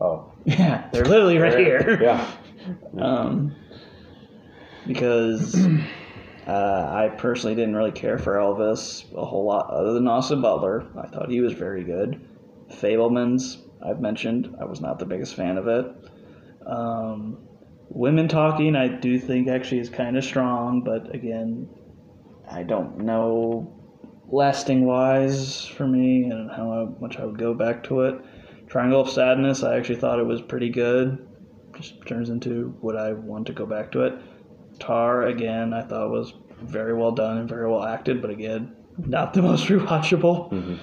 Oh, 0.00 0.32
Yeah, 0.44 0.88
they're 0.92 1.04
literally 1.04 1.38
right 1.38 1.58
here. 1.58 1.98
Yeah. 2.02 2.30
um, 3.00 3.54
because 4.86 5.54
uh, 6.46 6.50
I 6.50 7.14
personally 7.16 7.54
didn't 7.54 7.76
really 7.76 7.92
care 7.92 8.18
for 8.18 8.34
Elvis 8.34 9.04
a 9.14 9.24
whole 9.24 9.44
lot, 9.44 9.70
other 9.70 9.92
than 9.92 10.06
Austin 10.06 10.40
Butler. 10.40 10.86
I 10.96 11.06
thought 11.06 11.30
he 11.30 11.40
was 11.40 11.52
very 11.52 11.84
good. 11.84 12.20
Fabelmans, 12.70 13.58
I've 13.84 14.00
mentioned, 14.00 14.56
I 14.60 14.64
was 14.64 14.80
not 14.80 14.98
the 14.98 15.06
biggest 15.06 15.34
fan 15.34 15.58
of 15.58 15.68
it. 15.68 15.86
Um, 16.66 17.38
women 17.88 18.28
talking, 18.28 18.74
I 18.74 18.88
do 18.88 19.18
think 19.18 19.48
actually 19.48 19.80
is 19.80 19.88
kind 19.88 20.16
of 20.16 20.24
strong, 20.24 20.82
but 20.82 21.14
again, 21.14 21.68
I 22.50 22.62
don't 22.62 22.98
know 22.98 23.75
lasting 24.28 24.84
wise 24.84 25.66
for 25.66 25.86
me 25.86 26.24
and 26.24 26.50
how 26.50 26.94
much 27.00 27.18
I 27.18 27.24
would 27.24 27.38
go 27.38 27.54
back 27.54 27.84
to 27.84 28.02
it. 28.02 28.20
Triangle 28.68 29.00
of 29.00 29.10
Sadness, 29.10 29.62
I 29.62 29.76
actually 29.76 29.96
thought 29.96 30.18
it 30.18 30.26
was 30.26 30.42
pretty 30.42 30.70
good 30.70 31.26
just 31.76 32.04
turns 32.06 32.30
into 32.30 32.74
would 32.80 32.96
I 32.96 33.12
want 33.12 33.46
to 33.46 33.52
go 33.52 33.66
back 33.66 33.92
to 33.92 34.02
it. 34.02 34.14
Tar 34.78 35.24
again, 35.24 35.72
I 35.72 35.82
thought 35.82 36.10
was 36.10 36.34
very 36.62 36.94
well 36.94 37.12
done 37.12 37.38
and 37.38 37.48
very 37.48 37.70
well 37.70 37.84
acted, 37.84 38.20
but 38.20 38.30
again, 38.30 38.74
not 38.98 39.34
the 39.34 39.42
most 39.50 39.66
rewatchable. 39.66 40.50
Mhm. 40.50 40.78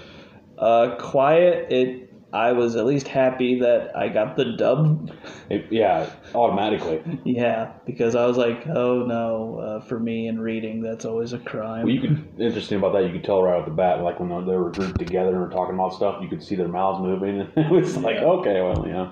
Uh, 0.58 0.96
Quiet, 0.98 1.72
it 1.72 2.03
I 2.34 2.52
was 2.54 2.76
at 2.76 2.86
least 2.86 3.08
happy 3.08 3.60
that 3.60 3.96
I 3.96 4.10
got 4.10 4.36
the 4.36 4.54
dub. 4.58 5.12
It- 5.50 5.68
yeah, 5.72 6.10
automatically. 6.34 7.02
yeah, 7.24 7.74
because 7.86 8.16
I 8.16 8.26
was 8.26 8.38
like, 8.38 8.66
oh 8.68 9.06
no, 9.06 9.60
uh, 9.60 9.80
for 9.86 10.00
me 10.00 10.28
in 10.28 10.40
reading, 10.40 10.82
that's 10.82 11.06
always 11.06 11.34
a 11.34 11.38
crime. 11.40 11.84
Well, 11.86 11.94
you 11.94 12.02
could 12.02 12.26
interesting 12.40 12.80
about 12.80 12.94
that. 12.94 13.06
You 13.06 13.12
could 13.12 13.24
tell 13.24 13.44
right 13.44 13.60
off 13.60 13.66
the 13.66 13.72
bat, 13.72 14.02
like 14.02 14.20
when 14.20 14.30
they 14.48 14.56
were 14.58 14.72
grouped 14.72 14.98
together 14.98 15.30
and 15.30 15.40
were 15.40 15.50
talking 15.50 15.76
about 15.76 15.94
stuff, 15.94 16.22
you 16.24 16.28
could 16.28 16.44
see 16.44 16.56
their 16.56 16.68
mouths 16.68 17.00
moving. 17.02 17.42
and 17.42 17.50
it 17.56 17.70
was 17.72 17.96
like, 17.98 18.16
Yeah. 18.16 18.26
okay, 18.26 18.62
well, 18.62 18.86
yeah. 18.88 19.12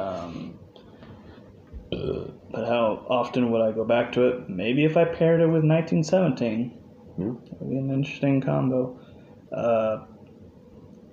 Um, 0.00 0.56
but 1.90 2.66
how 2.66 3.04
often 3.08 3.50
would 3.50 3.60
I 3.62 3.72
go 3.72 3.84
back 3.84 4.12
to 4.12 4.28
it? 4.28 4.48
Maybe 4.48 4.84
if 4.84 4.96
I 4.96 5.04
paired 5.04 5.40
it 5.40 5.46
with 5.46 5.64
1917. 5.64 6.78
Yeah. 7.18 7.32
That'd 7.52 7.68
be 7.68 7.76
an 7.76 7.90
interesting 7.90 8.40
combo. 8.40 8.98
Uh, 9.52 10.04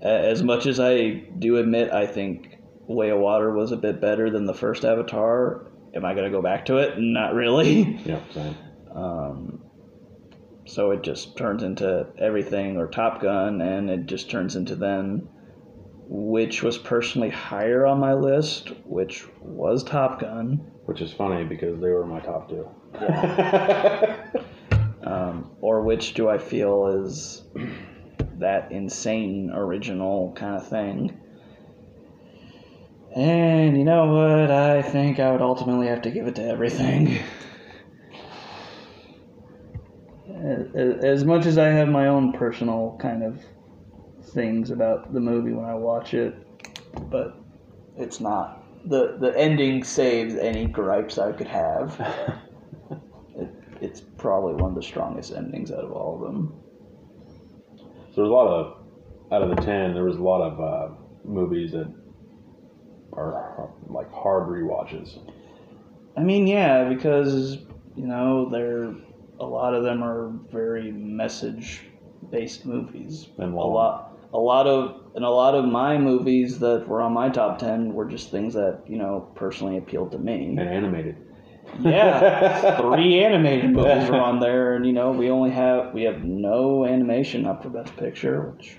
as 0.02 0.44
much 0.44 0.66
as 0.66 0.80
I 0.80 1.24
do 1.40 1.58
admit, 1.58 1.92
I 1.92 2.08
think 2.08 2.58
Way 2.88 3.10
of 3.10 3.20
Water 3.20 3.52
was 3.52 3.72
a 3.72 3.78
bit 3.78 4.00
better 4.00 4.30
than 4.30 4.46
the 4.46 4.54
first 4.54 4.86
Avatar. 4.86 5.68
Am 5.96 6.06
I 6.06 6.14
going 6.14 6.26
to 6.26 6.32
go 6.32 6.42
back 6.42 6.66
to 6.68 6.78
it? 6.78 6.96
Not 6.98 7.34
really. 7.34 8.00
Yeah, 8.06 8.20
same. 8.32 8.56
Um, 8.94 9.64
so 10.66 10.92
it 10.92 11.02
just 11.02 11.38
turns 11.38 11.64
into 11.64 12.08
everything 12.18 12.78
or 12.78 12.88
Top 12.88 13.22
Gun, 13.22 13.62
and 13.62 13.90
it 13.90 14.06
just 14.06 14.30
turns 14.30 14.56
into 14.56 14.76
then 14.76 15.28
which 16.10 16.64
was 16.64 16.78
personally 16.78 17.30
higher 17.30 17.86
on 17.86 18.00
my 18.00 18.14
list, 18.14 18.70
which 18.86 19.28
was 19.42 19.84
Top 19.84 20.22
Gun, 20.22 20.72
Which 20.86 21.02
is 21.02 21.12
funny 21.12 21.44
because 21.44 21.82
they 21.82 21.90
were 21.90 22.06
my 22.06 22.22
top 22.22 22.50
two. 22.50 22.66
um, 25.04 25.52
or 25.60 25.82
which 25.82 26.14
do 26.14 26.30
I 26.30 26.38
feel 26.38 27.04
is 27.04 27.44
that 28.40 28.72
insane 28.72 29.52
original 29.54 30.34
kind 30.34 30.56
of 30.56 30.68
thing. 30.68 31.20
And 33.16 33.78
you 33.78 33.84
know 33.84 34.14
what? 34.14 34.52
I 34.52 34.82
think 34.82 35.20
I 35.20 35.32
would 35.32 35.42
ultimately 35.42 35.88
have 35.88 36.04
to 36.04 36.12
give 36.12 36.28
it 36.28 36.36
to 36.36 36.44
everything. 36.44 37.20
As- 40.76 41.26
much 41.26 41.46
as 41.48 41.58
I 41.58 41.70
have 41.70 41.88
my 41.88 42.08
own 42.08 42.32
personal 42.32 42.96
kind 43.02 43.24
of 43.24 43.44
things 44.22 44.70
about 44.70 45.14
the 45.14 45.20
movie 45.20 45.52
when 45.52 45.66
I 45.66 45.74
watch 45.74 46.14
it, 46.14 46.36
but 47.10 47.36
it's 47.98 48.20
not 48.20 48.64
the 48.86 49.18
the 49.20 49.36
ending 49.38 49.84
saves 49.84 50.36
any 50.36 50.66
gripes 50.66 51.18
I 51.18 51.32
could 51.32 51.48
have. 51.48 52.40
It, 53.36 53.50
it's 53.82 54.02
probably 54.02 54.56
one 54.56 54.72
of 54.72 54.76
the 54.76 54.82
strongest 54.82 55.32
endings 55.32 55.72
out 55.72 55.84
of 55.84 55.92
all 55.92 56.16
of 56.16 56.22
them. 56.22 56.60
There's 58.18 58.30
a 58.30 58.34
lot 58.34 58.48
of, 58.48 58.78
out 59.32 59.44
of 59.44 59.56
the 59.56 59.62
ten, 59.62 59.94
there 59.94 60.04
was 60.04 60.18
a 60.18 60.24
lot 60.24 60.42
of 60.42 60.60
uh, 60.60 60.96
movies 61.24 61.72
that 61.74 61.94
are 63.14 63.70
like 63.88 64.12
hard 64.12 64.50
rewatches. 64.50 65.20
I 66.18 66.22
mean, 66.24 66.48
yeah, 66.48 66.90
because 66.90 67.58
you 67.96 68.08
know, 68.08 68.50
they're 68.50 68.96
a 69.40 69.46
lot 69.46 69.76
of 69.76 69.84
them 69.84 70.04
are 70.04 70.32
very 70.52 70.92
message 70.92 71.84
based 72.32 72.66
movies. 72.66 73.28
And 73.38 73.54
A 73.54 73.58
lot, 73.58 74.18
a 74.34 74.40
lot 74.40 74.66
of, 74.66 75.12
and 75.16 75.24
a 75.24 75.30
lot 75.30 75.54
of 75.54 75.66
my 75.66 76.00
movies 76.00 76.58
that 76.60 76.88
were 76.88 77.02
on 77.02 77.14
my 77.14 77.30
top 77.30 77.60
ten 77.60 77.94
were 77.94 78.06
just 78.06 78.32
things 78.32 78.56
that 78.56 78.82
you 78.88 78.98
know 78.98 79.32
personally 79.36 79.78
appealed 79.78 80.12
to 80.14 80.18
me. 80.18 80.56
And 80.58 80.60
animated. 80.60 81.18
Yeah, 81.80 82.78
three 82.82 83.24
animated 83.24 83.72
movies 83.72 84.10
are 84.10 84.16
on 84.20 84.40
there, 84.40 84.76
and 84.76 84.86
you 84.86 84.94
know, 84.94 85.12
we 85.12 85.30
only 85.30 85.52
have 85.52 85.94
we 85.94 86.04
have 86.04 86.24
no 86.24 86.86
animation 86.86 87.46
up 87.46 87.62
for 87.64 87.70
Best 87.70 87.96
Picture, 87.98 88.52
which 88.52 88.78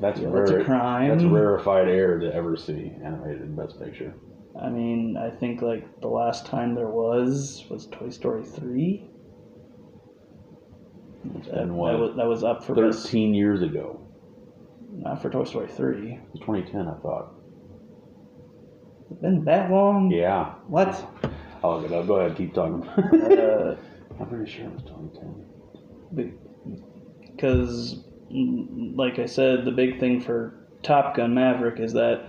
that's 0.00 0.20
Yeah, 0.20 0.28
rare. 0.28 0.46
that's 0.46 0.62
a 0.62 0.64
crime. 0.64 1.08
That's 1.10 1.22
a 1.24 1.28
rarefied 1.28 1.88
air 1.88 2.18
to 2.18 2.32
ever 2.32 2.56
see 2.56 2.92
animated 3.02 3.42
in 3.42 3.56
Best 3.56 3.78
Picture. 3.80 4.14
I 4.60 4.68
mean, 4.68 5.16
I 5.16 5.30
think 5.30 5.62
like 5.62 6.00
the 6.00 6.08
last 6.08 6.46
time 6.46 6.74
there 6.76 6.88
was 6.88 7.64
was 7.68 7.86
Toy 7.86 8.10
Story 8.10 8.44
three. 8.44 9.04
That, 11.50 11.68
what? 11.68 11.92
that 11.92 11.98
was, 11.98 12.16
that 12.16 12.26
was 12.26 12.44
up 12.44 12.62
for 12.64 12.74
best, 12.74 13.04
Thirteen 13.04 13.34
years 13.34 13.62
ago. 13.62 14.00
not 14.92 15.20
for 15.22 15.30
Toy 15.30 15.44
Story 15.44 15.68
three. 15.68 16.20
Was 16.32 16.40
2010, 16.40 16.86
I 16.86 16.94
thought. 17.02 17.32
It's 19.10 19.20
been 19.20 19.44
that 19.44 19.70
long. 19.70 20.10
Yeah. 20.10 20.52
What? 20.68 21.04
I'll 21.64 21.80
look 21.80 21.90
it 21.90 21.94
up. 21.94 22.06
Go 22.06 22.16
ahead, 22.16 22.36
keep 22.36 22.52
talking. 22.52 22.86
Uh, 22.86 23.74
I'm 24.20 24.26
pretty 24.28 24.50
sure 24.50 24.66
it 24.66 24.72
was 24.74 24.82
2010. 24.82 26.38
because, 27.34 28.04
like 28.30 29.18
I 29.18 29.24
said, 29.24 29.64
the 29.64 29.72
big 29.72 29.98
thing 29.98 30.20
for 30.20 30.66
Top 30.82 31.16
Gun 31.16 31.32
Maverick 31.32 31.80
is 31.80 31.94
that 31.94 32.28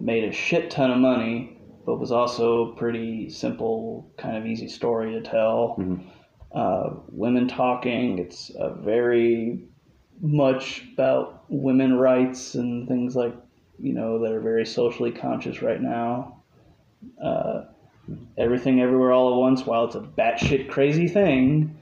made 0.00 0.24
a 0.24 0.32
shit 0.32 0.70
ton 0.70 0.90
of 0.90 0.98
money, 0.98 1.56
but 1.86 1.96
was 1.96 2.12
also 2.12 2.72
a 2.72 2.76
pretty 2.76 3.30
simple, 3.30 4.12
kind 4.18 4.36
of 4.36 4.44
easy 4.46 4.68
story 4.68 5.12
to 5.12 5.22
tell. 5.22 5.76
Mhm. 5.78 6.04
uh, 6.52 6.90
women 7.08 7.48
talking. 7.48 8.18
It's 8.18 8.50
uh, 8.50 8.74
very 8.74 9.64
much 10.20 10.84
about 10.92 11.44
women 11.48 11.94
rights 11.98 12.54
and 12.54 12.86
things 12.86 13.16
like 13.16 13.34
you 13.80 13.92
know 13.92 14.20
that 14.20 14.30
are 14.30 14.40
very 14.40 14.64
socially 14.66 15.10
conscious 15.10 15.62
right 15.62 15.80
now. 15.80 16.42
Uh, 17.20 17.64
everything, 18.38 18.80
everywhere, 18.80 19.12
all 19.12 19.32
at 19.34 19.38
once. 19.38 19.66
While 19.66 19.84
it's 19.86 19.94
a 19.94 20.00
batshit 20.00 20.68
crazy 20.68 21.08
thing, 21.08 21.76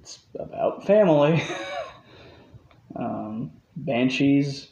it's 0.00 0.20
about 0.38 0.86
family. 0.86 1.42
um, 2.96 3.52
Banshees, 3.76 4.68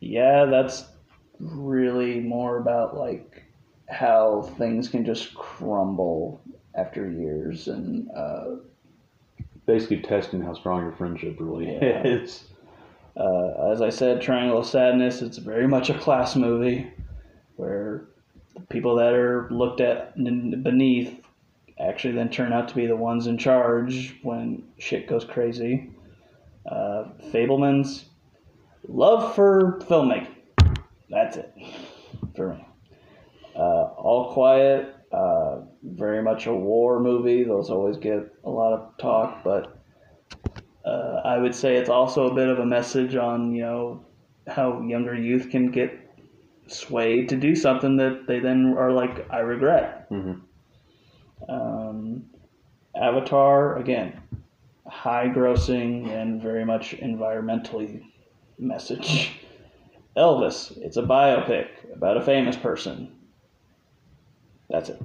yeah, 0.00 0.46
that's 0.46 0.84
really 1.38 2.20
more 2.20 2.58
about 2.58 2.96
like 2.96 3.42
how 3.88 4.42
things 4.58 4.88
can 4.88 5.04
just 5.04 5.34
crumble 5.34 6.42
after 6.74 7.10
years 7.10 7.68
and 7.68 8.08
uh, 8.16 8.44
Basically, 9.66 10.00
testing 10.00 10.40
how 10.40 10.54
strong 10.54 10.82
your 10.82 10.92
friendship 10.92 11.36
really 11.38 11.66
Yeah. 11.80 12.04
is. 12.04 12.44
uh, 13.16 13.70
as 13.72 13.82
I 13.82 13.90
said, 13.90 14.20
Triangle 14.20 14.58
of 14.58 14.66
Sadness. 14.66 15.22
It's 15.22 15.38
very 15.38 15.68
much 15.68 15.90
a 15.90 15.98
class 15.98 16.34
movie 16.34 16.90
where 17.56 18.08
people 18.68 18.96
that 18.96 19.12
are 19.12 19.48
looked 19.50 19.80
at 19.80 20.16
beneath 20.16 21.20
actually 21.80 22.14
then 22.14 22.28
turn 22.28 22.52
out 22.52 22.68
to 22.68 22.74
be 22.74 22.86
the 22.86 22.96
ones 22.96 23.26
in 23.26 23.38
charge 23.38 24.16
when 24.22 24.62
shit 24.78 25.08
goes 25.08 25.24
crazy. 25.24 25.90
Uh, 26.66 27.04
Fabelmans, 27.32 28.04
love 28.86 29.34
for 29.34 29.80
filmmaking. 29.82 30.34
That's 31.08 31.36
it 31.36 31.54
for 32.36 32.54
me. 32.54 32.66
Uh, 33.56 33.84
All 33.96 34.32
Quiet, 34.32 34.94
uh, 35.10 35.60
very 35.82 36.22
much 36.22 36.46
a 36.46 36.54
war 36.54 37.00
movie. 37.00 37.44
Those 37.44 37.70
always 37.70 37.96
get 37.96 38.32
a 38.44 38.50
lot 38.50 38.72
of 38.72 38.96
talk, 38.98 39.42
but 39.42 39.76
uh, 40.84 41.22
I 41.24 41.38
would 41.38 41.54
say 41.54 41.76
it's 41.76 41.88
also 41.88 42.30
a 42.30 42.34
bit 42.34 42.48
of 42.48 42.58
a 42.58 42.66
message 42.66 43.16
on 43.16 43.52
you 43.54 43.62
know 43.62 44.04
how 44.46 44.80
younger 44.82 45.14
youth 45.14 45.50
can 45.50 45.70
get 45.70 46.09
swayed 46.72 47.28
to 47.30 47.36
do 47.36 47.54
something 47.54 47.96
that 47.96 48.26
they 48.26 48.38
then 48.38 48.74
are 48.78 48.92
like 48.92 49.26
I 49.30 49.40
regret. 49.40 50.10
Mhm. 50.10 50.40
Um, 51.48 52.24
Avatar 52.94 53.76
again, 53.78 54.20
high 54.86 55.28
grossing 55.28 56.08
and 56.08 56.42
very 56.42 56.64
much 56.64 56.96
environmentally 56.96 58.02
message. 58.58 59.40
Elvis, 60.16 60.76
it's 60.78 60.96
a 60.96 61.02
biopic 61.02 61.68
about 61.94 62.16
a 62.16 62.22
famous 62.22 62.56
person. 62.56 63.16
That's 64.68 64.90
it. 64.90 65.02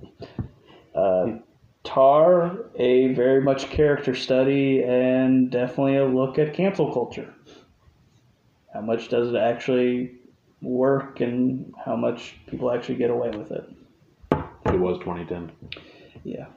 Uh, 0.93 1.37
Tar, 1.83 2.65
a 2.77 3.13
very 3.13 3.41
much 3.41 3.69
character 3.69 4.15
study 4.15 4.83
and 4.83 5.51
definitely 5.51 5.97
a 5.97 6.05
look 6.05 6.39
at 6.39 6.53
cancel 6.53 6.91
culture. 6.91 7.33
How 8.73 8.81
much 8.81 9.09
does 9.09 9.29
it 9.29 9.35
actually 9.37 10.15
work 10.61 11.21
and 11.21 11.73
how 11.83 11.95
much 11.95 12.35
people 12.47 12.71
actually 12.71 12.95
get 12.95 13.09
away 13.09 13.29
with 13.29 13.51
it? 13.51 13.69
It 14.65 14.79
was 14.79 14.97
2010. 14.99 15.51
Yeah. 16.23 16.47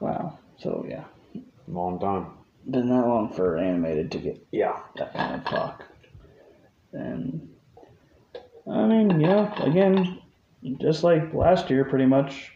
Wow. 0.00 0.38
So, 0.58 0.84
yeah. 0.88 1.04
Long 1.68 1.98
time. 2.00 2.26
Been 2.68 2.88
that 2.88 3.06
long 3.06 3.32
for 3.32 3.56
animated 3.56 4.10
to 4.12 4.18
get 4.18 4.46
Yeah. 4.50 4.78
that 4.96 5.12
kind 5.14 5.34
of 5.36 5.44
talk. 5.44 5.84
And, 6.92 7.48
I 8.70 8.86
mean, 8.86 9.20
yeah, 9.20 9.62
again, 9.62 10.18
just 10.80 11.04
like 11.04 11.32
last 11.32 11.70
year, 11.70 11.84
pretty 11.84 12.06
much, 12.06 12.52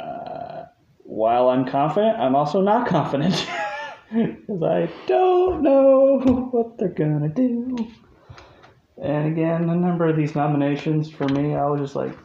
uh, 0.00 0.64
while 1.04 1.48
I'm 1.48 1.66
confident, 1.66 2.18
I'm 2.18 2.34
also 2.34 2.60
not 2.60 2.88
confident. 2.88 3.46
Because 4.12 4.62
I 4.62 4.88
don't 5.08 5.62
know 5.62 6.20
what 6.52 6.78
they're 6.78 6.88
gonna 6.88 7.28
do. 7.30 7.88
And 9.02 9.26
again, 9.26 9.68
a 9.68 9.74
number 9.74 10.08
of 10.08 10.16
these 10.16 10.34
nominations 10.34 11.10
for 11.10 11.28
me, 11.28 11.54
I 11.54 11.64
was 11.66 11.80
just 11.80 11.96
like, 11.96 12.16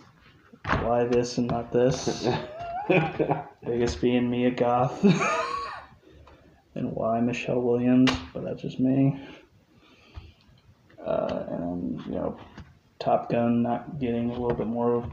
why 0.82 1.06
this 1.06 1.38
and 1.38 1.48
not 1.48 1.72
this? 1.72 2.28
Biggest 3.66 4.02
being 4.02 4.30
Mia 4.30 4.52
Goth. 4.52 5.04
and 6.76 6.92
why 6.94 7.20
Michelle 7.20 7.62
Williams, 7.62 8.12
but 8.34 8.44
that's 8.44 8.62
just 8.62 8.80
me. 8.80 9.20
Uh, 11.04 11.46
and 11.50 12.06
you 12.06 12.12
know, 12.12 12.40
Top 13.00 13.30
Gun 13.32 13.64
not 13.64 14.00
getting 14.00 14.30
a 14.30 14.34
little 14.34 14.56
bit 14.56 14.68
more 14.68 15.10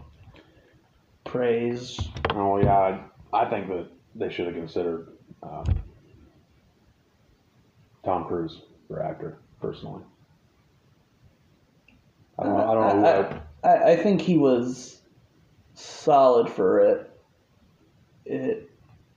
praise. 1.25 1.99
oh, 2.31 2.59
yeah. 2.59 2.77
I, 2.77 3.01
I 3.33 3.49
think 3.49 3.69
that 3.69 3.89
they 4.15 4.31
should 4.31 4.47
have 4.47 4.55
considered 4.55 5.09
um, 5.43 5.65
Tom 8.05 8.27
Cruise 8.27 8.63
for 8.89 9.03
actor, 9.03 9.39
personally. 9.61 10.03
I 12.39 12.45
don't, 12.45 12.57
know- 12.57 12.71
I 12.71 12.75
don't 12.75 13.03
know. 13.03 13.09
I, 13.09 13.21
what, 13.21 13.47
I, 13.65 13.93
I 13.93 13.97
think 13.97 14.21
he 14.21 14.37
was 14.39 15.01
solid 15.75 16.49
for 16.49 16.81
it. 16.81 17.11
It 18.25 18.71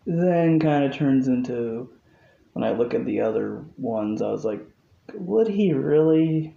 then 0.05 0.59
kind 0.59 0.85
of 0.85 0.93
turns 0.93 1.27
into 1.27 1.89
when 2.53 2.63
I 2.63 2.75
look 2.75 2.93
at 2.93 3.05
the 3.05 3.21
other 3.21 3.63
ones, 3.77 4.21
I 4.21 4.31
was 4.31 4.43
like, 4.45 4.61
would 5.13 5.47
he 5.47 5.73
really 5.73 6.55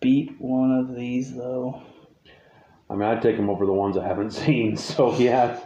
beat 0.00 0.34
one 0.40 0.72
of 0.72 0.94
these 0.94 1.34
though? 1.34 1.82
I 2.90 2.94
mean, 2.94 3.08
I'd 3.08 3.22
take 3.22 3.36
him 3.36 3.48
over 3.48 3.64
the 3.64 3.72
ones 3.72 3.96
I 3.96 4.06
haven't 4.06 4.30
seen. 4.32 4.76
So, 4.76 5.16
yeah, 5.16 5.58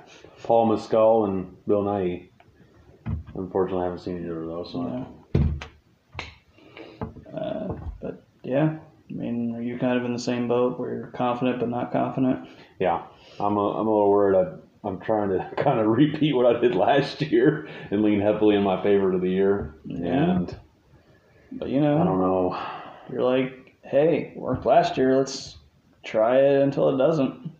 Paul 0.44 0.66
Mescal 0.66 1.24
and 1.24 1.56
Bill 1.66 1.82
Nighy. 1.82 2.28
Unfortunately, 3.34 3.82
I 3.82 3.84
haven't 3.84 4.00
seen 4.00 4.18
either 4.18 4.42
of 4.42 4.48
those. 4.48 4.72
So. 4.72 5.06
Yeah. 5.34 5.42
Uh, 7.36 7.74
but 8.00 8.22
yeah, 8.42 8.78
Are 9.76 9.78
kind 9.78 9.98
of 9.98 10.04
in 10.04 10.12
the 10.12 10.18
same 10.18 10.48
boat 10.48 10.78
where 10.78 10.94
you're 10.94 11.06
confident 11.08 11.60
but 11.60 11.68
not 11.68 11.92
confident? 11.92 12.48
Yeah, 12.78 13.02
I'm 13.38 13.56
a, 13.56 13.70
I'm 13.80 13.86
a 13.86 13.90
little 13.90 14.10
worried. 14.10 14.36
I, 14.36 14.86
I'm 14.86 15.00
trying 15.00 15.30
to 15.30 15.50
kind 15.62 15.80
of 15.80 15.86
repeat 15.86 16.34
what 16.34 16.46
I 16.46 16.60
did 16.60 16.74
last 16.74 17.20
year 17.22 17.68
and 17.90 18.02
lean 18.02 18.20
heavily 18.20 18.56
in 18.56 18.62
my 18.62 18.82
favorite 18.82 19.14
of 19.14 19.20
the 19.20 19.30
year. 19.30 19.74
Yeah. 19.84 20.36
And 20.36 20.56
But 21.52 21.68
you 21.68 21.80
know, 21.80 22.00
I 22.00 22.04
don't 22.04 22.20
know. 22.20 22.58
you're 23.12 23.22
like, 23.22 23.76
hey, 23.82 24.32
worked 24.36 24.66
last 24.66 24.96
year. 24.96 25.16
Let's 25.16 25.56
try 26.04 26.38
it 26.38 26.62
until 26.62 26.88
it 26.94 26.98
doesn't. 26.98 27.52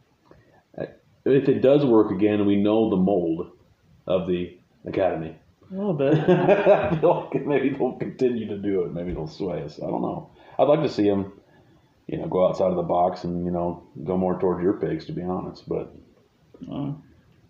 If 1.25 1.49
it 1.49 1.61
does 1.61 1.85
work 1.85 2.13
again, 2.13 2.47
we 2.47 2.55
know 2.55 2.89
the 2.89 2.97
mold 2.97 3.51
of 4.07 4.29
the 4.29 4.57
academy. 4.87 5.37
A 5.73 5.75
little 5.75 5.93
bit. 5.95 6.15
I 6.29 6.97
feel 7.01 7.29
like 7.33 7.45
maybe 7.45 7.71
they'll 7.71 7.95
continue 7.95 8.47
to 8.47 8.57
do 8.57 8.85
it. 8.85 8.93
Maybe 8.95 9.13
they'll 9.13 9.27
sway 9.27 9.63
us. 9.63 9.81
I 9.83 9.87
don't 9.87 10.03
know. 10.03 10.31
I'd 10.57 10.69
like 10.69 10.83
to 10.83 10.89
see 10.89 11.09
them, 11.09 11.33
you 12.07 12.19
know, 12.19 12.27
go 12.27 12.49
outside 12.49 12.71
of 12.71 12.77
the 12.77 12.83
box 12.83 13.25
and 13.25 13.45
you 13.45 13.51
know 13.51 13.87
go 14.05 14.17
more 14.17 14.39
towards 14.39 14.63
your 14.63 14.75
picks, 14.75 15.07
to 15.07 15.13
be 15.13 15.23
honest. 15.23 15.69
But 15.69 15.95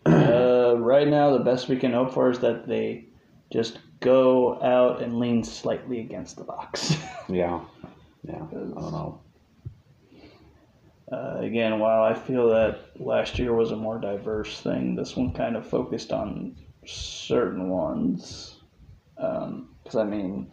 uh, 0.06 0.76
right 0.78 1.08
now, 1.08 1.36
the 1.36 1.44
best 1.44 1.68
we 1.68 1.76
can 1.76 1.92
hope 1.92 2.12
for 2.12 2.30
is 2.30 2.38
that 2.40 2.66
they 2.66 3.06
just 3.52 3.78
go 4.00 4.60
out 4.62 5.02
and 5.02 5.18
lean 5.18 5.44
slightly 5.44 6.00
against 6.00 6.36
the 6.36 6.44
box. 6.44 6.96
yeah, 7.28 7.60
yeah, 8.26 8.36
I 8.36 8.54
don't 8.54 8.74
know. 8.74 9.20
Uh, 11.10 11.36
again, 11.38 11.78
while 11.78 12.02
I 12.02 12.14
feel 12.14 12.48
that 12.48 12.80
last 12.98 13.38
year 13.38 13.54
was 13.54 13.70
a 13.70 13.76
more 13.76 13.98
diverse 13.98 14.60
thing, 14.60 14.96
this 14.96 15.16
one 15.16 15.32
kind 15.32 15.54
of 15.56 15.64
focused 15.64 16.12
on 16.12 16.56
certain 16.84 17.68
ones. 17.68 18.56
Because, 19.14 19.96
I 19.96 20.04
mean, 20.04 20.50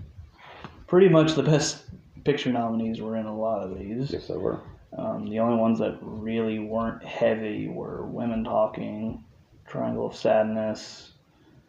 pretty 0.85 1.09
much 1.09 1.33
the 1.33 1.41
best 1.43 1.82
picture 2.23 2.51
nominees 2.51 3.01
were 3.01 3.17
in 3.17 3.25
a 3.25 3.37
lot 3.37 3.63
of 3.63 3.77
these. 3.77 4.11
Yes, 4.11 4.29
I 4.29 4.35
were. 4.35 4.59
Um, 4.97 5.27
the 5.27 5.39
only 5.39 5.57
ones 5.57 5.79
that 5.79 5.97
really 6.01 6.59
weren't 6.59 7.03
heavy 7.03 7.67
were 7.67 8.05
Women 8.05 8.43
Talking, 8.43 9.23
Triangle 9.65 10.07
of 10.07 10.15
Sadness, 10.15 11.13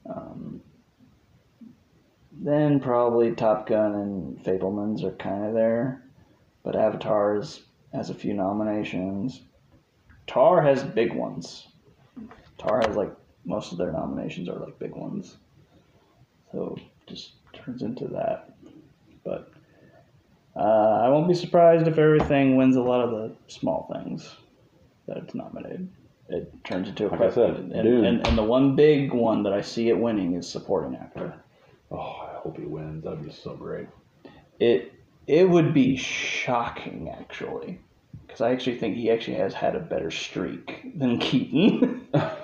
um, 0.08 0.60
then 2.32 2.80
probably 2.80 3.34
Top 3.34 3.66
Gun 3.66 3.94
and 3.94 4.38
Fabelmans 4.44 5.02
are 5.04 5.12
kind 5.12 5.46
of 5.46 5.54
there, 5.54 6.04
but 6.62 6.76
Avatar's 6.76 7.62
has 7.92 8.10
a 8.10 8.14
few 8.14 8.34
nominations. 8.34 9.42
Tar 10.26 10.60
has 10.60 10.82
big 10.82 11.14
ones. 11.14 11.68
Tar 12.58 12.82
has 12.86 12.96
like 12.96 13.14
most 13.44 13.72
of 13.72 13.78
their 13.78 13.92
nominations 13.92 14.48
are 14.48 14.58
like 14.58 14.78
big 14.78 14.94
ones, 14.94 15.36
so 16.52 16.76
just 17.06 17.32
turns 17.52 17.82
into 17.82 18.08
that. 18.08 18.53
Uh, 20.56 21.00
I 21.04 21.08
won't 21.08 21.28
be 21.28 21.34
surprised 21.34 21.88
if 21.88 21.98
everything 21.98 22.56
wins 22.56 22.76
a 22.76 22.82
lot 22.82 23.00
of 23.00 23.10
the 23.10 23.36
small 23.48 23.90
things 23.92 24.34
that 25.08 25.16
it's 25.16 25.34
nominated. 25.34 25.88
It 26.28 26.52
turns 26.64 26.88
into 26.88 27.06
a 27.06 27.08
Like 27.08 27.20
I 27.20 27.30
said, 27.30 27.56
and, 27.56 27.72
and, 27.72 28.26
and 28.26 28.38
the 28.38 28.42
one 28.42 28.76
big 28.76 29.12
one 29.12 29.42
that 29.42 29.52
I 29.52 29.60
see 29.60 29.88
it 29.88 29.98
winning 29.98 30.34
is 30.34 30.48
supporting 30.48 30.96
actor. 30.96 31.34
Oh, 31.90 31.98
I 31.98 32.38
hope 32.38 32.56
he 32.58 32.64
wins. 32.64 33.04
That'd 33.04 33.24
be 33.24 33.32
so 33.32 33.54
great. 33.54 33.88
It 34.58 34.92
it 35.26 35.48
would 35.48 35.74
be 35.74 35.96
shocking 35.96 37.10
actually, 37.10 37.80
because 38.26 38.40
I 38.40 38.52
actually 38.52 38.78
think 38.78 38.96
he 38.96 39.10
actually 39.10 39.36
has 39.36 39.52
had 39.52 39.74
a 39.74 39.80
better 39.80 40.10
streak 40.10 40.98
than 40.98 41.18
Keaton. 41.18 42.08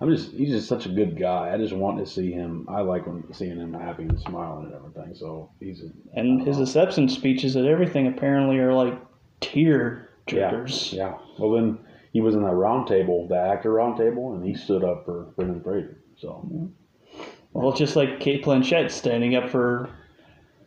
I'm 0.00 0.14
just 0.14 0.30
he's 0.32 0.50
just 0.50 0.68
such 0.68 0.86
a 0.86 0.88
good 0.88 1.18
guy. 1.18 1.52
I 1.52 1.58
just 1.58 1.74
want 1.74 1.98
to 1.98 2.10
see 2.10 2.32
him. 2.32 2.66
I 2.70 2.80
like 2.80 3.06
when 3.06 3.22
seeing 3.34 3.58
him 3.58 3.74
happy 3.74 4.04
and 4.04 4.18
smiling 4.20 4.66
and 4.66 4.74
everything. 4.74 5.14
So 5.14 5.50
he's 5.60 5.82
a, 5.82 6.18
And 6.18 6.46
his 6.46 6.58
acceptance 6.58 7.14
speeches 7.14 7.54
and 7.56 7.66
everything 7.66 8.06
apparently 8.06 8.58
are 8.58 8.72
like 8.72 8.98
tear 9.40 10.08
yeah, 10.28 10.50
jerkers. 10.50 10.92
yeah. 10.92 11.18
Well 11.38 11.52
then 11.52 11.78
he 12.12 12.20
was 12.20 12.34
in 12.34 12.42
that 12.42 12.54
round 12.54 12.88
table, 12.88 13.28
the 13.28 13.38
actor 13.38 13.72
round 13.72 13.98
table, 13.98 14.34
and 14.34 14.44
he 14.44 14.54
stood 14.54 14.82
up 14.84 15.04
for 15.04 15.32
Brendan 15.36 15.62
Fraser. 15.62 15.98
So 16.16 16.70
Well, 17.52 17.72
just 17.72 17.94
like 17.94 18.20
Cate 18.20 18.44
Blanchett 18.44 18.90
standing 18.90 19.34
up 19.36 19.50
for 19.50 19.90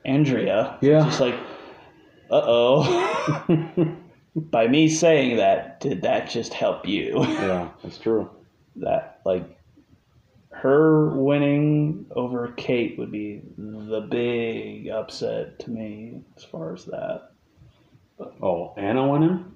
Andrea. 0.05 0.77
Yeah. 0.81 1.05
Just 1.05 1.19
like, 1.22 1.35
uh 2.30 2.41
oh. 2.45 3.95
By 4.35 4.68
me 4.68 4.89
saying 4.89 5.38
that, 5.38 5.80
did 5.80 6.01
that 6.03 6.30
just 6.30 6.53
help 6.53 6.88
you? 6.88 7.23
yeah, 7.23 7.69
that's 7.84 7.97
true. 7.97 8.30
That 8.77 9.19
like 9.25 9.43
her 10.51 11.09
winning 11.09 12.05
over 12.15 12.53
Cate 12.55 12.97
would 12.97 13.11
be 13.11 13.41
the 13.57 14.01
big 14.01 14.89
upset 14.89 15.59
to 15.59 15.71
me 15.71 16.21
as 16.37 16.43
far 16.43 16.73
as 16.73 16.85
that. 16.85 17.31
Oh, 18.41 18.73
Ana 18.77 19.07
winning? 19.07 19.51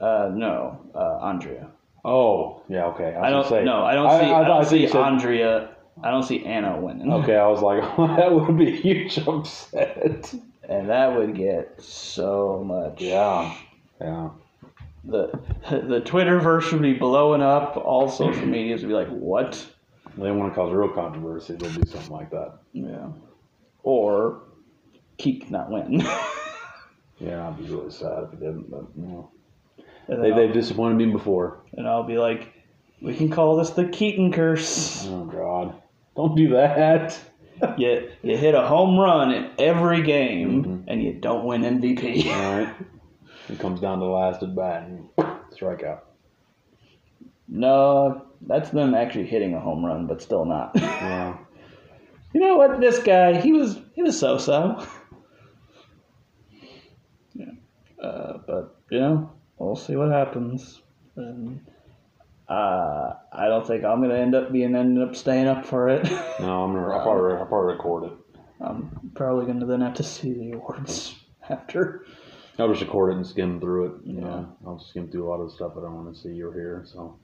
Uh, 0.00 0.30
no, 0.34 0.80
uh, 0.94 1.18
Andrea. 1.18 1.68
Oh, 2.04 2.62
yeah, 2.68 2.86
okay. 2.86 3.14
I, 3.14 3.30
was 3.30 3.46
don't 3.46 3.58
say, 3.60 3.64
no, 3.64 3.84
I 3.84 3.94
don't 3.94 4.10
see. 4.18 4.26
I, 4.26 4.30
thought 4.30 4.48
don't 4.48 4.62
you 4.62 4.86
see 4.86 4.92
said- 4.92 5.00
Andrea. 5.00 5.68
I 6.02 6.10
don't 6.10 6.22
see 6.24 6.44
Ana 6.44 6.80
winning. 6.80 7.12
Okay, 7.12 7.36
I 7.36 7.46
was 7.46 7.60
like, 7.60 7.82
that 8.16 8.32
would 8.32 8.56
be 8.56 8.68
a 8.68 8.76
huge 8.76 9.18
upset. 9.18 10.34
and 10.68 10.88
that 10.88 11.14
would 11.14 11.36
get 11.36 11.80
so 11.80 12.64
much. 12.64 13.00
Yeah, 13.00 13.54
yeah. 14.00 14.30
The 15.04 15.30
the 15.70 16.00
Twitterverse 16.00 16.72
would 16.72 16.82
be 16.82 16.92
blowing 16.94 17.42
up. 17.42 17.76
All 17.76 18.08
social 18.08 18.46
medias 18.46 18.82
would 18.82 18.88
be 18.88 18.94
like, 18.94 19.08
"What?" 19.08 19.66
They 20.16 20.30
want 20.30 20.52
to 20.52 20.54
cause 20.54 20.72
real 20.72 20.88
controversy. 20.90 21.54
They'll 21.56 21.70
do 21.72 21.82
something 21.90 22.12
like 22.12 22.30
that. 22.30 22.58
Yeah. 22.72 23.08
Or 23.82 24.42
Keek 25.18 25.50
not 25.50 25.70
win. 25.70 26.04
Yeah, 27.20 27.46
I'd 27.46 27.56
be 27.56 27.64
really 27.72 27.90
sad 27.92 28.24
if 28.24 28.32
it 28.32 28.40
didn't, 28.40 28.68
but 28.68 28.84
you 28.96 29.02
know. 29.06 29.30
They, 30.08 30.32
they've 30.32 30.52
disappointed 30.52 30.96
me 30.96 31.06
before. 31.12 31.60
and 31.74 31.86
I'll 31.86 32.02
be 32.02 32.18
like, 32.18 32.52
"We 33.00 33.14
can 33.14 33.30
call 33.30 33.54
this 33.56 33.70
the 33.70 33.84
Keaton 33.86 34.32
curse." 34.32 35.06
Oh, 35.08 35.24
God. 35.26 35.80
Don't 36.16 36.34
do 36.36 36.48
that. 36.50 37.16
You 37.78 38.10
you 38.24 38.36
hit 38.36 38.56
a 38.56 38.66
home 38.66 38.98
run 38.98 39.30
in 39.32 39.50
every 39.56 40.02
game 40.02 40.64
Mhm. 40.64 40.84
and 40.88 41.00
you 41.00 41.12
don't 41.12 41.44
win 41.44 41.62
MVP. 41.62 42.26
All 42.26 42.58
right. 42.64 42.74
It 43.48 43.58
comes 43.58 43.80
down 43.80 43.98
to 43.98 44.04
the 44.04 44.10
last 44.10 44.42
at 44.42 44.54
bat 44.54 44.84
and 44.84 45.08
strike 45.50 45.82
out. 45.82 46.06
no, 47.48 48.26
that's 48.46 48.70
them 48.70 48.94
actually 48.94 49.26
hitting 49.26 49.54
a 49.54 49.60
home 49.60 49.84
run, 49.84 50.06
but 50.06 50.22
still 50.22 50.44
not. 50.44 50.72
Yeah. 50.74 51.36
you 52.34 52.40
know 52.40 52.56
what? 52.56 52.80
This 52.80 52.98
guy, 53.00 53.40
he 53.40 53.52
was 53.52 53.78
he 53.94 54.02
was 54.02 54.18
so 54.18 54.38
so. 54.38 54.84
yeah, 57.34 57.46
uh, 58.02 58.38
but 58.46 58.76
you 58.90 59.00
know, 59.00 59.30
we'll 59.58 59.76
see 59.76 59.96
what 59.96 60.10
happens. 60.10 60.80
And 61.16 61.60
uh, 62.48 63.14
I 63.32 63.46
don't 63.48 63.66
think 63.66 63.84
I'm 63.84 64.00
gonna 64.00 64.14
end 64.14 64.34
up 64.34 64.50
being 64.52 64.74
ended 64.74 65.06
up 65.06 65.14
staying 65.16 65.46
up 65.46 65.64
for 65.66 65.88
it. 65.88 66.08
No, 66.40 66.64
I'm 66.64 66.72
gonna, 66.74 66.88
I'll 66.90 67.02
probably, 67.02 67.34
I'll 67.36 67.46
probably 67.46 67.72
record 67.74 68.04
it. 68.04 68.12
I'm 68.60 69.12
probably 69.14 69.46
gonna 69.46 69.66
then 69.66 69.80
have 69.80 69.94
to 69.94 70.02
see 70.02 70.32
the 70.32 70.52
awards 70.56 71.14
after. 71.48 72.04
I'll 72.58 72.68
just 72.68 72.82
record 72.82 73.12
it 73.12 73.16
and 73.16 73.26
skim 73.26 73.60
through 73.60 73.86
it. 73.86 73.92
Yeah. 74.04 74.20
know, 74.20 74.56
I'll 74.66 74.78
skim 74.78 75.08
through 75.10 75.26
a 75.26 75.30
lot 75.30 75.40
of 75.40 75.48
the 75.48 75.54
stuff 75.54 75.74
that 75.74 75.80
I 75.80 75.84
don't 75.84 76.04
want 76.04 76.14
to 76.14 76.20
see 76.20 76.40
or 76.42 76.52
hear. 76.52 76.84
So, 76.86 77.18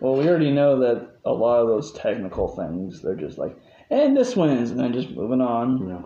Well, 0.00 0.16
we 0.16 0.28
already 0.28 0.50
know 0.50 0.78
that 0.80 1.16
a 1.24 1.32
lot 1.32 1.60
of 1.60 1.68
those 1.68 1.92
technical 1.92 2.48
things, 2.48 3.02
they're 3.02 3.14
just 3.14 3.38
like, 3.38 3.56
and 3.90 4.16
this 4.16 4.36
wins, 4.36 4.70
and 4.70 4.80
then 4.80 4.92
just 4.92 5.10
moving 5.10 5.40
on. 5.40 5.88
yeah. 5.88 6.02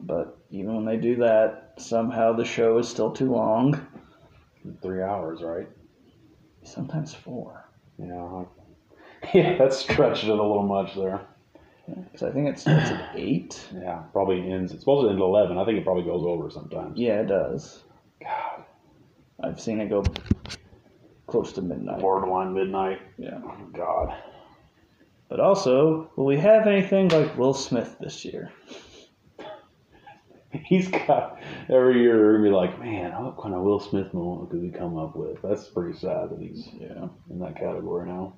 But 0.00 0.38
even 0.50 0.74
when 0.76 0.84
they 0.84 0.96
do 0.96 1.16
that, 1.16 1.74
somehow 1.76 2.32
the 2.32 2.44
show 2.44 2.78
is 2.78 2.88
still 2.88 3.10
too 3.12 3.32
long. 3.32 3.84
Three 4.82 5.02
hours, 5.02 5.42
right? 5.42 5.68
Sometimes 6.62 7.14
four. 7.14 7.68
Yeah. 7.98 8.44
Yeah, 9.34 9.58
that's 9.58 9.76
stretching 9.78 10.28
it 10.30 10.38
a 10.38 10.42
little 10.42 10.62
much 10.62 10.94
there. 10.94 11.20
Because 11.88 12.22
I 12.22 12.30
think 12.30 12.46
it 12.48 12.56
starts 12.60 12.88
at 12.90 13.10
eight. 13.16 13.68
Yeah, 13.74 14.02
probably 14.12 14.48
ends. 14.48 14.70
It's 14.70 14.82
supposed 14.82 15.06
to 15.06 15.10
end 15.10 15.18
at 15.18 15.24
11. 15.24 15.58
I 15.58 15.64
think 15.64 15.76
it 15.76 15.84
probably 15.84 16.04
goes 16.04 16.22
over 16.24 16.48
sometimes. 16.50 16.96
Yeah, 16.96 17.22
it 17.22 17.26
does. 17.26 17.82
God. 18.22 18.64
I've 19.42 19.60
seen 19.60 19.80
it 19.80 19.88
go 19.88 20.02
close 21.26 21.52
to 21.52 21.62
midnight. 21.62 22.00
Borderline 22.00 22.54
midnight. 22.54 23.00
Yeah. 23.18 23.38
Oh, 23.44 23.56
God. 23.72 24.14
But 25.28 25.40
also, 25.40 26.10
will 26.16 26.24
we 26.24 26.38
have 26.38 26.66
anything 26.66 27.08
like 27.08 27.36
Will 27.36 27.54
Smith 27.54 27.96
this 28.00 28.24
year? 28.24 28.50
He's 30.64 30.88
got 30.88 31.38
every 31.68 32.00
year 32.00 32.32
gonna 32.32 32.42
be 32.42 32.50
like, 32.50 32.80
man, 32.80 33.12
what 33.22 33.36
kind 33.40 33.54
of 33.54 33.62
Will 33.62 33.78
Smith 33.78 34.12
moment 34.14 34.50
could 34.50 34.62
we 34.62 34.70
come 34.70 34.96
up 34.96 35.14
with? 35.14 35.40
That's 35.42 35.68
pretty 35.68 35.96
sad 35.98 36.30
that 36.30 36.38
he's 36.40 36.66
Yeah. 36.80 37.08
in 37.30 37.38
that 37.40 37.56
category 37.56 38.08
now. 38.08 38.36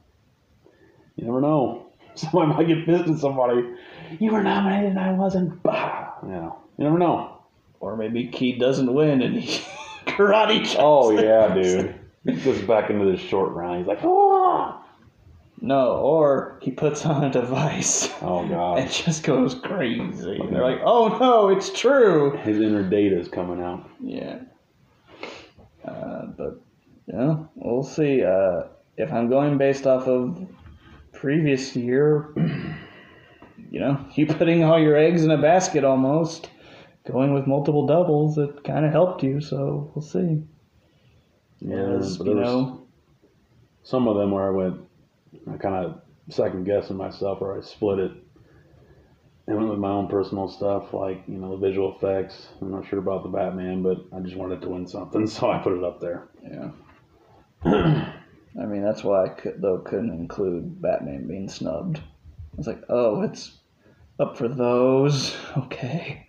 You 1.15 1.25
never 1.27 1.41
know. 1.41 1.93
Somebody 2.17 2.53
might 2.53 2.67
get 2.67 2.85
pissed 2.85 3.09
at 3.09 3.19
somebody. 3.19 3.63
You 4.19 4.33
were 4.33 4.43
nominated 4.43 4.91
and 4.91 4.99
I 4.99 5.13
wasn't. 5.13 5.63
Bah. 5.63 6.11
Yeah. 6.27 6.51
You 6.77 6.85
never 6.85 6.99
know. 6.99 7.30
Or 7.81 7.97
maybe 7.97 8.29
Ke 8.29 8.59
doesn't 8.59 8.93
win 8.93 9.23
and 9.23 9.41
he 9.41 9.63
karate 10.07 10.65
chops 10.65 10.77
Oh 10.79 11.11
yeah, 11.11 11.55
dude. 11.55 11.95
He 12.25 12.37
goes 12.37 12.61
back 12.63 12.91
into 12.91 13.07
the 13.07 13.17
Short 13.17 13.53
Round. 13.53 13.79
He's 13.79 13.87
like, 13.87 14.01
oh, 14.03 14.79
No, 15.61 15.97
or 15.97 16.59
he 16.61 16.71
puts 16.71 17.05
on 17.07 17.25
a 17.25 17.31
device 17.31 18.13
oh 18.21 18.47
god. 18.47 18.79
and 18.79 18.91
just 18.91 19.25
goes 19.25 19.55
crazy. 19.55 20.39
And 20.39 20.55
they're 20.55 20.63
like, 20.63 20.81
oh 20.85 21.17
no, 21.19 21.49
it's 21.49 21.71
true. 21.79 22.37
His 22.39 22.61
inner 22.61 22.89
data 22.89 23.19
is 23.19 23.29
coming 23.29 23.63
out. 23.63 23.89
Yeah. 24.01 24.41
Uh, 25.85 26.27
but, 26.37 26.61
yeah, 27.07 27.37
we'll 27.55 27.83
see. 27.83 28.23
Uh, 28.23 28.65
if 28.99 29.11
I'm 29.13 29.31
going 29.31 29.57
based 29.57 29.87
off 29.87 30.07
of 30.07 30.47
previous 31.13 31.75
year, 31.75 32.33
you 33.71 33.81
know, 33.81 34.05
you 34.15 34.27
putting 34.27 34.63
all 34.63 34.79
your 34.79 34.97
eggs 34.97 35.25
in 35.25 35.31
a 35.31 35.41
basket 35.41 35.85
almost, 35.85 36.51
going 37.07 37.33
with 37.35 37.47
multiple 37.47 37.87
doubles, 37.87 38.39
it 38.39 38.65
kind 38.65 38.85
of 38.85 38.93
helped 38.93 39.23
you, 39.23 39.41
so 39.41 39.91
we'll 39.95 40.03
see. 40.03 40.43
Yeah, 41.61 41.77
Whereas, 41.77 42.19
you 42.19 42.35
know, 42.35 42.87
some 43.83 44.09
of 44.09 44.17
them 44.17 44.31
where 44.31 44.47
I 44.47 44.51
went, 44.51 44.81
I 45.51 45.57
kind 45.57 45.85
of 45.85 46.01
second 46.29 46.65
guessing 46.65 46.97
myself, 46.97 47.41
or 47.41 47.59
I 47.59 47.63
split 47.63 47.99
it 47.99 48.13
and 49.47 49.57
went 49.57 49.71
with 49.71 49.79
my 49.79 49.91
own 49.91 50.09
personal 50.09 50.49
stuff, 50.49 50.95
like 50.95 51.23
you 51.27 51.37
know 51.37 51.51
the 51.51 51.67
visual 51.67 51.97
effects. 51.97 52.49
I'm 52.61 52.71
not 52.71 52.87
sure 52.89 52.99
about 52.99 53.25
the 53.25 53.29
Batman, 53.29 53.83
but 53.83 53.99
I 54.17 54.21
just 54.21 54.37
wanted 54.37 54.63
to 54.63 54.69
win 54.69 54.87
something, 54.87 55.27
so 55.29 55.51
I 55.51 55.59
put 55.59 55.77
it 55.77 55.85
up 55.85 56.01
there. 56.01 56.29
yeah. 56.43 56.71
I 58.61 58.67
mean, 58.67 58.83
that's 58.83 59.05
why 59.05 59.27
I 59.27 59.29
could, 59.29 59.61
though 59.61 59.79
couldn't 59.79 60.11
include 60.11 60.81
Batman 60.81 61.29
being 61.29 61.49
snubbed. 61.49 61.99
I 61.99 62.57
was 62.57 62.67
like, 62.67 62.83
oh, 62.89 63.23
it's 63.23 63.59
up 64.19 64.37
for 64.37 64.49
those. 64.49 65.37
Okay. 65.57 66.27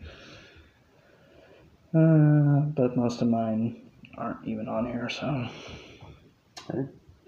Uh, 1.93 2.61
but 2.75 2.95
most 2.95 3.21
of 3.21 3.27
mine 3.27 3.81
aren't 4.17 4.45
even 4.47 4.67
on 4.67 4.85
here, 4.85 5.09
so. 5.09 5.47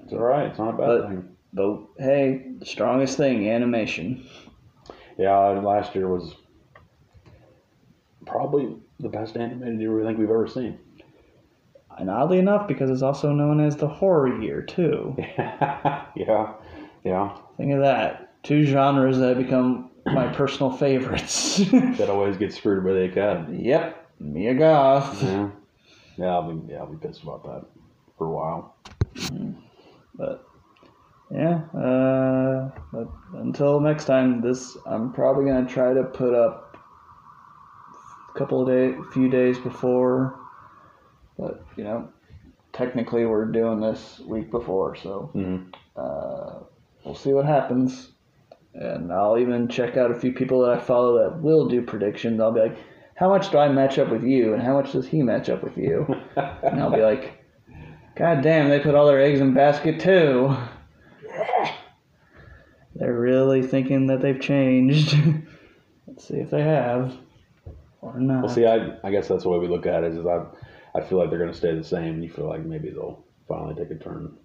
It's 0.01 0.13
all 0.13 0.19
right. 0.19 0.47
It's 0.47 0.57
not 0.59 0.69
a 0.75 0.77
bad 0.77 0.87
But- 0.87 1.07
thing. 1.09 1.29
But 1.55 1.79
hey, 1.99 2.47
the 2.57 2.65
strongest 2.65 3.15
thing, 3.15 3.47
animation. 3.49 4.25
Yeah, 5.19 5.37
last 5.37 5.93
year 5.93 6.07
was 6.07 6.33
probably 8.25 8.75
the 8.99 9.09
best 9.09 9.37
animated 9.37 9.79
year 9.79 9.95
we 9.95 10.03
think 10.03 10.17
we've 10.17 10.29
ever 10.31 10.47
seen. 10.47 10.79
And 11.97 12.09
oddly 12.09 12.39
enough, 12.39 12.67
because 12.67 12.89
it's 12.89 13.03
also 13.03 13.31
known 13.33 13.59
as 13.59 13.75
the 13.75 13.87
horror 13.87 14.41
year, 14.41 14.63
too. 14.63 15.15
yeah, 15.37 16.53
yeah. 17.03 17.37
Think 17.57 17.73
of 17.73 17.81
that. 17.81 18.41
Two 18.41 18.63
genres 18.65 19.19
that 19.19 19.37
become 19.37 19.91
my 20.07 20.27
personal 20.33 20.71
favorites. 20.71 21.57
That 21.69 22.09
always 22.09 22.35
gets 22.37 22.57
screwed 22.57 22.83
by 22.83 22.93
the 22.93 23.03
Academy. 23.03 23.63
yep, 23.63 24.02
Mia 24.19 24.53
Goth. 24.53 25.21
Yeah, 25.21 25.49
yeah. 26.17 26.25
I'll 26.27 26.51
be 26.53 26.71
yeah, 26.71 26.79
I'll 26.79 26.93
be 26.93 27.05
pissed 27.05 27.23
about 27.23 27.43
that 27.43 27.65
for 28.17 28.27
a 28.27 28.31
while. 28.31 28.75
But 30.15 30.45
yeah, 31.31 31.61
uh, 31.77 32.71
but 32.91 33.07
until 33.35 33.79
next 33.79 34.05
time, 34.05 34.41
this 34.41 34.77
I'm 34.85 35.11
probably 35.13 35.45
gonna 35.45 35.67
try 35.67 35.93
to 35.93 36.03
put 36.03 36.33
up 36.33 36.77
a 38.33 38.37
couple 38.37 38.61
of 38.61 38.67
days, 38.67 38.95
few 39.13 39.29
days 39.29 39.57
before. 39.57 40.39
But 41.37 41.65
you 41.75 41.83
know, 41.83 42.09
technically 42.73 43.25
we're 43.25 43.45
doing 43.45 43.79
this 43.81 44.19
week 44.25 44.51
before, 44.51 44.95
so 44.95 45.31
Mm-hmm. 45.33 45.69
uh, 45.95 46.63
we'll 47.03 47.15
see 47.15 47.33
what 47.33 47.45
happens. 47.45 48.09
And 48.75 49.11
I'll 49.13 49.37
even 49.37 49.67
check 49.67 49.97
out 49.97 50.09
a 50.09 50.15
few 50.19 50.33
people 50.33 50.61
that 50.65 50.71
I 50.71 50.79
follow 50.79 51.19
that 51.23 51.39
will 51.41 51.67
do 51.67 51.83
predictions. 51.83 52.39
I'll 52.41 52.51
be 52.51 52.61
like, 52.61 52.77
how 53.15 53.29
much 53.29 53.51
do 53.51 53.57
I 53.57 53.69
match 53.69 53.99
up 53.99 54.09
with 54.09 54.23
you, 54.23 54.53
and 54.53 54.61
how 54.61 54.73
much 54.73 54.91
does 54.91 55.07
he 55.07 55.21
match 55.21 55.49
up 55.49 55.63
with 55.63 55.77
you? 55.77 56.05
and 56.35 56.81
I'll 56.81 56.91
be 56.91 57.01
like, 57.01 57.43
God 58.15 58.41
damn, 58.41 58.69
they 58.69 58.79
put 58.79 58.95
all 58.95 59.07
their 59.07 59.21
eggs 59.21 59.39
in 59.39 59.53
basket 59.53 59.99
too. 59.99 60.55
they're 62.95 63.13
really 63.13 63.61
thinking 63.61 64.07
that 64.07 64.21
they've 64.21 64.39
changed. 64.39 65.15
Let's 66.07 66.27
see 66.27 66.37
if 66.37 66.49
they 66.49 66.61
have 66.61 67.15
or 68.01 68.19
not. 68.19 68.43
Well, 68.43 68.53
see, 68.53 68.65
I, 68.65 68.97
I 69.03 69.11
guess 69.11 69.27
that's 69.27 69.43
the 69.43 69.49
way 69.49 69.59
we 69.59 69.67
look 69.67 69.85
at 69.85 70.03
it. 70.03 70.13
Is 70.13 70.25
I, 70.25 70.45
I 70.95 71.01
feel 71.01 71.17
like 71.17 71.29
they're 71.29 71.39
going 71.39 71.51
to 71.51 71.57
stay 71.57 71.73
the 71.73 71.83
same. 71.83 72.21
You 72.21 72.29
feel 72.29 72.47
like 72.47 72.65
maybe 72.65 72.89
they'll 72.89 73.23
finally 73.47 73.75
take 73.75 73.91
a 73.91 73.95
turn. 73.95 74.37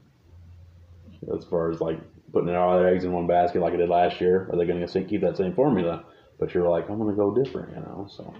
As 1.34 1.44
far 1.44 1.70
as 1.70 1.80
like 1.80 1.98
putting 2.32 2.54
all 2.54 2.78
their 2.78 2.88
eggs 2.88 3.04
in 3.04 3.12
one 3.12 3.26
basket 3.26 3.60
like 3.60 3.74
I 3.74 3.76
did 3.76 3.88
last 3.88 4.20
year, 4.20 4.48
are 4.52 4.56
they 4.56 4.66
going 4.66 4.86
to 4.86 5.04
keep 5.04 5.22
that 5.22 5.36
same 5.36 5.54
formula? 5.54 6.04
But 6.38 6.54
you're 6.54 6.68
like, 6.68 6.88
I'm 6.88 6.98
going 6.98 7.10
to 7.10 7.16
go 7.16 7.34
different, 7.34 7.70
you 7.70 7.80
know. 7.82 8.08
So 8.10 8.34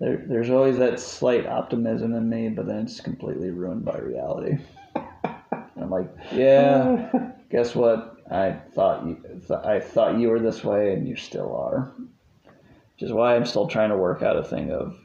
There, 0.00 0.24
there's 0.26 0.50
always 0.50 0.78
that 0.78 0.98
slight 0.98 1.46
optimism 1.46 2.14
in 2.14 2.28
me, 2.28 2.48
but 2.48 2.66
then 2.66 2.78
it's 2.78 3.00
completely 3.00 3.50
ruined 3.50 3.84
by 3.84 3.98
reality. 3.98 4.58
I'm 5.76 5.90
like, 5.90 6.10
yeah, 6.32 7.32
guess 7.50 7.74
what? 7.74 8.16
I 8.30 8.52
thought 8.52 9.04
you, 9.06 9.16
th- 9.46 9.60
I 9.64 9.80
thought 9.80 10.18
you 10.18 10.28
were 10.28 10.40
this 10.40 10.64
way, 10.64 10.92
and 10.94 11.06
you 11.06 11.16
still 11.16 11.54
are. 11.56 11.92
Which 12.44 13.02
is 13.08 13.12
why 13.12 13.34
I'm 13.36 13.46
still 13.46 13.66
trying 13.66 13.90
to 13.90 13.96
work 13.96 14.22
out 14.22 14.36
a 14.36 14.44
thing 14.44 14.70
of 14.72 14.96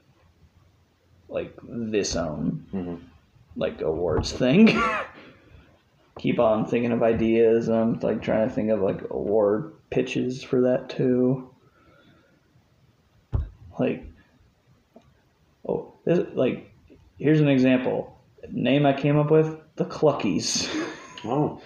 like 1.28 1.54
this 1.64 2.16
own 2.16 2.66
Mhm. 2.74 3.00
like 3.56 3.82
awards 3.82 4.32
thing. 4.32 4.70
Keep 6.20 6.40
on 6.40 6.66
thinking 6.66 6.92
of 6.92 7.04
ideas. 7.04 7.68
I'm 7.68 8.00
like 8.00 8.22
trying 8.22 8.48
to 8.48 8.54
think 8.54 8.70
of 8.70 8.82
like 8.82 9.02
award 9.10 9.74
pitches 9.90 10.44
for 10.44 10.62
that 10.62 10.90
too. 10.90 11.50
Like, 13.80 14.06
oh, 15.68 15.94
this, 16.06 16.20
like 16.34 16.72
here's 17.18 17.42
an 17.42 17.50
example. 17.50 18.18
Name 18.52 18.86
I 18.86 18.94
came 18.94 19.18
up 19.18 19.32
with: 19.32 19.58
the 19.76 19.86
Cluckies. 19.86 20.68
oh, 21.26 21.62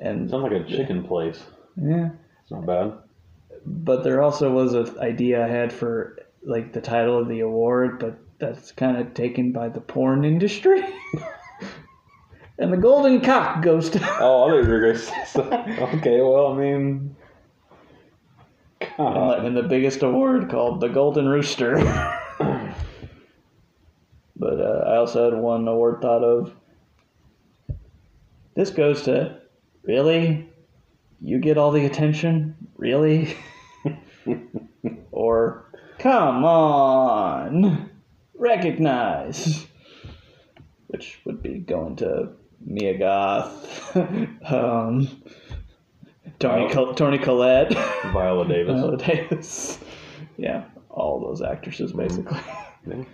and 0.00 0.30
sounds 0.30 0.42
like 0.44 0.52
a 0.52 0.64
chicken 0.64 1.04
place. 1.04 1.42
yeah, 1.76 2.10
It's 2.42 2.50
not 2.50 2.66
bad. 2.66 2.92
but 3.66 4.02
there 4.02 4.22
also 4.22 4.50
was 4.50 4.74
an 4.74 4.98
idea 4.98 5.44
I 5.44 5.48
had 5.48 5.72
for 5.72 6.16
like 6.42 6.72
the 6.72 6.80
title 6.80 7.18
of 7.18 7.28
the 7.28 7.40
award, 7.40 7.98
but 7.98 8.18
that's 8.38 8.72
kind 8.72 8.96
of 8.96 9.14
taken 9.14 9.52
by 9.52 9.68
the 9.68 9.80
porn 9.80 10.24
industry. 10.24 10.82
and 12.58 12.72
the 12.72 12.76
golden 12.76 13.20
cock 13.20 13.62
goes 13.62 13.90
to 13.90 13.98
Oh, 14.20 14.44
I 14.44 14.50
thought 14.50 14.62
you 14.64 14.68
were 14.68 14.80
going 14.80 14.98
to. 14.98 15.82
Okay, 15.98 16.20
well, 16.20 16.48
I 16.48 16.56
mean, 16.58 17.16
and, 18.80 18.96
God. 18.96 19.42
the- 19.42 19.46
and 19.46 19.56
the 19.56 19.62
biggest 19.62 20.02
award 20.02 20.50
called 20.50 20.80
the 20.80 20.88
golden 20.88 21.28
rooster. 21.28 21.76
but 24.36 24.60
uh, 24.60 24.84
I 24.86 24.96
also 24.96 25.30
had 25.30 25.38
one 25.40 25.66
award 25.68 26.00
thought 26.02 26.22
of. 26.24 26.54
This 28.54 28.70
goes 28.70 29.02
to 29.02 29.38
really, 29.82 30.48
you 31.20 31.38
get 31.38 31.56
all 31.56 31.70
the 31.70 31.86
attention, 31.86 32.54
really, 32.76 33.34
or 35.10 35.64
come 35.98 36.44
on, 36.44 37.90
recognize, 38.34 39.66
which 40.88 41.18
would 41.24 41.42
be 41.42 41.58
going 41.58 41.96
to 41.96 42.32
Mia 42.64 42.96
Goth, 42.98 43.96
um, 44.50 45.22
Toni. 46.38 46.72
Col- 46.72 46.94
Toni 46.94 47.18
Collette. 47.18 47.72
Viola 48.12 48.46
Davis. 48.48 48.80
Viola 48.80 48.96
Davis. 48.96 49.78
Yeah, 50.36 50.64
all 50.90 51.20
those 51.20 51.42
actresses 51.42 51.92
basically. 51.92 52.38
Yeah. 52.86 53.04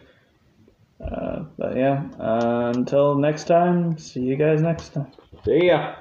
Uh, 1.05 1.45
but 1.57 1.77
yeah, 1.77 2.05
uh, 2.19 2.73
until 2.75 3.15
next 3.16 3.45
time, 3.45 3.97
see 3.99 4.20
you 4.20 4.37
guys 4.37 4.61
next 4.62 4.91
time. 4.95 5.12
See 5.45 5.66
ya. 5.66 5.95